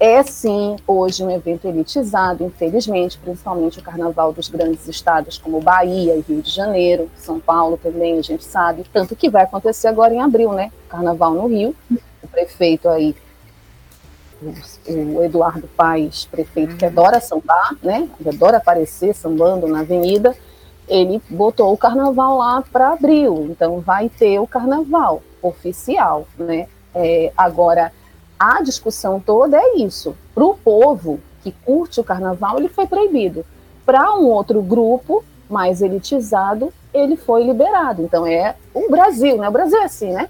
É 0.00 0.22
sim, 0.22 0.76
hoje, 0.86 1.24
um 1.24 1.30
evento 1.30 1.66
elitizado, 1.66 2.44
infelizmente, 2.44 3.18
principalmente 3.18 3.80
o 3.80 3.82
carnaval 3.82 4.32
dos 4.32 4.48
grandes 4.48 4.86
estados 4.86 5.38
como 5.38 5.60
Bahia 5.60 6.14
e 6.14 6.20
Rio 6.20 6.40
de 6.40 6.50
Janeiro, 6.50 7.10
São 7.16 7.40
Paulo 7.40 7.76
também, 7.76 8.16
a 8.16 8.22
gente 8.22 8.44
sabe. 8.44 8.84
Tanto 8.92 9.16
que 9.16 9.28
vai 9.28 9.42
acontecer 9.42 9.88
agora 9.88 10.14
em 10.14 10.20
abril, 10.20 10.52
né? 10.52 10.70
Carnaval 10.88 11.34
no 11.34 11.48
Rio. 11.48 11.74
O 12.22 12.28
prefeito 12.28 12.88
aí 12.88 13.14
o 14.86 15.22
Eduardo 15.22 15.68
Paes, 15.76 16.26
prefeito 16.26 16.76
que 16.76 16.84
adora 16.84 17.20
sambar, 17.20 17.76
né, 17.82 18.08
adora 18.24 18.58
aparecer 18.58 19.14
sambando 19.14 19.66
na 19.66 19.80
avenida, 19.80 20.34
ele 20.86 21.20
botou 21.28 21.72
o 21.72 21.76
carnaval 21.76 22.38
lá 22.38 22.62
para 22.62 22.92
abril, 22.92 23.48
então 23.50 23.80
vai 23.80 24.08
ter 24.08 24.38
o 24.38 24.46
carnaval 24.46 25.22
oficial, 25.42 26.26
né? 26.38 26.66
É, 26.94 27.30
agora, 27.36 27.92
a 28.38 28.62
discussão 28.62 29.18
toda 29.20 29.56
é 29.56 29.76
isso. 29.76 30.16
Para 30.34 30.44
o 30.44 30.54
povo 30.54 31.20
que 31.42 31.52
curte 31.64 32.00
o 32.00 32.04
carnaval, 32.04 32.58
ele 32.58 32.68
foi 32.68 32.86
proibido. 32.86 33.44
Para 33.84 34.14
um 34.14 34.26
outro 34.26 34.62
grupo 34.62 35.24
mais 35.48 35.80
elitizado, 35.80 36.72
ele 36.92 37.16
foi 37.16 37.42
liberado. 37.42 38.02
Então 38.02 38.26
é 38.26 38.54
o 38.74 38.90
Brasil, 38.90 39.36
né? 39.38 39.48
O 39.48 39.52
Brasil 39.52 39.78
é 39.78 39.84
assim, 39.84 40.12
né? 40.12 40.28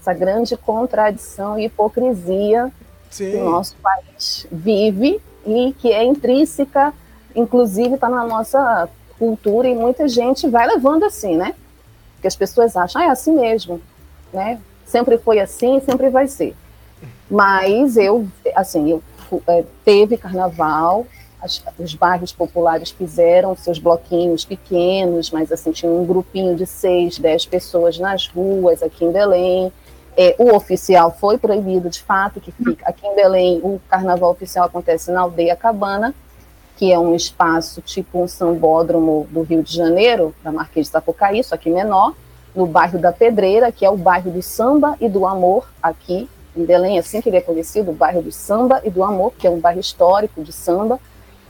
Essa 0.00 0.14
grande 0.14 0.56
contradição 0.56 1.58
e 1.58 1.66
hipocrisia 1.66 2.72
Sim. 3.10 3.30
que 3.30 3.36
o 3.36 3.44
nosso 3.44 3.76
país 3.76 4.46
vive 4.50 5.20
e 5.46 5.74
que 5.78 5.92
é 5.92 6.04
intrínseca, 6.04 6.94
inclusive 7.34 7.94
está 7.94 8.08
na 8.08 8.24
nossa 8.24 8.88
cultura 9.18 9.68
e 9.68 9.74
muita 9.74 10.08
gente 10.08 10.48
vai 10.48 10.66
levando 10.66 11.04
assim, 11.04 11.36
né? 11.36 11.54
Porque 12.14 12.28
as 12.28 12.36
pessoas 12.36 12.76
acham, 12.76 13.02
ah, 13.02 13.06
é 13.06 13.08
assim 13.08 13.34
mesmo, 13.34 13.80
né? 14.32 14.60
Sempre 14.84 15.18
foi 15.18 15.40
assim, 15.40 15.80
sempre 15.80 16.08
vai 16.08 16.28
ser. 16.28 16.54
Mas 17.32 17.96
eu, 17.96 18.28
assim, 18.54 18.90
eu 18.90 19.02
é, 19.48 19.64
teve 19.86 20.18
carnaval, 20.18 21.06
as, 21.40 21.64
os 21.78 21.94
bairros 21.94 22.30
populares 22.30 22.90
fizeram 22.90 23.56
seus 23.56 23.78
bloquinhos 23.78 24.44
pequenos, 24.44 25.30
mas 25.30 25.50
assim, 25.50 25.72
tinha 25.72 25.90
um 25.90 26.04
grupinho 26.04 26.54
de 26.54 26.66
seis, 26.66 27.18
dez 27.18 27.46
pessoas 27.46 27.98
nas 27.98 28.28
ruas 28.28 28.82
aqui 28.82 29.06
em 29.06 29.10
Belém. 29.10 29.72
É, 30.14 30.36
o 30.38 30.54
oficial 30.54 31.16
foi 31.18 31.38
proibido, 31.38 31.88
de 31.88 32.02
fato, 32.02 32.38
que 32.38 32.52
fica 32.52 32.86
aqui 32.86 33.06
em 33.06 33.14
Belém, 33.14 33.60
o 33.64 33.80
carnaval 33.88 34.30
oficial 34.30 34.66
acontece 34.66 35.10
na 35.10 35.22
aldeia 35.22 35.56
Cabana, 35.56 36.14
que 36.76 36.92
é 36.92 36.98
um 36.98 37.14
espaço 37.14 37.80
tipo 37.80 38.22
um 38.22 38.28
sambódromo 38.28 39.26
do 39.30 39.40
Rio 39.40 39.62
de 39.62 39.74
Janeiro, 39.74 40.34
da 40.44 40.52
Marquês 40.52 40.84
de 40.88 40.92
Sapucaí, 40.92 41.42
só 41.42 41.56
que 41.56 41.70
menor, 41.70 42.12
no 42.54 42.66
bairro 42.66 42.98
da 42.98 43.10
Pedreira, 43.10 43.72
que 43.72 43.86
é 43.86 43.88
o 43.88 43.96
bairro 43.96 44.30
do 44.30 44.42
samba 44.42 44.98
e 45.00 45.08
do 45.08 45.26
amor, 45.26 45.66
aqui 45.82 46.28
em 46.56 46.64
Belém, 46.64 46.98
assim 46.98 47.20
que 47.20 47.28
ele 47.28 47.36
é 47.36 47.40
conhecido, 47.40 47.90
o 47.90 47.94
bairro 47.94 48.22
do 48.22 48.32
samba 48.32 48.80
e 48.84 48.90
do 48.90 49.02
amor, 49.02 49.32
que 49.38 49.46
é 49.46 49.50
um 49.50 49.58
bairro 49.58 49.80
histórico 49.80 50.42
de 50.42 50.52
samba. 50.52 51.00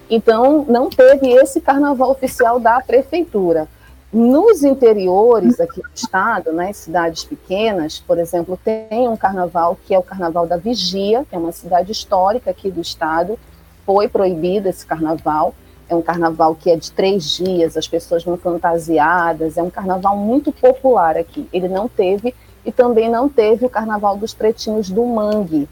Então, 0.09 0.65
não 0.69 0.91
teve 0.91 1.31
esse 1.31 1.61
carnaval 1.61 2.11
oficial 2.11 2.61
da 2.61 2.81
prefeitura. 2.81 3.69
Nos 4.13 4.63
interiores 4.63 5.59
aqui 5.59 5.81
do 5.81 5.89
estado, 5.95 6.53
né, 6.53 6.71
cidades 6.75 7.25
pequenas, 7.25 7.99
por 7.99 8.19
exemplo, 8.19 8.59
tem 8.63 9.09
um 9.09 9.17
carnaval 9.17 9.79
que 9.87 9.95
é 9.95 9.99
o 9.99 10.03
Carnaval 10.03 10.47
da 10.47 10.59
Vigia, 10.59 11.25
que 11.25 11.35
é 11.35 11.39
uma 11.39 11.51
cidade 11.51 11.93
histórica 11.93 12.51
aqui 12.51 12.71
do 12.71 12.83
estado. 12.83 13.39
Foi 13.87 14.09
proibido 14.09 14.69
esse 14.69 14.85
carnaval. 14.85 15.55
É 15.89 15.97
um 15.97 16.03
carnaval 16.03 16.55
que 16.55 16.71
é 16.71 16.77
de 16.77 16.93
três 16.93 17.25
dias, 17.25 17.75
as 17.75 17.89
pessoas 17.89 18.23
vão 18.23 18.37
fantasiadas. 18.37 19.57
É 19.57 19.63
um 19.63 19.71
carnaval 19.71 20.15
muito 20.15 20.53
popular 20.53 21.17
aqui. 21.17 21.49
Ele 21.51 21.69
não 21.69 21.89
teve, 21.89 22.35
e 22.65 22.73
também 22.73 23.11
não 23.11 23.29
teve 23.29 23.67
o 23.67 23.71
Carnaval 23.71 24.17
dos 24.17 24.35
Pretinhos 24.35 24.91
do 24.91 25.05
Mangue, 25.05 25.69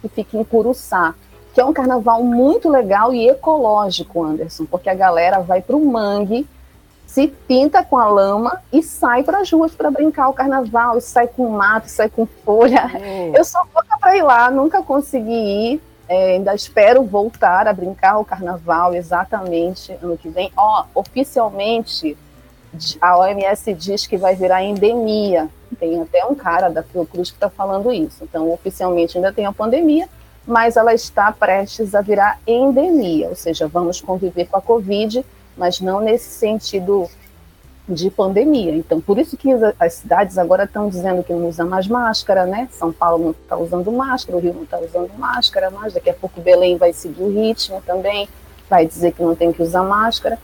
que 0.00 0.08
fica 0.08 0.36
em 0.36 0.44
Curuçá 0.44 1.14
que 1.54 1.60
é 1.60 1.64
um 1.64 1.72
carnaval 1.72 2.22
muito 2.22 2.68
legal 2.68 3.12
e 3.12 3.28
ecológico, 3.28 4.22
Anderson, 4.22 4.64
porque 4.64 4.88
a 4.88 4.94
galera 4.94 5.40
vai 5.40 5.60
para 5.60 5.74
o 5.74 5.84
mangue 5.84 6.46
se 7.08 7.26
pinta 7.26 7.82
com 7.82 7.96
a 7.96 8.06
lama 8.06 8.60
e 8.70 8.82
sai 8.82 9.22
para 9.22 9.40
as 9.40 9.50
ruas 9.50 9.74
para 9.74 9.90
brincar 9.90 10.28
o 10.28 10.34
carnaval, 10.34 10.98
e 10.98 11.00
sai 11.00 11.26
com 11.26 11.48
mato, 11.48 11.88
sai 11.88 12.10
com 12.10 12.26
folha. 12.26 12.86
Hum. 12.94 13.32
Eu 13.34 13.44
sou 13.44 13.62
louca 13.74 13.98
para 13.98 14.14
ir 14.14 14.22
lá, 14.22 14.50
nunca 14.50 14.82
consegui 14.82 15.32
ir, 15.32 15.82
é, 16.06 16.32
ainda 16.34 16.54
espero 16.54 17.02
voltar 17.02 17.66
a 17.66 17.72
brincar 17.72 18.18
o 18.18 18.24
carnaval 18.26 18.94
exatamente 18.94 19.90
ano 20.02 20.18
que 20.18 20.28
vem. 20.28 20.52
Ó, 20.54 20.84
oficialmente, 20.94 22.14
a 23.00 23.18
OMS 23.18 23.72
diz 23.72 24.06
que 24.06 24.18
vai 24.18 24.34
virar 24.34 24.62
endemia. 24.62 25.48
Tem 25.76 26.00
até 26.00 26.24
um 26.24 26.34
cara 26.34 26.68
da 26.68 26.82
Fiocruz 26.82 27.30
que 27.30 27.36
está 27.36 27.50
falando 27.50 27.92
isso. 27.92 28.24
Então, 28.24 28.50
oficialmente 28.52 29.16
ainda 29.16 29.32
tem 29.32 29.46
a 29.46 29.52
pandemia, 29.52 30.08
mas 30.46 30.76
ela 30.76 30.94
está 30.94 31.30
prestes 31.32 31.94
a 31.94 32.00
virar 32.00 32.38
endemia, 32.46 33.28
ou 33.28 33.36
seja, 33.36 33.68
vamos 33.68 34.00
conviver 34.00 34.46
com 34.46 34.56
a 34.56 34.62
Covid 34.62 35.24
mas 35.58 35.80
não 35.80 36.00
nesse 36.00 36.30
sentido 36.30 37.10
de 37.86 38.10
pandemia. 38.10 38.74
Então, 38.74 39.00
por 39.00 39.18
isso 39.18 39.36
que 39.36 39.48
as 39.78 39.94
cidades 39.94 40.38
agora 40.38 40.64
estão 40.64 40.88
dizendo 40.88 41.24
que 41.24 41.32
não 41.32 41.48
usa 41.48 41.64
mais 41.64 41.88
máscara, 41.88 42.46
né? 42.46 42.68
São 42.70 42.92
Paulo 42.92 43.24
não 43.24 43.30
está 43.30 43.56
usando 43.56 43.90
máscara, 43.90 44.36
o 44.38 44.40
Rio 44.40 44.54
não 44.54 44.62
está 44.62 44.78
usando 44.78 45.10
máscara, 45.18 45.70
mas 45.70 45.94
daqui 45.94 46.10
a 46.10 46.14
pouco 46.14 46.40
Belém 46.40 46.76
vai 46.76 46.92
seguir 46.92 47.22
o 47.22 47.32
ritmo 47.32 47.82
também, 47.84 48.28
vai 48.68 48.86
dizer 48.86 49.12
que 49.12 49.22
não 49.22 49.34
tem 49.34 49.52
que 49.52 49.62
usar 49.62 49.82
máscara. 49.82 50.38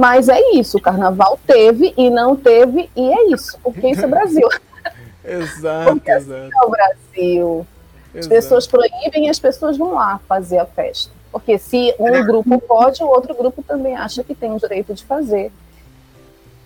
Mas 0.00 0.30
é 0.30 0.52
isso, 0.52 0.78
o 0.78 0.80
carnaval 0.80 1.38
teve 1.46 1.92
e 1.94 2.08
não 2.08 2.34
teve, 2.34 2.88
e 2.96 3.12
é 3.12 3.34
isso, 3.34 3.58
porque 3.62 3.86
isso 3.86 4.02
é 4.02 4.08
Brasil. 4.08 4.48
exato, 5.22 5.90
porque 5.92 6.10
assim 6.10 6.32
exato. 6.32 6.50
é 6.54 6.64
o 6.64 6.70
Brasil. 6.70 7.66
As 8.08 8.14
exato. 8.20 8.28
pessoas 8.30 8.66
proíbem 8.66 9.26
e 9.26 9.28
as 9.28 9.38
pessoas 9.38 9.76
vão 9.76 9.92
lá 9.92 10.18
fazer 10.26 10.56
a 10.56 10.64
festa. 10.64 11.12
Porque 11.30 11.58
se 11.58 11.94
um 11.98 12.14
é. 12.14 12.22
grupo 12.22 12.58
pode, 12.62 13.02
o 13.02 13.08
outro 13.08 13.34
grupo 13.34 13.62
também 13.62 13.94
acha 13.94 14.24
que 14.24 14.34
tem 14.34 14.50
o 14.50 14.58
direito 14.58 14.94
de 14.94 15.04
fazer. 15.04 15.52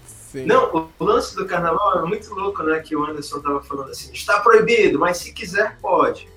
Sim. 0.07 0.47
Não, 0.47 0.89
o 0.97 1.05
lance 1.05 1.35
do 1.35 1.45
carnaval 1.45 2.05
é 2.05 2.07
muito 2.07 2.33
louco, 2.33 2.63
né? 2.63 2.79
Que 2.79 2.95
o 2.95 3.05
Anderson 3.05 3.39
estava 3.39 3.61
falando 3.65 3.91
assim, 3.91 4.13
está 4.13 4.39
proibido, 4.39 4.97
mas 4.97 5.17
se 5.17 5.33
quiser 5.33 5.77
pode. 5.83 6.29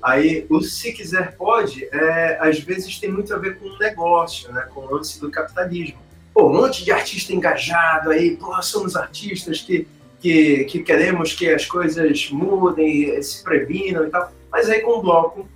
Aí 0.00 0.46
o 0.48 0.60
se 0.60 0.92
quiser 0.92 1.36
pode, 1.36 1.88
é, 1.90 2.38
às 2.40 2.60
vezes 2.60 3.00
tem 3.00 3.10
muito 3.10 3.34
a 3.34 3.36
ver 3.36 3.58
com 3.58 3.66
o 3.66 3.78
negócio, 3.78 4.52
né? 4.52 4.60
Com 4.72 4.82
o 4.82 4.94
lance 4.94 5.20
do 5.20 5.28
capitalismo. 5.28 6.05
Pô, 6.36 6.50
um 6.50 6.52
monte 6.52 6.84
de 6.84 6.92
artista 6.92 7.32
engajado 7.32 8.10
aí, 8.10 8.36
pô, 8.36 8.60
somos 8.60 8.94
artistas 8.94 9.62
que, 9.62 9.88
que, 10.20 10.64
que 10.64 10.82
queremos 10.82 11.32
que 11.32 11.48
as 11.48 11.64
coisas 11.64 12.28
mudem, 12.30 13.22
se 13.22 13.42
previnam 13.42 14.06
e 14.06 14.10
tal. 14.10 14.30
Mas 14.52 14.68
aí 14.68 14.82
com 14.82 14.98
o 14.98 15.00
bloco 15.00 15.48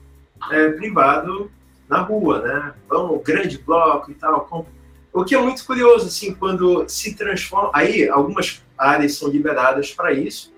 é, 0.50 0.70
privado 0.70 1.50
na 1.86 2.00
rua, 2.00 2.40
né? 2.40 2.72
Vamos, 2.88 3.22
grande 3.22 3.58
bloco 3.58 4.10
e 4.10 4.14
tal. 4.14 4.66
O 5.12 5.22
que 5.22 5.34
é 5.34 5.38
muito 5.38 5.66
curioso, 5.66 6.06
assim, 6.06 6.32
quando 6.32 6.88
se 6.88 7.14
transforma. 7.14 7.70
Aí, 7.74 8.08
algumas 8.08 8.62
áreas 8.78 9.16
são 9.16 9.28
liberadas 9.28 9.92
para 9.92 10.14
isso. 10.14 10.50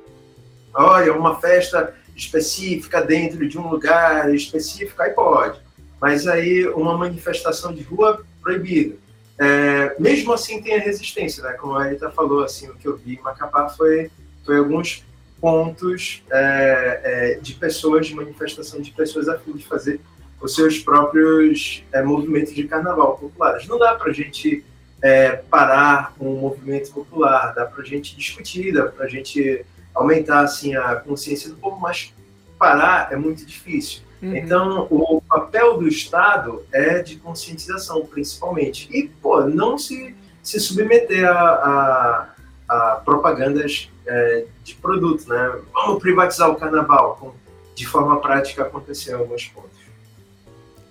Olha, 0.73 1.13
uma 1.15 1.41
festa 1.41 1.97
específica 2.15 3.03
dentro 3.03 3.49
de 3.49 3.59
um 3.59 3.69
lugar 3.69 4.33
específico, 4.33 5.03
aí 5.03 5.11
pode. 5.11 5.59
Mas 6.01 6.29
aí, 6.29 6.65
uma 6.69 6.97
manifestação 6.97 7.75
de 7.75 7.83
rua, 7.83 8.25
proibido. 8.41 9.02
É, 9.39 9.95
mesmo 9.99 10.33
assim, 10.33 10.63
tem 10.63 10.75
a 10.75 10.81
resistência, 10.81 11.43
né? 11.43 11.53
Como 11.55 11.75
a 11.75 11.85
Rita 11.85 12.11
falou, 12.11 12.45
assim, 12.45 12.69
o 12.69 12.75
que 12.75 12.87
eu 12.87 12.97
vi 12.97 13.15
em 13.17 13.23
Macapá 13.23 13.69
foi, 13.69 14.11
foi 14.45 14.59
alguns 14.59 15.05
pontos 15.41 16.23
é, 16.31 17.01
é, 17.03 17.39
de 17.41 17.55
pessoas, 17.55 18.07
de 18.07 18.15
manifestação 18.15 18.81
de 18.81 18.93
pessoas 18.93 19.29
a 19.29 19.39
fim 19.39 19.53
de 19.53 19.67
fazer 19.67 20.01
os 20.41 20.55
seus 20.55 20.79
próprios 20.79 21.85
é, 21.93 22.03
movimentos 22.03 22.55
de 22.55 22.65
carnaval 22.65 23.17
populares. 23.17 23.67
Não 23.67 23.79
dá 23.79 23.95
para 23.95 24.11
a 24.11 24.13
gente 24.13 24.65
é, 25.01 25.33
parar 25.33 26.15
com 26.17 26.33
o 26.33 26.41
movimento 26.41 26.93
popular, 26.93 27.53
dá 27.55 27.67
para 27.67 27.83
a 27.83 27.85
gente 27.85 28.17
discutir, 28.17 28.73
dá 28.73 28.87
para 28.87 29.07
a 29.07 29.09
gente 29.09 29.65
aumentar 29.95 30.41
assim, 30.41 30.77
a 30.77 30.97
consciência 30.97 31.51
do 31.51 31.57
povo, 31.57 31.79
mas 31.81 32.15
parar 32.59 33.13
é 33.13 33.17
muito 33.17 33.45
difícil. 33.45 34.03
Uhum. 34.23 34.37
Então, 34.37 34.87
o 34.89 35.21
papel 35.21 35.79
do 35.79 35.89
Estado 35.89 36.65
é 36.73 37.03
de 37.03 37.17
conscientização, 37.17 38.07
principalmente. 38.07 38.89
E, 38.97 39.09
pô, 39.09 39.41
não 39.43 39.77
se, 39.77 40.15
se 40.43 40.61
submeter 40.61 41.29
a, 41.29 41.41
a, 41.41 42.35
a 42.69 42.97
propagandas 43.05 43.91
é, 44.07 44.47
de 44.63 44.75
produto, 44.77 45.29
né? 45.29 45.59
Vamos 45.73 46.01
privatizar 46.01 46.49
o 46.51 46.55
carnaval, 46.55 47.17
como 47.19 47.35
de 47.75 47.87
forma 47.87 48.21
prática 48.21 48.63
aconteceu 48.63 49.19
em 49.19 49.21
alguns 49.21 49.47
pontos. 49.49 49.83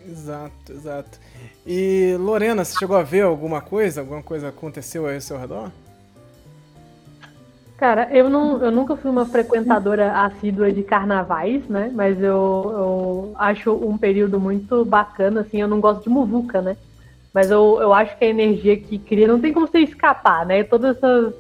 Exato, 0.06 0.74
exato. 0.74 1.20
E 1.66 2.18
Lorena, 2.20 2.66
você 2.66 2.78
chegou 2.78 2.98
a 2.98 3.04
ver 3.04 3.22
alguma 3.22 3.62
coisa? 3.62 4.02
Alguma 4.02 4.22
coisa 4.22 4.50
aconteceu 4.50 5.06
aí 5.06 5.16
ao 5.16 5.22
seu 5.22 5.38
redor? 5.38 5.72
Cara, 7.82 8.08
eu, 8.12 8.30
não, 8.30 8.62
eu 8.62 8.70
nunca 8.70 8.96
fui 8.96 9.10
uma 9.10 9.26
frequentadora 9.26 10.12
assídua 10.22 10.72
de 10.72 10.84
carnavais, 10.84 11.68
né? 11.68 11.92
Mas 11.92 12.22
eu, 12.22 12.72
eu 12.78 13.34
acho 13.34 13.74
um 13.74 13.98
período 13.98 14.40
muito 14.40 14.86
bacana, 14.86 15.42
assim. 15.42 15.60
Eu 15.60 15.68
não 15.68 15.82
gosto 15.82 16.04
de 16.04 16.10
muvuca, 16.10 16.62
né? 16.62 16.78
Mas 17.34 17.50
eu, 17.50 17.80
eu 17.82 17.92
acho 17.92 18.16
que 18.20 18.24
a 18.24 18.28
energia 18.28 18.78
que 18.78 19.00
cria 19.00 19.28
não 19.28 19.42
tem 19.42 19.52
como 19.52 19.66
você 19.66 19.80
escapar, 19.80 20.46
né? 20.46 20.64
Todas 20.64 20.96
essas, 20.96 21.34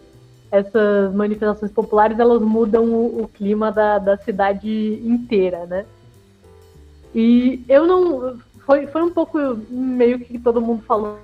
essas 0.52 1.14
manifestações 1.14 1.72
populares 1.72 2.18
elas 2.18 2.42
mudam 2.42 2.86
o, 2.86 3.22
o 3.22 3.28
clima 3.28 3.72
da, 3.72 4.00
da 4.00 4.18
cidade 4.18 5.00
inteira, 5.06 5.68
né? 5.68 5.86
E 7.14 7.64
eu 7.70 7.86
não 7.86 8.40
foi, 8.66 8.88
foi 8.88 9.04
um 9.04 9.12
pouco 9.12 9.38
meio 9.70 10.18
que 10.18 10.40
todo 10.40 10.60
mundo 10.60 10.82
falou 10.88 11.20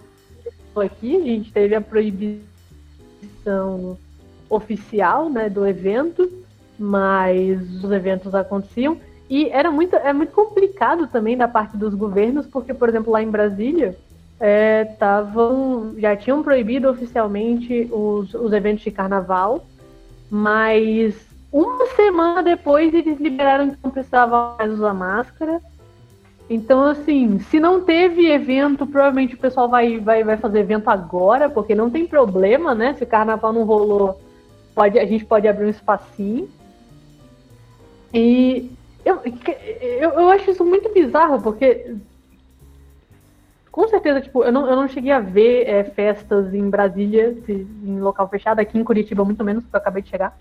aqui. 0.75 1.15
A 1.15 1.23
gente 1.23 1.51
teve 1.51 1.73
a 1.73 1.81
proibição 1.81 2.37
oficial 4.49 5.29
né, 5.29 5.49
do 5.49 5.65
evento, 5.67 6.29
mas 6.77 7.83
os 7.83 7.91
eventos 7.91 8.33
aconteciam. 8.33 8.97
E 9.29 9.49
era 9.49 9.69
muito, 9.69 9.95
é 9.95 10.13
muito 10.13 10.31
complicado 10.31 11.07
também 11.07 11.35
da 11.35 11.47
parte 11.47 11.75
dos 11.75 11.93
governos, 11.93 12.45
porque, 12.47 12.73
por 12.73 12.87
exemplo, 12.87 13.11
lá 13.11 13.21
em 13.21 13.29
Brasília, 13.29 13.97
é, 14.39 14.85
tavam, 14.85 15.95
já 15.97 16.15
tinham 16.15 16.43
proibido 16.43 16.89
oficialmente 16.89 17.89
os, 17.91 18.33
os 18.33 18.53
eventos 18.53 18.83
de 18.83 18.91
carnaval, 18.91 19.65
mas 20.29 21.15
uma 21.51 21.87
semana 21.87 22.43
depois 22.43 22.93
eles 22.93 23.19
liberaram 23.19 23.71
que 23.71 23.77
não 23.83 23.91
precisava 23.91 24.55
mais 24.57 24.71
usar 24.71 24.93
máscara. 24.93 25.61
Então, 26.49 26.83
assim, 26.83 27.39
se 27.39 27.59
não 27.59 27.81
teve 27.81 28.27
evento, 28.27 28.87
provavelmente 28.87 29.35
o 29.35 29.39
pessoal 29.39 29.67
vai, 29.67 29.99
vai, 29.99 30.23
vai 30.23 30.37
fazer 30.37 30.59
evento 30.59 30.89
agora, 30.89 31.49
porque 31.49 31.75
não 31.75 31.89
tem 31.89 32.05
problema, 32.07 32.73
né? 32.73 32.93
Se 32.93 33.03
o 33.03 33.07
carnaval 33.07 33.51
não 33.51 33.63
rolou, 33.63 34.21
pode, 34.77 34.99
a 34.99 35.05
gente 35.07 35.25
pode 35.25 35.47
abrir 35.47 35.65
um 35.65 35.69
espacinho. 35.69 36.47
E 38.13 38.71
eu, 39.03 39.21
eu, 39.99 40.11
eu 40.11 40.29
acho 40.29 40.51
isso 40.51 40.63
muito 40.63 40.93
bizarro, 40.93 41.41
porque 41.41 41.95
com 43.71 43.87
certeza, 43.87 44.21
tipo, 44.21 44.43
eu 44.43 44.51
não, 44.51 44.69
eu 44.69 44.75
não 44.75 44.87
cheguei 44.87 45.11
a 45.11 45.19
ver 45.19 45.67
é, 45.67 45.83
festas 45.83 46.53
em 46.53 46.69
Brasília, 46.69 47.35
em 47.49 47.99
local 47.99 48.29
fechado, 48.29 48.59
aqui 48.59 48.77
em 48.77 48.83
Curitiba 48.83 49.25
muito 49.25 49.43
menos, 49.43 49.63
porque 49.63 49.75
eu 49.75 49.79
acabei 49.79 50.03
de 50.03 50.09
chegar. 50.09 50.37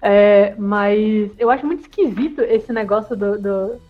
É, 0.00 0.54
mas 0.56 1.32
eu 1.36 1.50
acho 1.50 1.66
muito 1.66 1.80
esquisito 1.80 2.42
esse 2.42 2.72
negócio 2.72 3.16
do, 3.16 3.38
do 3.38 3.80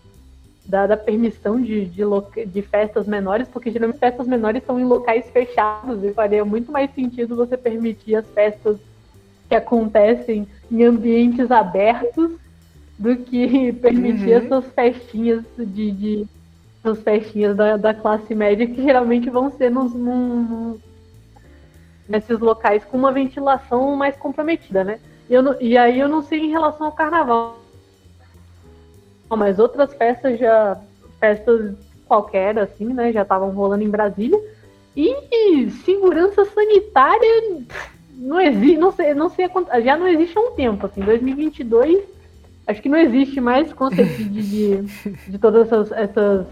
da, 0.65 0.87
da 0.87 0.97
permissão 0.97 1.61
de, 1.61 1.85
de, 1.85 2.03
de, 2.47 2.61
festas 2.63 3.07
menores, 3.07 3.47
porque 3.47 3.71
geralmente 3.71 3.99
festas 3.99 4.27
menores 4.27 4.63
são 4.63 4.79
em 4.79 4.83
locais 4.83 5.29
fechados 5.29 6.03
e 6.03 6.11
faria 6.11 6.43
muito 6.43 6.71
mais 6.71 6.91
sentido 6.93 7.35
você 7.35 7.55
permitir 7.55 8.15
as 8.15 8.27
festas 8.31 8.77
que 9.51 9.55
acontecem 9.55 10.47
em 10.71 10.85
ambientes 10.85 11.51
abertos 11.51 12.31
do 12.97 13.17
que 13.17 13.73
permitir 13.83 14.29
uhum. 14.29 14.37
essas 14.37 14.65
festinhas 14.71 15.43
de, 15.57 15.91
de, 15.91 16.27
as 16.81 17.03
festinhas 17.03 17.53
da, 17.57 17.75
da 17.75 17.93
classe 17.93 18.33
média 18.33 18.65
que 18.65 18.81
geralmente 18.81 19.29
vão 19.29 19.51
ser 19.51 19.69
nos, 19.69 19.93
num, 19.93 20.79
nesses 22.07 22.39
locais 22.39 22.85
com 22.85 22.97
uma 22.97 23.11
ventilação 23.11 23.93
mais 23.97 24.15
comprometida, 24.15 24.85
né? 24.85 25.01
E, 25.29 25.33
eu, 25.33 25.61
e 25.61 25.77
aí 25.77 25.99
eu 25.99 26.07
não 26.07 26.21
sei 26.21 26.39
em 26.39 26.51
relação 26.51 26.85
ao 26.85 26.93
carnaval. 26.93 27.59
Mas 29.29 29.59
outras 29.59 29.93
festas 29.95 30.39
já. 30.39 30.79
festas 31.19 31.75
qualquer, 32.05 32.57
assim, 32.57 32.85
né? 32.85 33.11
Já 33.11 33.23
estavam 33.23 33.49
rolando 33.49 33.83
em 33.83 33.89
Brasília. 33.89 34.39
E 34.95 35.69
segurança 35.83 36.45
sanitária 36.45 37.65
não 38.21 38.39
existe, 38.39 38.77
não 38.77 38.91
sei, 38.91 39.13
não 39.15 39.29
sei, 39.29 39.49
já 39.83 39.97
não 39.97 40.07
existe 40.07 40.37
há 40.37 40.41
um 40.41 40.51
tempo, 40.51 40.85
assim, 40.85 41.01
2022, 41.01 42.03
acho 42.67 42.81
que 42.81 42.87
não 42.87 42.99
existe 42.99 43.41
mais 43.41 43.73
conceito 43.73 44.23
de, 44.23 44.43
de, 44.43 44.81
de 45.27 45.37
todas 45.39 45.65
essas, 45.65 45.91
essas 45.91 46.45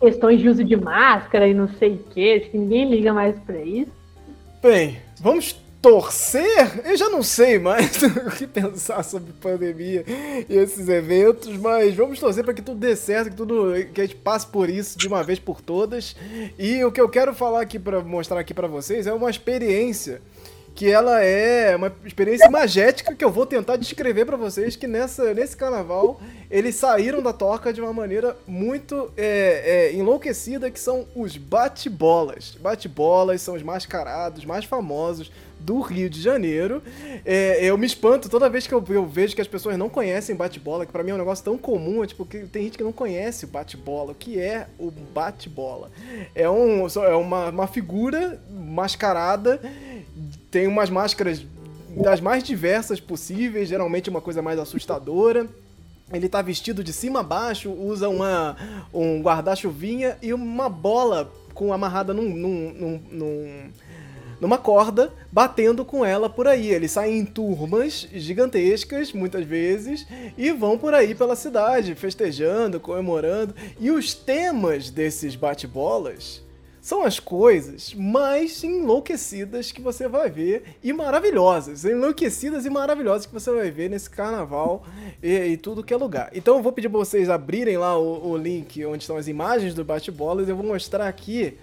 questões 0.00 0.40
de 0.40 0.48
uso 0.48 0.62
de 0.62 0.76
máscara 0.76 1.48
e 1.48 1.54
não 1.54 1.68
sei 1.68 1.94
o 1.94 1.98
que, 1.98 2.34
acho 2.34 2.50
que 2.50 2.56
ninguém 2.58 2.88
liga 2.88 3.12
mais 3.12 3.36
para 3.40 3.60
isso. 3.60 3.90
Bem, 4.62 4.98
vamos 5.20 5.56
torcer? 5.82 6.80
Eu 6.86 6.96
já 6.96 7.10
não 7.10 7.24
sei 7.24 7.58
mais 7.58 8.00
o 8.26 8.30
que 8.30 8.46
pensar 8.46 9.02
sobre 9.02 9.32
pandemia 9.32 10.04
e 10.48 10.56
esses 10.56 10.88
eventos, 10.88 11.56
mas 11.56 11.92
vamos 11.94 12.20
torcer 12.20 12.44
para 12.44 12.54
que 12.54 12.62
tudo 12.62 12.78
dê 12.78 12.94
certo, 12.94 13.30
que 13.30 13.36
tudo 13.36 13.74
que 13.92 14.00
a 14.00 14.06
gente 14.06 14.16
passe 14.16 14.46
por 14.46 14.70
isso 14.70 14.96
de 14.96 15.08
uma 15.08 15.24
vez 15.24 15.40
por 15.40 15.60
todas. 15.60 16.14
E 16.56 16.84
o 16.84 16.92
que 16.92 17.00
eu 17.00 17.08
quero 17.08 17.34
falar 17.34 17.62
aqui 17.62 17.80
para 17.80 18.00
mostrar 18.00 18.38
aqui 18.38 18.54
para 18.54 18.68
vocês 18.68 19.08
é 19.08 19.12
uma 19.12 19.28
experiência 19.28 20.22
que 20.74 20.90
ela 20.90 21.22
é 21.22 21.76
uma 21.76 21.92
experiência 22.04 22.50
magética 22.50 23.14
que 23.14 23.24
eu 23.24 23.30
vou 23.30 23.46
tentar 23.46 23.76
descrever 23.76 24.24
para 24.24 24.36
vocês 24.36 24.74
que 24.74 24.86
nessa, 24.86 25.32
nesse 25.32 25.56
carnaval 25.56 26.20
eles 26.50 26.74
saíram 26.74 27.22
da 27.22 27.32
toca 27.32 27.72
de 27.72 27.80
uma 27.80 27.92
maneira 27.92 28.36
muito 28.46 29.12
é, 29.16 29.90
é, 29.90 29.94
enlouquecida 29.94 30.70
que 30.70 30.80
são 30.80 31.06
os 31.14 31.36
bate-bolas. 31.36 32.56
Bate-bolas 32.60 33.40
são 33.40 33.54
os 33.54 33.62
mascarados 33.62 34.44
mais 34.44 34.64
famosos 34.64 35.30
do 35.64 35.80
Rio 35.80 36.10
de 36.10 36.20
Janeiro. 36.20 36.82
É, 37.24 37.64
eu 37.64 37.78
me 37.78 37.86
espanto 37.86 38.28
toda 38.28 38.50
vez 38.50 38.66
que 38.66 38.74
eu, 38.74 38.84
eu, 38.88 39.06
vejo 39.06 39.34
que 39.34 39.40
as 39.40 39.48
pessoas 39.48 39.78
não 39.78 39.88
conhecem 39.88 40.36
bate-bola, 40.36 40.84
que 40.84 40.92
para 40.92 41.02
mim 41.02 41.12
é 41.12 41.14
um 41.14 41.18
negócio 41.18 41.44
tão 41.44 41.56
comum, 41.56 42.04
é, 42.04 42.06
tipo, 42.06 42.26
que 42.26 42.40
tem 42.46 42.64
gente 42.64 42.76
que 42.76 42.84
não 42.84 42.92
conhece 42.92 43.46
o 43.46 43.48
bate-bola. 43.48 44.12
O 44.12 44.14
que 44.14 44.38
é 44.38 44.66
o 44.78 44.90
bate-bola? 44.90 45.90
É, 46.34 46.48
um, 46.48 46.86
é 46.86 47.14
uma, 47.14 47.48
uma 47.48 47.66
figura 47.66 48.40
mascarada 48.50 49.60
tem 50.54 50.68
umas 50.68 50.88
máscaras 50.88 51.44
das 51.96 52.20
mais 52.20 52.44
diversas 52.44 53.00
possíveis, 53.00 53.68
geralmente 53.68 54.08
uma 54.08 54.20
coisa 54.20 54.40
mais 54.40 54.56
assustadora. 54.56 55.48
Ele 56.12 56.28
tá 56.28 56.40
vestido 56.40 56.84
de 56.84 56.92
cima 56.92 57.20
a 57.20 57.22
baixo, 57.24 57.72
usa 57.72 58.08
uma, 58.08 58.56
um 58.94 59.20
guarda-chuvinha 59.20 60.16
e 60.22 60.32
uma 60.32 60.68
bola 60.68 61.28
com 61.54 61.72
amarrada 61.72 62.14
num, 62.14 62.28
num, 62.28 62.72
num, 62.72 63.02
num, 63.10 63.70
numa 64.40 64.56
corda, 64.56 65.12
batendo 65.32 65.84
com 65.84 66.04
ela 66.04 66.30
por 66.30 66.46
aí. 66.46 66.70
Eles 66.70 66.92
saem 66.92 67.18
em 67.18 67.24
turmas 67.24 68.06
gigantescas, 68.14 69.12
muitas 69.12 69.44
vezes, 69.44 70.06
e 70.38 70.52
vão 70.52 70.78
por 70.78 70.94
aí 70.94 71.16
pela 71.16 71.34
cidade, 71.34 71.96
festejando, 71.96 72.78
comemorando. 72.78 73.56
E 73.80 73.90
os 73.90 74.14
temas 74.14 74.88
desses 74.88 75.34
bate-bolas 75.34 76.43
são 76.84 77.02
as 77.02 77.18
coisas 77.18 77.94
mais 77.94 78.62
enlouquecidas 78.62 79.72
que 79.72 79.80
você 79.80 80.06
vai 80.06 80.28
ver 80.28 80.76
e 80.82 80.92
maravilhosas, 80.92 81.82
enlouquecidas 81.86 82.66
e 82.66 82.70
maravilhosas 82.70 83.24
que 83.24 83.32
você 83.32 83.50
vai 83.50 83.70
ver 83.70 83.88
nesse 83.88 84.10
carnaval 84.10 84.84
e, 85.22 85.34
e 85.34 85.56
tudo 85.56 85.82
que 85.82 85.94
é 85.94 85.96
lugar. 85.96 86.28
Então 86.34 86.58
eu 86.58 86.62
vou 86.62 86.72
pedir 86.72 86.90
para 86.90 86.98
vocês 86.98 87.30
abrirem 87.30 87.78
lá 87.78 87.98
o, 87.98 88.32
o, 88.32 88.36
link 88.36 88.84
onde 88.84 89.02
estão 89.02 89.16
as 89.16 89.28
imagens 89.28 89.72
do 89.72 89.82
bate-bolas. 89.82 90.46
Eu 90.46 90.56
vou 90.56 90.66
mostrar 90.66 91.08
aqui 91.08 91.56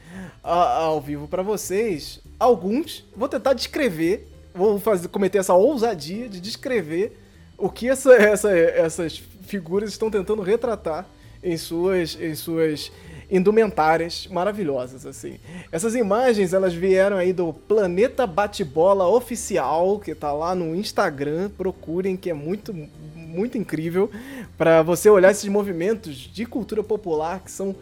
a, 0.43 0.77
ao 0.85 0.99
vivo 0.99 1.27
para 1.27 1.43
vocês 1.43 2.19
alguns. 2.39 3.05
Vou 3.15 3.29
tentar 3.29 3.53
descrever, 3.53 4.27
vou 4.55 4.79
fazer, 4.79 5.07
cometer 5.07 5.37
essa 5.37 5.53
ousadia 5.53 6.27
de 6.27 6.41
descrever 6.41 7.15
o 7.59 7.69
que 7.69 7.87
essa, 7.87 8.11
essa, 8.15 8.49
essas 8.57 9.21
figuras 9.43 9.91
estão 9.91 10.09
tentando 10.09 10.41
retratar 10.41 11.05
em 11.43 11.57
suas, 11.57 12.17
em 12.19 12.33
suas 12.33 12.91
indumentárias 13.31 14.27
maravilhosas, 14.27 15.05
assim. 15.05 15.39
Essas 15.71 15.95
imagens, 15.95 16.53
elas 16.53 16.73
vieram 16.73 17.15
aí 17.15 17.31
do 17.31 17.53
Planeta 17.53 18.27
Bate-Bola 18.27 19.07
Oficial, 19.07 19.99
que 19.99 20.13
tá 20.13 20.33
lá 20.33 20.53
no 20.53 20.75
Instagram, 20.75 21.49
procurem, 21.57 22.17
que 22.17 22.29
é 22.29 22.33
muito, 22.33 22.73
muito 23.15 23.57
incrível, 23.57 24.11
para 24.57 24.81
você 24.81 25.09
olhar 25.09 25.31
esses 25.31 25.47
movimentos 25.47 26.15
de 26.15 26.45
cultura 26.45 26.83
popular 26.83 27.39
que 27.39 27.49
são 27.49 27.73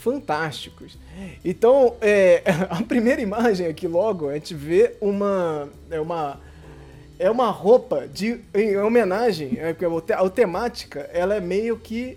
fantásticos. 0.00 0.98
Então, 1.42 1.94
é, 2.02 2.42
a 2.68 2.82
primeira 2.82 3.22
imagem 3.22 3.66
aqui 3.66 3.88
logo, 3.88 4.28
a 4.28 4.34
gente 4.34 4.54
vê 4.54 4.96
uma... 5.00 5.68
É 5.90 5.98
uma 5.98 6.38
é 7.18 7.30
uma 7.30 7.50
roupa 7.50 8.08
de 8.08 8.40
em 8.54 8.78
homenagem, 8.78 9.58
é, 9.58 9.76
a, 10.14 10.24
a 10.24 10.30
temática, 10.30 11.00
ela 11.12 11.34
é 11.34 11.40
meio 11.40 11.76
que 11.76 12.16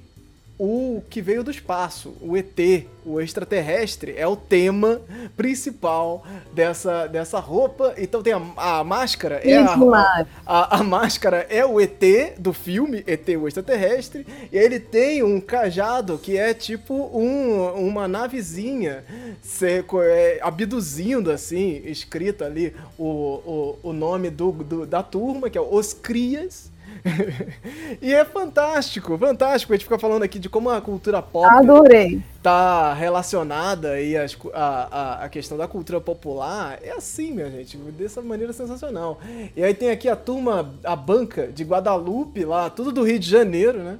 o 0.57 1.01
que 1.09 1.21
veio 1.21 1.43
do 1.43 1.49
espaço, 1.49 2.15
o 2.21 2.37
ET, 2.37 2.85
o 3.03 3.19
extraterrestre, 3.19 4.13
é 4.15 4.27
o 4.27 4.35
tema 4.35 5.01
principal 5.35 6.23
dessa, 6.53 7.07
dessa 7.07 7.39
roupa. 7.39 7.93
Então 7.97 8.21
tem 8.21 8.33
a, 8.33 8.41
a 8.57 8.83
máscara, 8.83 9.41
é 9.43 9.57
a, 9.57 10.25
a, 10.45 10.77
a, 10.77 10.83
máscara 10.83 11.47
é 11.49 11.65
o 11.65 11.81
ET 11.81 12.37
do 12.37 12.53
filme, 12.53 13.03
ET 13.07 13.27
o 13.29 13.47
extraterrestre, 13.47 14.25
e 14.51 14.57
ele 14.57 14.79
tem 14.79 15.23
um 15.23 15.41
cajado 15.41 16.19
que 16.19 16.37
é 16.37 16.53
tipo 16.53 16.93
um, 16.93 17.87
uma 17.87 18.07
navezinha 18.07 19.03
se, 19.41 19.83
é, 20.03 20.39
abduzindo 20.41 21.31
assim, 21.31 21.81
escrito 21.85 22.43
ali 22.43 22.75
o, 22.97 23.05
o, 23.05 23.79
o 23.89 23.93
nome 23.93 24.29
do, 24.29 24.51
do, 24.51 24.85
da 24.85 25.01
turma, 25.01 25.49
que 25.49 25.57
é 25.57 25.61
Os 25.61 25.93
Crias. 25.93 26.71
e 28.01 28.13
é 28.13 28.23
fantástico, 28.23 29.17
fantástico. 29.17 29.73
A 29.73 29.75
gente 29.75 29.83
fica 29.83 29.99
falando 29.99 30.23
aqui 30.23 30.39
de 30.39 30.49
como 30.49 30.69
a 30.69 30.79
cultura 30.81 31.21
pop 31.21 31.47
Adorei. 31.49 32.21
tá 32.41 32.93
relacionada 32.93 33.99
e 33.99 34.15
a, 34.15 34.25
a, 34.53 35.23
a 35.25 35.29
questão 35.29 35.57
da 35.57 35.67
cultura 35.67 35.99
popular. 35.99 36.79
É 36.81 36.91
assim, 36.91 37.33
minha 37.33 37.49
gente, 37.51 37.77
dessa 37.77 38.21
maneira 38.21 38.53
sensacional. 38.53 39.19
E 39.55 39.63
aí 39.63 39.73
tem 39.73 39.91
aqui 39.91 40.07
a 40.07 40.15
turma, 40.15 40.73
a 40.83 40.95
banca 40.95 41.47
de 41.47 41.63
Guadalupe, 41.63 42.45
lá, 42.45 42.69
tudo 42.69 42.91
do 42.91 43.03
Rio 43.03 43.19
de 43.19 43.29
Janeiro, 43.29 43.79
né? 43.79 43.99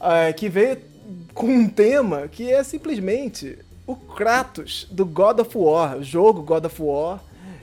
É, 0.00 0.32
que 0.32 0.48
veio 0.48 0.78
com 1.34 1.46
um 1.46 1.68
tema 1.68 2.28
que 2.28 2.50
é 2.50 2.62
simplesmente 2.62 3.58
o 3.86 3.94
Kratos 3.94 4.86
do 4.90 5.04
God 5.04 5.40
of 5.40 5.56
War, 5.56 5.98
o 5.98 6.02
jogo 6.02 6.42
God 6.42 6.64
of 6.64 6.82
War 6.82 7.20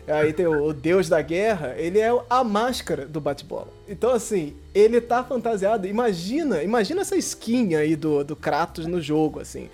Aí 0.08 0.32
tem 0.32 0.48
o, 0.48 0.66
o 0.66 0.74
Deus 0.74 1.10
da 1.10 1.22
Guerra, 1.22 1.76
ele 1.78 2.00
é 2.00 2.10
a 2.30 2.44
máscara 2.44 3.06
do 3.06 3.20
bate-bola. 3.20 3.68
Então, 3.88 4.12
assim, 4.12 4.56
ele 4.74 5.02
tá 5.02 5.24
fantasiado. 5.24 5.86
Imagina, 5.86 6.64
imagina 6.64 7.02
essa 7.02 7.18
skin 7.18 7.76
aí 7.76 7.96
do, 7.96 8.24
do 8.24 8.36
Kratos 8.36 8.86
no 8.86 9.02
jogo, 9.02 9.42
assim. 9.42 9.70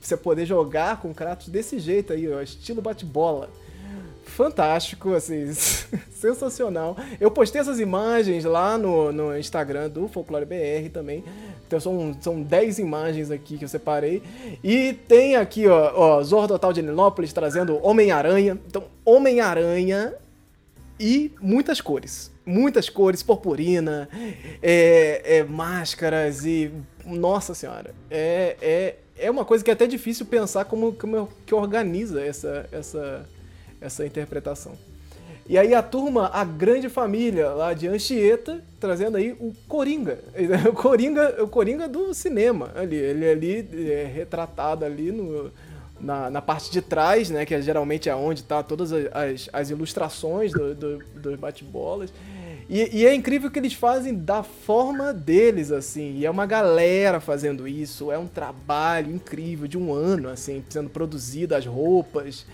Você, 0.00 0.16
poder 0.16 0.46
jogar 0.46 1.00
com 1.00 1.12
Kratos 1.12 1.48
desse 1.48 1.80
jeito 1.80 2.12
aí, 2.12 2.32
ó, 2.32 2.40
estilo 2.40 2.80
bate-bola 2.80 3.50
fantástico, 4.36 5.14
assim, 5.14 5.52
sensacional. 6.12 6.94
Eu 7.18 7.30
postei 7.30 7.60
essas 7.60 7.80
imagens 7.80 8.44
lá 8.44 8.76
no, 8.76 9.10
no 9.10 9.36
Instagram 9.36 9.88
do 9.88 10.06
Folclore 10.08 10.44
BR 10.44 10.90
também. 10.92 11.24
Então 11.66 11.80
são, 11.80 12.16
são 12.20 12.42
10 12.42 12.78
imagens 12.78 13.30
aqui 13.30 13.56
que 13.56 13.64
eu 13.64 13.68
separei. 13.68 14.22
E 14.62 14.92
tem 14.92 15.36
aqui, 15.36 15.66
ó, 15.66 15.92
ó 16.18 16.22
Zordotal 16.22 16.72
de 16.72 16.80
Helinópolis 16.80 17.32
trazendo 17.32 17.82
Homem-Aranha. 17.82 18.58
Então, 18.66 18.84
Homem-Aranha 19.06 20.14
e 21.00 21.32
muitas 21.40 21.80
cores. 21.80 22.30
Muitas 22.44 22.90
cores, 22.90 23.22
purpurina, 23.22 24.08
é, 24.62 25.38
é, 25.38 25.44
máscaras 25.44 26.44
e. 26.44 26.70
Nossa 27.04 27.54
senhora, 27.54 27.94
é, 28.10 28.56
é, 28.60 28.96
é 29.16 29.30
uma 29.30 29.44
coisa 29.44 29.62
que 29.62 29.70
é 29.70 29.74
até 29.74 29.86
difícil 29.86 30.26
pensar 30.26 30.64
como, 30.64 30.92
como 30.92 31.28
que 31.46 31.54
organiza 31.54 32.20
essa, 32.20 32.68
essa, 32.72 33.24
essa 33.80 34.04
interpretação. 34.04 34.72
E 35.48 35.56
aí 35.56 35.74
a 35.74 35.82
turma, 35.82 36.28
a 36.32 36.44
grande 36.44 36.88
família 36.88 37.50
lá 37.50 37.72
de 37.72 37.86
Anchieta, 37.86 38.60
trazendo 38.80 39.16
aí 39.16 39.30
o 39.32 39.54
Coringa. 39.68 40.18
O 40.68 40.72
Coringa, 40.72 41.42
o 41.42 41.48
Coringa 41.48 41.88
do 41.88 42.12
cinema 42.12 42.72
ali. 42.74 42.96
Ele 42.96 43.24
é 43.24 43.30
ali 43.30 43.68
é 43.90 44.10
retratado 44.12 44.84
ali 44.84 45.12
no, 45.12 45.52
na, 46.00 46.28
na, 46.30 46.42
parte 46.42 46.70
de 46.70 46.82
trás, 46.82 47.30
né? 47.30 47.46
Que 47.46 47.54
é, 47.54 47.62
geralmente 47.62 48.08
é 48.08 48.14
onde 48.14 48.42
tá 48.42 48.60
todas 48.62 48.92
as, 48.92 49.48
as 49.52 49.70
ilustrações 49.70 50.52
dos 50.52 50.76
do, 50.76 50.98
do 51.14 51.36
bate-bolas. 51.36 52.12
E, 52.68 52.98
e, 52.98 53.06
é 53.06 53.14
incrível 53.14 53.48
que 53.48 53.60
eles 53.60 53.74
fazem 53.74 54.12
da 54.12 54.42
forma 54.42 55.14
deles, 55.14 55.70
assim. 55.70 56.16
E 56.16 56.26
é 56.26 56.30
uma 56.30 56.46
galera 56.46 57.20
fazendo 57.20 57.68
isso. 57.68 58.10
É 58.10 58.18
um 58.18 58.26
trabalho 58.26 59.14
incrível 59.14 59.68
de 59.68 59.78
um 59.78 59.94
ano, 59.94 60.28
assim, 60.28 60.64
sendo 60.68 60.90
produzidas 60.90 61.58
as 61.58 61.66
roupas. 61.66 62.44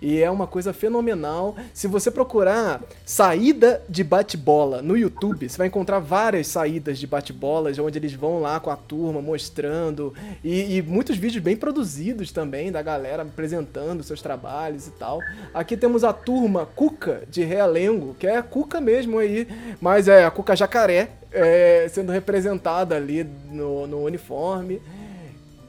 E 0.00 0.22
é 0.22 0.30
uma 0.30 0.46
coisa 0.46 0.72
fenomenal. 0.72 1.56
Se 1.74 1.88
você 1.88 2.10
procurar 2.10 2.82
saída 3.04 3.82
de 3.88 4.04
bate-bola 4.04 4.80
no 4.80 4.96
YouTube, 4.96 5.48
você 5.48 5.58
vai 5.58 5.66
encontrar 5.66 5.98
várias 5.98 6.46
saídas 6.46 6.98
de 6.98 7.06
bate-bolas, 7.06 7.78
onde 7.78 7.98
eles 7.98 8.12
vão 8.12 8.40
lá 8.40 8.60
com 8.60 8.70
a 8.70 8.76
turma 8.76 9.20
mostrando. 9.20 10.14
E, 10.44 10.76
e, 10.76 10.82
muitos 10.82 11.16
vídeos 11.16 11.42
bem 11.42 11.56
produzidos 11.56 12.30
também, 12.30 12.70
da 12.70 12.80
galera 12.80 13.22
apresentando 13.22 14.02
seus 14.02 14.22
trabalhos 14.22 14.86
e 14.86 14.90
tal. 14.92 15.20
Aqui 15.52 15.76
temos 15.76 16.04
a 16.04 16.12
turma 16.12 16.66
Cuca 16.66 17.22
de 17.28 17.42
Realengo, 17.42 18.14
que 18.18 18.26
é 18.26 18.36
a 18.36 18.42
Cuca 18.42 18.80
mesmo 18.80 19.18
aí, 19.18 19.48
mas 19.80 20.06
é 20.06 20.24
a 20.24 20.30
Cuca 20.30 20.54
Jacaré, 20.54 21.10
é, 21.32 21.88
sendo 21.90 22.12
representada 22.12 22.94
ali 22.94 23.26
no, 23.50 23.86
no 23.86 24.04
uniforme. 24.04 24.80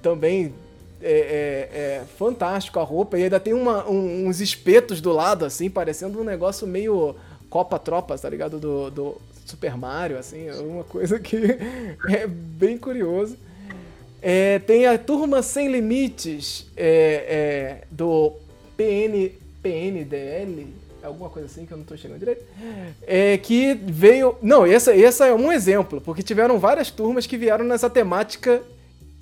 Também 0.01 0.53
é, 1.01 1.11
é, 1.11 1.77
é, 1.77 2.03
fantástico 2.17 2.79
a 2.79 2.83
roupa 2.83 3.17
e 3.17 3.23
ainda 3.23 3.39
tem 3.39 3.53
uma, 3.53 3.89
um, 3.89 4.27
uns 4.27 4.41
espetos 4.41 4.99
do 4.99 5.11
lado, 5.11 5.45
assim, 5.45 5.69
parecendo 5.69 6.19
um 6.19 6.23
negócio 6.23 6.67
meio 6.67 7.15
Copa 7.49 7.79
Tropas, 7.79 8.21
tá 8.21 8.29
ligado? 8.29 8.59
Do, 8.59 8.91
do 8.91 9.21
Super 9.45 9.77
Mario, 9.77 10.17
assim, 10.17 10.47
é 10.47 10.55
uma 10.55 10.83
coisa 10.83 11.19
que 11.19 11.37
é 12.09 12.27
bem 12.27 12.77
curioso. 12.77 13.37
É, 14.21 14.59
tem 14.59 14.85
a 14.85 14.97
Turma 14.97 15.41
Sem 15.41 15.71
Limites 15.71 16.67
é, 16.75 17.81
é, 17.83 17.83
do 17.89 18.33
PN, 18.75 19.31
PNDL, 19.63 20.67
alguma 21.01 21.29
coisa 21.29 21.47
assim 21.47 21.65
que 21.65 21.71
eu 21.71 21.77
não 21.77 21.85
tô 21.85 21.95
chegando 21.95 22.19
direito, 22.19 22.43
é, 23.07 23.37
que 23.37 23.73
veio... 23.73 24.35
Não, 24.41 24.65
essa, 24.65 24.93
essa 24.93 25.25
é 25.25 25.33
um 25.33 25.49
exemplo, 25.49 26.01
porque 26.01 26.21
tiveram 26.21 26.59
várias 26.59 26.91
turmas 26.91 27.25
que 27.25 27.37
vieram 27.37 27.63
nessa 27.63 27.89
temática 27.89 28.61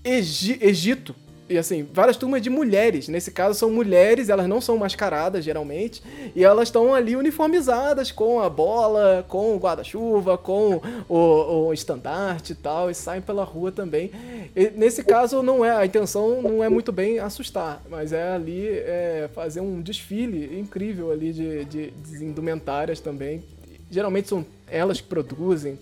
Egi, 0.04 0.58
Egito, 0.62 1.16
e 1.50 1.58
assim, 1.58 1.88
várias 1.94 2.18
turmas 2.18 2.42
de 2.42 2.50
mulheres. 2.50 3.08
Nesse 3.08 3.32
caso, 3.32 3.58
são 3.58 3.72
mulheres, 3.72 4.30
elas 4.30 4.48
não 4.48 4.60
são 4.60 4.78
mascaradas 4.78 5.44
geralmente, 5.44 6.04
e 6.36 6.44
elas 6.44 6.68
estão 6.68 6.94
ali 6.94 7.16
uniformizadas 7.16 8.12
com 8.12 8.40
a 8.40 8.50
bola, 8.50 9.26
com 9.28 9.56
o 9.56 9.60
guarda-chuva, 9.60 10.38
com 10.38 10.82
o, 11.08 11.68
o, 11.68 11.74
estandarte 11.74 12.54
e 12.54 12.56
tal, 12.56 12.90
e 12.90 12.96
saem 12.96 13.22
pela 13.22 13.44
rua 13.44 13.72
também. 13.72 14.12
E, 14.56 14.70
nesse 14.72 15.04
caso, 15.04 15.42
não 15.42 15.64
é 15.64 15.72
a 15.72 15.86
intenção 15.86 16.42
não 16.42 16.64
é 16.64 16.70
muito 16.70 16.92
bem 16.92 17.20
assustar, 17.20 17.82
mas 17.90 18.12
é 18.12 18.32
ali 18.32 18.68
é, 18.68 19.30
fazer 19.34 19.62
um 19.62 19.82
desfile 19.82 20.60
incrível 20.60 21.12
ali 21.12 21.32
de, 21.32 21.66
de, 21.66 21.92
de 21.92 22.26
indumentárias 22.26 23.00
também. 23.00 23.44
Geralmente 23.90 24.28
são 24.28 24.46
elas 24.68 25.00
que 25.00 25.08
produzem, 25.08 25.80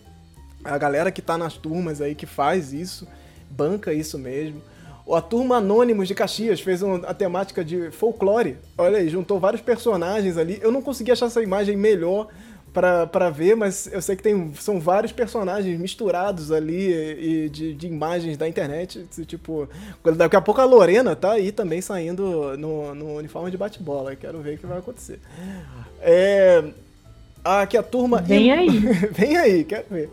a 0.63 0.78
galera 0.78 1.11
que 1.11 1.20
está 1.20 1.38
nas 1.38 1.53
turmas 1.53 2.01
aí 2.01 2.13
que 2.13 2.26
faz 2.26 2.74
isso, 2.74 3.07
banca 3.49 3.93
isso 3.93 4.18
mesmo. 4.18 4.61
A 5.12 5.22
turma 5.22 5.58
Anônimos 5.58 6.08
de 6.08 6.16
Caxias 6.16 6.60
fez 6.60 6.82
uma, 6.82 6.97
a 7.08 7.14
temática 7.14 7.64
de 7.64 7.91
folclore. 7.91 8.58
Olha 8.78 8.97
aí, 8.97 9.08
juntou 9.08 9.39
vários 9.39 9.62
personagens 9.62 10.38
ali. 10.38 10.60
Eu 10.62 10.72
não 10.72 10.82
consegui 10.82 11.12
achar 11.12 11.28
essa 11.28 11.43
imagem 11.43 11.78
melhor 11.78 12.28
para 12.74 13.30
ver, 13.30 13.56
mas 13.56 13.88
eu 13.91 14.01
sei 14.01 14.18
que 14.18 14.24
tem, 14.24 14.53
são 14.56 14.80
vários 14.80 15.14
personagens 15.14 15.80
misturados 15.80 16.51
ali 16.51 16.93
e, 16.93 17.49
de, 17.49 17.74
de, 17.74 17.88
imagens 17.88 18.36
da 18.36 18.49
internet. 18.49 19.06
Tipo, 19.26 19.70
daqui 20.18 20.36
a 20.36 20.41
pouco 20.41 20.60
a 20.60 20.66
Lorena 20.66 21.16
tá 21.16 21.34
aí 21.34 21.51
também 21.51 21.80
saindo 21.80 22.58
no, 22.58 22.93
no 22.93 23.16
uniforme 23.16 23.49
de 23.49 23.58
bate-bola. 23.58 24.16
Quero 24.16 24.41
ver 24.41 24.56
o 24.56 24.58
que 24.58 24.66
vai 24.66 24.80
acontecer. 24.80 25.20
É, 26.01 26.64
aqui 27.43 27.78
a 27.78 27.84
turma. 27.84 28.22
Vem 28.22 28.51
aí! 28.51 28.80
Vem 29.14 29.38
aí, 29.38 29.64
quero 29.64 29.86
ver. 29.89 30.10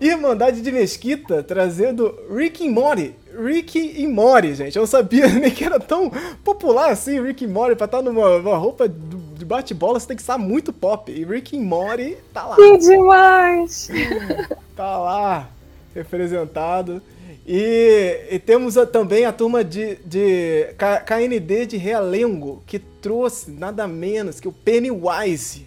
Irmandade 0.00 0.62
de 0.62 0.72
Mesquita 0.72 1.42
trazendo 1.42 2.18
Rick 2.34 2.66
and 2.66 2.72
Morty. 2.72 3.14
Rick 3.38 3.78
e 3.78 4.06
Morty, 4.06 4.54
gente. 4.54 4.76
Eu 4.76 4.80
não 4.80 4.86
sabia 4.86 5.28
nem 5.28 5.50
que 5.50 5.64
era 5.64 5.78
tão 5.78 6.10
popular 6.42 6.90
assim, 6.90 7.20
Rick 7.22 7.44
e 7.44 7.46
Morty, 7.46 7.76
pra 7.76 7.84
estar 7.84 8.02
numa, 8.02 8.38
numa 8.38 8.56
roupa 8.56 8.88
de 8.88 9.44
bate-bola, 9.44 10.00
você 10.00 10.08
tem 10.08 10.16
que 10.16 10.22
estar 10.22 10.38
muito 10.38 10.72
pop. 10.72 11.10
E 11.10 11.24
Rick 11.24 11.56
e 11.56 11.60
Morty 11.60 12.16
tá 12.32 12.46
lá. 12.46 12.56
Que 12.56 12.78
demais! 12.78 13.88
tá 14.74 14.98
lá, 14.98 15.48
representado. 15.94 17.02
E, 17.46 18.26
e 18.30 18.38
temos 18.38 18.76
a, 18.76 18.86
também 18.86 19.24
a 19.24 19.32
turma 19.32 19.64
de, 19.64 19.96
de 20.04 20.74
KND 21.06 21.66
de 21.66 21.76
Realengo, 21.76 22.62
que 22.66 22.78
trouxe 22.78 23.50
nada 23.50 23.88
menos 23.88 24.38
que 24.40 24.48
o 24.48 24.52
Pennywise. 24.52 25.66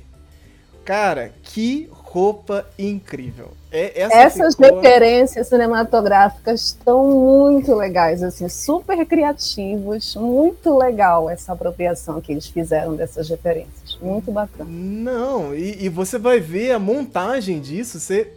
Cara, 0.85 1.33
que 1.41 1.89
roupa 2.13 2.63
incrível. 2.77 3.49
É, 3.71 4.03
essa 4.03 4.15
Essas 4.15 4.55
ficou... 4.55 4.79
referências 4.79 5.47
cinematográficas 5.47 6.61
estão 6.61 7.07
muito 7.07 7.73
legais, 7.73 8.21
assim, 8.21 8.47
super 8.47 9.03
criativos, 9.03 10.15
muito 10.15 10.77
legal 10.77 11.27
essa 11.27 11.53
apropriação 11.53 12.21
que 12.21 12.31
eles 12.31 12.45
fizeram 12.45 12.95
dessas 12.95 13.27
referências, 13.27 13.97
muito 13.99 14.31
bacana. 14.31 14.69
Não, 14.69 15.55
e, 15.55 15.85
e 15.85 15.89
você 15.89 16.19
vai 16.19 16.39
ver 16.39 16.73
a 16.73 16.79
montagem 16.79 17.59
disso, 17.59 17.99
você 17.99 18.31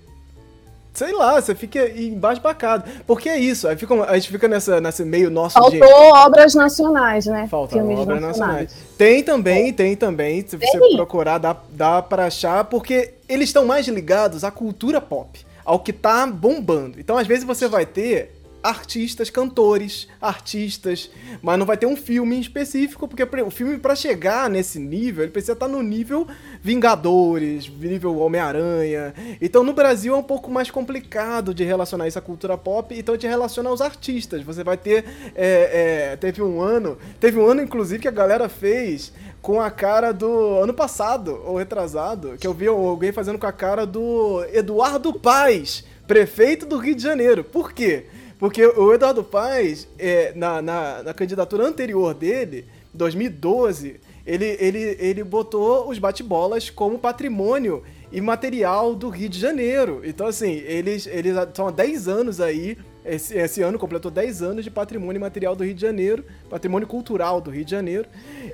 sei 0.95 1.13
lá, 1.13 1.39
você 1.39 1.55
fica 1.55 1.87
embasbacado. 1.91 2.85
Porque 3.07 3.29
é 3.29 3.39
isso, 3.39 3.69
aí 3.69 3.77
fica, 3.77 3.95
a 4.05 4.15
gente 4.15 4.31
fica 4.31 4.49
nessa, 4.49 4.81
nesse 4.81 5.05
meio 5.05 5.31
nosso 5.31 5.53
Faltou 5.53 5.79
de... 5.79 5.85
obras 5.85 6.55
nacionais, 6.55 7.27
né? 7.27 7.47
Faltam 7.51 7.81
obras 7.81 7.99
nacionais. 7.99 8.39
nacionais. 8.39 8.77
Tem 8.97 9.23
também, 9.23 9.71
tem 9.75 9.95
também, 9.95 10.41
se 10.41 10.57
tem. 10.57 10.71
você 10.71 10.97
procurar, 10.97 11.37
dá, 11.37 11.55
dá 11.73 12.01
pra 12.01 12.27
achar, 12.27 12.65
porque 12.65 13.16
eles 13.29 13.49
estão 13.49 13.65
mais 13.65 13.87
ligados 13.89 14.45
à 14.45 14.51
cultura 14.51 15.01
pop, 15.01 15.45
ao 15.65 15.81
que 15.81 15.93
tá 15.93 16.27
bombando. 16.27 17.01
Então, 17.01 17.17
às 17.17 17.27
vezes, 17.27 17.45
você 17.45 17.69
vai 17.69 17.87
ter 17.87 18.37
artistas, 18.67 19.31
cantores, 19.31 20.09
artistas, 20.21 21.09
mas 21.41 21.57
não 21.57 21.65
vai 21.65 21.77
ter 21.77 21.87
um 21.87 21.97
filme 21.97 22.37
em 22.37 22.41
específico, 22.41 23.07
porque 23.07 23.23
o 23.41 23.51
filme 23.51 23.79
para 23.79 23.95
chegar 23.95 24.51
nesse 24.51 24.81
nível, 24.81 25.23
ele 25.23 25.31
precisa 25.31 25.53
estar 25.53 25.67
tá 25.67 25.73
no 25.73 25.83
nível 25.83 26.27
Vingadores, 26.61 27.69
nível 27.69 28.19
Homem-Aranha. 28.19 29.15
Então 29.41 29.63
no 29.63 29.73
Brasil 29.73 30.15
é 30.15 30.17
um 30.17 30.23
pouco 30.23 30.51
mais 30.51 30.69
complicado 30.69 31.55
de 31.55 31.63
relacionar 31.63 32.09
isso 32.09 32.19
à 32.19 32.23
cultura 32.23 32.59
pop, 32.59 32.93
então 32.99 33.17
te 33.17 33.27
relaciona 33.27 33.71
aos 33.71 33.81
artistas. 33.81 34.43
Você 34.43 34.65
vai 34.65 34.77
ter, 34.77 35.05
é, 35.37 36.11
é, 36.13 36.17
teve 36.17 36.43
um 36.43 36.61
ano, 36.61 36.99
teve 37.21 37.39
um 37.39 37.47
ano 37.47 37.63
inclusive 37.63 38.03
que 38.03 38.09
a 38.09 38.13
galera 38.13 38.49
fez 38.49 39.13
com 39.47 39.61
a 39.61 39.71
cara 39.71 40.11
do 40.11 40.59
ano 40.59 40.75
passado, 40.75 41.41
ou 41.47 41.57
retrasado, 41.57 42.37
que 42.37 42.49
eu 42.49 42.53
vi 42.53 42.67
alguém 42.67 43.13
fazendo 43.13 43.39
com 43.39 43.47
a 43.47 43.53
cara 43.53 43.87
do 43.87 44.45
Eduardo 44.53 45.13
Paes, 45.13 45.85
prefeito 46.05 46.67
do 46.67 46.79
Rio 46.79 46.97
de 46.97 47.03
Janeiro. 47.05 47.45
Por 47.45 47.73
quê? 47.73 48.07
Porque 48.41 48.67
o 48.67 48.93
Eduardo 48.93 49.23
Paes, 49.23 49.87
é, 50.01 50.33
na, 50.35 50.61
na, 50.61 51.01
na 51.05 51.15
candidatura 51.15 51.65
anterior 51.65 52.13
dele, 52.13 52.65
2012, 52.93 54.01
ele, 54.27 54.57
ele, 54.59 54.97
ele 54.99 55.23
botou 55.23 55.89
os 55.89 56.01
bate-bolas 56.01 56.69
como 56.69 56.99
patrimônio 56.99 57.85
imaterial 58.11 58.97
do 58.97 59.09
Rio 59.09 59.29
de 59.29 59.39
Janeiro. 59.39 60.03
Então, 60.03 60.27
assim, 60.27 60.55
eles, 60.67 61.07
eles 61.07 61.37
estão 61.37 61.69
há 61.69 61.71
10 61.71 62.09
anos 62.09 62.41
aí 62.41 62.77
esse, 63.07 63.37
esse, 63.37 63.63
ano 63.63 63.79
completou 63.79 64.11
10 64.11 64.43
anos 64.43 64.65
de 64.65 64.71
patrimônio 64.71 65.21
material 65.21 65.55
do 65.55 65.65
Rio 65.65 65.75
de 65.75 65.81
Janeiro, 65.81 66.25
patrimônio 66.51 66.87
cultural 66.87 67.41
do 67.41 67.51
Rio 67.51 67.65
de 67.65 67.71
Janeiro, 67.71 68.09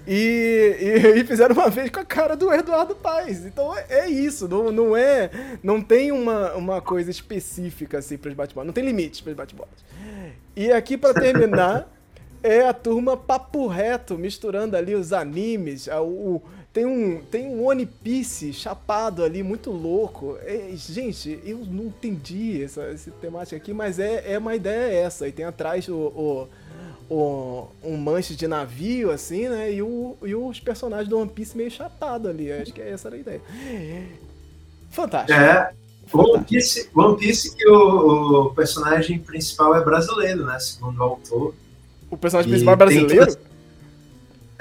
e, 0.06 0.76
e, 0.80 1.20
e 1.20 1.24
fizeram 1.24 1.54
uma 1.54 1.70
vez 1.70 1.90
com 1.90 2.00
a 2.00 2.04
cara 2.04 2.36
do 2.36 2.52
Eduardo 2.52 2.94
Paes. 2.94 3.44
Então 3.44 3.76
é, 3.76 3.86
é, 3.88 4.08
isso, 4.08 4.48
não, 4.48 4.70
não 4.70 4.96
é. 4.96 5.30
Não 5.62 5.80
tem 5.80 6.12
uma, 6.12 6.52
uma 6.54 6.80
coisa 6.80 7.10
específica 7.10 7.98
assim 7.98 8.16
para 8.16 8.28
os 8.28 8.34
bate-bolas, 8.34 8.66
não 8.66 8.74
tem 8.74 8.84
limite 8.84 9.22
para 9.22 9.30
os 9.30 9.36
bate-bolas. 9.36 9.84
E 10.54 10.70
aqui 10.70 10.96
para 10.96 11.14
terminar. 11.14 11.88
é 12.42 12.66
a 12.66 12.74
turma 12.74 13.16
papo 13.16 13.68
reto, 13.68 14.18
misturando 14.18 14.76
ali 14.76 14.94
os 14.94 15.12
animes, 15.12 15.86
o, 15.86 16.42
tem 16.72 16.86
um, 16.86 17.20
tem 17.30 17.46
um 17.46 17.66
One 17.66 17.84
Piece 17.84 18.52
chapado 18.52 19.22
ali, 19.22 19.42
muito 19.42 19.70
louco. 19.70 20.38
É, 20.40 20.70
gente, 20.74 21.38
eu 21.44 21.58
não 21.58 21.84
entendi 21.84 22.62
essa, 22.62 22.82
essa 22.84 23.10
temática 23.10 23.56
aqui, 23.56 23.74
mas 23.74 23.98
é, 23.98 24.32
é 24.32 24.38
uma 24.38 24.56
ideia 24.56 25.04
essa. 25.04 25.28
E 25.28 25.32
tem 25.32 25.44
atrás 25.44 25.86
o, 25.88 25.94
o, 25.94 26.48
o, 27.14 27.68
um 27.84 27.98
manche 27.98 28.34
de 28.34 28.46
navio, 28.48 29.10
assim, 29.10 29.50
né? 29.50 29.70
E, 29.70 29.82
o, 29.82 30.16
e 30.22 30.34
os 30.34 30.60
personagens 30.60 31.08
do 31.08 31.18
One 31.18 31.30
Piece 31.30 31.54
meio 31.54 31.70
chapado 31.70 32.26
ali. 32.26 32.50
Acho 32.50 32.72
que 32.72 32.80
essa 32.80 33.08
era 33.08 33.16
a 33.16 33.20
ideia. 33.20 33.40
Fantástico. 34.90 35.38
É. 35.38 35.72
One 36.10 36.44
Piece, 36.44 36.90
One 36.94 37.18
Piece 37.18 37.54
que 37.54 37.68
o, 37.68 38.46
o 38.46 38.54
personagem 38.54 39.18
principal 39.18 39.74
é 39.76 39.84
brasileiro, 39.84 40.46
né? 40.46 40.58
Segundo 40.58 40.98
o 40.98 41.02
autor. 41.02 41.54
O 42.10 42.16
personagem 42.16 42.50
principal 42.50 42.74
é 42.74 42.76
brasileiro? 42.76 43.51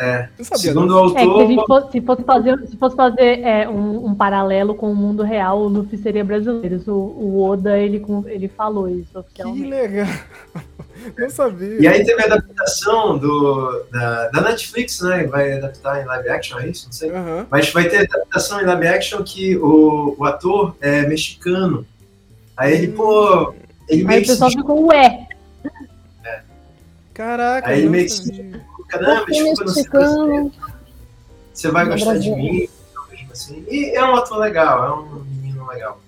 É. 0.01 0.29
Segundo 0.55 0.87
não. 0.87 0.95
o 0.95 0.99
autor. 0.99 1.19
É 1.19 1.25
que 1.25 1.33
se, 1.35 1.41
a 1.41 1.45
gente 1.45 1.67
fosse, 1.67 1.91
se 1.91 2.01
fosse 2.01 2.23
fazer, 2.23 2.67
se 2.67 2.77
fosse 2.77 2.95
fazer 2.95 3.39
é, 3.41 3.69
um, 3.69 4.07
um 4.07 4.15
paralelo 4.15 4.73
com 4.73 4.91
o 4.91 4.95
mundo 4.95 5.21
real, 5.21 5.59
o 5.59 5.67
Luffy 5.67 5.97
seria 5.99 6.23
brasileiro. 6.23 6.81
O, 6.87 6.91
o 6.91 7.43
Oda, 7.43 7.77
ele, 7.77 8.03
ele 8.25 8.47
falou 8.47 8.89
isso 8.89 9.23
Que 9.31 9.43
legal. 9.43 10.07
Não 11.17 11.29
sabia. 11.29 11.81
E 11.81 11.87
aí 11.87 12.03
teve 12.03 12.21
a 12.21 12.25
adaptação 12.25 13.17
do, 13.17 13.85
da, 13.91 14.29
da 14.29 14.41
Netflix, 14.41 15.01
né? 15.01 15.25
Vai 15.25 15.53
adaptar 15.53 16.01
em 16.01 16.05
live 16.05 16.29
action, 16.29 16.59
é 16.59 16.67
isso? 16.67 16.85
Não 16.87 16.93
sei. 16.93 17.09
Aham. 17.11 17.47
Mas 17.49 17.71
vai 17.71 17.87
ter 17.87 18.07
adaptação 18.11 18.61
em 18.61 18.65
live 18.65 18.87
action 18.87 19.23
que 19.23 19.55
o, 19.57 20.15
o 20.17 20.25
ator 20.25 20.75
é 20.81 21.03
mexicano. 21.07 21.85
Aí 22.57 22.73
ele, 22.73 22.87
pô, 22.89 23.53
ele 23.87 24.01
Aí 24.01 24.07
meio 24.07 24.23
o 24.23 24.27
pessoal 24.27 24.51
ficou, 24.51 24.87
ué, 24.87 25.27
Caraca, 27.13 27.69
Aí 27.69 27.83
não 27.83 27.91
meio 27.91 28.07
que. 28.07 28.61
Caramba, 28.91 29.25
desculpa, 29.25 29.63
não 29.63 29.73
sei 29.73 29.83
mexicano. 29.83 30.53
Você 31.53 31.71
vai 31.71 31.85
No 31.85 31.91
gostar 31.91 32.17
de 32.17 32.29
Brasil. 32.29 32.35
mim, 32.37 32.69
mesmo 33.11 33.31
assim. 33.31 33.65
E 33.69 33.91
é 33.95 34.03
um 34.03 34.15
ator 34.15 34.37
legal, 34.37 34.85
é 34.85 34.93
um 34.93 35.23
menino 35.23 35.67
legal. 35.67 36.01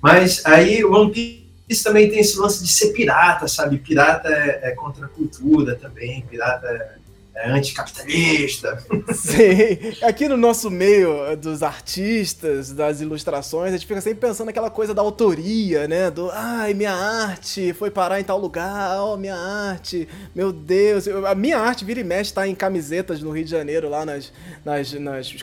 Mas 0.00 0.44
aí 0.46 0.84
o 0.84 0.92
One 0.92 1.12
Piece 1.12 1.82
também 1.84 2.08
tem 2.08 2.20
esse 2.20 2.38
lance 2.38 2.62
de 2.62 2.72
ser 2.72 2.92
pirata, 2.92 3.48
sabe? 3.48 3.78
Pirata 3.78 4.28
é, 4.28 4.70
é 4.70 4.70
contra 4.72 5.06
a 5.06 5.08
cultura 5.08 5.74
também, 5.76 6.22
pirata 6.22 6.66
é, 6.66 6.97
é 7.40 7.50
anticapitalista. 7.50 8.82
Sim. 9.14 9.94
Aqui 10.02 10.28
no 10.28 10.36
nosso 10.36 10.70
meio 10.70 11.24
eh, 11.26 11.36
dos 11.36 11.62
artistas, 11.62 12.72
das 12.72 13.00
ilustrações, 13.00 13.68
a 13.72 13.76
gente 13.76 13.86
fica 13.86 14.00
sempre 14.00 14.20
pensando 14.26 14.46
naquela 14.46 14.70
coisa 14.70 14.92
da 14.92 15.02
autoria, 15.02 15.86
né? 15.86 16.10
Do, 16.10 16.30
ai, 16.32 16.74
minha 16.74 16.92
arte 16.92 17.72
foi 17.72 17.90
parar 17.90 18.20
em 18.20 18.24
tal 18.24 18.38
lugar, 18.38 18.98
ó, 19.00 19.16
minha 19.16 19.36
arte, 19.36 20.08
meu 20.34 20.52
Deus. 20.52 21.06
Eu- 21.06 21.26
A 21.26 21.34
minha 21.34 21.58
arte 21.58 21.84
vira 21.84 22.00
e 22.00 22.04
mexe, 22.04 22.32
tá 22.32 22.46
em 22.46 22.54
camisetas 22.54 23.22
no 23.22 23.30
Rio 23.30 23.44
de 23.44 23.50
Janeiro, 23.50 23.88
lá 23.88 24.04
nas, 24.04 24.32
nas, 24.64 24.92
nas 24.94 25.32
os 25.32 25.42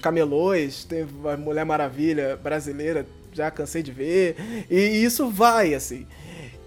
tem 0.85 1.07
a 1.31 1.37
Mulher 1.37 1.65
Maravilha 1.65 2.37
brasileira, 2.41 3.05
já 3.33 3.51
cansei 3.51 3.83
de 3.83 3.91
ver, 3.91 4.35
e 4.69 5.03
isso 5.03 5.29
vai, 5.29 5.73
assim. 5.73 6.05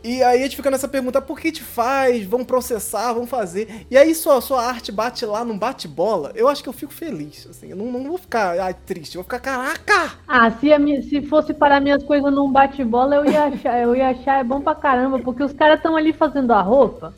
E 0.03 0.23
aí 0.23 0.41
a 0.41 0.43
gente 0.45 0.57
fica 0.57 0.71
nessa 0.71 0.89
pergunta, 0.89 1.21
por 1.21 1.39
que 1.41 1.51
te 1.53 1.63
faz? 1.63 2.25
Vamos 2.25 2.47
processar, 2.47 3.13
vamos 3.13 3.29
fazer. 3.29 3.87
E 3.91 3.97
aí 3.97 4.15
sua, 4.15 4.41
sua 4.41 4.65
arte 4.65 4.93
bate 4.93 5.27
lá, 5.27 5.45
não 5.45 5.59
bate 5.59 5.89
bola. 5.89 6.33
Eu 6.35 6.49
acho 6.49 6.63
que 6.63 6.69
eu 6.69 6.73
fico 6.73 6.93
feliz, 6.93 7.47
assim. 7.51 7.71
Eu 7.71 7.77
não, 7.77 7.87
não 7.91 8.05
vou 8.05 8.19
ficar 8.19 8.59
ai, 8.61 8.75
triste, 8.75 9.17
eu 9.17 9.23
vou 9.23 9.25
ficar, 9.25 9.41
caraca! 9.41 10.19
Ah, 10.27 10.51
se, 10.51 10.73
a 10.73 10.79
minha- 10.79 11.03
se 11.03 11.23
fosse 11.23 11.55
para 11.55 11.81
minhas 11.81 12.03
coisas 12.05 12.33
num 12.33 12.51
bate-bola, 12.53 13.17
eu 13.17 13.25
ia 13.25 13.45
achar, 13.45 13.81
eu 13.83 13.97
ia 13.97 14.11
achar 14.11 14.41
é 14.41 14.45
bom 14.45 14.61
pra 14.61 14.75
caramba, 14.75 15.19
porque 15.19 15.43
os 15.43 15.53
caras 15.53 15.79
estão 15.79 15.97
ali 15.97 16.13
fazendo 16.13 16.53
a 16.53 16.61
roupa. 16.61 17.15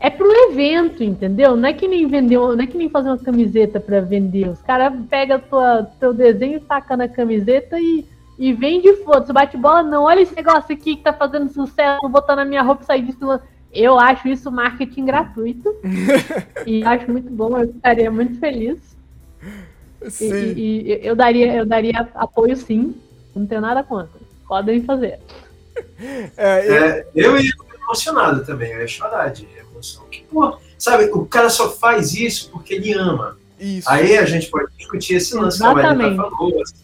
É 0.00 0.10
pro 0.10 0.26
evento, 0.50 1.04
entendeu? 1.04 1.56
Não 1.56 1.68
é 1.68 1.72
que 1.72 1.86
nem 1.86 2.06
vender, 2.08 2.36
não 2.36 2.60
é 2.60 2.66
que 2.66 2.76
nem 2.76 2.90
fazer 2.90 3.08
uma 3.08 3.18
camiseta 3.18 3.78
pra 3.80 4.00
vender. 4.00 4.48
Os 4.48 4.60
caras 4.60 4.92
pegam 5.08 5.40
teu 6.00 6.12
desenho, 6.12 6.60
taca 6.60 6.96
na 6.96 7.08
camiseta 7.08 7.78
e, 7.80 8.04
e 8.42 8.52
vende 8.52 8.92
foda-se. 9.04 9.32
Bate-bola 9.32 9.84
não. 9.84 10.02
Olha 10.02 10.20
esse 10.20 10.34
negócio 10.34 10.74
aqui 10.74 10.96
que 10.96 11.02
tá 11.04 11.12
fazendo 11.12 11.48
sucesso, 11.52 12.00
vou 12.00 12.10
botar 12.10 12.34
na 12.34 12.44
minha 12.44 12.60
roupa 12.60 12.82
e 12.82 12.86
sair 12.86 13.02
disso. 13.02 13.40
Eu 13.72 14.00
acho 14.00 14.26
isso 14.26 14.50
marketing 14.50 15.04
gratuito. 15.04 15.72
e 16.66 16.82
acho 16.82 17.08
muito 17.08 17.30
bom, 17.30 17.56
eu 17.56 17.72
ficaria 17.72 18.10
muito 18.10 18.40
feliz. 18.40 18.78
E, 20.04 20.10
Sim. 20.10 20.54
e- 20.56 20.82
e 20.88 21.06
eu 21.06 21.14
daria, 21.14 21.54
eu 21.54 21.64
daria 21.64 22.08
apoio 22.16 22.56
sim. 22.56 22.96
Não 23.32 23.46
tenho 23.46 23.60
nada 23.60 23.84
contra. 23.84 24.20
Podem 24.48 24.82
fazer. 24.82 25.20
É, 26.36 26.68
eu- 26.68 26.74
É, 26.84 27.06
eu 27.14 27.36
ia 27.36 27.52
ficar 27.52 27.76
emocionado 27.84 28.44
também, 28.44 28.72
eu 28.72 28.80
ia 28.80 28.88
chorar 28.88 29.28
de 29.28 29.46
emoção. 29.56 30.02
Que, 30.10 30.22
pô, 30.24 30.56
sabe, 30.76 31.04
o 31.12 31.24
cara 31.26 31.48
só 31.48 31.70
faz 31.70 32.12
isso 32.12 32.50
porque 32.50 32.74
ele 32.74 32.92
ama. 32.92 33.36
isso. 33.60 33.88
Aí 33.88 34.18
a 34.18 34.24
gente 34.24 34.50
pode 34.50 34.66
discutir 34.76 35.14
esse 35.14 35.32
lance 35.36 35.58
que 35.58 35.64
a 35.64 35.72
Marina 35.72 35.92
Exatamente. 36.08 36.16
falou. 36.36 36.60
assim. 36.60 36.82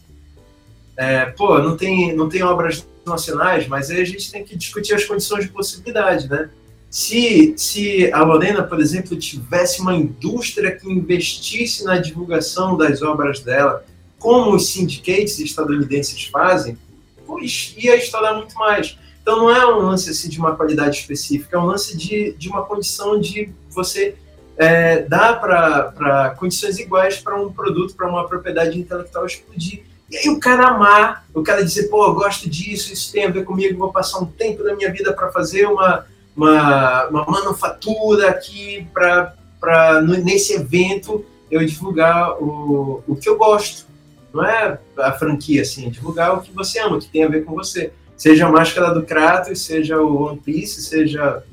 É, 0.99 1.27
pô, 1.27 1.59
não 1.59 1.77
tem, 1.77 2.13
não 2.13 2.27
tem 2.27 2.43
obras 2.43 2.85
nacionais, 3.05 3.65
mas 3.69 3.89
aí 3.89 4.01
a 4.01 4.05
gente 4.05 4.29
tem 4.29 4.43
que 4.43 4.53
discutir 4.53 4.93
as 4.93 5.05
condições 5.05 5.45
de 5.45 5.49
possibilidade, 5.49 6.29
né? 6.29 6.49
Se, 6.89 7.53
se 7.55 8.11
a 8.11 8.21
Lorena, 8.21 8.63
por 8.63 8.81
exemplo, 8.81 9.17
tivesse 9.17 9.79
uma 9.79 9.95
indústria 9.95 10.75
que 10.75 10.91
investisse 10.91 11.85
na 11.85 11.99
divulgação 11.99 12.75
das 12.75 13.01
obras 13.01 13.39
dela, 13.39 13.85
como 14.17 14.53
os 14.53 14.73
syndicates 14.73 15.39
estadunidenses 15.39 16.25
fazem, 16.25 16.77
pô, 17.25 17.39
ia 17.39 17.95
estourar 17.95 18.35
muito 18.35 18.55
mais. 18.55 18.97
Então 19.21 19.37
não 19.37 19.49
é 19.49 19.65
um 19.73 19.79
lance 19.79 20.09
assim, 20.09 20.27
de 20.27 20.37
uma 20.37 20.53
qualidade 20.53 20.97
específica, 20.97 21.55
é 21.55 21.59
um 21.61 21.65
lance 21.65 21.95
de, 21.95 22.33
de 22.33 22.49
uma 22.49 22.65
condição 22.65 23.17
de 23.17 23.53
você 23.69 24.17
é, 24.57 25.03
dá 25.03 25.31
para 25.33 26.35
condições 26.37 26.77
iguais 26.77 27.19
para 27.19 27.41
um 27.41 27.53
produto, 27.53 27.95
para 27.95 28.09
uma 28.09 28.27
propriedade 28.27 28.77
intelectual 28.77 29.25
explodir. 29.25 29.83
E 30.11 30.17
aí 30.17 30.29
o 30.29 30.39
cara 30.39 30.69
amar, 30.69 31.25
o 31.33 31.43
cara 31.43 31.63
dizer, 31.63 31.87
pô, 31.87 32.05
eu 32.05 32.15
gosto 32.15 32.49
disso, 32.49 32.91
isso 32.91 33.11
tem 33.11 33.25
a 33.25 33.29
ver 33.29 33.45
comigo, 33.45 33.77
vou 33.77 33.91
passar 33.91 34.19
um 34.19 34.25
tempo 34.25 34.63
da 34.63 34.75
minha 34.75 34.91
vida 34.91 35.13
para 35.13 35.31
fazer 35.31 35.67
uma, 35.67 36.05
uma, 36.35 37.07
uma 37.07 37.25
manufatura 37.25 38.29
aqui 38.29 38.87
para 38.93 40.01
nesse 40.23 40.53
evento 40.53 41.23
eu 41.51 41.63
divulgar 41.65 42.41
o, 42.41 43.03
o 43.07 43.15
que 43.15 43.29
eu 43.29 43.37
gosto. 43.37 43.87
Não 44.33 44.45
é 44.45 44.79
a 44.97 45.11
franquia, 45.11 45.61
assim, 45.61 45.87
é 45.87 45.89
divulgar 45.89 46.35
o 46.35 46.41
que 46.41 46.51
você 46.51 46.79
ama, 46.79 46.97
o 46.97 46.99
que 46.99 47.09
tem 47.09 47.23
a 47.23 47.29
ver 47.29 47.45
com 47.45 47.53
você. 47.53 47.91
Seja 48.17 48.47
a 48.47 48.51
Máscara 48.51 48.93
do 48.93 49.03
Kratos, 49.03 49.61
seja 49.61 49.99
o 49.99 50.23
One 50.23 50.39
Piece, 50.39 50.81
seja 50.81 51.43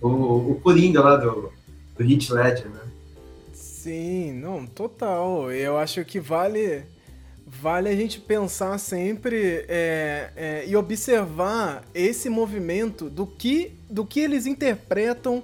o, 0.00 0.08
o 0.52 0.60
Coringa 0.62 1.00
lá 1.00 1.16
do, 1.16 1.52
do 1.96 2.04
Hit 2.04 2.32
Ledger, 2.32 2.68
né? 2.68 2.80
Sim, 3.52 4.32
não, 4.32 4.66
total. 4.66 5.50
Eu 5.50 5.78
acho 5.78 6.04
que 6.04 6.20
vale 6.20 6.84
vale 7.58 7.88
a 7.88 7.96
gente 7.96 8.20
pensar 8.20 8.78
sempre 8.78 9.64
é, 9.68 10.30
é, 10.36 10.64
e 10.66 10.76
observar 10.76 11.82
esse 11.92 12.30
movimento 12.30 13.10
do 13.10 13.26
que, 13.26 13.72
do 13.88 14.04
que 14.04 14.20
eles 14.20 14.46
interpretam 14.46 15.42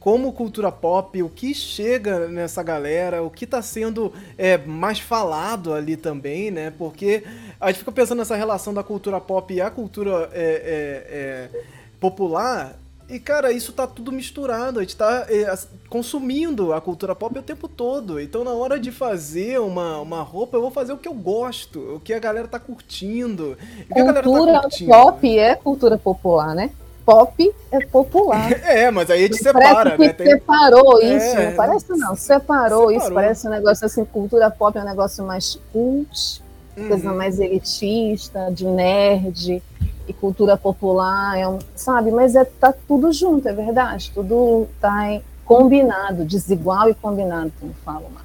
como 0.00 0.32
cultura 0.34 0.70
pop, 0.70 1.22
o 1.22 1.30
que 1.30 1.54
chega 1.54 2.28
nessa 2.28 2.62
galera, 2.62 3.22
o 3.22 3.30
que 3.30 3.44
está 3.44 3.62
sendo 3.62 4.12
é, 4.36 4.58
mais 4.58 4.98
falado 4.98 5.72
ali 5.72 5.96
também, 5.96 6.50
né? 6.50 6.70
Porque 6.76 7.24
a 7.58 7.68
gente 7.68 7.78
fica 7.78 7.92
pensando 7.92 8.18
nessa 8.18 8.36
relação 8.36 8.74
da 8.74 8.82
cultura 8.82 9.18
pop 9.18 9.54
e 9.54 9.62
a 9.62 9.70
cultura 9.70 10.28
é, 10.34 11.48
é, 11.50 11.54
é, 11.54 11.62
popular 11.98 12.78
e, 13.08 13.18
cara, 13.20 13.52
isso 13.52 13.72
tá 13.72 13.86
tudo 13.86 14.10
misturado. 14.12 14.78
A 14.78 14.82
gente 14.82 14.96
tá 14.96 15.26
é, 15.28 15.52
consumindo 15.88 16.72
a 16.72 16.80
cultura 16.80 17.14
pop 17.14 17.38
o 17.38 17.42
tempo 17.42 17.68
todo. 17.68 18.20
Então, 18.20 18.42
na 18.44 18.52
hora 18.52 18.78
de 18.80 18.90
fazer 18.90 19.60
uma, 19.60 20.00
uma 20.00 20.22
roupa, 20.22 20.56
eu 20.56 20.62
vou 20.62 20.70
fazer 20.70 20.92
o 20.92 20.98
que 20.98 21.08
eu 21.08 21.14
gosto, 21.14 21.96
o 21.96 22.00
que 22.00 22.12
a 22.14 22.18
galera 22.18 22.48
tá 22.48 22.58
curtindo. 22.58 23.56
Tá 23.88 24.14
Cultura 24.22 24.60
curtindo. 24.60 24.90
pop 24.90 25.38
é 25.38 25.54
cultura 25.56 25.98
popular, 25.98 26.54
né? 26.54 26.70
Pop 27.04 27.54
é 27.70 27.80
popular. 27.86 28.50
É, 28.64 28.90
mas 28.90 29.10
aí 29.10 29.20
a 29.20 29.26
gente 29.26 29.38
separa, 29.38 29.98
né? 29.98 30.12
Tem- 30.12 30.30
separou 30.30 31.00
É, 31.00 31.16
isso, 31.16 31.40
não 31.42 31.52
parece 31.52 31.86
não, 31.96 32.16
separou, 32.16 32.90
isso, 32.92 33.10
separou. 33.10 33.12
parece 33.12 33.46
um 33.46 33.50
negócio 33.50 33.86
assim, 33.86 34.04
cultura 34.04 34.50
pop 34.50 34.76
é 34.78 34.82
um 34.82 34.84
negócio 34.84 35.24
mais 35.24 35.56
cult, 35.72 36.42
coisa 36.74 37.10
Uhum. 37.10 37.16
mais 37.16 37.38
elitista, 37.38 38.50
de 38.50 38.64
nerd, 38.64 39.62
e 40.06 40.12
cultura 40.12 40.56
popular, 40.56 41.38
é 41.38 41.48
um, 41.48 41.58
sabe? 41.74 42.10
Mas 42.10 42.34
é, 42.34 42.44
tá 42.44 42.72
tudo 42.86 43.12
junto, 43.12 43.48
é 43.48 43.52
verdade, 43.52 44.10
tudo 44.14 44.68
tá 44.80 45.20
combinado, 45.44 46.24
desigual 46.24 46.90
e 46.90 46.94
combinado, 46.94 47.52
como 47.58 47.74
fala 47.84 48.00
o 48.00 48.10
Marx. 48.10 48.24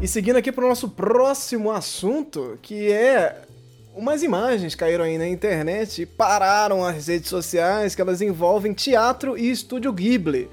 E 0.00 0.08
seguindo 0.08 0.36
aqui 0.36 0.50
para 0.50 0.64
o 0.64 0.68
nosso 0.68 0.88
próximo 0.88 1.70
assunto, 1.70 2.58
que 2.60 2.90
é 2.90 3.42
umas 3.94 4.22
imagens 4.22 4.74
caíram 4.74 5.04
aí 5.04 5.16
na 5.18 5.28
internet 5.28 6.02
e 6.02 6.06
pararam 6.06 6.84
as 6.84 7.06
redes 7.06 7.28
sociais, 7.28 7.94
que 7.94 8.02
elas 8.02 8.20
envolvem 8.20 8.72
teatro 8.72 9.38
e 9.38 9.50
estúdio 9.50 9.92
Ghibli. 9.92 10.48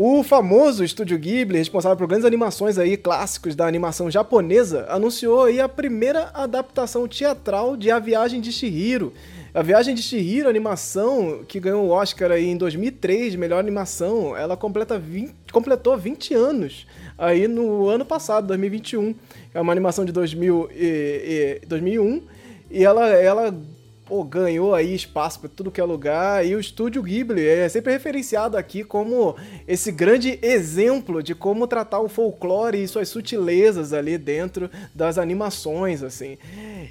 O 0.00 0.22
famoso 0.22 0.84
estúdio 0.84 1.18
Ghibli, 1.18 1.58
responsável 1.58 1.96
por 1.96 2.06
grandes 2.06 2.24
animações 2.24 2.78
aí 2.78 2.96
clássicos 2.96 3.56
da 3.56 3.66
animação 3.66 4.08
japonesa, 4.08 4.86
anunciou 4.88 5.42
aí 5.42 5.60
a 5.60 5.68
primeira 5.68 6.30
adaptação 6.34 7.08
teatral 7.08 7.76
de 7.76 7.90
A 7.90 7.98
Viagem 7.98 8.40
de 8.40 8.52
Chihiro. 8.52 9.12
A 9.52 9.60
Viagem 9.60 9.96
de 9.96 10.02
Chihiro, 10.04 10.48
animação 10.48 11.44
que 11.48 11.58
ganhou 11.58 11.84
o 11.84 11.88
Oscar 11.88 12.30
aí 12.30 12.46
em 12.46 12.56
2003 12.56 13.32
de 13.32 13.38
melhor 13.38 13.58
animação, 13.58 14.36
ela 14.36 14.56
completa 14.56 14.96
20 14.96 15.34
completou 15.50 15.98
20 15.98 16.32
anos 16.32 16.86
aí 17.18 17.48
no 17.48 17.88
ano 17.88 18.04
passado, 18.04 18.46
2021. 18.46 19.16
É 19.52 19.60
uma 19.60 19.72
animação 19.72 20.04
de 20.04 20.12
2000 20.12 20.68
e, 20.76 21.58
e, 21.60 21.66
2001 21.66 22.22
e 22.70 22.84
ela, 22.84 23.08
ela 23.08 23.52
pô, 24.08 24.24
ganhou 24.24 24.74
aí 24.74 24.94
espaço 24.94 25.38
para 25.38 25.50
tudo 25.50 25.70
que 25.70 25.80
é 25.80 25.84
lugar 25.84 26.44
e 26.44 26.56
o 26.56 26.60
estúdio 26.60 27.02
Ghibli 27.02 27.46
é 27.46 27.68
sempre 27.68 27.92
referenciado 27.92 28.56
aqui 28.56 28.82
como 28.82 29.36
esse 29.66 29.92
grande 29.92 30.38
exemplo 30.40 31.22
de 31.22 31.34
como 31.34 31.66
tratar 31.66 32.00
o 32.00 32.08
folclore 32.08 32.82
e 32.82 32.88
suas 32.88 33.10
sutilezas 33.10 33.92
ali 33.92 34.16
dentro 34.16 34.70
das 34.94 35.18
animações, 35.18 36.02
assim. 36.02 36.38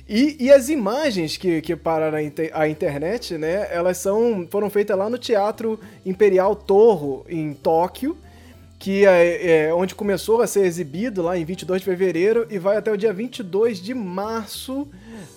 E, 0.08 0.38
e 0.40 0.52
as 0.52 0.70
imagens 0.70 1.38
que, 1.38 1.60
que 1.62 1.76
pararam 1.76 2.20
a, 2.20 2.62
a 2.62 2.70
internet, 2.70 3.36
né, 3.38 3.68
elas 3.72 3.98
são, 3.98 4.48
foram 4.50 4.70
feitas 4.70 4.96
lá 4.96 5.10
no 5.10 5.18
Teatro 5.18 5.80
Imperial 6.06 6.56
Torro, 6.56 7.26
em 7.28 7.54
Tóquio, 7.54 8.16
que 8.80 9.06
é, 9.06 9.68
é, 9.68 9.74
onde 9.74 9.96
começou 9.96 10.42
a 10.42 10.48
ser 10.48 10.66
exibido 10.66 11.22
lá 11.22 11.38
em 11.38 11.44
22 11.44 11.82
de 11.82 11.86
fevereiro 11.86 12.46
e 12.50 12.60
vai 12.60 12.78
até 12.78 12.92
o 12.92 12.98
dia 12.98 13.12
22 13.12 13.80
de 13.80 13.94
março 13.94 14.88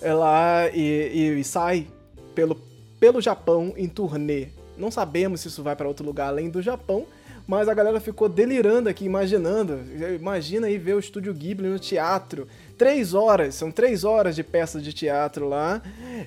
é, 0.01 0.13
lá 0.13 0.69
e, 0.69 1.39
e, 1.39 1.43
sai 1.43 1.87
pelo, 2.35 2.55
pelo 2.99 3.19
Japão 3.19 3.73
em 3.75 3.87
turnê. 3.87 4.49
Não 4.77 4.91
sabemos 4.91 5.41
se 5.41 5.47
isso 5.47 5.63
vai 5.63 5.75
para 5.75 5.87
outro 5.87 6.05
lugar 6.05 6.27
além 6.27 6.49
do 6.49 6.61
Japão, 6.61 7.05
mas 7.47 7.67
a 7.67 7.73
galera 7.73 7.99
ficou 7.99 8.29
delirando 8.29 8.87
aqui, 8.87 9.05
imaginando. 9.05 9.79
Imagina 10.15 10.67
aí 10.67 10.77
ver 10.77 10.93
o 10.93 10.99
Estúdio 10.99 11.33
Ghibli 11.33 11.67
no 11.67 11.79
teatro. 11.79 12.47
Três 12.77 13.13
horas, 13.13 13.55
são 13.55 13.71
três 13.71 14.03
horas 14.03 14.35
de 14.35 14.43
peça 14.43 14.79
de 14.79 14.93
teatro 14.93 15.49
lá. 15.49 15.81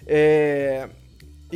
É, 0.06 0.88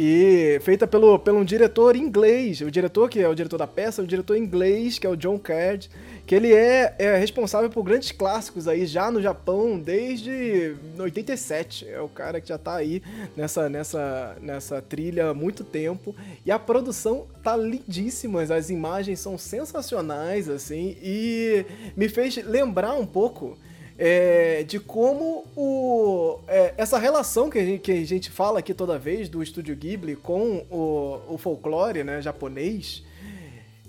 e 0.01 0.61
feita 0.61 0.86
pelo, 0.86 1.18
pelo 1.18 1.38
um 1.38 1.44
diretor 1.44 1.96
inglês. 1.96 2.61
O 2.61 2.70
diretor, 2.70 3.11
que 3.11 3.18
é 3.18 3.28
o 3.28 3.34
diretor 3.34 3.59
da 3.59 3.66
peça, 3.66 4.01
o 4.01 4.07
diretor 4.07 4.36
inglês, 4.36 4.96
que 4.96 5.05
é 5.05 5.11
o 5.11 5.16
John 5.16 5.36
Caird, 5.40 5.90
que 6.24 6.36
ele 6.36 6.55
é, 6.55 6.94
é 7.01 7.16
responsável 7.16 7.68
por 7.68 7.82
grandes 7.82 8.12
clássicos 8.12 8.68
aí 8.68 8.86
já 8.86 9.11
no 9.11 9.20
Japão 9.20 9.76
desde 9.76 10.76
87. 10.96 11.88
É 11.88 12.01
o 12.01 12.09
cara 12.09 12.40
que 12.40 12.49
já 12.49 12.57
tá 12.57 12.76
aí 12.76 13.03
nessa, 13.36 13.68
nessa, 13.68 14.36
nessa 14.40 14.80
trilha 14.80 15.30
há 15.30 15.34
muito 15.34 15.64
tempo. 15.64 16.14
E 16.46 16.53
a 16.53 16.61
produção 16.61 17.26
tá 17.42 17.57
lindíssima, 17.57 18.42
as 18.42 18.70
imagens 18.70 19.18
são 19.18 19.36
sensacionais, 19.36 20.49
assim, 20.49 20.96
e 21.03 21.66
me 21.96 22.09
fez 22.09 22.36
lembrar 22.36 22.94
um 22.94 23.07
pouco 23.07 23.59
é, 23.99 24.62
de 24.62 24.78
como 24.78 25.44
o, 25.57 26.38
é, 26.46 26.72
essa 26.76 26.99
relação 26.99 27.51
que 27.51 27.59
a, 27.59 27.64
gente, 27.64 27.80
que 27.80 27.90
a, 27.90 28.07
gente, 28.07 28.30
fala 28.30 28.61
aqui 28.61 28.72
toda 28.72 28.96
vez 28.96 29.28
do 29.28 29.42
Estúdio 29.42 29.74
Ghibli 29.74 30.14
com 30.14 30.64
o, 30.70 31.34
o 31.34 31.36
folclore 31.36 32.05
né, 32.05 32.22
japonês 32.22 33.03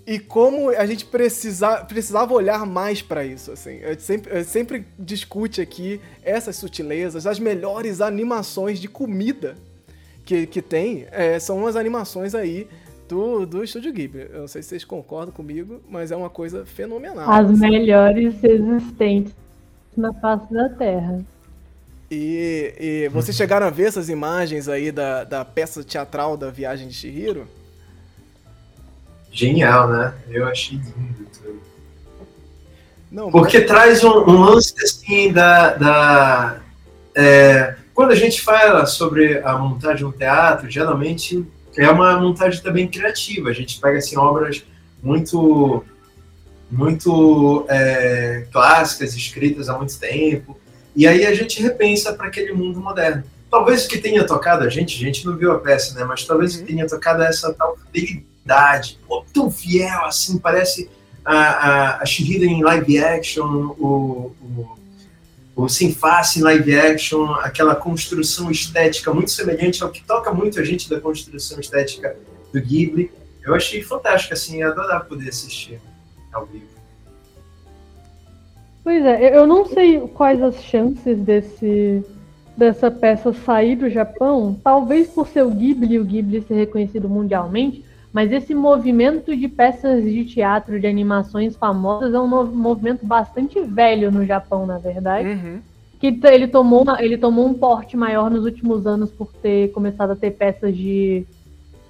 e 0.04 0.18
como 0.18 0.70
a 0.70 0.84
gente 0.84 1.04
precisa, 1.04 1.84
precisava 1.84 2.34
olhar 2.34 2.66
mais 2.66 3.00
para 3.00 3.24
isso. 3.24 3.52
Assim. 3.52 3.78
Sempre, 4.00 4.42
sempre 4.42 4.86
discute 4.98 5.60
aqui 5.60 6.00
essas 6.24 6.56
sutilezas, 6.56 7.24
as 7.26 7.38
melhores 7.38 8.00
animações 8.00 8.80
de 8.80 8.88
comida 8.88 9.54
que, 10.24 10.46
que 10.46 10.60
tem 10.60 11.06
é, 11.12 11.38
são 11.38 11.64
as 11.68 11.76
animações 11.76 12.34
aí 12.34 12.66
do, 13.08 13.46
do 13.46 13.62
Estúdio 13.62 13.92
Ghibli. 13.92 14.26
Eu 14.32 14.40
não 14.40 14.48
sei 14.48 14.62
se 14.62 14.70
vocês 14.70 14.84
concordam 14.84 15.32
comigo, 15.32 15.80
mas 15.88 16.10
é 16.10 16.16
uma 16.16 16.30
coisa 16.30 16.66
fenomenal. 16.66 17.30
As 17.30 17.48
assim. 17.48 17.60
melhores 17.60 18.42
existentes 18.42 19.32
na 19.96 20.12
face 20.14 20.52
da 20.52 20.68
Terra. 20.68 21.20
E, 22.10 22.74
e 22.78 23.08
vocês 23.10 23.36
chegaram 23.36 23.66
a 23.66 23.70
ver 23.70 23.84
essas 23.84 24.08
imagens 24.08 24.68
aí 24.68 24.90
da, 24.90 25.22
da 25.22 25.44
peça 25.44 25.84
teatral 25.84 26.36
da 26.36 26.50
Viagem 26.50 26.88
de 26.88 26.94
Shihiro? 26.94 27.46
Genial, 29.30 29.88
né? 29.88 30.14
Eu 30.28 30.46
achei 30.48 30.76
lindo 30.76 31.26
tudo. 31.32 31.60
Não, 33.10 33.30
Porque 33.30 33.58
mas... 33.58 33.66
traz 33.66 34.04
um, 34.04 34.10
um, 34.10 34.40
lance 34.40 34.74
assim 34.82 35.32
da. 35.32 35.74
da 35.74 36.60
é, 37.14 37.76
quando 37.94 38.10
a 38.10 38.16
gente 38.16 38.40
fala 38.40 38.86
sobre 38.86 39.38
a 39.44 39.56
montagem 39.56 40.04
do 40.04 40.12
teatro, 40.12 40.68
geralmente 40.68 41.46
é 41.76 41.88
uma 41.88 42.18
montagem 42.20 42.60
também 42.60 42.88
criativa. 42.88 43.50
A 43.50 43.52
gente 43.52 43.80
pega 43.80 43.98
assim, 43.98 44.16
obras 44.16 44.64
muito 45.02 45.84
muito 46.70 47.66
é, 47.68 48.46
clássicas, 48.52 49.14
escritas 49.14 49.68
há 49.68 49.76
muito 49.76 49.98
tempo, 49.98 50.58
e 50.94 51.06
aí 51.06 51.26
a 51.26 51.34
gente 51.34 51.62
repensa 51.62 52.12
para 52.12 52.28
aquele 52.28 52.52
mundo 52.52 52.80
moderno. 52.80 53.24
Talvez 53.50 53.84
o 53.84 53.88
que 53.88 53.98
tenha 53.98 54.24
tocado 54.24 54.64
a 54.64 54.68
gente, 54.68 54.96
a 54.96 55.06
gente 55.06 55.26
não 55.26 55.36
viu 55.36 55.50
a 55.50 55.58
peça, 55.58 55.94
né? 55.98 56.04
Mas 56.04 56.24
talvez 56.24 56.54
o 56.54 56.58
que 56.58 56.60
uhum. 56.60 56.66
tenha 56.68 56.86
tocado 56.86 57.22
essa 57.22 57.52
tal 57.52 57.76
fidelidade, 57.76 58.98
pô, 59.08 59.24
tão 59.32 59.50
fiel 59.50 60.04
assim, 60.04 60.38
parece 60.38 60.88
a, 61.24 61.34
a, 61.34 62.02
a 62.02 62.06
Shihida 62.06 62.44
em 62.44 62.62
live 62.62 62.98
action, 62.98 63.74
o, 63.76 64.34
o, 64.40 64.78
o 65.56 65.68
Sinface 65.68 66.38
em 66.38 66.42
live 66.42 66.78
action, 66.78 67.32
aquela 67.34 67.74
construção 67.74 68.50
estética 68.50 69.12
muito 69.12 69.32
semelhante 69.32 69.82
ao 69.82 69.90
que 69.90 70.02
toca 70.02 70.32
muito 70.32 70.60
a 70.60 70.64
gente 70.64 70.88
da 70.88 71.00
construção 71.00 71.58
estética 71.58 72.16
do 72.52 72.60
Ghibli. 72.60 73.10
Eu 73.42 73.54
achei 73.54 73.82
fantástico, 73.82 74.34
assim, 74.34 74.62
adorar 74.62 75.06
poder 75.06 75.28
assistir 75.28 75.80
ao 76.32 76.46
vivo. 76.46 76.66
Pois 78.82 79.04
é, 79.04 79.36
eu 79.36 79.46
não 79.46 79.66
sei 79.66 80.00
quais 80.00 80.42
as 80.42 80.62
chances 80.64 81.18
desse 81.20 82.04
dessa 82.56 82.90
peça 82.90 83.32
sair 83.32 83.74
do 83.74 83.88
Japão, 83.88 84.58
talvez 84.62 85.08
por 85.08 85.26
ser 85.26 85.42
o 85.42 85.50
Ghibli, 85.50 85.98
o 85.98 86.04
Ghibli 86.04 86.42
ser 86.42 86.54
reconhecido 86.54 87.08
mundialmente, 87.08 87.82
mas 88.12 88.30
esse 88.32 88.54
movimento 88.54 89.34
de 89.34 89.48
peças 89.48 90.04
de 90.04 90.26
teatro, 90.26 90.78
de 90.78 90.86
animações 90.86 91.56
famosas, 91.56 92.12
é 92.12 92.20
um 92.20 92.26
movimento 92.26 93.06
bastante 93.06 93.60
velho 93.60 94.10
no 94.10 94.26
Japão, 94.26 94.66
na 94.66 94.76
verdade. 94.76 95.28
Uhum. 95.28 95.60
Que 95.98 96.18
ele 96.24 96.48
tomou, 96.48 96.84
ele 96.98 97.16
tomou 97.16 97.46
um 97.46 97.54
porte 97.54 97.96
maior 97.96 98.30
nos 98.30 98.44
últimos 98.44 98.86
anos 98.86 99.10
por 99.10 99.32
ter 99.32 99.70
começado 99.72 100.10
a 100.10 100.16
ter 100.16 100.32
peças 100.32 100.76
de, 100.76 101.24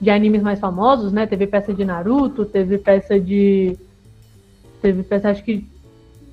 de 0.00 0.10
animes 0.10 0.42
mais 0.42 0.60
famosos, 0.60 1.12
né? 1.12 1.26
Teve 1.26 1.46
peça 1.46 1.72
de 1.72 1.84
Naruto, 1.84 2.44
teve 2.44 2.76
peça 2.76 3.18
de 3.18 3.76
Teve, 4.80 5.04
acho 5.10 5.44
que. 5.44 5.64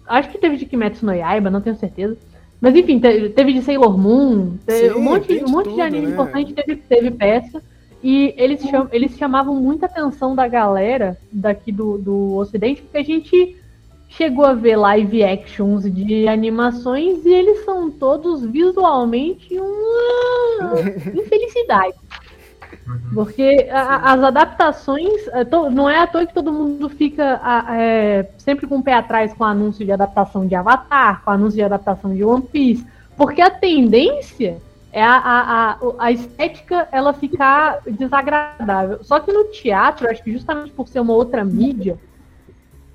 Acho 0.08 0.30
que 0.30 0.38
teve 0.38 0.58
de 0.58 0.66
Kimetsu 0.66 1.06
no 1.06 1.14
Yaiba, 1.14 1.50
não 1.50 1.62
tenho 1.62 1.76
certeza. 1.76 2.18
Mas 2.62 2.76
enfim, 2.76 3.00
teve 3.00 3.54
de 3.54 3.62
Sailor 3.62 3.98
Moon, 3.98 4.58
Sim, 4.68 4.92
um 4.92 5.02
monte, 5.02 5.44
um 5.44 5.50
monte 5.50 5.66
tudo, 5.66 5.76
de 5.76 5.82
anime 5.82 6.08
né? 6.08 6.14
importante 6.14 6.54
teve, 6.54 6.76
teve 6.78 7.12
peça. 7.12 7.62
E 8.02 8.34
eles, 8.38 8.62
cham, 8.62 8.88
eles 8.92 9.18
chamavam 9.18 9.56
muita 9.56 9.86
atenção 9.86 10.36
da 10.36 10.48
galera 10.48 11.18
daqui 11.32 11.72
do, 11.72 11.98
do 11.98 12.36
Ocidente, 12.36 12.82
porque 12.82 12.98
a 12.98 13.04
gente 13.04 13.56
chegou 14.10 14.46
a 14.46 14.54
ver 14.54 14.78
live 14.78 15.24
actions 15.24 15.92
de 15.92 16.28
animações 16.28 17.26
e 17.26 17.34
eles 17.34 17.66
são 17.66 17.92
todos 17.92 18.44
visualmente 18.46 19.60
uma 19.60 20.80
infelicidade. 21.14 21.96
Uhum. 22.88 23.00
Porque 23.14 23.68
a, 23.70 24.14
as 24.14 24.24
adaptações, 24.24 25.28
é, 25.28 25.44
não 25.70 25.90
é 25.90 26.00
à 26.00 26.08
toa 26.08 26.26
que 26.26 26.34
todo 26.34 26.52
mundo 26.54 26.88
fica 26.90 27.42
é, 27.72 28.30
sempre 28.38 28.66
com 28.66 28.78
o 28.78 28.84
pé 28.84 28.94
atrás 28.94 29.34
com 29.34 29.44
o 29.44 29.48
anúncio 29.48 29.86
de 29.86 29.92
adaptação 29.92 30.48
de 30.48 30.56
Avatar, 30.56 31.22
com 31.24 31.32
o 31.32 31.34
anúncio 31.34 31.58
de 31.58 31.64
adaptação 31.64 32.14
de 32.16 32.24
One 32.24 32.44
Piece, 32.44 32.86
porque 33.18 33.42
a 33.42 33.50
tendência 33.50 34.62
é 34.92 35.04
a, 35.04 35.16
a, 35.18 35.72
a, 35.72 35.78
a 36.00 36.12
estética 36.12 36.88
ela 36.92 37.14
ficar 37.14 37.82
desagradável. 37.86 39.04
Só 39.04 39.20
que 39.20 39.32
no 39.32 39.46
teatro, 39.46 40.10
acho 40.10 40.24
que 40.24 40.32
justamente 40.32 40.72
por 40.72 40.88
ser 40.88 41.02
uma 41.02 41.14
outra 41.14 41.44
mídia, 41.44 41.98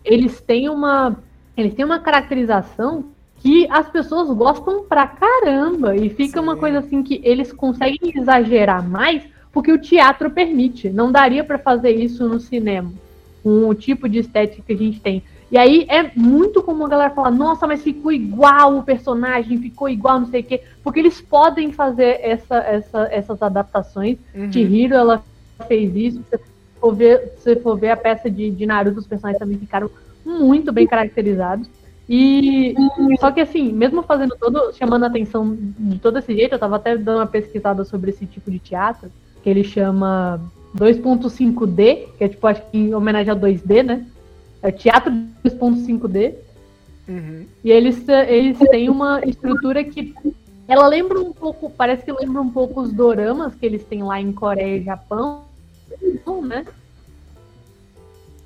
eles 0.04 0.40
têm 0.40 0.68
uma, 0.68 1.16
eles 1.56 1.74
têm 1.74 1.84
uma 1.84 2.00
caracterização 2.00 3.04
que 3.40 3.66
as 3.70 3.88
pessoas 3.90 4.28
gostam 4.36 4.84
pra 4.84 5.06
caramba 5.06 5.96
e 5.96 6.08
fica 6.08 6.38
Sim. 6.38 6.44
uma 6.44 6.56
coisa 6.56 6.78
assim 6.78 7.02
que 7.02 7.20
eles 7.24 7.52
conseguem 7.52 8.12
exagerar 8.16 8.88
mais 8.88 9.22
porque 9.52 9.70
o 9.70 9.78
teatro 9.78 10.30
permite. 10.30 10.88
Não 10.88 11.12
daria 11.12 11.44
para 11.44 11.58
fazer 11.58 11.90
isso 11.90 12.26
no 12.26 12.40
cinema, 12.40 12.90
com 13.42 13.68
o 13.68 13.74
tipo 13.74 14.08
de 14.08 14.18
estética 14.18 14.62
que 14.66 14.72
a 14.72 14.76
gente 14.76 15.00
tem. 15.00 15.22
E 15.50 15.58
aí 15.58 15.86
é 15.90 16.10
muito 16.16 16.62
comum 16.62 16.86
a 16.86 16.88
galera 16.88 17.10
falar, 17.10 17.30
nossa, 17.30 17.66
mas 17.66 17.82
ficou 17.82 18.10
igual 18.10 18.78
o 18.78 18.82
personagem, 18.82 19.58
ficou 19.58 19.86
igual 19.86 20.20
não 20.20 20.26
sei 20.28 20.40
o 20.40 20.44
quê, 20.44 20.62
porque 20.82 20.98
eles 20.98 21.20
podem 21.20 21.70
fazer 21.70 22.20
essa, 22.22 22.56
essa, 22.56 23.08
essas 23.10 23.42
adaptações. 23.42 24.16
Uhum. 24.34 24.50
Chihiro, 24.50 24.94
ela 24.94 25.22
fez 25.68 25.94
isso. 25.94 26.24
Se 26.30 26.40
for 26.80 26.94
ver, 26.94 27.34
se 27.36 27.54
for 27.56 27.76
ver 27.78 27.90
a 27.90 27.96
peça 27.96 28.30
de, 28.30 28.50
de 28.50 28.64
Naruto, 28.64 29.00
os 29.00 29.06
personagens 29.06 29.38
também 29.38 29.58
ficaram 29.58 29.90
muito 30.24 30.72
bem 30.72 30.86
caracterizados. 30.86 31.68
E 32.08 32.74
só 33.20 33.30
que 33.30 33.40
assim, 33.40 33.72
mesmo 33.72 34.02
fazendo 34.02 34.34
todo, 34.40 34.72
chamando 34.72 35.04
a 35.04 35.06
atenção 35.06 35.54
de 35.54 35.98
todo 35.98 36.18
esse 36.18 36.34
jeito, 36.34 36.54
eu 36.54 36.58
tava 36.58 36.76
até 36.76 36.96
dando 36.96 37.18
uma 37.18 37.26
pesquisada 37.26 37.84
sobre 37.84 38.10
esse 38.10 38.24
tipo 38.24 38.50
de 38.50 38.58
teatro 38.58 39.10
que 39.42 39.50
ele 39.50 39.64
chama 39.64 40.40
2.5D, 40.76 42.08
que 42.16 42.24
é 42.24 42.28
tipo, 42.28 42.46
acho 42.46 42.62
que 42.70 42.78
em 42.78 42.94
homenagem 42.94 43.32
a 43.32 43.36
2D, 43.36 43.82
né? 43.82 44.06
É 44.62 44.70
Teatro 44.70 45.12
2.5D. 45.44 46.34
Uhum. 47.08 47.46
E 47.64 47.70
eles, 47.70 48.08
eles 48.08 48.58
têm 48.70 48.88
uma 48.88 49.20
estrutura 49.24 49.82
que 49.82 50.14
ela 50.68 50.86
lembra 50.86 51.20
um 51.20 51.32
pouco, 51.32 51.68
parece 51.70 52.04
que 52.04 52.12
lembra 52.12 52.40
um 52.40 52.50
pouco 52.50 52.80
os 52.80 52.92
doramas 52.92 53.54
que 53.54 53.66
eles 53.66 53.84
têm 53.84 54.02
lá 54.02 54.20
em 54.20 54.32
Coreia 54.32 54.76
e 54.78 54.84
Japão, 54.84 55.42
né? 56.44 56.64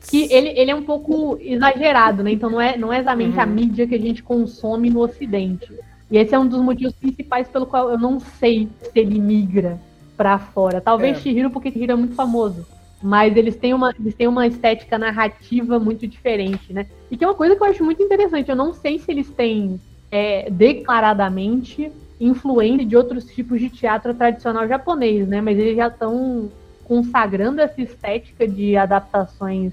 Que 0.08 0.32
ele, 0.32 0.48
ele 0.50 0.70
é 0.70 0.74
um 0.74 0.84
pouco 0.84 1.36
exagerado, 1.40 2.22
né? 2.22 2.32
Então 2.32 2.48
não 2.48 2.60
é, 2.60 2.76
não 2.76 2.92
é 2.92 3.00
exatamente 3.00 3.36
uhum. 3.36 3.42
a 3.42 3.46
mídia 3.46 3.86
que 3.86 3.94
a 3.94 4.00
gente 4.00 4.22
consome 4.22 4.88
no 4.88 5.00
Ocidente. 5.00 5.70
E 6.10 6.16
esse 6.16 6.34
é 6.34 6.38
um 6.38 6.46
dos 6.46 6.60
motivos 6.60 6.94
principais 6.94 7.48
pelo 7.48 7.66
qual 7.66 7.90
eu 7.90 7.98
não 7.98 8.18
sei 8.20 8.68
se 8.80 8.98
ele 8.98 9.20
migra 9.20 9.78
para 10.16 10.38
fora. 10.38 10.80
Talvez 10.80 11.18
é. 11.18 11.20
Shihiro, 11.20 11.50
porque 11.50 11.70
Shihiro 11.70 11.92
é 11.92 11.96
muito 11.96 12.14
famoso. 12.14 12.66
Mas 13.02 13.36
eles 13.36 13.56
têm, 13.56 13.74
uma, 13.74 13.94
eles 13.98 14.14
têm 14.14 14.26
uma 14.26 14.46
estética 14.46 14.98
narrativa 14.98 15.78
muito 15.78 16.06
diferente, 16.06 16.72
né? 16.72 16.86
E 17.10 17.16
que 17.16 17.24
é 17.24 17.28
uma 17.28 17.34
coisa 17.34 17.54
que 17.54 17.62
eu 17.62 17.66
acho 17.66 17.84
muito 17.84 18.02
interessante. 18.02 18.48
Eu 18.48 18.56
não 18.56 18.72
sei 18.72 18.98
se 18.98 19.10
eles 19.10 19.28
têm 19.28 19.78
é, 20.10 20.50
declaradamente 20.50 21.92
influência 22.18 22.86
de 22.86 22.96
outros 22.96 23.26
tipos 23.26 23.60
de 23.60 23.68
teatro 23.68 24.14
tradicional 24.14 24.66
japonês, 24.66 25.28
né? 25.28 25.40
Mas 25.40 25.58
eles 25.58 25.76
já 25.76 25.88
estão 25.88 26.50
consagrando 26.84 27.60
essa 27.60 27.80
estética 27.80 28.48
de 28.48 28.76
adaptações 28.76 29.72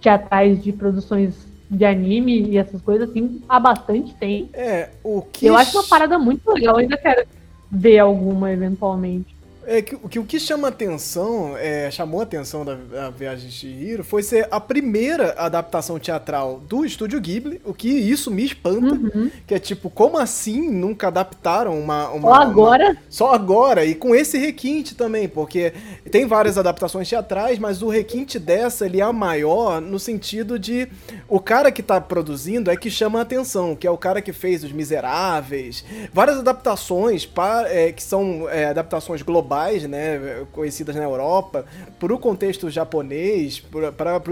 teatrais 0.00 0.62
de 0.62 0.72
produções 0.72 1.46
de 1.70 1.84
anime 1.84 2.50
e 2.50 2.58
essas 2.58 2.80
coisas 2.80 3.10
assim 3.10 3.40
há 3.48 3.60
bastante 3.60 4.14
tempo. 4.14 4.50
É, 4.54 4.90
o 5.02 5.22
que. 5.22 5.46
Eu 5.46 5.56
acho 5.56 5.76
uma 5.76 5.86
parada 5.86 6.18
muito 6.18 6.50
legal, 6.50 6.74
eu 6.74 6.80
ainda 6.80 6.96
quero 6.96 7.26
ver 7.70 7.98
alguma 7.98 8.52
eventualmente. 8.52 9.37
É 9.70 9.82
que, 9.82 9.94
que 10.08 10.18
o 10.18 10.24
que 10.24 10.40
chama 10.40 10.68
atenção, 10.68 11.54
é, 11.58 11.90
chamou 11.90 12.20
a 12.20 12.22
atenção 12.22 12.64
da, 12.64 12.74
da 12.74 13.10
Viagem 13.10 13.50
de 13.50 13.54
Chihiro 13.54 14.02
foi 14.02 14.22
ser 14.22 14.48
a 14.50 14.58
primeira 14.58 15.34
adaptação 15.36 15.98
teatral 15.98 16.58
do 16.66 16.86
estúdio 16.86 17.20
Ghibli, 17.20 17.60
o 17.66 17.74
que 17.74 17.86
isso 17.88 18.30
me 18.30 18.44
espanta, 18.46 18.94
Uhum. 18.94 19.30
que 19.46 19.54
é 19.54 19.58
tipo, 19.58 19.90
como 19.90 20.16
assim 20.16 20.70
nunca 20.70 21.08
adaptaram 21.08 21.78
uma... 21.78 22.08
uma 22.08 22.28
Só 22.30 22.34
agora? 22.42 22.84
uma- 22.92 22.96
só 23.10 23.34
agora, 23.34 23.84
e 23.84 23.94
com 23.94 24.14
esse 24.14 24.38
requinte 24.38 24.94
também, 24.94 25.28
porque 25.28 25.74
tem 26.10 26.26
várias 26.26 26.56
adaptações 26.56 27.06
teatrais, 27.06 27.58
mas 27.58 27.82
o 27.82 27.88
requinte 27.90 28.38
dessa, 28.38 28.86
ele 28.86 29.02
é 29.02 29.12
maior 29.12 29.82
no 29.82 29.98
sentido 29.98 30.58
de 30.58 30.88
o 31.28 31.38
cara 31.40 31.70
que 31.70 31.82
tá 31.82 32.00
produzindo 32.00 32.70
é 32.70 32.76
que 32.76 32.90
chama 32.90 33.18
a 33.18 33.22
atenção, 33.22 33.76
que 33.76 33.86
é 33.86 33.90
o 33.90 33.98
cara 33.98 34.22
que 34.22 34.32
fez 34.32 34.64
Os 34.64 34.72
Miseráveis, 34.72 35.84
várias 36.10 36.38
adaptações 36.38 37.26
pa- 37.26 37.66
é, 37.68 37.92
que 37.92 38.02
são 38.02 38.48
é, 38.48 38.64
adaptações 38.66 39.20
globais, 39.20 39.57
né, 39.88 40.46
conhecidas 40.52 40.94
na 40.94 41.02
Europa, 41.02 41.64
para 41.98 42.14
o 42.14 42.18
contexto 42.18 42.70
japonês, 42.70 43.60
para 43.96 44.22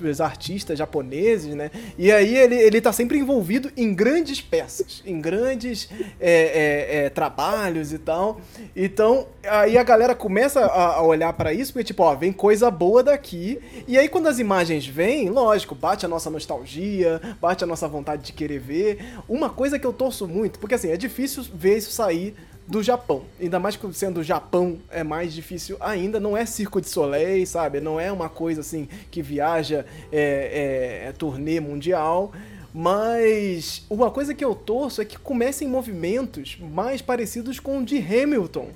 os 0.00 0.20
artistas 0.20 0.78
japoneses, 0.78 1.54
né, 1.54 1.70
e 1.96 2.12
aí 2.12 2.36
ele, 2.36 2.54
ele 2.54 2.80
tá 2.80 2.92
sempre 2.92 3.18
envolvido 3.18 3.70
em 3.76 3.92
grandes 3.94 4.40
peças, 4.40 5.02
em 5.04 5.20
grandes 5.20 5.88
é, 6.20 6.30
é, 6.30 6.96
é, 6.96 7.10
trabalhos 7.10 7.92
e 7.92 7.98
tal, 7.98 8.40
então 8.74 9.26
aí 9.44 9.76
a 9.76 9.82
galera 9.82 10.14
começa 10.14 10.60
a, 10.60 10.96
a 10.96 11.02
olhar 11.02 11.32
para 11.32 11.52
isso, 11.52 11.72
porque 11.72 11.84
tipo, 11.84 12.02
ó, 12.02 12.14
vem 12.14 12.32
coisa 12.32 12.70
boa 12.70 13.02
daqui, 13.02 13.60
e 13.86 13.98
aí 13.98 14.08
quando 14.08 14.28
as 14.28 14.38
imagens 14.38 14.86
vêm, 14.86 15.28
lógico, 15.28 15.74
bate 15.74 16.06
a 16.06 16.08
nossa 16.08 16.30
nostalgia, 16.30 17.20
bate 17.40 17.64
a 17.64 17.66
nossa 17.66 17.88
vontade 17.88 18.22
de 18.22 18.32
querer 18.32 18.58
ver, 18.58 19.14
uma 19.28 19.50
coisa 19.50 19.78
que 19.78 19.86
eu 19.86 19.92
torço 19.92 20.26
muito, 20.28 20.58
porque 20.58 20.74
assim, 20.74 20.90
é 20.90 20.96
difícil 20.96 21.44
ver 21.54 21.78
isso 21.78 21.90
sair 21.90 22.34
do 22.68 22.82
Japão. 22.82 23.24
Ainda 23.40 23.58
mais 23.58 23.76
que 23.76 23.92
sendo 23.94 24.20
o 24.20 24.22
Japão 24.22 24.78
é 24.90 25.02
mais 25.02 25.32
difícil 25.32 25.76
ainda. 25.80 26.20
Não 26.20 26.36
é 26.36 26.44
Circo 26.44 26.80
de 26.80 26.88
Soleil, 26.88 27.46
sabe? 27.46 27.80
Não 27.80 27.98
é 27.98 28.12
uma 28.12 28.28
coisa 28.28 28.60
assim 28.60 28.86
que 29.10 29.22
viaja 29.22 29.86
é, 30.12 31.02
é, 31.02 31.08
é 31.08 31.12
turnê 31.12 31.58
mundial. 31.58 32.30
Mas 32.72 33.86
uma 33.88 34.10
coisa 34.10 34.34
que 34.34 34.44
eu 34.44 34.54
torço 34.54 35.00
é 35.00 35.04
que 35.04 35.18
comecem 35.18 35.66
movimentos 35.66 36.58
mais 36.60 37.00
parecidos 37.00 37.58
com 37.58 37.78
o 37.78 37.84
de 37.84 37.96
Hamilton. 37.96 38.68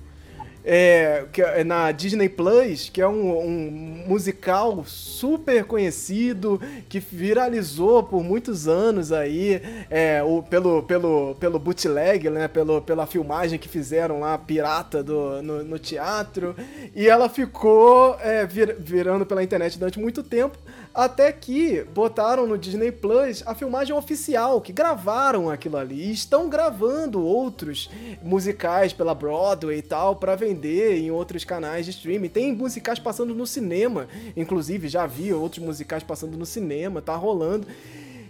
É, 0.64 1.24
é 1.36 1.64
na 1.64 1.90
Disney 1.90 2.28
Plus, 2.28 2.88
que 2.88 3.00
é 3.00 3.08
um, 3.08 3.38
um 3.38 4.04
musical 4.06 4.84
super 4.86 5.64
conhecido, 5.64 6.60
que 6.88 7.00
viralizou 7.00 8.02
por 8.02 8.22
muitos 8.22 8.68
anos 8.68 9.12
aí, 9.12 9.60
é, 9.90 10.22
o, 10.22 10.42
pelo, 10.42 10.82
pelo, 10.82 11.34
pelo 11.36 11.58
bootleg, 11.58 12.30
né, 12.30 12.46
pelo, 12.48 12.80
pela 12.80 13.06
filmagem 13.06 13.58
que 13.58 13.68
fizeram 13.68 14.20
lá, 14.20 14.38
pirata, 14.38 15.02
do, 15.02 15.42
no, 15.42 15.64
no 15.64 15.78
teatro, 15.78 16.54
e 16.94 17.08
ela 17.08 17.28
ficou 17.28 18.16
é, 18.20 18.46
vir, 18.46 18.76
virando 18.78 19.26
pela 19.26 19.42
internet 19.42 19.78
durante 19.78 19.98
muito 19.98 20.22
tempo, 20.22 20.58
até 20.94 21.32
que 21.32 21.84
botaram 21.94 22.46
no 22.46 22.58
Disney 22.58 22.92
Plus 22.92 23.42
a 23.46 23.54
filmagem 23.54 23.94
oficial, 23.94 24.60
que 24.60 24.72
gravaram 24.72 25.50
aquilo 25.50 25.76
ali, 25.76 26.08
e 26.08 26.12
estão 26.12 26.48
gravando 26.48 27.24
outros 27.24 27.90
musicais 28.22 28.92
pela 28.92 29.14
Broadway 29.14 29.78
e 29.78 29.82
tal, 29.82 30.16
para 30.16 30.34
vender 30.34 30.98
em 30.98 31.10
outros 31.10 31.44
canais 31.44 31.86
de 31.86 31.92
streaming. 31.92 32.28
Tem 32.28 32.52
musicais 32.52 32.98
passando 32.98 33.34
no 33.34 33.46
cinema, 33.46 34.08
inclusive 34.36 34.88
já 34.88 35.06
vi 35.06 35.32
outros 35.32 35.64
musicais 35.64 36.02
passando 36.02 36.36
no 36.36 36.46
cinema, 36.46 37.00
tá 37.00 37.14
rolando. 37.16 37.66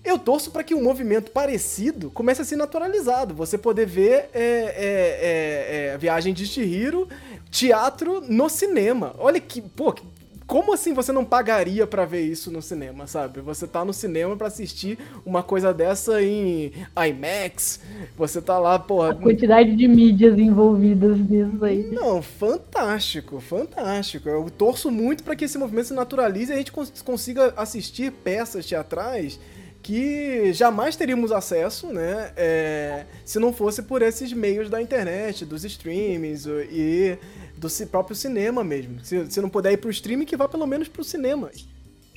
Eu 0.05 0.19
torço 0.19 0.51
para 0.51 0.65
que 0.65 0.75
um 0.75 0.83
movimento 0.83 1.31
parecido 1.31 2.11
comece 2.11 2.43
a 2.43 2.45
ser 2.45 2.57
naturalizado. 2.57 3.35
Você 3.35 3.57
poder 3.57 3.87
ver 3.87 4.29
é, 4.35 4.35
é, 4.35 5.87
é, 5.87 5.87
é, 5.95 5.99
Viagem 5.99 6.35
de 6.35 6.45
Chihiro, 6.45 7.09
teatro 7.51 8.21
no 8.21 8.49
cinema. 8.49 9.15
Olha 9.19 9.39
que, 9.39 9.63
pô, 9.63 9.95
como 10.53 10.75
assim 10.75 10.93
você 10.93 11.13
não 11.13 11.25
pagaria 11.25 11.87
para 11.87 12.05
ver 12.05 12.21
isso 12.27 12.51
no 12.51 12.61
cinema, 12.61 13.07
sabe? 13.07 13.41
Você 13.41 13.67
tá 13.67 13.87
no 13.87 13.93
cinema 13.95 14.37
para 14.37 14.49
assistir 14.49 14.99
uma 15.25 15.43
coisa 15.43 15.73
dessa 15.73 16.23
em 16.23 16.71
IMAX, 16.95 17.81
você 18.19 18.43
tá 18.43 18.59
lá, 18.59 18.79
porra. 18.79 19.13
A 19.13 19.15
quantidade 19.15 19.75
de 19.75 19.89
mídias 19.89 20.39
envolvidas 20.39 21.17
nisso 21.19 21.65
aí. 21.65 21.89
Não, 21.91 22.21
fantástico, 22.21 23.41
fantástico. 23.41 24.29
Eu 24.29 24.47
torço 24.51 24.91
muito 24.91 25.25
para 25.25 25.35
que 25.35 25.47
esse 25.47 25.57
movimento 25.57 25.87
se 25.87 25.95
naturalize 25.95 26.53
e 26.53 26.55
a 26.55 26.59
gente 26.59 26.71
cons 26.71 27.01
consiga 27.01 27.55
assistir 27.57 28.13
peças 28.13 28.67
teatrais 28.67 29.41
que 29.83 30.53
jamais 30.53 30.97
teríamos 30.97 31.33
acesso, 31.33 31.87
né? 31.87 32.31
É, 32.37 33.07
se 33.25 33.39
não 33.39 33.55
fosse 33.55 33.83
por 33.83 34.03
esses 34.03 34.33
meios 34.35 34.69
da 34.69 34.83
internet, 34.83 35.47
dos 35.47 35.65
streamings 35.65 36.45
e 36.71 37.19
do 37.69 37.87
próprio 37.87 38.17
cinema 38.17 38.65
mesmo. 38.65 39.05
Se, 39.05 39.31
se 39.31 39.41
não 39.41 39.49
puder 39.49 39.73
ir 39.73 39.77
pro 39.77 39.91
streaming, 39.91 40.25
que 40.25 40.37
vá 40.37 40.49
pelo 40.49 40.67
menos 40.67 40.89
pro 40.89 41.05
cinema. 41.05 41.51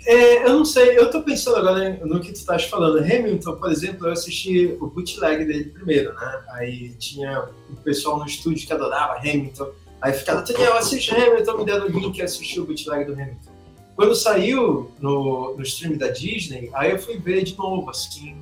É, 0.06 0.44
eu 0.46 0.54
não 0.54 0.66
sei, 0.66 0.98
eu 0.98 1.10
tô 1.10 1.24
pensando 1.24 1.58
agora 1.58 2.00
no 2.06 2.20
que 2.20 2.32
tu 2.32 2.36
estás 2.36 2.66
falando. 2.66 3.00
Hamilton, 3.00 3.56
por 3.56 3.72
exemplo, 3.72 4.08
eu 4.08 4.14
assisti 4.14 4.78
o 4.80 4.88
bootleg 4.88 5.46
dele 5.46 5.66
primeiro, 5.66 6.14
né? 6.14 6.44
Aí 6.52 6.90
tinha 7.00 7.50
o 7.70 7.76
pessoal 7.78 8.20
no 8.20 8.26
estúdio 8.26 8.68
que 8.68 8.74
adorava 8.74 9.18
Hamilton. 9.18 9.70
Aí 10.02 10.14
ficava, 10.14 10.44
Daniel, 10.44 10.78
assiste 10.78 11.16
Hamilton, 11.16 11.58
me 11.58 11.66
deram 11.66 11.88
o 11.88 11.90
link 11.90 12.18
e 12.18 12.22
assisti 12.22 12.60
o 12.60 12.66
bootleg 12.66 13.06
do 13.06 13.14
Hamilton. 13.14 13.52
Quando 13.96 14.14
saiu 14.14 14.92
no, 15.00 15.56
no 15.56 15.64
stream 15.64 15.98
da 15.98 16.10
Disney, 16.10 16.70
aí 16.74 16.92
eu 16.92 17.00
fui 17.00 17.18
ver 17.18 17.44
de 17.44 17.58
novo, 17.58 17.90
assim. 17.90 18.36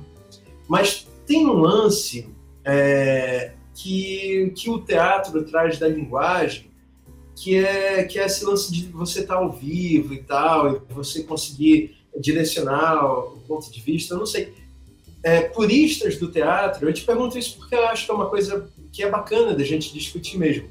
Mas 0.68 1.06
tem 1.26 1.46
um 1.46 1.60
lance 1.60 2.28
é, 2.64 3.52
que, 3.74 4.52
que 4.56 4.68
o 4.68 4.80
teatro 4.80 5.44
traz 5.44 5.78
da 5.78 5.88
linguagem, 5.88 6.70
que 7.36 7.56
é, 7.56 8.04
que 8.04 8.18
é 8.18 8.26
esse 8.26 8.44
lance 8.44 8.72
de 8.72 8.84
você 8.86 9.20
estar 9.20 9.36
ao 9.36 9.52
vivo 9.52 10.14
e 10.14 10.22
tal, 10.22 10.72
e 10.72 10.80
você 10.92 11.22
conseguir 11.22 11.96
direcionar 12.18 13.04
o 13.04 13.40
ponto 13.46 13.70
de 13.70 13.80
vista. 13.80 14.14
Eu 14.14 14.18
não 14.18 14.26
sei. 14.26 14.52
É, 15.22 15.42
puristas 15.42 16.18
do 16.18 16.30
teatro, 16.30 16.88
eu 16.88 16.92
te 16.92 17.02
pergunto 17.02 17.38
isso 17.38 17.56
porque 17.56 17.74
eu 17.74 17.86
acho 17.86 18.04
que 18.04 18.10
é 18.10 18.14
uma 18.14 18.28
coisa 18.28 18.68
que 18.92 19.02
é 19.02 19.10
bacana 19.10 19.54
da 19.54 19.64
gente 19.64 19.92
discutir 19.92 20.38
mesmo. 20.38 20.68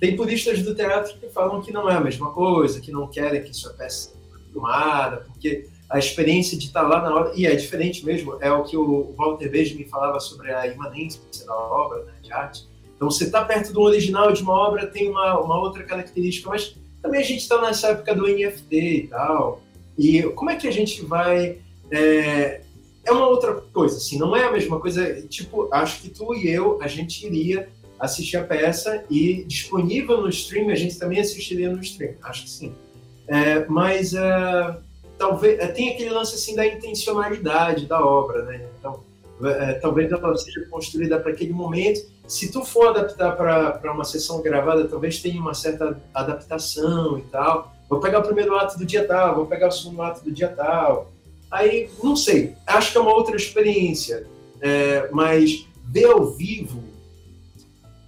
Tem 0.00 0.16
puristas 0.16 0.60
do 0.62 0.74
teatro 0.74 1.16
que 1.18 1.28
falam 1.28 1.62
que 1.62 1.72
não 1.72 1.88
é 1.88 1.94
a 1.94 2.00
mesma 2.00 2.32
coisa, 2.32 2.80
que 2.80 2.90
não 2.90 3.06
querem 3.06 3.42
que 3.42 3.54
sua 3.54 3.72
peça 3.72 4.10
seja 4.10 4.44
filmada, 4.52 5.18
porque 5.28 5.68
a 5.88 5.98
experiência 5.98 6.58
de 6.58 6.66
estar 6.66 6.82
lá 6.82 7.00
na 7.00 7.14
hora, 7.14 7.32
e 7.36 7.46
é 7.46 7.54
diferente 7.54 8.04
mesmo, 8.04 8.36
é 8.40 8.50
o 8.50 8.64
que 8.64 8.76
o 8.76 9.14
Walter 9.16 9.48
Benjamin 9.48 9.84
falava 9.84 10.18
sobre 10.18 10.52
a 10.52 10.66
imanência 10.66 11.20
da 11.46 11.54
obra 11.54 12.02
né, 12.04 12.14
de 12.20 12.32
arte. 12.32 12.66
Então, 13.02 13.10
você 13.10 13.24
está 13.24 13.44
perto 13.44 13.72
do 13.72 13.80
original 13.80 14.32
de 14.32 14.44
uma 14.44 14.52
obra, 14.52 14.86
tem 14.86 15.10
uma, 15.10 15.36
uma 15.40 15.58
outra 15.58 15.82
característica, 15.82 16.48
mas 16.48 16.76
também 17.02 17.20
a 17.20 17.24
gente 17.24 17.40
está 17.40 17.60
nessa 17.60 17.88
época 17.88 18.14
do 18.14 18.28
NFT 18.28 18.76
e 18.76 19.06
tal. 19.08 19.60
E 19.98 20.22
como 20.22 20.50
é 20.50 20.54
que 20.54 20.68
a 20.68 20.70
gente 20.70 21.04
vai. 21.04 21.58
É, 21.90 22.60
é 23.04 23.10
uma 23.10 23.26
outra 23.26 23.54
coisa, 23.54 23.96
assim, 23.96 24.16
não 24.20 24.36
é 24.36 24.44
a 24.44 24.52
mesma 24.52 24.78
coisa. 24.78 25.20
Tipo, 25.22 25.68
acho 25.72 26.00
que 26.00 26.10
tu 26.10 26.32
e 26.32 26.48
eu, 26.48 26.80
a 26.80 26.86
gente 26.86 27.26
iria 27.26 27.68
assistir 27.98 28.36
a 28.36 28.44
peça 28.44 29.04
e 29.10 29.42
disponível 29.48 30.20
no 30.20 30.28
stream, 30.28 30.70
a 30.70 30.76
gente 30.76 30.96
também 30.96 31.18
assistiria 31.18 31.70
no 31.70 31.80
stream, 31.80 32.14
acho 32.22 32.44
que 32.44 32.50
sim. 32.50 32.72
É, 33.26 33.66
mas 33.66 34.14
é, 34.14 34.76
talvez 35.18 35.58
tem 35.74 35.90
aquele 35.90 36.10
lance 36.10 36.36
assim 36.36 36.54
da 36.54 36.64
intencionalidade 36.64 37.84
da 37.84 38.00
obra, 38.00 38.44
né? 38.44 38.64
Então, 38.78 39.02
é, 39.42 39.72
talvez 39.72 40.12
ela 40.12 40.36
seja 40.36 40.64
construída 40.70 41.18
para 41.18 41.32
aquele 41.32 41.52
momento. 41.52 42.11
Se 42.26 42.50
tu 42.50 42.64
for 42.64 42.88
adaptar 42.88 43.36
para 43.36 43.92
uma 43.92 44.04
sessão 44.04 44.40
gravada, 44.40 44.86
talvez 44.88 45.20
tenha 45.20 45.40
uma 45.40 45.54
certa 45.54 46.00
adaptação 46.14 47.18
e 47.18 47.22
tal. 47.22 47.72
Vou 47.88 48.00
pegar 48.00 48.20
o 48.20 48.22
primeiro 48.22 48.56
ato 48.56 48.78
do 48.78 48.86
dia 48.86 49.06
tal, 49.06 49.34
vou 49.34 49.46
pegar 49.46 49.68
o 49.68 49.72
segundo 49.72 50.00
ato 50.02 50.24
do 50.24 50.32
dia 50.32 50.48
tal. 50.48 51.12
Aí, 51.50 51.90
não 52.02 52.16
sei, 52.16 52.54
acho 52.66 52.92
que 52.92 52.98
é 52.98 53.00
uma 53.00 53.14
outra 53.14 53.36
experiência. 53.36 54.26
É, 54.60 55.10
mas 55.12 55.66
ver 55.84 56.04
ao 56.04 56.30
vivo, 56.30 56.82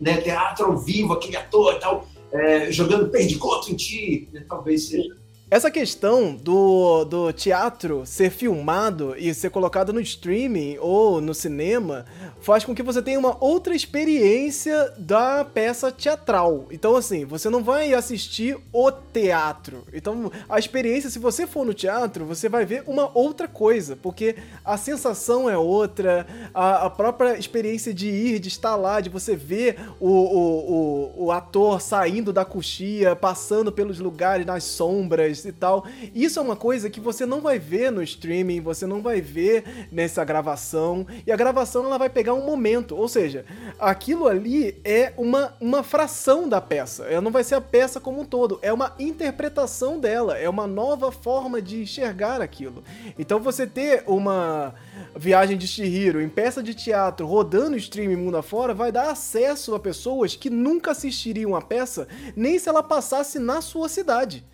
né, 0.01 0.19
teatro 0.21 0.67
ao 0.67 0.79
vivo, 0.79 1.13
aquele 1.13 1.37
ator 1.37 1.75
e 1.75 1.81
tal, 1.81 2.09
é, 2.33 2.73
jogando 2.73 3.11
perdigoto 3.11 3.71
em 3.71 3.77
ti, 3.77 4.29
né, 4.33 4.45
talvez 4.49 4.89
seja 4.89 5.17
essa 5.51 5.71
questão 5.71 6.35
do, 6.35 7.05
do 7.05 7.33
teatro 7.33 8.07
ser 8.07 8.31
filmado 8.31 9.15
e 9.17 9.33
ser 9.35 9.51
colocado 9.51 9.93
no 9.93 10.01
streaming 10.01 10.79
ou 10.81 11.21
no 11.21 11.35
cinema 11.35 12.07
faz 12.41 12.65
com 12.65 12.75
que 12.75 12.83
você 12.83 13.03
tenha 13.03 13.19
uma 13.19 13.37
outra 13.43 13.75
experiência 13.75 14.93
da 14.99 15.45
peça 15.45 15.93
teatral. 15.93 16.67
Então, 16.71 16.97
assim, 16.97 17.25
você 17.25 17.49
não 17.51 17.63
vai 17.63 17.93
assistir 17.93 18.57
o 18.73 18.91
teatro. 18.91 19.85
Então, 19.93 20.33
a 20.49 20.59
experiência, 20.59 21.11
se 21.11 21.19
você 21.19 21.47
for 21.47 21.65
no 21.65 21.75
teatro, 21.75 22.25
você 22.25 22.49
vai 22.49 22.65
ver 22.65 22.83
uma 22.87 23.11
outra 23.17 23.47
coisa, 23.47 23.97
porque 23.97 24.37
a 24.65 24.77
sensação 24.77 25.49
é 25.49 25.57
outra, 25.57 26.27
a, 26.53 26.87
a 26.87 26.91
própria 26.91 27.39
experiência 27.39 27.93
de 27.95 28.09
ir, 28.09 28.39
de 28.39 28.49
estar 28.49 28.77
lá, 28.77 29.01
de 29.01 29.11
você 29.11 29.37
ver 29.37 29.79
o, 30.01 30.09
o, 30.09 30.73
o, 30.73 31.25
o 31.27 31.33
ator 31.33 31.81
saindo 31.81 32.33
da 32.33 32.45
coxia, 32.45 33.15
passando 33.15 33.71
pelos 33.71 33.99
lugares, 33.99 34.47
nas 34.47 34.65
sombras, 34.65 35.44
e 35.49 35.53
tal. 35.53 35.87
Isso 36.15 36.39
é 36.39 36.43
uma 36.43 36.57
coisa 36.57 36.91
que 36.91 37.01
você 37.01 37.27
não 37.27 37.41
vai 37.41 37.59
ver 37.59 37.91
no 37.91 38.03
streaming, 38.03 38.61
você 38.61 38.87
não 38.87 39.03
vai 39.03 39.21
ver 39.21 39.89
nessa 39.91 40.25
gravação. 40.25 41.07
E 41.27 41.33
a 41.33 41.37
gravação 41.37 41.85
ela 41.85 41.99
vai 41.99 42.09
pegar 42.09 42.35
um 42.35 42.45
momento, 42.45 42.97
ou 42.97 43.09
seja, 43.09 43.45
aquilo 43.79 44.27
ali 44.27 44.81
é 44.85 45.13
uma, 45.17 45.55
uma 45.61 45.83
fração 45.83 46.49
da 46.49 46.61
peça. 46.61 47.05
Ela 47.05 47.21
não 47.21 47.31
vai 47.31 47.45
ser 47.45 47.55
a 47.55 47.61
peça 47.61 48.01
como 48.01 48.21
um 48.21 48.25
todo, 48.25 48.59
é 48.63 48.73
uma 48.73 48.95
interpretação 48.99 49.99
dela, 49.99 50.39
é 50.39 50.49
uma 50.49 50.67
nova 50.67 51.11
forma 51.11 51.61
de 51.61 51.83
enxergar 51.83 52.41
aquilo. 52.41 52.83
Então 53.19 53.41
você 53.41 53.67
ter 53.67 54.05
uma 54.07 54.75
Viagem 55.17 55.57
de 55.57 55.67
Shihiro 55.67 56.21
em 56.21 56.29
peça 56.29 56.61
de 56.61 56.75
teatro 56.75 57.27
rodando 57.27 57.77
streaming 57.77 58.17
mundo 58.17 58.37
afora 58.37 58.75
vai 58.75 58.91
dar 58.91 59.11
acesso 59.11 59.75
a 59.75 59.81
pessoas 59.81 60.35
que 60.35 60.51
nunca 60.51 60.91
assistiriam 60.91 61.55
a 61.55 61.63
peça 61.63 62.09
nem 62.35 62.59
se 62.59 62.69
ela 62.69 62.83
passasse 62.83 63.39
na 63.39 63.61
sua 63.61 63.89
cidade. 63.89 64.45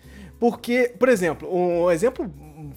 Porque, 0.41 0.91
por 0.97 1.07
exemplo, 1.07 1.47
um 1.55 1.91
exemplo 1.91 2.27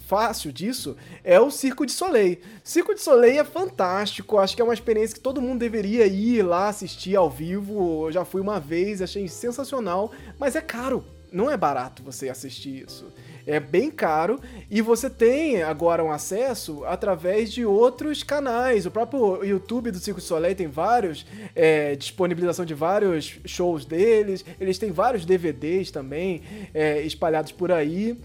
fácil 0.05 0.53
disso 0.53 0.95
é 1.23 1.39
o 1.39 1.49
Circo 1.49 1.83
de 1.83 1.93
Soleil. 1.93 2.37
Circo 2.63 2.93
de 2.93 3.01
Soleil 3.01 3.39
é 3.39 3.43
fantástico, 3.43 4.37
acho 4.37 4.55
que 4.55 4.61
é 4.61 4.63
uma 4.63 4.73
experiência 4.75 5.15
que 5.15 5.19
todo 5.19 5.41
mundo 5.41 5.61
deveria 5.61 6.05
ir 6.05 6.43
lá 6.43 6.69
assistir 6.69 7.15
ao 7.15 7.27
vivo. 7.27 8.05
Eu 8.05 8.11
já 8.11 8.23
fui 8.23 8.39
uma 8.39 8.59
vez, 8.59 9.01
achei 9.01 9.27
sensacional, 9.27 10.11
mas 10.37 10.55
é 10.55 10.61
caro, 10.61 11.03
não 11.31 11.49
é 11.49 11.57
barato 11.57 12.03
você 12.03 12.29
assistir 12.29 12.85
isso 12.87 13.11
é 13.45 13.59
bem 13.59 13.91
caro 13.91 14.39
e 14.69 14.81
você 14.81 15.09
tem 15.09 15.61
agora 15.61 16.03
um 16.03 16.11
acesso 16.11 16.83
através 16.85 17.51
de 17.51 17.65
outros 17.65 18.23
canais. 18.23 18.85
O 18.85 18.91
próprio 18.91 19.43
YouTube 19.43 19.91
do 19.91 19.99
Circo 19.99 20.21
Soleil 20.21 20.55
tem 20.55 20.67
vários, 20.67 21.25
é, 21.55 21.95
disponibilização 21.95 22.65
de 22.65 22.73
vários 22.73 23.39
shows 23.45 23.85
deles, 23.85 24.43
eles 24.59 24.77
têm 24.77 24.91
vários 24.91 25.25
DVDs 25.25 25.91
também 25.91 26.41
é, 26.73 27.01
espalhados 27.01 27.51
por 27.51 27.71
aí. 27.71 28.19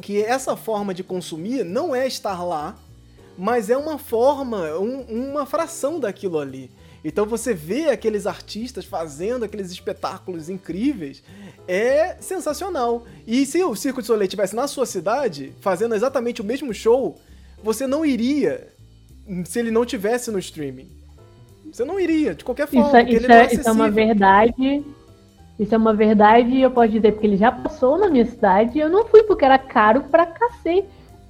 Que 0.00 0.22
essa 0.22 0.56
forma 0.56 0.92
de 0.92 1.02
consumir 1.02 1.64
não 1.64 1.94
é 1.94 2.06
estar 2.06 2.42
lá, 2.44 2.76
mas 3.36 3.70
é 3.70 3.76
uma 3.76 3.98
forma, 3.98 4.78
um, 4.78 5.30
uma 5.30 5.46
fração 5.46 5.98
daquilo 5.98 6.38
ali. 6.38 6.70
Então 7.04 7.26
você 7.26 7.54
vê 7.54 7.90
aqueles 7.90 8.26
artistas 8.26 8.84
fazendo 8.84 9.44
aqueles 9.44 9.70
espetáculos 9.70 10.48
incríveis, 10.48 11.22
é 11.68 12.16
sensacional. 12.20 13.04
E 13.26 13.46
se 13.46 13.62
o 13.62 13.74
Circo 13.74 14.00
de 14.00 14.06
Soleil 14.06 14.24
estivesse 14.24 14.56
na 14.56 14.66
sua 14.66 14.86
cidade, 14.86 15.52
fazendo 15.60 15.94
exatamente 15.94 16.40
o 16.40 16.44
mesmo 16.44 16.74
show, 16.74 17.16
você 17.62 17.86
não 17.86 18.04
iria 18.04 18.68
se 19.44 19.58
ele 19.58 19.70
não 19.70 19.84
tivesse 19.84 20.30
no 20.30 20.38
streaming. 20.38 20.88
Você 21.72 21.84
não 21.84 21.98
iria, 21.98 22.34
de 22.34 22.44
qualquer 22.44 22.66
forma. 22.66 22.86
Isso, 22.86 22.96
é, 22.96 23.02
isso, 23.02 23.32
é, 23.32 23.54
isso 23.54 23.68
é 23.68 23.72
uma 23.72 23.90
verdade. 23.90 24.84
Isso 25.58 25.74
é 25.74 25.78
uma 25.78 25.94
verdade 25.94 26.50
e 26.50 26.62
eu 26.62 26.70
posso 26.70 26.90
dizer 26.90 27.12
porque 27.12 27.26
ele 27.26 27.36
já 27.36 27.50
passou 27.50 27.98
na 27.98 28.08
minha 28.08 28.26
cidade 28.26 28.76
e 28.76 28.80
eu 28.80 28.90
não 28.90 29.06
fui 29.06 29.22
porque 29.22 29.44
era 29.44 29.58
caro 29.58 30.02
pra 30.04 30.26
cacete. 30.26 30.86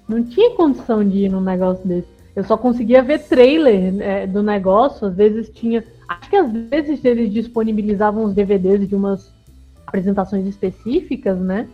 Não 0.09 0.23
tinha 0.23 0.51
condição 0.55 1.09
de 1.09 1.25
ir 1.25 1.31
num 1.31 1.41
negócio 1.41 1.87
desse. 1.87 2.16
Eu 2.37 2.45
só 2.45 2.55
conseguia 2.55 3.03
ver 3.03 3.21
trailer 3.21 3.99
é, 3.99 4.27
do 4.27 4.43
negócio, 4.43 5.07
às 5.07 5.17
vezes 5.17 5.49
tinha. 5.49 5.83
Acho 6.07 6.29
que 6.29 6.37
às 6.37 6.53
vezes 6.53 7.03
eles 7.03 7.33
disponibilizavam 7.33 8.25
os 8.25 8.35
DVDs 8.35 8.87
de 8.87 8.95
umas 8.95 9.33
apresentações 9.87 10.47
específicas, 10.47 11.39
né? 11.39 11.67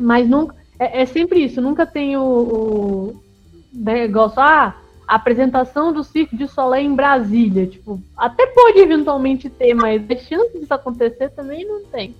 Mas 0.00 0.26
nunca. 0.26 0.56
É, 0.78 1.02
é 1.02 1.06
sempre 1.06 1.44
isso, 1.44 1.60
nunca 1.60 1.84
tem 1.84 2.16
o, 2.16 2.22
o, 2.22 3.22
negócio, 3.70 4.40
ah, 4.40 4.76
apresentação 5.06 5.92
do 5.92 6.02
Circo 6.02 6.34
de 6.34 6.48
Soleil 6.48 6.90
em 6.90 6.94
Brasília. 6.94 7.66
Tipo, 7.66 8.00
até 8.16 8.46
pode 8.46 8.78
eventualmente 8.78 9.50
ter, 9.50 9.74
mas 9.74 10.02
a 10.10 10.16
chance 10.16 10.58
disso 10.58 10.72
acontecer 10.72 11.28
também 11.30 11.66
não 11.66 11.84
tem. 11.84 12.14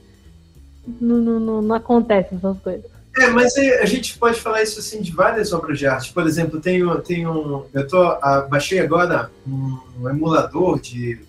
Não, 1.00 1.16
não, 1.16 1.40
não, 1.40 1.62
não 1.62 1.74
acontece 1.74 2.34
essas 2.34 2.58
coisas. 2.60 2.90
É, 3.16 3.28
mas 3.30 3.56
a 3.56 3.84
gente 3.84 4.18
pode 4.18 4.40
falar 4.40 4.62
isso 4.62 4.80
assim 4.80 5.00
de 5.00 5.12
várias 5.12 5.52
obras 5.52 5.78
de 5.78 5.86
arte. 5.86 6.12
Por 6.12 6.26
exemplo, 6.26 6.60
tenho, 6.60 7.00
tenho, 7.00 7.66
eu 7.72 7.86
tô, 7.86 8.02
a, 8.02 8.46
baixei 8.48 8.80
agora 8.80 9.30
um, 9.46 9.78
um, 10.00 10.08
emulador 10.08 10.80
de 10.80 11.20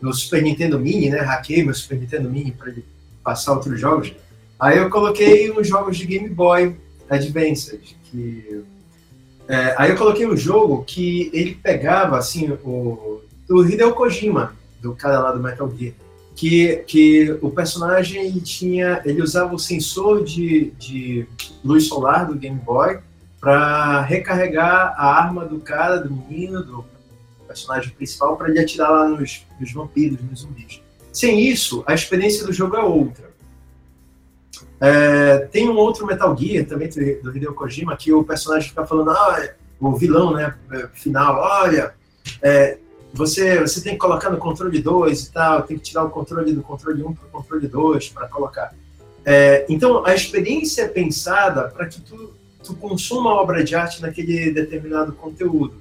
no 0.00 0.12
Super 0.12 0.42
Nintendo 0.42 0.78
Mini, 0.78 1.10
né? 1.10 1.20
Hackei 1.20 1.62
meu 1.62 1.74
Super 1.74 1.98
Nintendo 1.98 2.28
Mini 2.28 2.50
para 2.50 2.70
ele 2.70 2.84
passar 3.22 3.52
outros 3.52 3.78
jogos. 3.78 4.12
Aí 4.58 4.78
eu 4.78 4.90
coloquei 4.90 5.50
uns 5.52 5.68
jogos 5.68 5.96
de 5.96 6.06
Game 6.06 6.28
Boy 6.28 6.74
Advance, 7.08 7.78
que 8.04 8.64
é, 9.46 9.74
aí 9.78 9.90
eu 9.90 9.96
coloquei 9.96 10.26
um 10.26 10.36
jogo 10.36 10.84
que 10.84 11.30
ele 11.32 11.54
pegava 11.54 12.18
assim 12.18 12.50
o 12.64 13.20
do 13.48 13.68
Hideo 13.68 13.94
Kojima, 13.94 14.54
do 14.80 14.94
cara 14.94 15.20
lá 15.20 15.32
do 15.32 15.40
Metal 15.40 15.70
Gear 15.76 15.94
que, 16.40 16.76
que 16.86 17.38
o 17.42 17.50
personagem 17.50 18.32
tinha, 18.40 19.02
ele 19.04 19.20
usava 19.20 19.54
o 19.54 19.58
sensor 19.58 20.24
de, 20.24 20.70
de 20.78 21.26
luz 21.62 21.86
solar 21.86 22.26
do 22.26 22.34
Game 22.34 22.58
Boy 22.58 22.98
para 23.38 24.00
recarregar 24.00 24.94
a 24.96 25.22
arma 25.22 25.44
do 25.44 25.60
cara, 25.60 25.98
do 25.98 26.10
menino, 26.10 26.64
do 26.64 26.82
personagem 27.46 27.92
principal, 27.92 28.38
para 28.38 28.48
ele 28.48 28.58
atirar 28.58 28.90
lá 28.90 29.06
nos, 29.06 29.46
nos 29.60 29.70
vampiros, 29.70 30.18
nos 30.22 30.40
zumbis. 30.40 30.80
Sem 31.12 31.46
isso, 31.46 31.84
a 31.86 31.92
experiência 31.92 32.46
do 32.46 32.54
jogo 32.54 32.74
é 32.74 32.82
outra. 32.82 33.28
É, 34.80 35.40
tem 35.52 35.68
um 35.68 35.76
outro 35.76 36.06
Metal 36.06 36.34
Gear 36.38 36.64
também 36.64 36.88
do 36.88 37.36
Hideo 37.36 37.52
Kojima 37.52 37.94
que 37.98 38.14
o 38.14 38.24
personagem 38.24 38.70
fica 38.70 38.86
falando, 38.86 39.10
ah, 39.10 39.46
o 39.78 39.94
vilão, 39.94 40.32
né, 40.32 40.54
final, 40.94 41.36
olha, 41.38 41.92
é, 42.40 42.78
você, 43.12 43.60
você 43.60 43.80
tem 43.80 43.94
que 43.94 43.98
colocar 43.98 44.30
no 44.30 44.38
controle 44.38 44.80
2 44.80 45.24
e 45.24 45.32
tal, 45.32 45.62
tem 45.62 45.76
que 45.76 45.84
tirar 45.84 46.04
o 46.04 46.10
controle 46.10 46.52
do 46.52 46.62
controle 46.62 47.02
1 47.02 47.08
um 47.08 47.14
para 47.14 47.26
o 47.26 47.30
controle 47.30 47.66
2 47.66 48.08
para 48.10 48.28
colocar. 48.28 48.72
É, 49.24 49.66
então, 49.68 50.04
a 50.06 50.14
experiência 50.14 50.82
é 50.82 50.88
pensada 50.88 51.68
para 51.68 51.86
que 51.86 52.00
tu, 52.00 52.32
tu 52.62 52.74
consuma 52.74 53.30
a 53.30 53.34
obra 53.34 53.62
de 53.64 53.74
arte 53.74 54.00
naquele 54.00 54.50
determinado 54.50 55.12
conteúdo. 55.12 55.74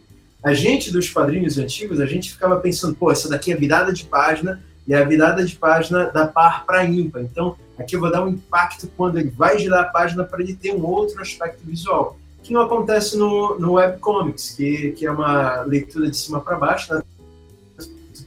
A 0.43 0.53
gente 0.53 0.91
dos 0.91 1.09
quadrinhos 1.09 1.57
antigos, 1.57 1.99
a 1.99 2.05
gente 2.05 2.32
ficava 2.32 2.57
pensando, 2.59 2.95
pô, 2.95 3.11
essa 3.11 3.30
daqui 3.30 3.51
é 3.51 3.55
virada 3.55 3.91
de 3.91 4.05
página 4.05 4.61
e 4.88 4.93
é 4.93 4.97
a 4.97 5.03
virada 5.03 5.43
de 5.43 5.55
página 5.55 6.05
da 6.05 6.25
par 6.27 6.65
para 6.65 6.86
ímpar. 6.86 7.21
Então, 7.21 7.55
aqui 7.77 7.95
eu 7.95 7.99
vou 7.99 8.11
dar 8.11 8.23
um 8.23 8.30
impacto 8.30 8.89
quando 8.95 9.19
ele 9.19 9.30
vai 9.30 9.59
girar 9.59 9.82
a 9.82 9.88
página 9.88 10.23
para 10.23 10.41
ele 10.41 10.55
ter 10.55 10.73
um 10.73 10.86
outro 10.86 11.21
aspecto 11.21 11.63
visual, 11.65 12.17
que 12.41 12.53
não 12.53 12.61
acontece 12.61 13.17
no, 13.17 13.59
no 13.59 13.73
webcomics, 13.73 14.51
que, 14.51 14.91
que 14.93 15.05
é 15.05 15.11
uma 15.11 15.61
leitura 15.61 16.09
de 16.09 16.15
cima 16.17 16.39
para 16.39 16.57
baixo, 16.57 16.93
né? 16.93 17.01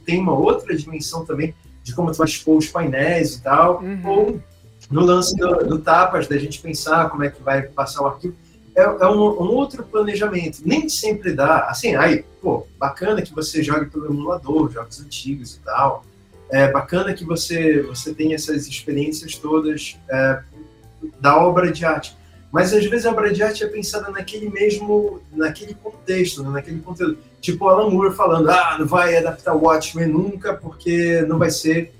Tem 0.05 0.19
uma 0.19 0.33
outra 0.33 0.75
dimensão 0.75 1.25
também 1.25 1.53
de 1.83 1.93
como 1.93 2.11
tu 2.11 2.17
vai 2.17 2.27
expor 2.27 2.57
os 2.57 2.67
painéis 2.67 3.35
e 3.35 3.41
tal, 3.41 3.81
uhum. 3.81 4.01
ou 4.05 4.39
no 4.89 5.01
lance 5.01 5.35
do, 5.35 5.65
do, 5.65 5.79
tapas, 5.79 6.27
da 6.27 6.37
gente 6.37 6.61
pensar 6.61 7.09
como 7.09 7.23
é 7.23 7.29
que 7.29 7.41
vai 7.41 7.63
passar 7.63 8.03
o 8.03 8.07
arquivo, 8.07 8.35
é, 8.75 8.81
é 8.81 9.07
um, 9.07 9.19
um, 9.19 9.51
outro 9.51 9.83
planejamento. 9.83 10.61
Nem 10.65 10.87
sempre 10.89 11.33
dá, 11.33 11.67
assim, 11.67 11.95
aí, 11.95 12.23
pô, 12.41 12.65
bacana 12.77 13.21
que 13.21 13.33
você 13.33 13.61
jogue 13.61 13.89
pelo 13.89 14.07
emulador, 14.07 14.71
jogos 14.71 14.99
antigos 15.01 15.55
e 15.55 15.59
tal, 15.59 16.03
é 16.49 16.71
bacana 16.71 17.13
que 17.13 17.25
você, 17.25 17.81
você 17.81 18.13
tenha 18.13 18.35
essas 18.35 18.67
experiências 18.67 19.35
todas 19.35 19.97
é, 20.09 20.43
da 21.19 21.37
obra 21.37 21.71
de 21.71 21.85
arte. 21.85 22.15
Mas 22.53 22.71
às 22.71 22.85
vezes 22.85 23.07
a 23.07 23.09
obra 23.09 23.33
de 23.33 23.41
arte 23.41 23.63
é 23.63 23.67
pensada 23.67 24.11
naquele 24.11 24.47
mesmo, 24.47 25.19
naquele 25.31 25.73
contexto, 25.73 26.43
né, 26.43 26.51
naquele 26.51 26.79
conteúdo. 26.81 27.17
Tipo 27.41 27.67
Alan 27.67 27.89
Moore 27.89 28.15
falando, 28.15 28.47
ah, 28.51 28.75
não 28.77 28.85
vai 28.85 29.17
adaptar 29.17 29.55
Watchmen 29.55 30.05
nunca 30.05 30.53
porque 30.53 31.23
não 31.23 31.39
vai 31.39 31.49
ser 31.49 31.91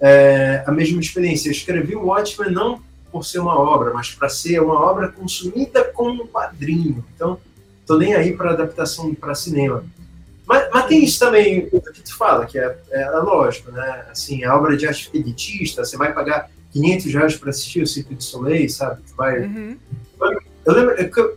é, 0.00 0.62
a 0.64 0.70
mesma 0.70 1.00
experiência. 1.00 1.48
Eu 1.48 1.52
escrevi 1.52 1.96
o 1.96 2.06
Watchmen 2.06 2.52
não 2.52 2.80
por 3.10 3.24
ser 3.24 3.40
uma 3.40 3.58
obra, 3.58 3.92
mas 3.92 4.12
para 4.12 4.28
ser 4.28 4.62
uma 4.62 4.78
obra 4.78 5.08
consumida 5.08 5.82
como 5.82 6.22
um 6.22 6.26
quadrinho. 6.28 7.04
Então, 7.12 7.40
tô 7.84 7.98
nem 7.98 8.14
aí 8.14 8.32
para 8.32 8.52
adaptação 8.52 9.12
para 9.12 9.34
cinema. 9.34 9.84
Mas, 10.46 10.68
mas, 10.72 10.86
tem 10.86 11.02
isso 11.02 11.18
também, 11.18 11.68
o 11.72 11.80
que 11.80 12.02
tu 12.02 12.16
fala, 12.16 12.46
que 12.46 12.56
é, 12.56 12.78
é, 12.92 13.10
lógico, 13.10 13.72
né? 13.72 14.06
Assim, 14.08 14.44
a 14.44 14.56
obra 14.56 14.76
de 14.76 14.86
arte 14.86 15.10
elitista, 15.12 15.84
você 15.84 15.96
vai 15.96 16.12
pagar 16.12 16.48
500 16.76 17.14
reais 17.14 17.36
para 17.36 17.50
assistir 17.50 17.82
o 17.82 17.86
Circo 17.86 18.14
de 18.14 18.22
Soleil, 18.22 18.68
sabe? 18.68 19.02
Tu 19.08 19.16
vai... 19.16 19.40
Uhum. 19.40 19.76
Eu 20.64 20.74
lembro, 20.74 20.96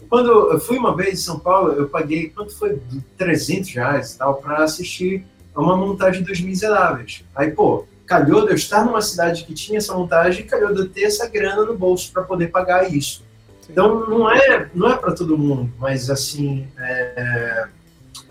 quando 0.09 0.29
eu 0.51 0.59
fui 0.59 0.77
uma 0.77 0.95
vez 0.95 1.13
em 1.13 1.23
São 1.23 1.39
Paulo, 1.39 1.73
eu 1.73 1.87
paguei, 1.87 2.29
quanto 2.29 2.55
foi? 2.57 2.81
300 3.17 3.71
reais 3.73 4.13
e 4.13 4.17
tal, 4.17 4.35
para 4.35 4.63
assistir 4.63 5.23
a 5.53 5.61
uma 5.61 5.77
montagem 5.77 6.23
dos 6.23 6.41
Miseráveis. 6.41 7.23
Aí, 7.35 7.51
pô, 7.51 7.85
calhou 8.07 8.43
de 8.43 8.51
eu 8.51 8.55
estar 8.55 8.83
numa 8.83 9.01
cidade 9.01 9.43
que 9.43 9.53
tinha 9.53 9.77
essa 9.77 9.93
montagem 9.93 10.41
e 10.41 10.47
calhou 10.47 10.73
de 10.73 10.79
eu 10.81 10.89
ter 10.89 11.03
essa 11.03 11.27
grana 11.27 11.63
no 11.63 11.77
bolso 11.77 12.11
para 12.11 12.23
poder 12.23 12.47
pagar 12.47 12.91
isso. 12.91 13.23
Então, 13.69 14.09
não 14.09 14.29
é, 14.29 14.67
não 14.73 14.91
é 14.91 14.97
para 14.97 15.11
todo 15.11 15.37
mundo, 15.37 15.71
mas 15.77 16.09
assim, 16.09 16.67
é, 16.79 17.67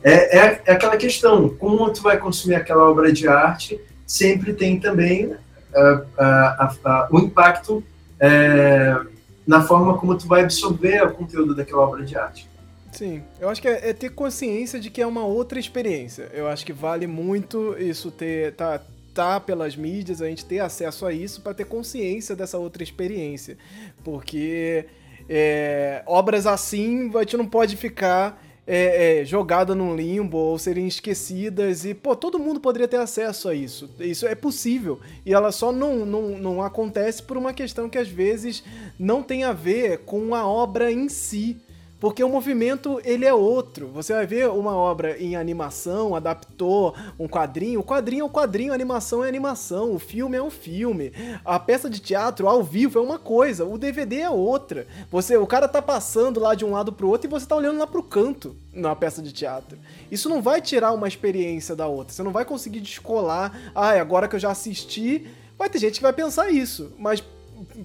é, 0.02 0.36
é, 0.36 0.38
é, 0.66 0.72
aquela 0.72 0.96
questão, 0.96 1.48
como 1.48 1.88
tu 1.90 2.02
vai 2.02 2.18
consumir 2.18 2.56
aquela 2.56 2.90
obra 2.90 3.12
de 3.12 3.28
arte, 3.28 3.80
sempre 4.04 4.52
tem 4.52 4.80
também 4.80 5.36
o 7.10 7.18
impacto 7.18 7.82
é, 8.20 8.96
na 9.46 9.62
forma 9.62 9.96
como 9.98 10.16
tu 10.16 10.26
vai 10.26 10.42
absorver 10.42 11.02
o 11.06 11.14
conteúdo 11.14 11.54
daquela 11.54 11.82
obra 11.82 12.04
de 12.04 12.16
arte. 12.16 12.48
Sim, 12.92 13.22
eu 13.38 13.48
acho 13.48 13.60
que 13.60 13.68
é, 13.68 13.90
é, 13.90 13.92
ter 13.92 14.10
consciência 14.10 14.80
de 14.80 14.90
que 14.90 15.00
é 15.00 15.06
uma 15.06 15.24
outra 15.24 15.58
experiência. 15.58 16.30
Eu 16.32 16.48
acho 16.48 16.64
que 16.64 16.72
vale 16.72 17.06
muito 17.06 17.76
isso 17.78 18.10
ter 18.10 18.54
tá, 18.54 18.80
tá 19.14 19.38
pelas 19.38 19.76
mídias, 19.76 20.22
a 20.22 20.26
gente 20.26 20.44
ter 20.44 20.60
acesso 20.60 21.06
a 21.06 21.12
isso 21.12 21.40
para 21.42 21.54
ter 21.54 21.64
consciência 21.64 22.34
dessa 22.34 22.58
outra 22.58 22.82
experiência. 22.82 23.56
Porque 24.02 24.86
é, 25.28 26.02
obras 26.06 26.46
assim 26.46 27.10
a 27.14 27.20
gente 27.20 27.36
não 27.36 27.46
pode 27.46 27.76
ficar 27.76 28.42
é, 28.70 29.20
é, 29.20 29.24
jogada 29.24 29.74
num 29.74 29.96
limbo 29.96 30.36
ou 30.36 30.58
serem 30.58 30.86
esquecidas 30.86 31.86
e, 31.86 31.94
pô, 31.94 32.14
todo 32.14 32.38
mundo 32.38 32.60
poderia 32.60 32.86
ter 32.86 32.98
acesso 32.98 33.48
a 33.48 33.54
isso. 33.54 33.88
Isso 33.98 34.26
é 34.26 34.34
possível. 34.34 35.00
E 35.24 35.32
ela 35.32 35.50
só 35.50 35.72
não, 35.72 36.04
não, 36.04 36.36
não 36.36 36.62
acontece 36.62 37.22
por 37.22 37.38
uma 37.38 37.54
questão 37.54 37.88
que 37.88 37.96
às 37.96 38.08
vezes 38.08 38.62
não 38.98 39.22
tem 39.22 39.42
a 39.42 39.54
ver 39.54 40.00
com 40.00 40.34
a 40.34 40.46
obra 40.46 40.92
em 40.92 41.08
si. 41.08 41.56
Porque 42.00 42.22
o 42.22 42.28
movimento, 42.28 43.00
ele 43.04 43.24
é 43.24 43.34
outro. 43.34 43.88
Você 43.88 44.12
vai 44.12 44.26
ver 44.26 44.48
uma 44.48 44.74
obra 44.74 45.20
em 45.20 45.34
animação, 45.34 46.14
adaptou 46.14 46.94
um 47.18 47.26
quadrinho. 47.26 47.80
O 47.80 47.84
quadrinho 47.84 48.22
é 48.22 48.24
um 48.24 48.28
quadrinho, 48.28 48.72
a 48.72 48.74
animação 48.74 49.24
é 49.24 49.28
animação, 49.28 49.92
o 49.92 49.98
filme 49.98 50.36
é 50.36 50.42
um 50.42 50.50
filme. 50.50 51.12
A 51.44 51.58
peça 51.58 51.90
de 51.90 51.98
teatro 51.98 52.48
ao 52.48 52.62
vivo 52.62 52.98
é 52.98 53.02
uma 53.02 53.18
coisa, 53.18 53.64
o 53.64 53.76
DVD 53.76 54.20
é 54.20 54.30
outra. 54.30 54.86
Você, 55.10 55.36
o 55.36 55.46
cara 55.46 55.66
tá 55.66 55.82
passando 55.82 56.38
lá 56.38 56.54
de 56.54 56.64
um 56.64 56.70
lado 56.70 56.92
pro 56.92 57.08
outro 57.08 57.28
e 57.28 57.30
você 57.30 57.46
tá 57.46 57.56
olhando 57.56 57.78
lá 57.78 57.86
pro 57.86 58.02
canto 58.02 58.56
na 58.72 58.94
peça 58.94 59.20
de 59.20 59.32
teatro. 59.32 59.76
Isso 60.10 60.28
não 60.28 60.40
vai 60.40 60.60
tirar 60.60 60.92
uma 60.92 61.08
experiência 61.08 61.74
da 61.74 61.88
outra. 61.88 62.14
Você 62.14 62.22
não 62.22 62.30
vai 62.32 62.44
conseguir 62.44 62.80
descolar, 62.80 63.72
ah, 63.74 63.90
agora 63.90 64.28
que 64.28 64.36
eu 64.36 64.40
já 64.40 64.50
assisti, 64.50 65.26
vai 65.58 65.68
ter 65.68 65.78
gente 65.78 65.96
que 65.96 66.02
vai 66.02 66.12
pensar 66.12 66.50
isso, 66.50 66.92
mas 66.96 67.22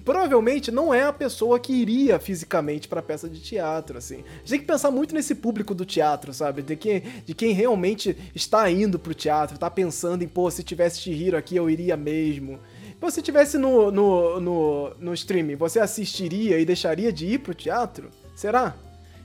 provavelmente 0.04 0.70
não 0.70 0.92
é 0.92 1.04
a 1.04 1.12
pessoa 1.12 1.58
que 1.58 1.72
iria 1.72 2.18
fisicamente 2.18 2.88
para 2.88 3.02
peça 3.02 3.28
de 3.28 3.40
teatro, 3.40 3.98
assim. 3.98 4.16
A 4.16 4.38
gente 4.38 4.48
tem 4.50 4.60
que 4.60 4.66
pensar 4.66 4.90
muito 4.90 5.14
nesse 5.14 5.34
público 5.34 5.74
do 5.74 5.84
teatro, 5.84 6.32
sabe? 6.32 6.62
De 6.62 6.76
quem, 6.76 7.02
de 7.24 7.34
quem 7.34 7.52
realmente 7.52 8.16
está 8.34 8.70
indo 8.70 8.98
pro 8.98 9.14
teatro, 9.14 9.58
tá 9.58 9.70
pensando 9.70 10.22
em, 10.22 10.28
pô, 10.28 10.50
se 10.50 10.62
tivesse 10.62 11.00
Chihiro 11.00 11.36
aqui 11.36 11.56
eu 11.56 11.68
iria 11.68 11.96
mesmo. 11.96 12.58
Se 12.94 13.00
você 13.00 13.22
tivesse 13.22 13.58
no, 13.58 13.90
no, 13.90 14.40
no, 14.40 14.90
no 14.98 15.14
streaming, 15.14 15.56
você 15.56 15.78
assistiria 15.78 16.58
e 16.58 16.64
deixaria 16.64 17.12
de 17.12 17.26
ir 17.26 17.38
pro 17.38 17.52
teatro? 17.52 18.08
Será? 18.34 18.74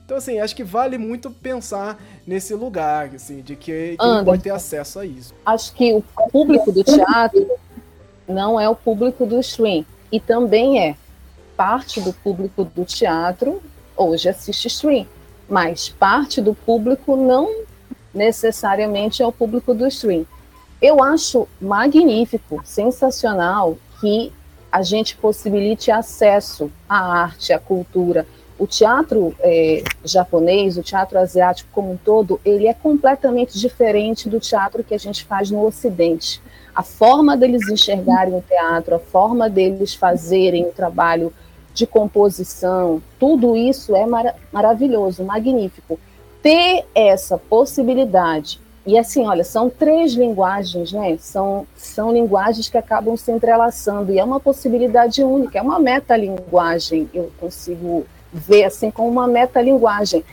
Então, 0.04 0.18
assim, 0.18 0.40
acho 0.40 0.56
que 0.56 0.64
vale 0.64 0.98
muito 0.98 1.30
pensar 1.30 2.02
nesse 2.26 2.52
lugar, 2.52 3.14
assim, 3.14 3.40
de 3.42 3.54
que 3.54 3.96
quem 3.96 4.24
pode 4.24 4.42
ter 4.42 4.50
acesso 4.50 4.98
a 4.98 5.06
isso. 5.06 5.32
Acho 5.46 5.72
que 5.72 5.92
o 5.94 6.02
público 6.30 6.72
do 6.72 6.82
teatro 6.82 7.48
não 8.28 8.60
é 8.60 8.68
o 8.68 8.74
público 8.74 9.24
do 9.24 9.38
stream 9.40 9.86
e 10.10 10.18
também 10.18 10.80
é 10.80 10.96
parte 11.56 12.00
do 12.00 12.12
público 12.12 12.64
do 12.64 12.84
teatro 12.84 13.62
hoje 13.96 14.28
assiste 14.28 14.66
stream, 14.66 15.06
mas 15.48 15.88
parte 15.88 16.40
do 16.40 16.54
público 16.54 17.16
não 17.16 17.64
necessariamente 18.14 19.22
é 19.22 19.26
o 19.26 19.32
público 19.32 19.74
do 19.74 19.86
stream. 19.86 20.26
Eu 20.80 21.02
acho 21.02 21.46
magnífico, 21.60 22.62
sensacional 22.64 23.76
que 24.00 24.32
a 24.72 24.82
gente 24.82 25.16
possibilite 25.16 25.90
acesso 25.90 26.70
à 26.88 27.22
arte, 27.22 27.52
à 27.52 27.58
cultura. 27.58 28.26
O 28.58 28.66
teatro 28.66 29.34
é, 29.40 29.82
japonês, 30.04 30.78
o 30.78 30.82
teatro 30.82 31.18
asiático 31.18 31.68
como 31.72 31.92
um 31.92 31.96
todo, 31.96 32.40
ele 32.44 32.66
é 32.66 32.74
completamente 32.74 33.58
diferente 33.58 34.28
do 34.28 34.40
teatro 34.40 34.84
que 34.84 34.94
a 34.94 34.98
gente 34.98 35.24
faz 35.24 35.50
no 35.50 35.64
Ocidente 35.64 36.40
a 36.74 36.82
forma 36.82 37.36
deles 37.36 37.68
enxergarem 37.68 38.34
o 38.34 38.42
teatro, 38.42 38.94
a 38.94 38.98
forma 38.98 39.48
deles 39.48 39.94
fazerem 39.94 40.64
o 40.64 40.72
trabalho 40.72 41.32
de 41.72 41.86
composição, 41.86 43.02
tudo 43.18 43.56
isso 43.56 43.94
é 43.94 44.04
mar 44.06 44.34
maravilhoso, 44.52 45.24
magnífico. 45.24 45.98
Ter 46.42 46.84
essa 46.94 47.38
possibilidade, 47.38 48.60
e 48.86 48.98
assim, 48.98 49.26
olha, 49.26 49.44
são 49.44 49.68
três 49.68 50.14
linguagens, 50.14 50.92
né? 50.92 51.16
São, 51.20 51.66
são 51.76 52.12
linguagens 52.12 52.68
que 52.68 52.78
acabam 52.78 53.16
se 53.16 53.30
entrelaçando, 53.30 54.12
e 54.12 54.18
é 54.18 54.24
uma 54.24 54.40
possibilidade 54.40 55.22
única, 55.22 55.58
é 55.58 55.62
uma 55.62 55.78
metalinguagem, 55.78 57.08
eu 57.12 57.30
consigo 57.38 58.06
ver 58.32 58.64
assim 58.64 58.90
como 58.90 59.08
uma 59.08 59.26
metalinguagem. 59.26 60.24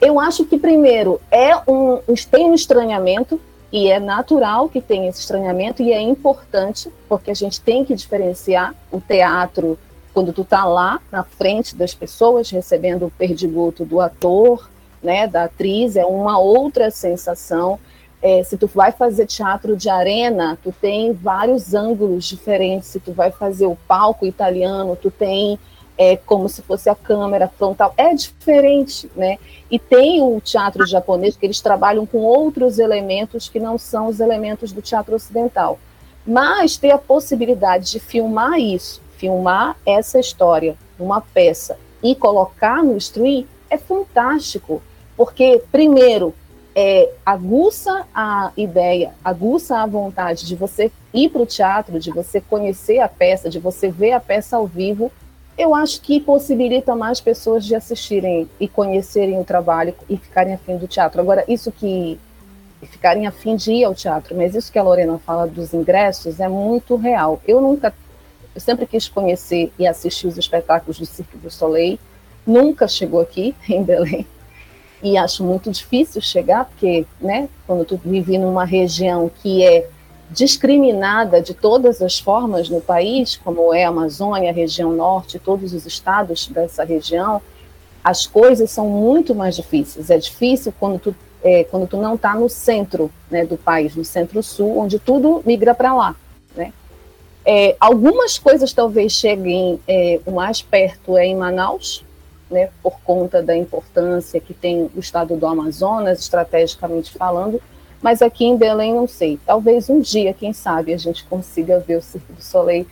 Eu 0.00 0.18
acho 0.18 0.44
que, 0.44 0.58
primeiro, 0.58 1.20
é 1.30 1.54
um, 1.70 1.98
tem 2.30 2.50
um 2.50 2.54
estranhamento, 2.54 3.40
e 3.72 3.90
é 3.90 3.98
natural 3.98 4.68
que 4.68 4.82
tenha 4.82 5.08
esse 5.08 5.20
estranhamento 5.20 5.82
e 5.82 5.92
é 5.92 6.00
importante, 6.00 6.90
porque 7.08 7.30
a 7.30 7.34
gente 7.34 7.60
tem 7.60 7.84
que 7.84 7.94
diferenciar 7.94 8.74
o 8.90 9.00
teatro 9.00 9.78
quando 10.12 10.30
tu 10.30 10.44
tá 10.44 10.64
lá 10.66 11.00
na 11.10 11.24
frente 11.24 11.74
das 11.74 11.94
pessoas 11.94 12.50
recebendo 12.50 13.06
o 13.06 13.10
perdigoto 13.10 13.84
do 13.84 13.98
ator, 13.98 14.68
né, 15.02 15.26
da 15.26 15.44
atriz, 15.44 15.96
é 15.96 16.04
uma 16.04 16.38
outra 16.38 16.90
sensação. 16.90 17.80
É, 18.20 18.44
se 18.44 18.56
tu 18.58 18.66
vai 18.66 18.92
fazer 18.92 19.26
teatro 19.26 19.74
de 19.74 19.88
arena, 19.88 20.56
tu 20.62 20.72
tem 20.80 21.12
vários 21.12 21.74
ângulos 21.74 22.26
diferentes. 22.26 22.88
Se 22.88 23.00
tu 23.00 23.12
vai 23.12 23.32
fazer 23.32 23.66
o 23.66 23.76
palco 23.88 24.26
italiano, 24.26 24.96
tu 25.00 25.10
tem 25.10 25.58
é 26.02 26.16
como 26.16 26.48
se 26.48 26.62
fosse 26.62 26.88
a 26.88 26.94
câmera 26.94 27.48
frontal. 27.48 27.94
É 27.96 28.12
diferente, 28.14 29.10
né? 29.14 29.38
E 29.70 29.78
tem 29.78 30.20
o 30.20 30.40
teatro 30.40 30.86
japonês 30.86 31.36
que 31.36 31.46
eles 31.46 31.60
trabalham 31.60 32.04
com 32.04 32.18
outros 32.18 32.78
elementos 32.78 33.48
que 33.48 33.60
não 33.60 33.78
são 33.78 34.08
os 34.08 34.20
elementos 34.20 34.72
do 34.72 34.82
teatro 34.82 35.14
ocidental. 35.14 35.78
Mas 36.26 36.76
ter 36.76 36.90
a 36.90 36.98
possibilidade 36.98 37.90
de 37.92 38.00
filmar 38.00 38.58
isso, 38.58 39.00
filmar 39.16 39.76
essa 39.86 40.18
história, 40.18 40.76
uma 40.98 41.20
peça 41.20 41.78
e 42.02 42.14
colocar 42.14 42.82
no 42.82 42.96
stream 42.96 43.44
é 43.70 43.78
fantástico, 43.78 44.82
porque 45.16 45.62
primeiro 45.70 46.34
é, 46.74 47.10
aguça 47.24 48.06
a 48.14 48.52
ideia, 48.56 49.14
aguça 49.24 49.78
a 49.78 49.86
vontade 49.86 50.46
de 50.46 50.54
você 50.54 50.90
ir 51.12 51.28
para 51.28 51.42
o 51.42 51.46
teatro, 51.46 51.98
de 51.98 52.10
você 52.10 52.40
conhecer 52.40 52.98
a 52.98 53.08
peça, 53.08 53.48
de 53.48 53.58
você 53.58 53.90
ver 53.90 54.12
a 54.12 54.20
peça 54.20 54.56
ao 54.56 54.66
vivo 54.66 55.12
eu 55.62 55.74
acho 55.74 56.00
que 56.00 56.20
possibilita 56.20 56.96
mais 56.96 57.20
pessoas 57.20 57.64
de 57.64 57.74
assistirem 57.74 58.48
e 58.58 58.66
conhecerem 58.66 59.38
o 59.38 59.44
trabalho 59.44 59.94
e 60.08 60.16
ficarem 60.16 60.54
afim 60.54 60.76
do 60.76 60.88
teatro. 60.88 61.20
Agora, 61.20 61.44
isso 61.46 61.70
que 61.70 62.18
ficarem 62.82 63.26
afim 63.26 63.54
de 63.54 63.72
ir 63.72 63.84
ao 63.84 63.94
teatro, 63.94 64.36
mas 64.36 64.54
isso 64.54 64.72
que 64.72 64.78
a 64.78 64.82
Lorena 64.82 65.18
fala 65.18 65.46
dos 65.46 65.72
ingressos 65.72 66.40
é 66.40 66.48
muito 66.48 66.96
real. 66.96 67.40
Eu 67.46 67.60
nunca, 67.60 67.94
eu 68.54 68.60
sempre 68.60 68.86
quis 68.86 69.08
conhecer 69.08 69.72
e 69.78 69.86
assistir 69.86 70.26
os 70.26 70.36
espetáculos 70.36 70.98
do 70.98 71.06
Cirque 71.06 71.36
du 71.36 71.50
Soleil, 71.50 71.98
nunca 72.44 72.88
chegou 72.88 73.20
aqui 73.20 73.54
em 73.68 73.82
Belém 73.82 74.26
e 75.02 75.16
acho 75.16 75.44
muito 75.44 75.70
difícil 75.70 76.20
chegar 76.20 76.64
porque, 76.64 77.06
né, 77.20 77.48
quando 77.66 77.84
tu 77.84 78.00
vive 78.04 78.38
numa 78.38 78.64
região 78.64 79.30
que 79.42 79.64
é 79.64 79.88
discriminada 80.32 81.40
de 81.40 81.54
todas 81.54 82.00
as 82.00 82.18
formas 82.18 82.68
no 82.68 82.80
país, 82.80 83.36
como 83.36 83.72
é 83.74 83.84
a 83.84 83.88
Amazônia, 83.88 84.50
a 84.50 84.52
região 84.52 84.92
norte, 84.92 85.38
todos 85.38 85.72
os 85.72 85.86
estados 85.86 86.48
dessa 86.48 86.84
região, 86.84 87.40
as 88.02 88.26
coisas 88.26 88.70
são 88.70 88.88
muito 88.88 89.34
mais 89.34 89.54
difíceis. 89.56 90.10
É 90.10 90.18
difícil 90.18 90.72
quando 90.78 90.98
tu, 90.98 91.14
é, 91.42 91.64
quando 91.64 91.86
tu 91.86 91.96
não 91.96 92.14
está 92.14 92.34
no 92.34 92.48
centro 92.48 93.10
né, 93.30 93.44
do 93.44 93.56
país, 93.56 93.94
no 93.94 94.04
centro-sul, 94.04 94.78
onde 94.78 94.98
tudo 94.98 95.42
migra 95.44 95.74
para 95.74 95.94
lá. 95.94 96.16
Né? 96.56 96.72
É, 97.44 97.76
algumas 97.78 98.38
coisas 98.38 98.72
talvez 98.72 99.12
cheguem 99.12 99.80
é, 99.86 100.20
o 100.26 100.32
mais 100.32 100.62
perto 100.62 101.16
é 101.16 101.26
em 101.26 101.36
Manaus, 101.36 102.04
né, 102.50 102.70
por 102.82 103.00
conta 103.00 103.42
da 103.42 103.56
importância 103.56 104.40
que 104.40 104.52
tem 104.52 104.90
o 104.94 105.00
estado 105.00 105.36
do 105.36 105.46
Amazonas, 105.46 106.20
estrategicamente 106.20 107.10
falando, 107.12 107.60
mas 108.02 108.20
aqui 108.20 108.44
em 108.44 108.56
Belém 108.56 108.92
não 108.92 109.06
sei. 109.06 109.38
Talvez 109.46 109.88
um 109.88 110.00
dia, 110.00 110.34
quem 110.34 110.52
sabe, 110.52 110.92
a 110.92 110.98
gente 110.98 111.24
consiga 111.24 111.78
ver 111.78 111.96
o 111.96 112.02
Circo 112.02 112.32
do 112.32 112.42
Soleil 112.42 112.86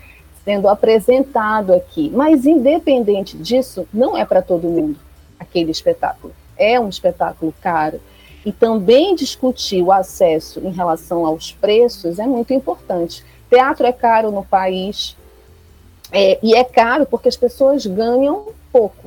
sendo 0.45 0.69
apresentado 0.69 1.75
aqui. 1.75 2.11
Mas 2.15 2.47
independente 2.47 3.37
disso, 3.37 3.87
não 3.93 4.17
é 4.17 4.25
para 4.25 4.41
todo 4.41 4.69
mundo 4.69 4.99
aquele 5.39 5.71
espetáculo. 5.71 6.33
É 6.57 6.79
um 6.79 6.89
espetáculo 6.89 7.53
caro. 7.61 8.01
E 8.47 8.53
também 8.53 9.15
discutir 9.15 9.83
o 9.83 9.93
acesso 9.93 10.61
em 10.61 10.71
relação 10.71 11.27
aos 11.27 11.53
preços 11.53 12.19
é 12.19 12.27
muito 12.27 12.55
importante. 12.55 13.25
Teatro 13.51 13.87
é 13.87 13.93
caro 13.93 14.31
no 14.31 14.45
país, 14.45 15.17
é, 16.13 16.39
e 16.43 16.55
é 16.55 16.65
caro 16.65 17.07
porque 17.07 17.29
as 17.29 17.37
pessoas 17.37 17.87
ganham 17.87 18.47
pouco 18.73 19.05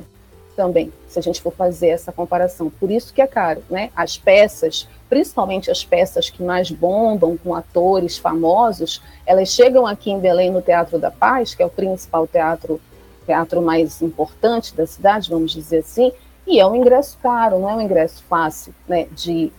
também, 0.56 0.92
se 1.08 1.18
a 1.18 1.22
gente 1.22 1.40
for 1.40 1.52
fazer 1.52 1.88
essa 1.88 2.12
comparação. 2.12 2.70
Por 2.70 2.90
isso 2.90 3.12
que 3.12 3.20
é 3.20 3.26
caro, 3.26 3.62
né? 3.68 3.90
As 3.94 4.16
peças, 4.16 4.88
principalmente 5.14 5.70
as 5.70 5.84
peças 5.84 6.28
que 6.28 6.42
mais 6.42 6.72
bombam 6.72 7.36
com 7.36 7.54
atores 7.54 8.18
famosos, 8.18 9.00
elas 9.24 9.48
chegam 9.48 9.86
aqui 9.86 10.10
em 10.10 10.18
Belém 10.18 10.50
no 10.50 10.60
Teatro 10.60 10.98
da 10.98 11.08
Paz, 11.08 11.54
que 11.54 11.62
é 11.62 11.66
o 11.66 11.70
principal 11.70 12.26
teatro, 12.26 12.80
teatro 13.24 13.62
mais 13.62 14.02
importante 14.02 14.74
da 14.74 14.84
cidade, 14.84 15.30
vamos 15.30 15.52
dizer 15.52 15.78
assim, 15.78 16.10
e 16.44 16.58
é 16.58 16.66
um 16.66 16.74
ingresso 16.74 17.16
caro, 17.22 17.60
não 17.60 17.70
é 17.70 17.76
um 17.76 17.80
ingresso 17.80 18.24
fácil, 18.28 18.74
né? 18.88 19.06
De 19.12 19.52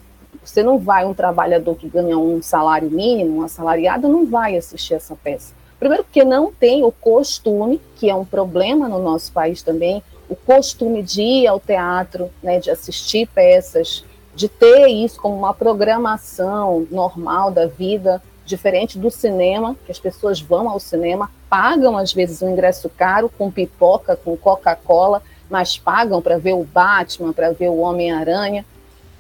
você 0.44 0.62
não 0.62 0.78
vai 0.78 1.06
um 1.06 1.14
trabalhador 1.14 1.74
que 1.76 1.88
ganha 1.88 2.18
um 2.18 2.42
salário 2.42 2.92
mínimo, 2.92 3.38
um 3.38 3.42
assalariado, 3.42 4.10
não 4.10 4.26
vai 4.26 4.58
assistir 4.58 4.96
essa 4.96 5.16
peça. 5.16 5.54
Primeiro 5.80 6.04
porque 6.04 6.26
não 6.26 6.52
tem 6.52 6.84
o 6.84 6.92
costume, 6.92 7.80
que 7.96 8.10
é 8.10 8.14
um 8.14 8.26
problema 8.26 8.90
no 8.90 9.02
nosso 9.02 9.32
país 9.32 9.62
também, 9.62 10.04
o 10.28 10.36
costume 10.36 11.02
de 11.02 11.22
ir 11.22 11.48
ao 11.48 11.62
teatro, 11.62 12.30
né, 12.44 12.60
de 12.60 12.70
assistir 12.70 13.26
peças, 13.34 14.04
de 14.36 14.50
ter 14.50 14.88
isso 14.88 15.20
como 15.20 15.38
uma 15.38 15.54
programação 15.54 16.86
normal 16.92 17.50
da 17.52 17.66
vida 17.66 18.22
diferente 18.46 19.00
do 19.00 19.10
cinema, 19.10 19.76
que 19.86 19.92
as 19.92 20.00
pessoas 20.00 20.40
vão 20.40 20.70
ao 20.70 20.80
cinema, 20.80 21.32
pagam 21.50 21.98
às 21.98 22.14
vezes 22.14 22.42
um 22.42 22.50
ingresso 22.50 22.90
caro 22.90 23.30
com 23.36 23.50
pipoca, 23.50 24.16
com 24.16 24.38
Coca-Cola, 24.38 25.22
mas 25.50 25.78
pagam 25.78 26.22
para 26.22 26.38
ver 26.38 26.54
o 26.54 26.64
Batman, 26.64 27.34
para 27.34 27.52
ver 27.52 27.70
o 27.70 27.80
Homem-Aranha. 27.80 28.66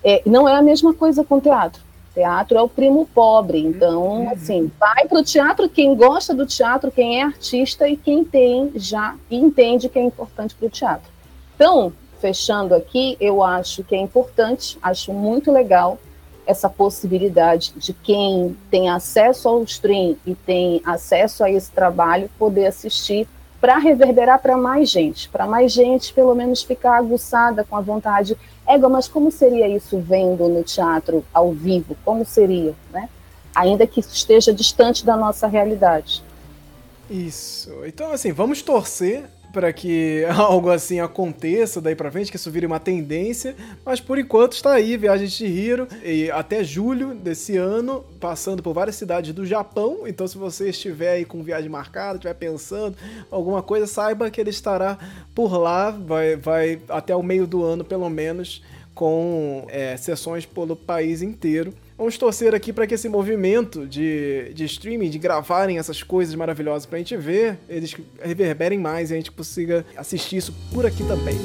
É, 0.04 0.22
não 0.26 0.48
é 0.48 0.56
a 0.56 0.62
mesma 0.62 0.94
coisa 0.94 1.24
com 1.24 1.40
teatro. 1.40 1.82
Teatro 2.14 2.58
é 2.58 2.62
o 2.62 2.70
primo 2.70 3.10
pobre, 3.14 3.60
então, 3.60 4.22
uhum. 4.22 4.30
assim, 4.30 4.72
vai 4.80 5.06
para 5.08 5.20
o 5.20 5.24
teatro 5.24 5.68
quem 5.68 5.96
gosta 5.96 6.34
do 6.34 6.46
teatro, 6.46 6.92
quem 6.92 7.20
é 7.20 7.24
artista 7.24 7.90
e 7.90 7.98
quem 7.98 8.24
tem 8.24 8.72
já 8.76 9.16
e 9.30 9.36
entende 9.36 9.90
que 9.90 10.00
é 10.00 10.04
importante 10.04 10.56
para 10.56 10.68
o 10.68 10.70
teatro. 10.70 11.12
Então, 11.56 11.92
fechando 12.26 12.74
aqui, 12.74 13.16
eu 13.20 13.44
acho 13.44 13.84
que 13.84 13.94
é 13.94 14.00
importante, 14.00 14.80
acho 14.82 15.14
muito 15.14 15.52
legal 15.52 16.00
essa 16.48 16.68
possibilidade 16.68 17.72
de 17.76 17.94
quem 17.94 18.58
tem 18.72 18.90
acesso 18.90 19.48
ao 19.48 19.62
stream 19.62 20.18
e 20.26 20.34
tem 20.34 20.82
acesso 20.84 21.44
a 21.44 21.52
esse 21.52 21.70
trabalho 21.70 22.28
poder 22.40 22.66
assistir 22.66 23.28
para 23.62 23.78
reverberar 23.78 24.42
para 24.42 24.58
mais 24.58 24.90
gente, 24.90 25.30
para 25.30 25.46
mais 25.46 25.72
gente 25.72 26.12
pelo 26.16 26.34
menos 26.34 26.64
ficar 26.64 26.98
aguçada 26.98 27.64
com 27.64 27.76
a 27.76 27.82
vontade. 27.82 28.36
Égua, 28.68 28.90
mas 28.90 29.08
como 29.08 29.32
seria 29.32 29.68
isso 29.68 30.00
vendo 30.00 30.48
no 30.48 30.64
teatro 30.64 31.24
ao 31.32 31.52
vivo? 31.52 31.96
Como 32.04 32.26
seria, 32.26 32.74
né? 32.92 33.08
Ainda 33.54 33.86
que 33.86 34.00
esteja 34.00 34.52
distante 34.52 35.06
da 35.06 35.16
nossa 35.16 35.46
realidade. 35.46 36.24
Isso. 37.08 37.72
Então, 37.86 38.12
assim, 38.12 38.32
vamos 38.32 38.64
torcer 38.64 39.30
para 39.56 39.72
que 39.72 40.26
algo 40.36 40.70
assim 40.70 41.00
aconteça 41.00 41.80
daí 41.80 41.96
para 41.96 42.12
frente, 42.12 42.30
que 42.30 42.36
isso 42.36 42.52
vire 42.52 42.66
uma 42.66 42.80
tendência, 42.80 43.56
mas 43.86 44.02
por 44.02 44.20
enquanto 44.20 44.52
está 44.52 44.74
aí 44.74 44.98
Viagem 44.98 45.28
de 45.28 45.34
Chihiro 45.34 45.88
e 46.04 46.30
até 46.30 46.62
julho 46.62 47.16
desse 47.16 47.56
ano, 47.56 48.04
passando 48.20 48.62
por 48.62 48.74
várias 48.74 48.98
cidades 48.98 49.34
do 49.34 49.46
Japão. 49.46 50.00
Então 50.06 50.28
se 50.28 50.38
você 50.38 50.70
estiver 50.72 51.12
aí 51.12 51.26
com 51.26 51.42
viagem 51.42 51.70
marcada, 51.70 52.16
estiver 52.16 52.34
pensando 52.34 52.98
alguma 53.32 53.64
coisa, 53.64 53.88
saiba 53.88 54.30
que 54.30 54.42
ele 54.42 54.50
estará 54.50 55.00
por 55.34 55.58
lá, 55.58 55.90
vai, 55.92 56.36
vai 56.36 56.82
até 56.90 57.16
o 57.16 57.24
meio 57.24 57.48
do 57.48 57.64
ano 57.64 57.86
pelo 57.86 58.10
menos, 58.10 58.62
com 58.94 59.66
é, 59.70 59.96
sessões 59.96 60.46
pelo 60.46 60.76
país 60.76 61.22
inteiro. 61.22 61.74
Vamos 61.98 62.18
torcer 62.18 62.54
aqui 62.54 62.74
para 62.74 62.86
que 62.86 62.94
esse 62.94 63.08
movimento 63.08 63.88
de, 63.88 64.52
de 64.54 64.66
streaming, 64.66 65.10
de 65.10 65.18
gravarem 65.18 65.78
essas 65.78 66.04
coisas 66.04 66.36
maravilhosas 66.36 66.86
para 66.86 66.98
a 66.98 67.00
gente 67.00 67.16
ver, 67.16 67.58
eles 67.70 67.96
reverberem 68.22 68.78
mais 68.78 69.12
e 69.12 69.14
a 69.14 69.18
gente 69.18 69.32
consiga 69.32 69.86
assistir 69.96 70.36
isso 70.36 70.54
por 70.74 70.86
aqui 70.86 71.06
também. 71.06 71.36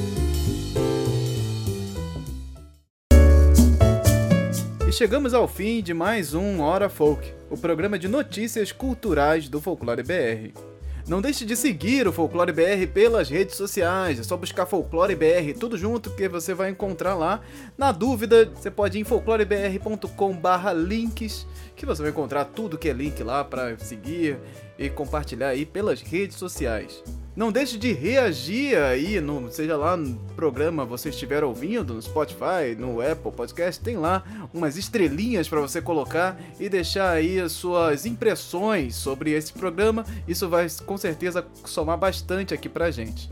E 4.89 4.93
chegamos 4.93 5.35
ao 5.35 5.47
fim 5.47 5.81
de 5.81 5.95
mais 5.95 6.35
um 6.35 6.61
Hora 6.61 6.89
Folk, 6.89 7.33
o 7.49 7.57
programa 7.57 7.97
de 7.97 8.09
notícias 8.09 8.73
culturais 8.73 9.49
do 9.49 9.61
Folclore 9.61 10.03
BR. 10.03 10.70
Não 11.11 11.21
deixe 11.21 11.45
de 11.45 11.57
seguir 11.57 12.07
o 12.07 12.13
Folclore 12.13 12.53
BR 12.53 12.87
pelas 12.95 13.29
redes 13.29 13.57
sociais. 13.57 14.21
É 14.21 14.23
só 14.23 14.37
buscar 14.37 14.65
Folclore 14.65 15.17
BR 15.17 15.59
tudo 15.59 15.77
junto 15.77 16.11
que 16.11 16.29
você 16.29 16.55
vai 16.55 16.71
encontrar 16.71 17.17
lá. 17.17 17.41
Na 17.77 17.91
dúvida, 17.91 18.49
você 18.55 18.71
pode 18.71 18.97
ir 18.97 19.01
em 19.01 19.05
folclorebr.com/links, 19.05 21.49
que 21.75 21.85
você 21.85 22.01
vai 22.01 22.13
encontrar 22.13 22.45
tudo 22.45 22.79
que 22.79 22.89
é 22.89 22.93
link 22.93 23.21
lá 23.25 23.43
para 23.43 23.77
seguir 23.79 24.39
e 24.79 24.89
compartilhar 24.89 25.49
aí 25.49 25.67
pelas 25.67 26.01
redes 26.01 26.37
sociais. 26.37 27.03
Não 27.41 27.51
deixe 27.51 27.79
de 27.79 27.91
reagir 27.95 28.77
aí, 28.77 29.19
no, 29.19 29.51
seja 29.51 29.75
lá 29.75 29.97
no 29.97 30.15
programa 30.37 30.85
você 30.85 31.09
estiver 31.09 31.43
ouvindo, 31.43 31.95
no 31.95 32.03
Spotify, 32.03 32.77
no 32.79 33.01
Apple 33.01 33.33
Podcast, 33.33 33.83
tem 33.83 33.97
lá 33.97 34.23
umas 34.53 34.77
estrelinhas 34.77 35.49
para 35.49 35.59
você 35.59 35.81
colocar 35.81 36.39
e 36.61 36.69
deixar 36.69 37.09
aí 37.09 37.41
as 37.41 37.53
suas 37.53 38.05
impressões 38.05 38.95
sobre 38.95 39.31
esse 39.31 39.55
programa. 39.55 40.05
Isso 40.29 40.51
vai 40.51 40.67
com 40.85 40.99
certeza 40.99 41.43
somar 41.65 41.97
bastante 41.97 42.53
aqui 42.53 42.69
pra 42.69 42.91
gente. 42.91 43.31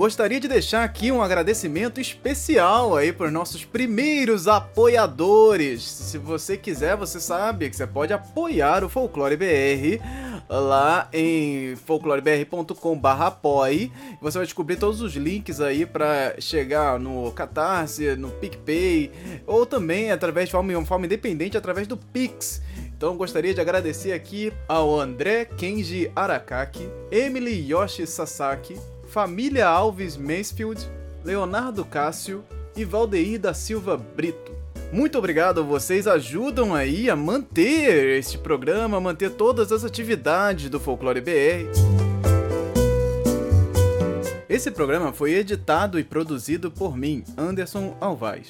Gostaria 0.00 0.40
de 0.40 0.48
deixar 0.48 0.82
aqui 0.82 1.12
um 1.12 1.22
agradecimento 1.22 2.00
especial 2.00 2.96
aí 2.96 3.12
para 3.12 3.26
os 3.26 3.32
nossos 3.32 3.66
primeiros 3.66 4.48
apoiadores. 4.48 5.82
Se 5.82 6.16
você 6.16 6.56
quiser, 6.56 6.96
você 6.96 7.20
sabe 7.20 7.68
que 7.68 7.76
você 7.76 7.86
pode 7.86 8.10
apoiar 8.10 8.82
o 8.82 8.88
Folclore 8.88 9.36
BR 9.36 10.00
lá 10.48 11.06
em 11.12 11.76
folclorebr.com/apoie. 11.76 13.92
Você 14.22 14.38
vai 14.38 14.46
descobrir 14.46 14.76
todos 14.76 15.02
os 15.02 15.14
links 15.16 15.60
aí 15.60 15.84
para 15.84 16.34
chegar 16.40 16.98
no 16.98 17.30
Catarse, 17.32 18.16
no 18.16 18.30
PicPay 18.30 19.12
ou 19.46 19.66
também 19.66 20.12
através 20.12 20.46
de 20.46 20.52
forma, 20.52 20.82
forma 20.86 21.04
independente 21.04 21.58
através 21.58 21.86
do 21.86 21.98
Pix. 21.98 22.62
Então 22.96 23.18
gostaria 23.18 23.52
de 23.52 23.60
agradecer 23.60 24.12
aqui 24.12 24.50
ao 24.66 24.98
André 24.98 25.44
Kenji 25.44 26.10
Arakaki, 26.16 26.88
Emily 27.12 27.70
Yoshi 27.70 28.06
Sasaki, 28.06 28.78
Família 29.10 29.66
Alves 29.66 30.16
Mansfield, 30.16 30.88
Leonardo 31.24 31.84
Cássio 31.84 32.44
e 32.76 32.84
Valdeir 32.84 33.40
da 33.40 33.52
Silva 33.52 33.96
Brito. 33.96 34.52
Muito 34.92 35.18
obrigado, 35.18 35.64
vocês 35.64 36.06
ajudam 36.06 36.72
aí 36.72 37.10
a 37.10 37.16
manter 37.16 38.18
este 38.18 38.38
programa, 38.38 38.98
a 38.98 39.00
manter 39.00 39.30
todas 39.30 39.72
as 39.72 39.84
atividades 39.84 40.70
do 40.70 40.78
Folclore 40.78 41.20
BR. 41.20 41.66
Esse 44.48 44.70
programa 44.70 45.12
foi 45.12 45.32
editado 45.34 45.98
e 45.98 46.04
produzido 46.04 46.70
por 46.70 46.96
mim, 46.96 47.24
Anderson 47.36 47.96
Alvaz. 48.00 48.48